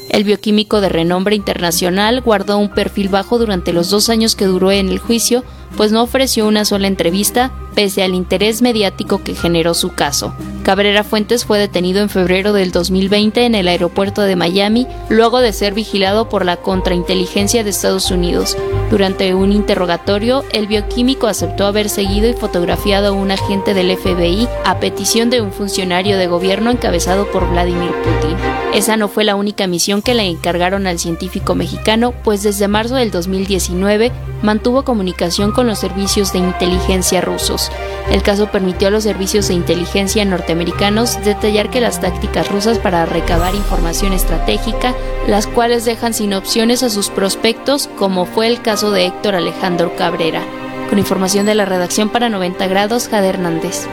El 0.09 0.23
bioquímico 0.23 0.81
de 0.81 0.89
renombre 0.89 1.35
internacional 1.35 2.21
guardó 2.21 2.57
un 2.57 2.69
perfil 2.69 3.09
bajo 3.09 3.37
durante 3.37 3.73
los 3.73 3.89
dos 3.89 4.09
años 4.09 4.35
que 4.35 4.45
duró 4.45 4.71
en 4.71 4.89
el 4.89 4.97
juicio, 4.97 5.43
pues 5.75 5.91
no 5.91 6.03
ofreció 6.03 6.47
una 6.47 6.65
sola 6.65 6.87
entrevista, 6.87 7.51
pese 7.75 8.03
al 8.03 8.15
interés 8.15 8.61
mediático 8.61 9.23
que 9.23 9.35
generó 9.35 9.73
su 9.73 9.93
caso. 9.93 10.33
Cabrera 10.63 11.03
Fuentes 11.03 11.45
fue 11.45 11.57
detenido 11.57 12.01
en 12.01 12.09
febrero 12.09 12.53
del 12.53 12.71
2020 12.71 13.45
en 13.45 13.55
el 13.55 13.67
aeropuerto 13.67 14.21
de 14.21 14.35
Miami, 14.35 14.87
luego 15.09 15.39
de 15.39 15.53
ser 15.53 15.73
vigilado 15.73 16.29
por 16.29 16.45
la 16.45 16.57
contrainteligencia 16.57 17.63
de 17.63 17.69
Estados 17.69 18.11
Unidos. 18.11 18.57
Durante 18.91 19.33
un 19.33 19.51
interrogatorio, 19.51 20.43
el 20.51 20.67
bioquímico 20.67 21.27
aceptó 21.27 21.65
haber 21.65 21.89
seguido 21.89 22.27
y 22.27 22.33
fotografiado 22.33 23.09
a 23.09 23.11
un 23.11 23.31
agente 23.31 23.73
del 23.73 23.95
FBI 23.95 24.47
a 24.65 24.79
petición 24.79 25.29
de 25.29 25.41
un 25.41 25.51
funcionario 25.51 26.17
de 26.17 26.27
gobierno 26.27 26.71
encabezado 26.71 27.31
por 27.31 27.49
Vladimir 27.49 27.91
Putin. 28.03 28.35
Esa 28.73 28.97
no 28.97 29.07
fue 29.07 29.23
la 29.23 29.35
única 29.35 29.67
misión 29.67 30.01
que 30.01 30.13
le 30.13 30.23
encargaron 30.23 30.85
al 30.85 30.99
científico 30.99 31.55
mexicano, 31.55 32.13
pues 32.23 32.43
desde 32.43 32.67
marzo 32.67 32.95
del 32.95 33.11
2019 33.11 34.11
mantuvo 34.43 34.83
comunicación 34.83 35.51
con 35.51 35.58
los 35.67 35.79
servicios 35.79 36.33
de 36.33 36.39
inteligencia 36.39 37.21
rusos. 37.21 37.71
El 38.11 38.23
caso 38.23 38.47
permitió 38.51 38.87
a 38.87 38.91
los 38.91 39.03
servicios 39.03 39.47
de 39.47 39.53
inteligencia 39.53 40.25
norteamericanos 40.25 41.23
detallar 41.23 41.69
que 41.69 41.81
las 41.81 42.01
tácticas 42.01 42.49
rusas 42.49 42.79
para 42.79 43.05
recabar 43.05 43.55
información 43.55 44.13
estratégica, 44.13 44.93
las 45.27 45.47
cuales 45.47 45.85
dejan 45.85 46.13
sin 46.13 46.33
opciones 46.33 46.83
a 46.83 46.89
sus 46.89 47.09
prospectos, 47.09 47.89
como 47.97 48.25
fue 48.25 48.47
el 48.47 48.61
caso 48.61 48.91
de 48.91 49.05
Héctor 49.05 49.35
Alejandro 49.35 49.95
Cabrera. 49.95 50.41
Con 50.89 50.97
información 50.97 51.45
de 51.45 51.55
la 51.55 51.65
redacción 51.65 52.09
para 52.09 52.29
90 52.29 52.67
grados, 52.67 53.07
Jade 53.07 53.29
Hernández. 53.29 53.87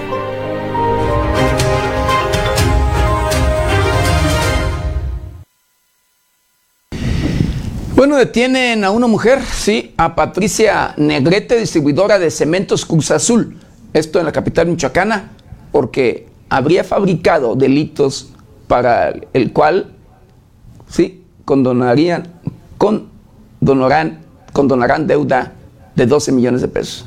Bueno, 8.07 8.21
detienen 8.21 8.85
a 8.85 8.93
una 8.93 9.09
mujer, 9.09 9.41
sí, 9.43 9.93
a 9.97 10.15
Patricia 10.15 10.95
Negrete, 10.97 11.59
distribuidora 11.59 12.21
de 12.21 12.31
cementos 12.31 12.87
Cruz 12.87 13.11
Azul, 13.11 13.59
esto 13.93 14.21
en 14.21 14.27
la 14.27 14.31
capital 14.31 14.69
michoacana, 14.69 15.33
porque 15.73 16.29
habría 16.49 16.85
fabricado 16.85 17.57
delitos 17.57 18.31
para 18.69 19.13
el 19.33 19.53
cual, 19.53 19.97
sí, 20.89 21.25
condonarían, 21.45 22.29
condonarán, 22.79 24.21
condonarán 24.53 25.09
deuda 25.09 25.55
de 25.97 26.07
12 26.07 26.31
millones 26.31 26.61
de 26.61 26.69
pesos. 26.69 27.07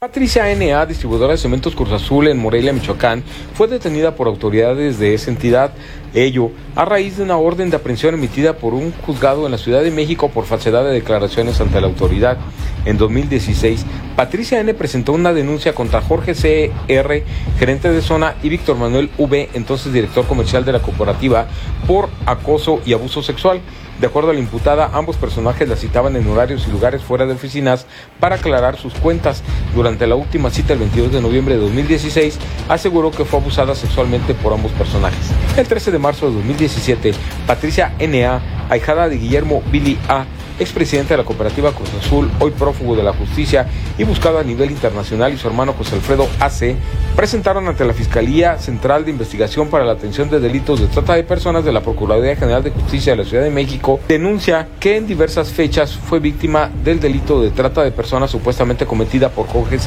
Patricia 0.00 0.50
N.A., 0.50 0.86
distribuidora 0.86 1.32
de 1.32 1.36
cementos 1.36 1.74
Cruz 1.74 1.92
Azul 1.92 2.28
en 2.28 2.38
Morelia, 2.38 2.72
Michoacán, 2.72 3.22
fue 3.52 3.68
detenida 3.68 4.14
por 4.14 4.28
autoridades 4.28 4.98
de 4.98 5.12
esa 5.12 5.30
entidad, 5.30 5.72
ello 6.14 6.52
a 6.74 6.86
raíz 6.86 7.18
de 7.18 7.22
una 7.22 7.36
orden 7.36 7.68
de 7.68 7.76
aprehensión 7.76 8.14
emitida 8.14 8.56
por 8.56 8.72
un 8.72 8.92
juzgado 8.92 9.44
en 9.44 9.52
la 9.52 9.58
Ciudad 9.58 9.82
de 9.82 9.90
México 9.90 10.30
por 10.30 10.46
falsedad 10.46 10.84
de 10.84 10.92
declaraciones 10.92 11.60
ante 11.60 11.82
la 11.82 11.88
autoridad. 11.88 12.38
En 12.86 12.96
2016, 12.96 13.84
Patricia 14.16 14.58
N. 14.58 14.72
presentó 14.72 15.12
una 15.12 15.34
denuncia 15.34 15.74
contra 15.74 16.00
Jorge 16.00 16.34
C.R., 16.34 17.24
gerente 17.58 17.90
de 17.90 18.00
zona, 18.00 18.36
y 18.42 18.48
Víctor 18.48 18.78
Manuel 18.78 19.10
V., 19.18 19.50
entonces 19.52 19.92
director 19.92 20.26
comercial 20.26 20.64
de 20.64 20.72
la 20.72 20.80
cooperativa, 20.80 21.46
por 21.86 22.08
acoso 22.24 22.80
y 22.86 22.94
abuso 22.94 23.22
sexual. 23.22 23.60
De 24.00 24.06
acuerdo 24.06 24.30
a 24.30 24.32
la 24.32 24.40
imputada, 24.40 24.90
ambos 24.94 25.16
personajes 25.16 25.68
la 25.68 25.76
citaban 25.76 26.16
en 26.16 26.26
horarios 26.26 26.66
y 26.66 26.70
lugares 26.70 27.02
fuera 27.02 27.26
de 27.26 27.34
oficinas 27.34 27.84
para 28.18 28.36
aclarar 28.36 28.78
sus 28.78 28.94
cuentas. 28.94 29.42
Durante 29.74 30.06
la 30.06 30.14
última 30.14 30.48
cita 30.48 30.72
el 30.72 30.78
22 30.78 31.12
de 31.12 31.20
noviembre 31.20 31.56
de 31.56 31.60
2016, 31.60 32.38
aseguró 32.70 33.10
que 33.10 33.26
fue 33.26 33.40
abusada 33.40 33.74
sexualmente 33.74 34.32
por 34.32 34.54
ambos 34.54 34.72
personajes. 34.72 35.20
El 35.54 35.66
13 35.66 35.90
de 35.90 35.98
marzo 35.98 36.28
de 36.28 36.36
2017, 36.36 37.12
Patricia 37.46 37.94
N.A., 37.98 38.40
ahijada 38.70 39.06
de 39.10 39.18
Guillermo 39.18 39.62
Billy 39.70 39.98
A., 40.08 40.24
expresidente 40.60 41.14
de 41.14 41.18
la 41.18 41.24
cooperativa 41.24 41.72
Cruz 41.72 41.88
Azul, 41.98 42.30
hoy 42.38 42.52
prófugo 42.52 42.94
de 42.94 43.02
la 43.02 43.12
justicia 43.12 43.66
y 43.98 44.04
buscado 44.04 44.38
a 44.38 44.44
nivel 44.44 44.70
internacional, 44.70 45.32
y 45.32 45.38
su 45.38 45.48
hermano 45.48 45.72
José 45.72 45.96
Alfredo 45.96 46.28
AC, 46.38 46.76
presentaron 47.16 47.66
ante 47.66 47.84
la 47.84 47.94
Fiscalía 47.94 48.58
Central 48.58 49.04
de 49.04 49.10
Investigación 49.10 49.68
para 49.68 49.84
la 49.84 49.92
Atención 49.92 50.30
de 50.30 50.38
Delitos 50.38 50.80
de 50.80 50.86
Trata 50.86 51.14
de 51.14 51.24
Personas 51.24 51.64
de 51.64 51.72
la 51.72 51.80
Procuraduría 51.80 52.36
General 52.36 52.62
de 52.62 52.70
Justicia 52.70 53.12
de 53.12 53.24
la 53.24 53.28
Ciudad 53.28 53.42
de 53.42 53.50
México, 53.50 53.98
denuncia 54.06 54.68
que 54.78 54.96
en 54.96 55.06
diversas 55.06 55.50
fechas 55.50 55.92
fue 55.92 56.20
víctima 56.20 56.70
del 56.84 57.00
delito 57.00 57.40
de 57.40 57.50
trata 57.50 57.82
de 57.82 57.90
personas 57.90 58.30
supuestamente 58.30 58.86
cometida 58.86 59.30
por 59.30 59.46
Jorge 59.46 59.78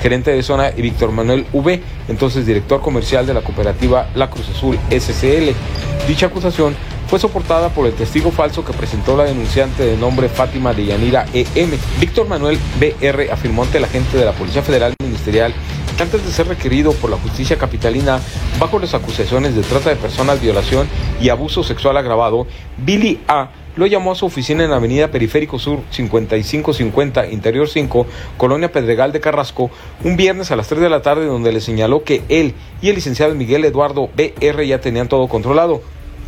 gerente 0.00 0.30
de 0.32 0.42
zona, 0.42 0.70
y 0.76 0.82
Víctor 0.82 1.12
Manuel 1.12 1.46
V, 1.52 1.80
entonces 2.08 2.44
director 2.44 2.80
comercial 2.80 3.26
de 3.26 3.34
la 3.34 3.40
cooperativa 3.42 4.08
La 4.14 4.28
Cruz 4.28 4.48
Azul 4.48 4.78
SCL. 4.90 5.50
Dicha 6.08 6.26
acusación 6.26 6.74
fue 7.12 7.18
soportada 7.18 7.68
por 7.68 7.86
el 7.86 7.92
testigo 7.92 8.30
falso 8.30 8.64
que 8.64 8.72
presentó 8.72 9.18
la 9.18 9.24
denunciante 9.24 9.84
de 9.84 9.98
nombre 9.98 10.30
Fátima 10.30 10.72
de 10.72 10.86
Yanira 10.86 11.26
EM. 11.34 11.72
Víctor 12.00 12.26
Manuel 12.26 12.58
BR 12.80 13.30
afirmó 13.30 13.64
ante 13.64 13.78
la 13.80 13.86
agente 13.86 14.16
de 14.16 14.24
la 14.24 14.32
Policía 14.32 14.62
Federal 14.62 14.94
Ministerial 15.02 15.52
que 15.94 16.02
antes 16.02 16.24
de 16.24 16.32
ser 16.32 16.48
requerido 16.48 16.94
por 16.94 17.10
la 17.10 17.18
justicia 17.18 17.58
capitalina 17.58 18.18
bajo 18.58 18.78
las 18.78 18.94
acusaciones 18.94 19.54
de 19.54 19.60
trata 19.60 19.90
de 19.90 19.96
personas, 19.96 20.40
violación 20.40 20.88
y 21.20 21.28
abuso 21.28 21.62
sexual 21.62 21.98
agravado, 21.98 22.46
Billy 22.78 23.20
A 23.28 23.50
lo 23.76 23.84
llamó 23.84 24.12
a 24.12 24.14
su 24.14 24.24
oficina 24.24 24.64
en 24.64 24.70
la 24.70 24.76
avenida 24.76 25.10
Periférico 25.10 25.58
Sur 25.58 25.80
5550, 25.90 27.26
Interior 27.26 27.68
5, 27.68 28.06
Colonia 28.38 28.72
Pedregal 28.72 29.12
de 29.12 29.20
Carrasco, 29.20 29.70
un 30.02 30.16
viernes 30.16 30.50
a 30.50 30.56
las 30.56 30.68
3 30.68 30.80
de 30.80 30.88
la 30.88 31.02
tarde 31.02 31.26
donde 31.26 31.52
le 31.52 31.60
señaló 31.60 32.04
que 32.04 32.22
él 32.30 32.54
y 32.80 32.88
el 32.88 32.94
licenciado 32.94 33.34
Miguel 33.34 33.66
Eduardo 33.66 34.08
BR 34.16 34.66
ya 34.66 34.80
tenían 34.80 35.08
todo 35.08 35.28
controlado. 35.28 35.82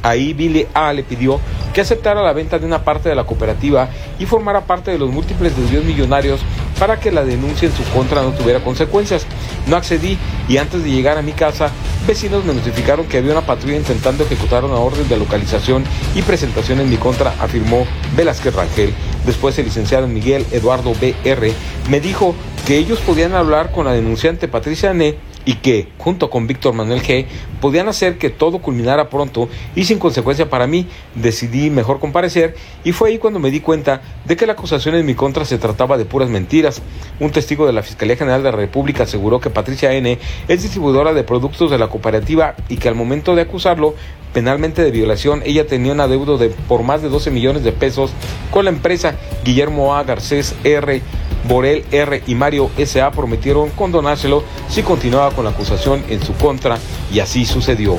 Ahí 0.05 0.35
Billy 0.35 0.67
A 0.75 0.93
le 0.93 1.03
pidió 1.03 1.41
que 1.73 1.81
aceptara 1.81 2.23
la 2.23 2.33
venta 2.33 2.59
de 2.59 2.67
una 2.67 2.85
parte 2.85 3.09
de 3.09 3.15
la 3.17 3.25
cooperativa 3.25 3.89
y 4.19 4.27
formara 4.27 4.61
parte 4.61 4.93
de 4.93 4.99
los 4.99 5.11
múltiples 5.11 5.57
desvíos 5.57 5.85
millonarios 5.85 6.41
para 6.79 7.01
que 7.01 7.11
la 7.11 7.25
denuncia 7.25 7.67
en 7.67 7.75
su 7.75 7.83
contra 7.85 8.23
no 8.23 8.31
tuviera 8.31 8.61
consecuencias. 8.63 9.27
No 9.67 9.77
accedí 9.77 10.19
y 10.47 10.59
antes 10.59 10.85
de 10.85 10.91
llegar 10.91 11.19
a 11.19 11.23
mi 11.23 11.33
casa, 11.33 11.71
vecinos 12.07 12.45
me 12.45 12.53
notificaron 12.53 13.07
que 13.07 13.19
había 13.19 13.33
una 13.33 13.47
patrulla 13.47 13.77
intentando 13.77 14.25
ejecutar 14.25 14.65
una 14.65 14.77
orden 14.77 15.09
de 15.09 15.17
localización 15.17 15.85
y 16.15 16.23
presentación 16.23 16.81
en 16.81 16.91
mi 16.91 16.97
contra, 16.97 17.35
afirmó 17.41 17.87
Velázquez 18.15 18.55
Rangel. 18.55 18.93
Después 19.25 19.59
el 19.59 19.65
licenciado 19.65 20.07
Miguel 20.07 20.45
Eduardo 20.53 20.93
BR 20.93 21.51
me 21.89 22.01
dijo 22.01 22.35
que 22.67 22.77
ellos 22.77 22.99
podían 23.01 23.35
hablar 23.35 23.73
con 23.73 23.87
la 23.87 23.93
denunciante 23.93 24.49
Patricia 24.49 24.91
N 24.91 25.17
y 25.45 25.55
que, 25.57 25.89
junto 25.99 26.31
con 26.31 26.47
Víctor 26.47 26.75
Manuel 26.75 27.03
G., 27.03 27.27
podían 27.61 27.89
hacer 27.89 28.19
que 28.19 28.31
todo 28.31 28.59
culminara 28.59 29.09
pronto 29.09 29.49
y 29.75 29.85
sin 29.85 29.99
consecuencia 29.99 30.49
para 30.49 30.67
mí, 30.67 30.87
decidí 31.15 31.71
mejor 31.71 32.01
comparecer 32.01 32.57
y 32.85 32.93
fue 32.93 33.11
ahí 33.11 33.19
cuando 33.19 33.39
me 33.39 33.51
di 33.51 33.61
cuenta 33.61 34.03
de 34.25 34.37
que 34.37 34.47
la 34.47 34.55
acusación 34.55 34.95
en 34.95 35.07
mi 35.07 35.15
contra 35.15 35.45
se 35.45 35.59
trataba 35.59 35.99
de 35.99 36.05
puras 36.05 36.29
mentiras. 36.29 36.83
Un 37.21 37.31
testigo 37.31 37.67
de 37.67 37.73
la 37.73 37.83
Fiscalía 37.83 38.17
General 38.17 38.43
de 38.43 38.51
la 38.51 38.57
República 38.57 39.05
aseguró 39.05 39.41
que 39.41 39.51
Patricia 39.51 39.93
N. 39.93 40.19
es 40.49 40.63
distribuidora 40.63 41.13
de 41.13 41.25
productos 41.25 41.71
de 41.71 41.79
la 41.79 41.89
cooperativa 41.89 42.55
y 42.69 42.77
que 42.77 42.89
al 42.89 42.95
momento 42.95 43.35
de 43.35 43.43
acusarlo 43.43 43.95
penalmente 44.35 44.83
de 44.83 44.91
violación, 44.91 45.43
ella 45.47 45.67
tenía 45.67 45.93
un 45.93 46.01
adeudo 46.01 46.37
de 46.37 46.49
por 46.51 46.83
más 46.83 47.01
de 47.01 47.09
12 47.09 47.31
millones 47.31 47.63
de 47.63 47.73
pesos 47.73 48.11
con 48.51 48.65
la 48.65 48.71
empresa 48.71 49.15
Guillermo 49.45 49.95
A. 49.95 50.03
Garcés 50.03 50.55
R. 50.65 51.01
Borel 51.49 51.85
R. 51.91 52.23
y 52.27 52.35
Mario 52.35 52.71
S.A. 52.77 53.11
prometieron 53.11 53.71
condonárselo 53.71 54.45
si 54.69 54.83
continuaba 54.83 55.31
con 55.31 55.45
la 55.45 55.51
acusación 55.51 56.03
en 56.09 56.23
su 56.23 56.35
contra 56.35 56.79
y 57.13 57.21
así 57.21 57.45
sucedió. 57.45 57.97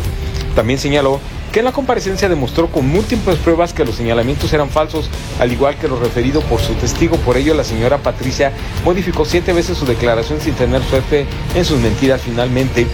También 0.56 0.80
señaló 0.80 1.20
que 1.56 1.60
en 1.60 1.66
la 1.66 1.72
comparecencia 1.72 2.28
demostró 2.28 2.68
con 2.68 2.86
múltiples 2.86 3.38
pruebas 3.38 3.72
que 3.72 3.86
los 3.86 3.96
señalamientos 3.96 4.52
eran 4.52 4.70
falsos, 4.70 5.10
al 5.40 5.54
igual 5.54 5.78
que 5.78 5.88
lo 5.88 5.98
referido 5.98 6.42
por 6.42 6.60
su 6.60 6.74
testigo. 6.74 7.16
Por 7.16 7.38
ello, 7.38 7.54
la 7.54 7.64
señora 7.64 8.00
Patricia 8.00 8.52
modificó 8.84 9.24
siete 9.24 9.54
veces 9.54 9.78
su 9.78 9.86
declaración 9.86 10.42
sin 10.42 10.54
tener 10.56 10.84
suerte 10.84 11.26
en 11.56 11.64
sus 11.64 11.80
mentiras. 11.80 12.20
Finalmente, 12.26 12.88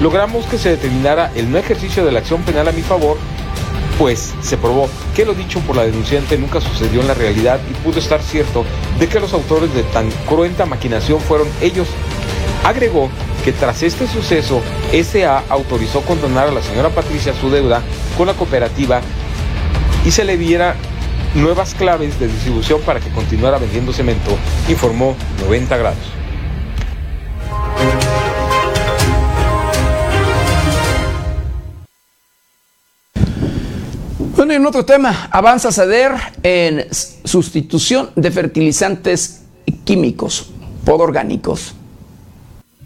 logramos 0.00 0.46
que 0.46 0.56
se 0.56 0.70
determinara 0.70 1.30
el 1.34 1.50
no 1.50 1.58
ejercicio 1.58 2.06
de 2.06 2.12
la 2.12 2.20
acción 2.20 2.40
penal 2.40 2.68
a 2.68 2.72
mi 2.72 2.80
favor, 2.80 3.18
pues 3.98 4.34
se 4.42 4.56
probó 4.56 4.88
que 5.14 5.24
lo 5.24 5.34
dicho 5.34 5.60
por 5.60 5.76
la 5.76 5.84
denunciante 5.84 6.36
nunca 6.36 6.60
sucedió 6.60 7.00
en 7.00 7.08
la 7.08 7.14
realidad 7.14 7.60
y 7.70 7.74
pudo 7.84 7.98
estar 7.98 8.22
cierto 8.22 8.64
de 8.98 9.08
que 9.08 9.20
los 9.20 9.32
autores 9.32 9.72
de 9.74 9.82
tan 9.84 10.10
cruenta 10.26 10.66
maquinación 10.66 11.20
fueron 11.20 11.48
ellos. 11.60 11.88
Agregó 12.64 13.08
que 13.44 13.52
tras 13.52 13.82
este 13.82 14.06
suceso, 14.06 14.60
SA 14.92 15.44
autorizó 15.48 16.02
condonar 16.02 16.48
a 16.48 16.52
la 16.52 16.62
señora 16.62 16.90
Patricia 16.90 17.32
su 17.40 17.50
deuda 17.50 17.82
con 18.16 18.26
la 18.26 18.34
cooperativa 18.34 19.00
y 20.04 20.10
se 20.10 20.24
le 20.24 20.36
diera 20.36 20.74
nuevas 21.34 21.74
claves 21.74 22.18
de 22.18 22.28
distribución 22.28 22.80
para 22.82 23.00
que 23.00 23.10
continuara 23.10 23.58
vendiendo 23.58 23.92
cemento, 23.92 24.36
informó 24.68 25.16
90 25.40 25.76
grados. 25.76 25.98
Bueno, 34.46 34.62
en 34.62 34.66
otro 34.68 34.84
tema, 34.84 35.28
avanza 35.32 35.72
CEDER 35.72 36.12
en 36.44 36.86
sustitución 36.92 38.10
de 38.14 38.30
fertilizantes 38.30 39.42
químicos 39.82 40.50
por 40.84 41.02
orgánicos 41.02 41.74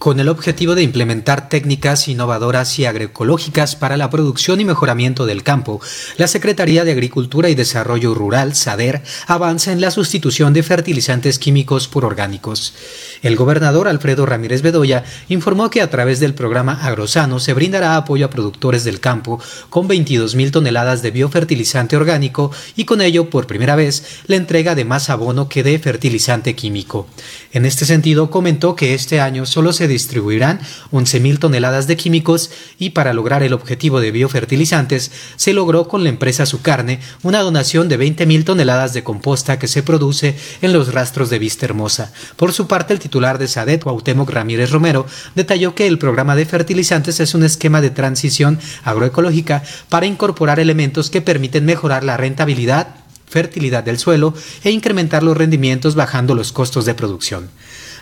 con 0.01 0.19
el 0.19 0.31
objetivo 0.31 0.75
de 0.75 0.83
implementar 0.83 1.51
técnicas 1.51 2.09
innovadoras 2.09 2.79
y 2.79 2.87
agroecológicas 2.87 3.77
para 3.77 3.99
la 3.99 4.09
producción 4.09 4.59
y 4.59 4.65
mejoramiento 4.65 5.27
del 5.27 5.43
campo, 5.43 5.83
la 6.17 6.27
Secretaría 6.27 6.87
de 6.87 6.93
Agricultura 6.93 7.51
y 7.51 7.55
Desarrollo 7.55 8.15
Rural, 8.15 8.55
SADER, 8.55 9.03
avanza 9.27 9.73
en 9.73 9.83
la 9.83 9.91
sustitución 9.91 10.55
de 10.55 10.63
fertilizantes 10.63 11.39
químicos 11.39 11.87
por 11.87 12.07
orgánicos. 12.07 12.73
El 13.21 13.37
gobernador 13.37 13.89
Alfredo 13.89 14.25
Ramírez 14.25 14.63
Bedoya 14.63 15.05
informó 15.29 15.69
que 15.69 15.83
a 15.83 15.91
través 15.91 16.19
del 16.19 16.33
programa 16.33 16.83
Agrosano 16.83 17.39
se 17.39 17.53
brindará 17.53 17.97
apoyo 17.97 18.25
a 18.25 18.31
productores 18.31 18.85
del 18.85 19.01
campo 19.01 19.39
con 19.69 19.87
22 19.87 20.35
mil 20.35 20.51
toneladas 20.51 21.03
de 21.03 21.11
biofertilizante 21.11 21.99
orgánico 21.99 22.53
y 22.75 22.87
con 22.87 23.03
ello, 23.03 23.29
por 23.29 23.47
primera 23.47 23.77
vez, 23.77 24.03
la 24.29 24.37
entrega 24.37 24.75
de 24.75 24.87
más 24.87 25.11
abono 25.11 25.51
que 25.51 25.63
de 25.63 25.79
fertilizante 25.79 26.57
químico. 26.57 27.07
En 27.53 27.67
este 27.67 27.85
sentido, 27.85 28.31
comentó 28.31 28.75
que 28.75 28.95
este 28.95 29.21
año 29.21 29.45
solo 29.45 29.75
se 29.75 29.90
distribuirán 29.93 30.61
11.000 30.93 31.39
toneladas 31.39 31.87
de 31.87 31.97
químicos 31.97 32.51
y 32.79 32.91
para 32.91 33.13
lograr 33.13 33.43
el 33.43 33.53
objetivo 33.53 34.01
de 34.01 34.11
biofertilizantes 34.11 35.11
se 35.37 35.53
logró 35.53 35.89
con 35.89 36.03
la 36.03 36.09
empresa 36.09 36.47
Su 36.47 36.63
Carne 36.63 37.01
una 37.23 37.41
donación 37.41 37.89
de 37.89 37.99
20.000 37.99 38.45
toneladas 38.45 38.95
de 38.95 39.05
composta 39.05 39.59
que 39.59 39.69
se 39.69 39.83
produce 39.83 40.37
en 40.63 40.73
los 40.73 40.93
rastros 40.93 41.31
de 41.31 41.39
Vista 41.39 41.67
Hermosa. 41.67 42.13
Por 42.37 42.53
su 42.53 42.67
parte, 42.67 42.93
el 42.93 42.99
titular 42.99 43.39
de 43.39 43.49
SADET, 43.49 43.83
Cuauhtémoc 43.83 44.31
Ramírez 44.31 44.71
Romero, 44.71 45.07
detalló 45.35 45.75
que 45.75 45.87
el 45.87 45.99
programa 45.99 46.37
de 46.37 46.47
fertilizantes 46.47 47.21
es 47.21 47.35
un 47.35 47.45
esquema 47.45 47.81
de 47.81 47.91
transición 47.91 48.59
agroecológica 48.85 49.63
para 49.89 50.07
incorporar 50.07 50.61
elementos 50.61 51.11
que 51.11 51.21
permiten 51.21 51.65
mejorar 51.65 52.05
la 52.05 52.17
rentabilidad 52.17 52.89
fertilidad 53.31 53.85
del 53.85 53.99
suelo 53.99 54.35
e 54.65 54.71
incrementar 54.71 55.23
los 55.23 55.37
rendimientos 55.37 55.95
bajando 55.95 56.35
los 56.35 56.53
costos 56.53 56.85
de 56.85 56.95
producción. 56.95 57.49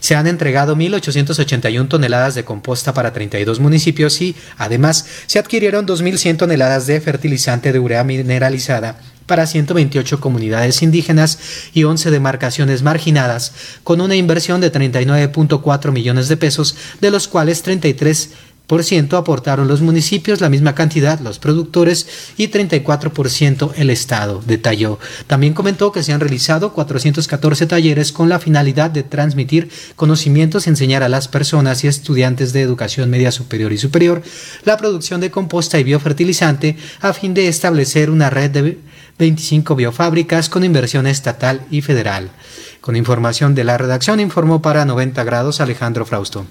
Se 0.00 0.14
han 0.14 0.26
entregado 0.26 0.76
1.881 0.76 1.88
toneladas 1.88 2.34
de 2.34 2.44
composta 2.44 2.94
para 2.94 3.12
32 3.12 3.60
municipios 3.60 4.20
y, 4.20 4.36
además, 4.56 5.06
se 5.26 5.38
adquirieron 5.38 5.86
2.100 5.86 6.36
toneladas 6.36 6.86
de 6.86 7.00
fertilizante 7.00 7.72
de 7.72 7.78
urea 7.78 8.04
mineralizada 8.04 8.98
para 9.28 9.46
128 9.46 10.18
comunidades 10.20 10.82
indígenas 10.82 11.38
y 11.74 11.84
11 11.84 12.10
demarcaciones 12.10 12.82
marginadas, 12.82 13.52
con 13.84 14.00
una 14.00 14.16
inversión 14.16 14.60
de 14.60 14.72
39.4 14.72 15.92
millones 15.92 16.28
de 16.28 16.36
pesos, 16.36 16.74
de 17.00 17.10
los 17.12 17.28
cuales 17.28 17.62
33 17.62 18.30
aportaron 19.16 19.68
los 19.68 19.80
municipios, 19.80 20.40
la 20.40 20.48
misma 20.48 20.74
cantidad 20.74 21.20
los 21.20 21.38
productores 21.38 22.06
y 22.36 22.48
34% 22.48 23.72
el 23.76 23.90
Estado, 23.90 24.42
detalló. 24.46 24.98
También 25.26 25.54
comentó 25.54 25.90
que 25.90 26.02
se 26.02 26.12
han 26.12 26.20
realizado 26.20 26.72
414 26.72 27.66
talleres 27.66 28.12
con 28.12 28.28
la 28.28 28.38
finalidad 28.38 28.90
de 28.90 29.02
transmitir 29.02 29.70
conocimientos 29.96 30.66
y 30.66 30.70
enseñar 30.70 31.02
a 31.02 31.08
las 31.08 31.28
personas 31.28 31.84
y 31.84 31.88
estudiantes 31.88 32.52
de 32.52 32.62
educación 32.62 33.10
media 33.10 33.32
superior 33.32 33.72
y 33.72 33.78
superior 33.78 34.22
la 34.64 34.76
producción 34.76 35.20
de 35.20 35.30
composta 35.30 35.78
y 35.78 35.84
biofertilizante 35.84 36.76
a 37.00 37.12
fin 37.12 37.34
de 37.34 37.48
establecer 37.48 38.10
una 38.10 38.30
red 38.30 38.50
de 38.50 38.78
25 39.18 39.74
biofábricas 39.74 40.48
con 40.48 40.64
inversión 40.64 41.06
estatal 41.06 41.62
y 41.70 41.80
federal. 41.80 42.30
Con 42.80 42.96
información 42.96 43.54
de 43.54 43.64
la 43.64 43.78
redacción 43.78 44.20
informó 44.20 44.62
para 44.62 44.84
90 44.84 45.24
grados 45.24 45.60
Alejandro 45.60 46.06
Frausto. 46.06 46.46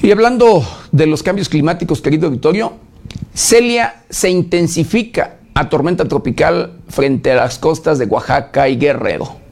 Y 0.00 0.12
hablando 0.12 0.64
de 0.92 1.06
los 1.06 1.24
cambios 1.24 1.48
climáticos, 1.48 2.00
querido 2.00 2.30
Victorio, 2.30 2.74
Celia 3.34 4.04
se 4.08 4.30
intensifica 4.30 5.38
a 5.54 5.68
tormenta 5.68 6.04
tropical 6.04 6.78
frente 6.88 7.32
a 7.32 7.36
las 7.36 7.58
costas 7.58 7.98
de 7.98 8.06
Oaxaca 8.06 8.68
y 8.68 8.76
Guerrero. 8.76 9.47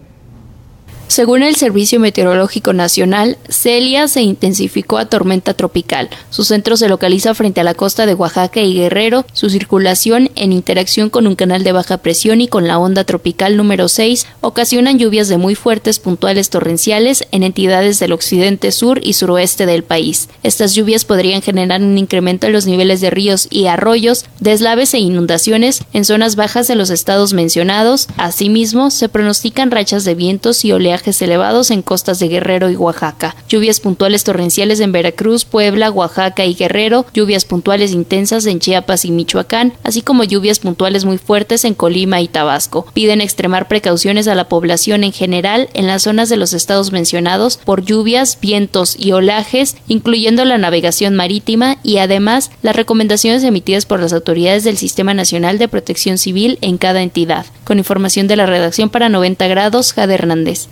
Según 1.08 1.44
el 1.44 1.54
Servicio 1.54 2.00
Meteorológico 2.00 2.72
Nacional, 2.72 3.38
Celia 3.48 4.08
se 4.08 4.22
intensificó 4.22 4.98
a 4.98 5.06
tormenta 5.06 5.54
tropical. 5.54 6.10
Su 6.30 6.42
centro 6.42 6.76
se 6.76 6.88
localiza 6.88 7.32
frente 7.32 7.60
a 7.60 7.64
la 7.64 7.74
costa 7.74 8.06
de 8.06 8.14
Oaxaca 8.14 8.60
y 8.60 8.74
Guerrero. 8.74 9.24
Su 9.32 9.48
circulación 9.48 10.30
en 10.34 10.52
interacción 10.52 11.08
con 11.08 11.28
un 11.28 11.36
canal 11.36 11.62
de 11.62 11.70
baja 11.70 11.98
presión 11.98 12.40
y 12.40 12.48
con 12.48 12.66
la 12.66 12.78
onda 12.78 13.04
tropical 13.04 13.56
número 13.56 13.88
6 13.88 14.26
ocasionan 14.40 14.98
lluvias 14.98 15.28
de 15.28 15.38
muy 15.38 15.54
fuertes 15.54 16.00
puntuales 16.00 16.50
torrenciales 16.50 17.24
en 17.30 17.44
entidades 17.44 18.00
del 18.00 18.12
occidente 18.12 18.72
sur 18.72 19.00
y 19.02 19.12
suroeste 19.12 19.64
del 19.64 19.84
país. 19.84 20.28
Estas 20.42 20.74
lluvias 20.74 21.04
podrían 21.04 21.40
generar 21.40 21.80
un 21.80 21.96
incremento 21.96 22.48
en 22.48 22.52
los 22.52 22.66
niveles 22.66 23.00
de 23.00 23.10
ríos 23.10 23.46
y 23.48 23.66
arroyos, 23.66 24.24
deslaves 24.40 24.92
e 24.92 24.98
inundaciones 24.98 25.84
en 25.92 26.04
zonas 26.04 26.34
bajas 26.34 26.66
de 26.66 26.74
los 26.74 26.90
estados 26.90 27.32
mencionados. 27.32 28.08
Asimismo, 28.16 28.90
se 28.90 29.08
pronostican 29.08 29.70
rachas 29.70 30.04
de 30.04 30.16
vientos 30.16 30.64
y 30.64 30.72
oleajes 30.72 30.95
elevados 31.22 31.70
en 31.70 31.82
costas 31.82 32.18
de 32.18 32.28
Guerrero 32.28 32.70
y 32.70 32.76
Oaxaca, 32.76 33.36
lluvias 33.48 33.80
puntuales 33.80 34.24
torrenciales 34.24 34.80
en 34.80 34.92
Veracruz, 34.92 35.44
Puebla, 35.44 35.90
Oaxaca 35.90 36.44
y 36.44 36.54
Guerrero, 36.54 37.06
lluvias 37.14 37.44
puntuales 37.44 37.92
intensas 37.92 38.46
en 38.46 38.60
Chiapas 38.60 39.04
y 39.04 39.10
Michoacán, 39.10 39.72
así 39.82 40.02
como 40.02 40.24
lluvias 40.24 40.58
puntuales 40.58 41.04
muy 41.04 41.18
fuertes 41.18 41.64
en 41.64 41.74
Colima 41.74 42.20
y 42.20 42.28
Tabasco. 42.28 42.86
Piden 42.92 43.20
extremar 43.20 43.68
precauciones 43.68 44.28
a 44.28 44.34
la 44.34 44.48
población 44.48 45.04
en 45.04 45.12
general 45.12 45.68
en 45.74 45.86
las 45.86 46.02
zonas 46.02 46.28
de 46.28 46.36
los 46.36 46.52
estados 46.52 46.92
mencionados 46.92 47.58
por 47.58 47.82
lluvias, 47.82 48.38
vientos 48.40 48.96
y 48.98 49.12
olajes, 49.12 49.76
incluyendo 49.88 50.44
la 50.44 50.58
navegación 50.58 51.14
marítima 51.14 51.78
y 51.82 51.98
además 51.98 52.50
las 52.62 52.76
recomendaciones 52.76 53.44
emitidas 53.44 53.86
por 53.86 54.00
las 54.00 54.12
autoridades 54.12 54.64
del 54.64 54.76
Sistema 54.76 55.14
Nacional 55.14 55.58
de 55.58 55.68
Protección 55.68 56.18
Civil 56.18 56.58
en 56.60 56.78
cada 56.78 57.02
entidad. 57.02 57.46
Con 57.64 57.78
información 57.78 58.28
de 58.28 58.36
la 58.36 58.46
redacción 58.46 58.90
para 58.90 59.08
90 59.08 59.46
grados, 59.48 59.92
Jade 59.92 60.14
Hernández. 60.14 60.68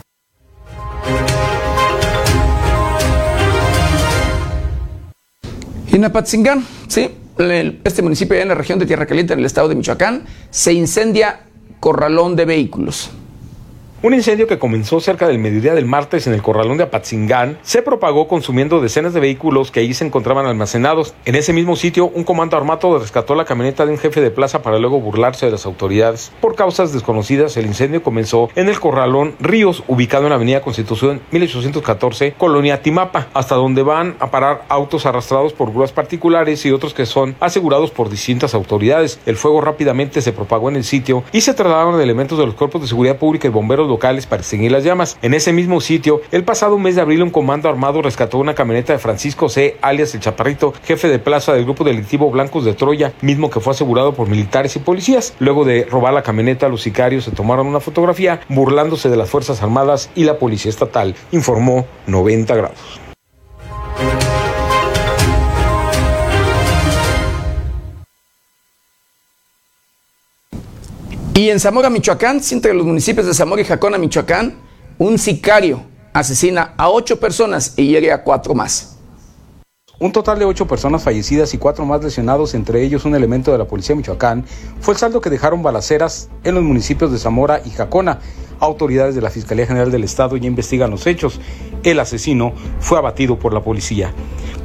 En 5.94 6.04
Apatzingán, 6.04 6.66
sí, 6.88 7.08
este 7.84 8.02
municipio 8.02 8.36
en 8.36 8.48
la 8.48 8.54
región 8.54 8.78
de 8.78 8.86
Tierra 8.86 9.06
Caliente, 9.06 9.32
en 9.32 9.38
el 9.38 9.46
estado 9.46 9.68
de 9.68 9.74
Michoacán, 9.74 10.24
se 10.50 10.72
incendia 10.72 11.40
corralón 11.80 12.36
de 12.36 12.44
vehículos. 12.44 13.10
Un 14.04 14.12
incendio 14.12 14.46
que 14.46 14.58
comenzó 14.58 15.00
cerca 15.00 15.26
del 15.26 15.38
mediodía 15.38 15.72
del 15.72 15.86
martes 15.86 16.26
en 16.26 16.34
el 16.34 16.42
corralón 16.42 16.76
de 16.76 16.84
Apatzingán 16.84 17.56
se 17.62 17.80
propagó 17.80 18.28
consumiendo 18.28 18.82
decenas 18.82 19.14
de 19.14 19.20
vehículos 19.20 19.70
que 19.70 19.80
allí 19.80 19.94
se 19.94 20.04
encontraban 20.04 20.44
almacenados. 20.44 21.14
En 21.24 21.36
ese 21.36 21.54
mismo 21.54 21.74
sitio, 21.74 22.08
un 22.08 22.22
comando 22.22 22.54
armado 22.58 22.98
rescató 22.98 23.34
la 23.34 23.46
camioneta 23.46 23.86
de 23.86 23.92
un 23.92 23.96
jefe 23.96 24.20
de 24.20 24.30
plaza 24.30 24.60
para 24.60 24.78
luego 24.78 25.00
burlarse 25.00 25.46
de 25.46 25.52
las 25.52 25.64
autoridades. 25.64 26.32
Por 26.42 26.54
causas 26.54 26.92
desconocidas, 26.92 27.56
el 27.56 27.64
incendio 27.64 28.02
comenzó 28.02 28.50
en 28.56 28.68
el 28.68 28.78
corralón 28.78 29.36
Ríos, 29.40 29.82
ubicado 29.88 30.24
en 30.24 30.28
la 30.28 30.36
avenida 30.36 30.60
Constitución 30.60 31.22
1814, 31.30 32.34
Colonia 32.36 32.82
Timapa, 32.82 33.28
hasta 33.32 33.54
donde 33.54 33.82
van 33.82 34.16
a 34.20 34.30
parar 34.30 34.66
autos 34.68 35.06
arrastrados 35.06 35.54
por 35.54 35.72
grúas 35.72 35.92
particulares 35.92 36.66
y 36.66 36.72
otros 36.72 36.92
que 36.92 37.06
son 37.06 37.36
asegurados 37.40 37.90
por 37.90 38.10
distintas 38.10 38.52
autoridades. 38.52 39.18
El 39.24 39.36
fuego 39.36 39.62
rápidamente 39.62 40.20
se 40.20 40.34
propagó 40.34 40.68
en 40.68 40.76
el 40.76 40.84
sitio 40.84 41.24
y 41.32 41.40
se 41.40 41.54
trasladaron 41.54 41.98
elementos 41.98 42.36
de 42.36 42.44
los 42.44 42.54
cuerpos 42.54 42.82
de 42.82 42.88
seguridad 42.88 43.16
pública 43.16 43.48
y 43.48 43.50
bomberos 43.50 43.93
locales 43.94 44.26
para 44.26 44.42
extinguir 44.42 44.72
las 44.72 44.82
llamas. 44.82 45.16
En 45.22 45.34
ese 45.34 45.52
mismo 45.52 45.80
sitio, 45.80 46.20
el 46.32 46.42
pasado 46.42 46.78
mes 46.78 46.96
de 46.96 47.02
abril, 47.02 47.22
un 47.22 47.30
comando 47.30 47.68
armado 47.68 48.02
rescató 48.02 48.38
una 48.38 48.54
camioneta 48.54 48.92
de 48.92 48.98
Francisco 48.98 49.48
C., 49.48 49.76
alias 49.82 50.14
el 50.14 50.20
Chaparrito, 50.20 50.74
jefe 50.84 51.06
de 51.08 51.20
plaza 51.20 51.52
del 51.52 51.64
grupo 51.64 51.84
delictivo 51.84 52.30
Blancos 52.30 52.64
de 52.64 52.74
Troya, 52.74 53.12
mismo 53.20 53.50
que 53.50 53.60
fue 53.60 53.72
asegurado 53.72 54.12
por 54.14 54.28
militares 54.28 54.74
y 54.74 54.80
policías. 54.80 55.34
Luego 55.38 55.64
de 55.64 55.86
robar 55.88 56.12
la 56.12 56.22
camioneta, 56.22 56.68
los 56.68 56.82
sicarios 56.82 57.24
se 57.24 57.30
tomaron 57.30 57.68
una 57.68 57.80
fotografía 57.80 58.40
burlándose 58.48 59.08
de 59.08 59.16
las 59.16 59.30
Fuerzas 59.30 59.62
Armadas 59.62 60.10
y 60.16 60.24
la 60.24 60.38
Policía 60.38 60.70
Estatal, 60.70 61.14
informó 61.30 61.86
90 62.06 62.56
grados. 62.56 63.00
Y 71.36 71.50
en 71.50 71.58
Zamora, 71.58 71.90
Michoacán, 71.90 72.40
entre 72.52 72.72
los 72.72 72.86
municipios 72.86 73.26
de 73.26 73.34
Zamora 73.34 73.60
y 73.60 73.64
Jacona, 73.64 73.98
Michoacán, 73.98 74.54
un 74.98 75.18
sicario 75.18 75.82
asesina 76.12 76.74
a 76.76 76.88
ocho 76.90 77.18
personas 77.18 77.74
y 77.76 77.88
llegue 77.88 78.12
a 78.12 78.22
cuatro 78.22 78.54
más. 78.54 78.98
Un 80.00 80.10
total 80.10 80.40
de 80.40 80.44
ocho 80.44 80.66
personas 80.66 81.04
fallecidas 81.04 81.54
y 81.54 81.58
cuatro 81.58 81.84
más 81.84 82.02
lesionados, 82.02 82.54
entre 82.54 82.82
ellos 82.82 83.04
un 83.04 83.14
elemento 83.14 83.52
de 83.52 83.58
la 83.58 83.66
policía 83.66 83.94
de 83.94 83.98
Michoacán, 83.98 84.44
fue 84.80 84.94
el 84.94 84.98
saldo 84.98 85.20
que 85.20 85.30
dejaron 85.30 85.62
balaceras 85.62 86.30
en 86.42 86.56
los 86.56 86.64
municipios 86.64 87.12
de 87.12 87.18
Zamora 87.18 87.60
y 87.64 87.70
Jacona. 87.70 88.18
Autoridades 88.58 89.14
de 89.14 89.20
la 89.20 89.30
Fiscalía 89.30 89.66
General 89.66 89.92
del 89.92 90.02
Estado 90.02 90.36
ya 90.36 90.48
investigan 90.48 90.90
los 90.90 91.06
hechos. 91.06 91.40
El 91.84 92.00
asesino 92.00 92.52
fue 92.80 92.98
abatido 92.98 93.38
por 93.38 93.54
la 93.54 93.62
policía. 93.62 94.12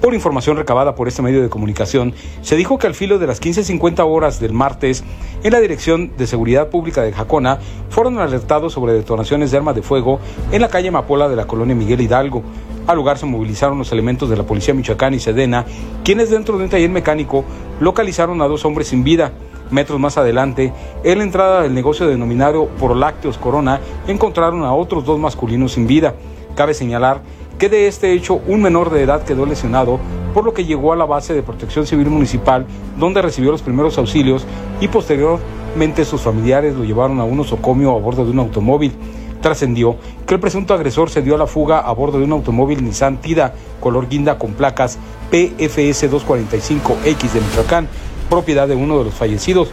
Por 0.01 0.15
información 0.15 0.57
recabada 0.57 0.95
por 0.95 1.07
este 1.07 1.21
medio 1.21 1.43
de 1.43 1.49
comunicación, 1.49 2.15
se 2.41 2.55
dijo 2.55 2.79
que 2.79 2.87
al 2.87 2.95
filo 2.95 3.19
de 3.19 3.27
las 3.27 3.39
15.50 3.39 4.03
horas 4.07 4.39
del 4.39 4.53
martes, 4.53 5.03
en 5.43 5.51
la 5.51 5.59
Dirección 5.59 6.11
de 6.17 6.25
Seguridad 6.25 6.69
Pública 6.69 7.03
de 7.03 7.13
Jacona, 7.13 7.59
fueron 7.89 8.17
alertados 8.17 8.73
sobre 8.73 8.93
detonaciones 8.93 9.51
de 9.51 9.57
armas 9.57 9.75
de 9.75 9.83
fuego 9.83 10.19
en 10.51 10.61
la 10.61 10.69
calle 10.69 10.89
Mapola 10.89 11.29
de 11.29 11.35
la 11.35 11.45
colonia 11.45 11.75
Miguel 11.75 12.01
Hidalgo. 12.01 12.43
Al 12.89 12.95
lugar 12.95 13.19
se 13.19 13.27
movilizaron 13.27 13.77
los 13.77 13.91
elementos 13.91 14.31
de 14.31 14.35
la 14.35 14.47
Policía 14.47 14.73
Michoacán 14.73 15.13
y 15.13 15.19
Sedena, 15.19 15.63
quienes 16.03 16.31
dentro 16.31 16.57
de 16.57 16.63
un 16.63 16.71
taller 16.71 16.89
mecánico 16.89 17.45
localizaron 17.79 18.41
a 18.41 18.47
dos 18.47 18.65
hombres 18.65 18.87
sin 18.87 19.03
vida. 19.03 19.31
Metros 19.69 19.99
más 19.99 20.17
adelante, 20.17 20.73
en 21.03 21.19
la 21.19 21.23
entrada 21.23 21.61
del 21.61 21.75
negocio 21.75 22.07
denominado 22.07 22.65
por 22.79 22.95
Lácteos 22.95 23.37
Corona, 23.37 23.79
encontraron 24.07 24.63
a 24.63 24.73
otros 24.73 25.05
dos 25.05 25.19
masculinos 25.19 25.73
sin 25.73 25.85
vida. 25.85 26.15
Cabe 26.55 26.73
señalar 26.73 27.21
que 27.59 27.69
de 27.69 27.85
este 27.85 28.11
hecho 28.13 28.41
un 28.47 28.63
menor 28.63 28.89
de 28.89 29.03
edad 29.03 29.23
quedó 29.23 29.45
lesionado, 29.45 29.99
por 30.33 30.43
lo 30.43 30.55
que 30.55 30.65
llegó 30.65 30.91
a 30.91 30.95
la 30.95 31.05
base 31.05 31.35
de 31.35 31.43
protección 31.43 31.85
civil 31.85 32.09
municipal, 32.09 32.65
donde 32.97 33.21
recibió 33.21 33.51
los 33.51 33.61
primeros 33.61 33.99
auxilios 33.99 34.47
y 34.81 34.87
posteriormente 34.87 36.05
sus 36.05 36.21
familiares 36.21 36.73
lo 36.73 36.83
llevaron 36.83 37.19
a 37.19 37.23
un 37.23 37.39
osocomio 37.39 37.91
a 37.95 37.99
bordo 37.99 38.25
de 38.25 38.31
un 38.31 38.39
automóvil. 38.39 38.93
Trascendió 39.41 39.95
que 40.27 40.33
el 40.33 40.39
presunto 40.39 40.73
agresor 40.73 41.09
se 41.09 41.21
dio 41.21 41.35
a 41.35 41.37
la 41.37 41.47
fuga 41.47 41.79
a 41.79 41.91
bordo 41.93 42.19
de 42.19 42.25
un 42.25 42.31
automóvil 42.33 42.83
Nissan 42.83 43.21
Tida 43.21 43.53
color 43.79 44.09
guinda 44.09 44.37
con 44.37 44.53
placas 44.53 44.97
PFS 45.31 46.11
245X 46.11 47.31
de 47.31 47.41
Michoacán, 47.41 47.87
propiedad 48.29 48.67
de 48.67 48.75
uno 48.75 48.97
de 48.99 49.05
los 49.05 49.13
fallecidos, 49.13 49.69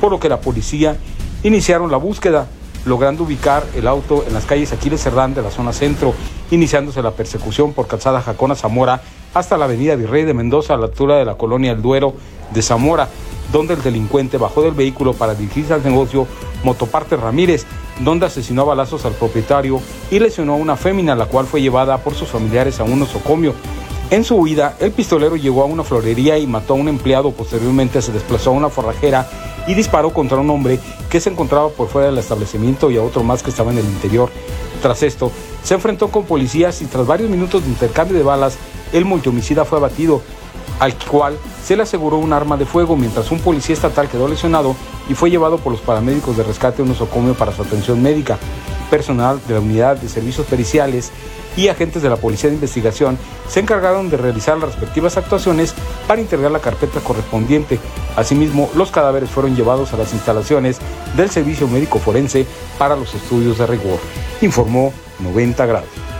por 0.00 0.12
lo 0.12 0.20
que 0.20 0.28
la 0.28 0.40
policía 0.40 0.96
iniciaron 1.42 1.90
la 1.90 1.96
búsqueda, 1.96 2.46
logrando 2.84 3.24
ubicar 3.24 3.64
el 3.74 3.86
auto 3.86 4.24
en 4.26 4.34
las 4.34 4.44
calles 4.44 4.72
Aquiles 4.72 5.02
Cerdán 5.02 5.34
de 5.34 5.42
la 5.42 5.50
zona 5.50 5.72
centro 5.72 6.14
iniciándose 6.50 7.02
la 7.02 7.10
persecución 7.10 7.72
por 7.72 7.86
calzada 7.86 8.22
Jacona 8.22 8.54
Zamora 8.54 9.02
hasta 9.34 9.58
la 9.58 9.66
avenida 9.66 9.96
Virrey 9.96 10.24
de 10.24 10.34
Mendoza 10.34 10.74
a 10.74 10.76
la 10.78 10.86
altura 10.86 11.16
de 11.16 11.24
la 11.24 11.34
colonia 11.34 11.72
El 11.72 11.82
Duero 11.82 12.14
de 12.52 12.62
Zamora, 12.62 13.08
donde 13.52 13.74
el 13.74 13.82
delincuente 13.82 14.38
bajó 14.38 14.62
del 14.62 14.74
vehículo 14.74 15.12
para 15.12 15.34
dirigirse 15.34 15.74
al 15.74 15.84
negocio 15.84 16.26
Motoparte 16.64 17.16
Ramírez, 17.16 17.66
donde 18.00 18.26
asesinó 18.26 18.62
a 18.62 18.66
balazos 18.66 19.04
al 19.04 19.12
propietario 19.12 19.80
y 20.10 20.18
lesionó 20.18 20.54
a 20.54 20.56
una 20.56 20.76
fémina, 20.76 21.14
la 21.14 21.26
cual 21.26 21.46
fue 21.46 21.62
llevada 21.62 21.98
por 21.98 22.14
sus 22.14 22.28
familiares 22.28 22.80
a 22.80 22.84
un 22.84 23.02
osocomio. 23.02 23.54
En 24.10 24.24
su 24.24 24.36
huida, 24.36 24.74
el 24.80 24.90
pistolero 24.90 25.36
llegó 25.36 25.62
a 25.62 25.66
una 25.66 25.84
florería 25.84 26.38
y 26.38 26.46
mató 26.46 26.72
a 26.72 26.76
un 26.76 26.88
empleado. 26.88 27.30
Posteriormente 27.32 28.00
se 28.00 28.10
desplazó 28.10 28.50
a 28.50 28.54
una 28.54 28.70
forrajera 28.70 29.28
y 29.66 29.74
disparó 29.74 30.14
contra 30.14 30.38
un 30.38 30.48
hombre 30.48 30.80
que 31.10 31.20
se 31.20 31.28
encontraba 31.28 31.68
por 31.68 31.88
fuera 31.88 32.08
del 32.08 32.16
establecimiento 32.16 32.90
y 32.90 32.96
a 32.96 33.02
otro 33.02 33.22
más 33.22 33.42
que 33.42 33.50
estaba 33.50 33.70
en 33.70 33.78
el 33.78 33.84
interior. 33.84 34.30
Tras 34.80 35.02
esto, 35.02 35.30
se 35.62 35.74
enfrentó 35.74 36.08
con 36.08 36.24
policías 36.24 36.80
y 36.80 36.86
tras 36.86 37.06
varios 37.06 37.28
minutos 37.28 37.62
de 37.62 37.68
intercambio 37.68 38.16
de 38.16 38.22
balas, 38.22 38.56
el 38.94 39.04
multihomicida 39.04 39.66
fue 39.66 39.76
abatido, 39.76 40.22
al 40.78 40.94
cual 40.94 41.38
se 41.64 41.76
le 41.76 41.82
aseguró 41.82 42.18
un 42.18 42.32
arma 42.32 42.56
de 42.56 42.66
fuego 42.66 42.96
mientras 42.96 43.30
un 43.30 43.40
policía 43.40 43.74
estatal 43.74 44.08
quedó 44.08 44.28
lesionado 44.28 44.76
y 45.08 45.14
fue 45.14 45.30
llevado 45.30 45.58
por 45.58 45.72
los 45.72 45.80
paramédicos 45.80 46.36
de 46.36 46.42
rescate 46.42 46.80
a 46.80 46.84
un 46.84 46.90
nosocomio 46.90 47.34
para 47.34 47.52
su 47.52 47.62
atención 47.62 48.02
médica. 48.02 48.38
Personal 48.90 49.40
de 49.46 49.54
la 49.54 49.60
unidad 49.60 49.96
de 49.96 50.08
servicios 50.08 50.46
periciales 50.46 51.12
y 51.56 51.68
agentes 51.68 52.02
de 52.02 52.08
la 52.08 52.16
Policía 52.16 52.48
de 52.48 52.54
Investigación 52.54 53.18
se 53.48 53.60
encargaron 53.60 54.08
de 54.08 54.16
realizar 54.16 54.56
las 54.58 54.70
respectivas 54.70 55.16
actuaciones 55.16 55.74
para 56.06 56.20
integrar 56.20 56.52
la 56.52 56.60
carpeta 56.60 57.00
correspondiente. 57.00 57.78
Asimismo, 58.16 58.70
los 58.74 58.90
cadáveres 58.90 59.30
fueron 59.30 59.56
llevados 59.56 59.92
a 59.92 59.96
las 59.96 60.12
instalaciones 60.12 60.78
del 61.16 61.30
Servicio 61.30 61.66
Médico 61.68 61.98
Forense 61.98 62.46
para 62.78 62.96
los 62.96 63.14
estudios 63.14 63.58
de 63.58 63.66
rigor, 63.66 63.98
informó 64.40 64.92
90 65.18 65.66
grados. 65.66 66.17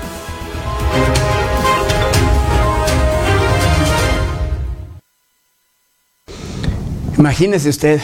Imagínese 7.19 7.69
usted, 7.69 8.01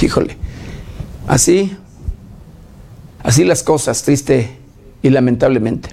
híjole, 0.00 0.36
así, 1.26 1.74
así 3.22 3.42
las 3.42 3.62
cosas, 3.62 4.02
triste 4.02 4.58
y 5.02 5.08
lamentablemente. 5.08 5.88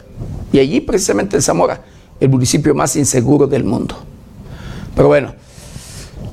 Y 0.51 0.59
allí 0.59 0.81
precisamente 0.81 1.37
en 1.37 1.41
Zamora, 1.41 1.81
el 2.19 2.29
municipio 2.29 2.75
más 2.75 2.95
inseguro 2.97 3.47
del 3.47 3.63
mundo. 3.63 3.95
Pero 4.95 5.07
bueno, 5.07 5.33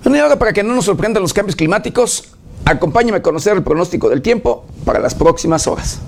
y 0.05 0.19
ahora 0.19 0.39
para 0.39 0.53
que 0.53 0.63
no 0.65 0.75
nos 0.75 0.87
sorprendan 0.87 1.23
los 1.23 1.33
cambios 1.33 1.55
climáticos, 1.55 2.35
acompáñame 2.65 3.19
a 3.19 3.23
conocer 3.23 3.57
el 3.57 3.63
pronóstico 3.63 4.09
del 4.09 4.23
tiempo 4.23 4.65
para 4.85 4.99
las 4.99 5.15
próximas 5.15 5.69
horas. 5.69 6.01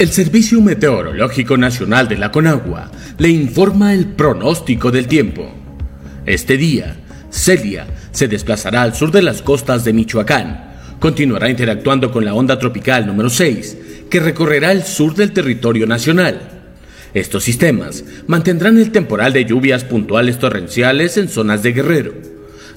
El 0.00 0.08
Servicio 0.08 0.62
Meteorológico 0.62 1.58
Nacional 1.58 2.08
de 2.08 2.16
la 2.16 2.32
Conagua 2.32 2.90
le 3.18 3.28
informa 3.28 3.92
el 3.92 4.06
pronóstico 4.06 4.90
del 4.90 5.06
tiempo. 5.06 5.52
Este 6.24 6.56
día, 6.56 6.96
Celia 7.28 7.86
se 8.10 8.26
desplazará 8.26 8.80
al 8.80 8.94
sur 8.94 9.10
de 9.10 9.20
las 9.20 9.42
costas 9.42 9.84
de 9.84 9.92
Michoacán. 9.92 10.72
Continuará 10.98 11.50
interactuando 11.50 12.10
con 12.10 12.24
la 12.24 12.32
onda 12.32 12.58
tropical 12.58 13.06
número 13.06 13.28
6, 13.28 13.76
que 14.08 14.20
recorrerá 14.20 14.72
el 14.72 14.84
sur 14.84 15.14
del 15.14 15.32
territorio 15.32 15.86
nacional. 15.86 16.48
Estos 17.12 17.44
sistemas 17.44 18.02
mantendrán 18.26 18.78
el 18.78 18.92
temporal 18.92 19.34
de 19.34 19.44
lluvias 19.44 19.84
puntuales 19.84 20.38
torrenciales 20.38 21.18
en 21.18 21.28
zonas 21.28 21.62
de 21.62 21.72
Guerrero, 21.74 22.14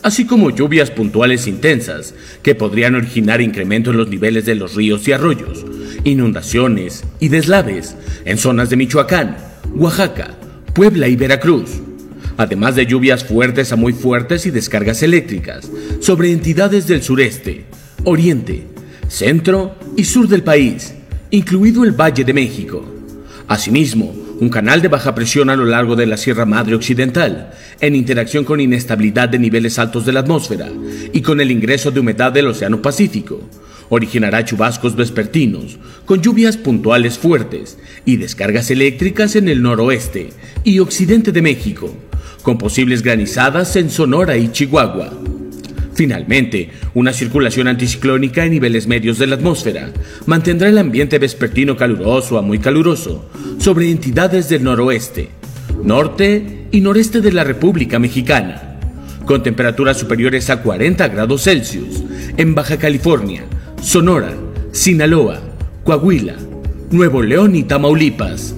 así 0.04 0.26
como 0.26 0.52
lluvias 0.52 0.92
puntuales 0.92 1.48
intensas 1.48 2.14
que 2.44 2.56
podrían 2.56 2.96
originar 2.96 3.42
incremento 3.42 3.92
en 3.92 3.98
los 3.98 4.10
niveles 4.10 4.46
de 4.46 4.56
los 4.56 4.76
ríos 4.76 5.08
y 5.08 5.14
arroyos, 5.14 5.66
inundaciones 6.04 7.04
y 7.20 7.30
deslaves 7.30 7.96
en 8.26 8.38
zonas 8.38 8.70
de 8.70 8.76
Michoacán, 8.76 9.38
Oaxaca, 9.74 10.36
Puebla 10.74 11.08
y 11.08 11.16
Veracruz, 11.16 11.70
además 12.38 12.76
de 12.76 12.86
lluvias 12.86 13.24
fuertes 13.24 13.72
a 13.72 13.78
muy 13.78 13.94
fuertes 13.94 14.46
y 14.46 14.52
descargas 14.52 15.02
eléctricas 15.04 15.70
sobre 16.02 16.32
entidades 16.32 16.86
del 16.86 17.02
sureste, 17.02 17.66
oriente, 18.04 18.68
centro 19.08 19.76
y 19.96 20.04
sur 20.04 20.28
del 20.28 20.44
país, 20.44 20.94
incluido 21.32 21.84
el 21.86 21.92
Valle 21.92 22.26
de 22.26 22.34
México. 22.34 22.86
Asimismo, 23.48 24.23
un 24.44 24.50
canal 24.50 24.82
de 24.82 24.90
baja 24.90 25.16
presión 25.16 25.50
a 25.50 25.56
lo 25.56 25.64
largo 25.64 25.96
de 25.96 26.06
la 26.06 26.18
Sierra 26.18 26.46
Madre 26.46 26.76
Occidental, 26.76 27.54
en 27.80 27.96
interacción 27.96 28.44
con 28.44 28.60
inestabilidad 28.60 29.30
de 29.30 29.40
niveles 29.40 29.80
altos 29.80 30.06
de 30.06 30.12
la 30.12 30.20
atmósfera 30.20 30.70
y 31.14 31.22
con 31.22 31.40
el 31.40 31.50
ingreso 31.50 31.92
de 31.92 32.02
humedad 32.02 32.34
del 32.34 32.48
Océano 32.48 32.82
Pacífico, 32.82 33.40
originará 33.88 34.44
chubascos 34.44 34.98
vespertinos, 34.98 35.78
con 36.04 36.22
lluvias 36.22 36.58
puntuales 36.58 37.18
fuertes 37.18 37.78
y 38.04 38.18
descargas 38.18 38.70
eléctricas 38.70 39.38
en 39.38 39.48
el 39.48 39.62
noroeste 39.62 40.32
y 40.66 40.80
occidente 40.80 41.32
de 41.32 41.42
México, 41.42 41.96
con 42.42 42.58
posibles 42.58 43.02
granizadas 43.02 43.78
en 43.78 43.90
Sonora 43.90 44.36
y 44.36 44.52
Chihuahua. 44.52 45.43
Finalmente, 45.96 46.72
una 46.94 47.14
circulación 47.14 47.68
anticiclónica 47.68 48.44
en 48.44 48.52
niveles 48.52 48.88
medios 48.88 49.20
de 49.20 49.28
la 49.28 49.36
atmósfera 49.36 49.92
mantendrá 50.26 50.70
el 50.70 50.78
ambiente 50.78 51.20
vespertino 51.20 51.78
caluroso 51.78 52.38
a 52.38 52.42
muy 52.42 52.60
caluroso 52.60 53.30
sobre 53.60 53.92
entidades 53.92 54.50
del 54.50 54.64
noroeste, 54.64 55.30
norte 55.84 56.68
y 56.72 56.82
noreste 56.82 57.22
de 57.22 57.32
la 57.32 57.44
República 57.44 58.00
Mexicana, 58.00 58.80
con 59.26 59.44
temperaturas 59.44 59.98
superiores 59.98 60.50
a 60.50 60.62
40 60.62 61.08
grados 61.10 61.44
Celsius 61.44 62.04
en 62.38 62.56
Baja 62.56 62.78
California, 62.78 63.44
Sonora, 63.82 64.34
Sinaloa, 64.72 65.40
Coahuila, 65.84 66.36
Nuevo 66.90 67.22
León 67.22 67.56
y 67.56 67.64
Tamaulipas. 67.64 68.56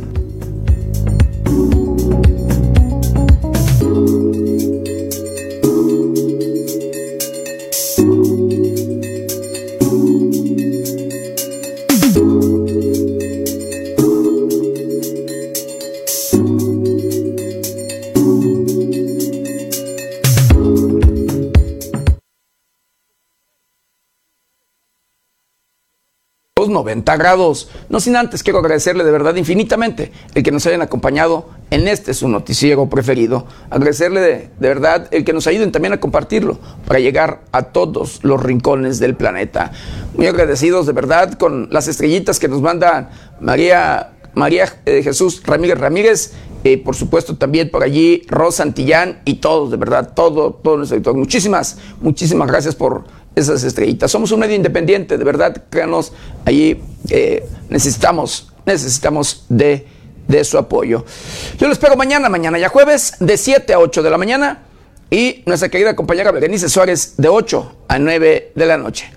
90 27.05 27.17
grados. 27.17 27.69
No 27.89 27.99
sin 27.99 28.15
antes 28.15 28.41
quiero 28.43 28.59
agradecerle 28.59 29.03
de 29.03 29.11
verdad 29.11 29.35
infinitamente 29.35 30.11
el 30.33 30.43
que 30.43 30.51
nos 30.51 30.65
hayan 30.65 30.81
acompañado 30.81 31.49
en 31.69 31.87
este 31.87 32.13
su 32.13 32.27
noticiero 32.27 32.89
preferido. 32.89 33.45
Agradecerle 33.69 34.21
de, 34.21 34.49
verdad 34.59 35.07
el 35.11 35.23
que 35.23 35.33
nos 35.33 35.47
ayuden 35.47 35.71
también 35.71 35.93
a 35.93 35.99
compartirlo 35.99 36.59
para 36.87 36.99
llegar 36.99 37.41
a 37.51 37.63
todos 37.63 38.23
los 38.23 38.41
rincones 38.41 38.99
del 38.99 39.15
planeta. 39.15 39.71
Muy 40.15 40.27
agradecidos 40.27 40.87
de 40.87 40.93
verdad 40.93 41.33
con 41.33 41.67
las 41.71 41.87
estrellitas 41.87 42.39
que 42.39 42.47
nos 42.47 42.61
manda 42.61 43.11
María 43.39 44.11
María 44.33 44.67
eh, 44.85 45.01
Jesús 45.01 45.41
Ramírez 45.45 45.77
Ramírez, 45.77 46.33
y 46.65 46.77
por 46.77 46.95
supuesto 46.95 47.37
también 47.37 47.69
por 47.69 47.83
allí 47.83 48.23
Rosa 48.27 48.63
Antillán 48.63 49.21
y 49.23 49.35
todos, 49.35 49.71
de 49.71 49.77
verdad, 49.77 50.13
todo, 50.13 50.51
todo 50.51 50.77
nuestro 50.77 50.97
editor. 50.97 51.13
Muchísimas, 51.13 51.77
muchísimas 52.01 52.47
gracias 52.47 52.75
por 52.75 53.05
esas 53.35 53.63
estrellitas. 53.63 54.09
Somos 54.09 54.31
un 54.31 54.39
medio 54.39 54.55
independiente, 54.55 55.17
de 55.17 55.23
verdad, 55.23 55.63
créanos, 55.69 56.13
allí 56.45 56.81
eh, 57.09 57.47
necesitamos, 57.69 58.51
necesitamos 58.65 59.45
de, 59.49 59.87
de 60.27 60.43
su 60.43 60.57
apoyo. 60.57 61.05
Yo 61.59 61.67
lo 61.67 61.73
espero 61.73 61.95
mañana, 61.95 62.29
mañana 62.29 62.57
ya 62.57 62.69
jueves, 62.69 63.15
de 63.19 63.37
7 63.37 63.73
a 63.73 63.79
8 63.79 64.03
de 64.03 64.09
la 64.09 64.17
mañana, 64.17 64.63
y 65.11 65.43
nuestra 65.45 65.69
querida 65.69 65.95
compañera 65.95 66.31
Berenice 66.31 66.69
Suárez, 66.69 67.15
de 67.17 67.27
8 67.27 67.75
a 67.87 67.99
9 67.99 68.53
de 68.55 68.65
la 68.65 68.77
noche. 68.77 69.11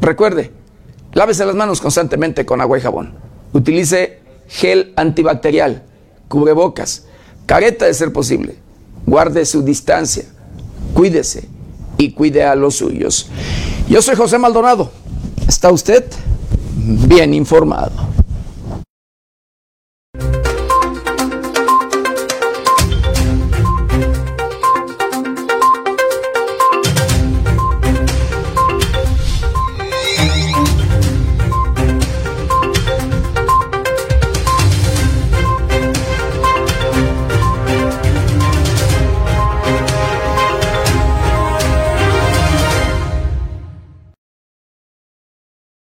Recuerde, 0.00 0.50
lávese 1.12 1.44
las 1.44 1.54
manos 1.54 1.80
constantemente 1.80 2.46
con 2.46 2.60
agua 2.60 2.78
y 2.78 2.80
jabón. 2.80 3.14
Utilice 3.52 4.20
gel 4.48 4.92
antibacterial, 4.96 5.82
cubrebocas, 6.28 7.06
careta 7.46 7.86
de 7.86 7.94
ser 7.94 8.12
posible. 8.12 8.56
Guarde 9.06 9.44
su 9.44 9.62
distancia, 9.62 10.24
cuídese 10.94 11.48
cuide 12.10 12.44
a 12.44 12.54
los 12.54 12.76
suyos. 12.76 13.28
Yo 13.88 14.02
soy 14.02 14.16
José 14.16 14.38
Maldonado. 14.38 14.90
¿Está 15.46 15.70
usted 15.70 16.04
bien 16.74 17.34
informado? 17.34 17.92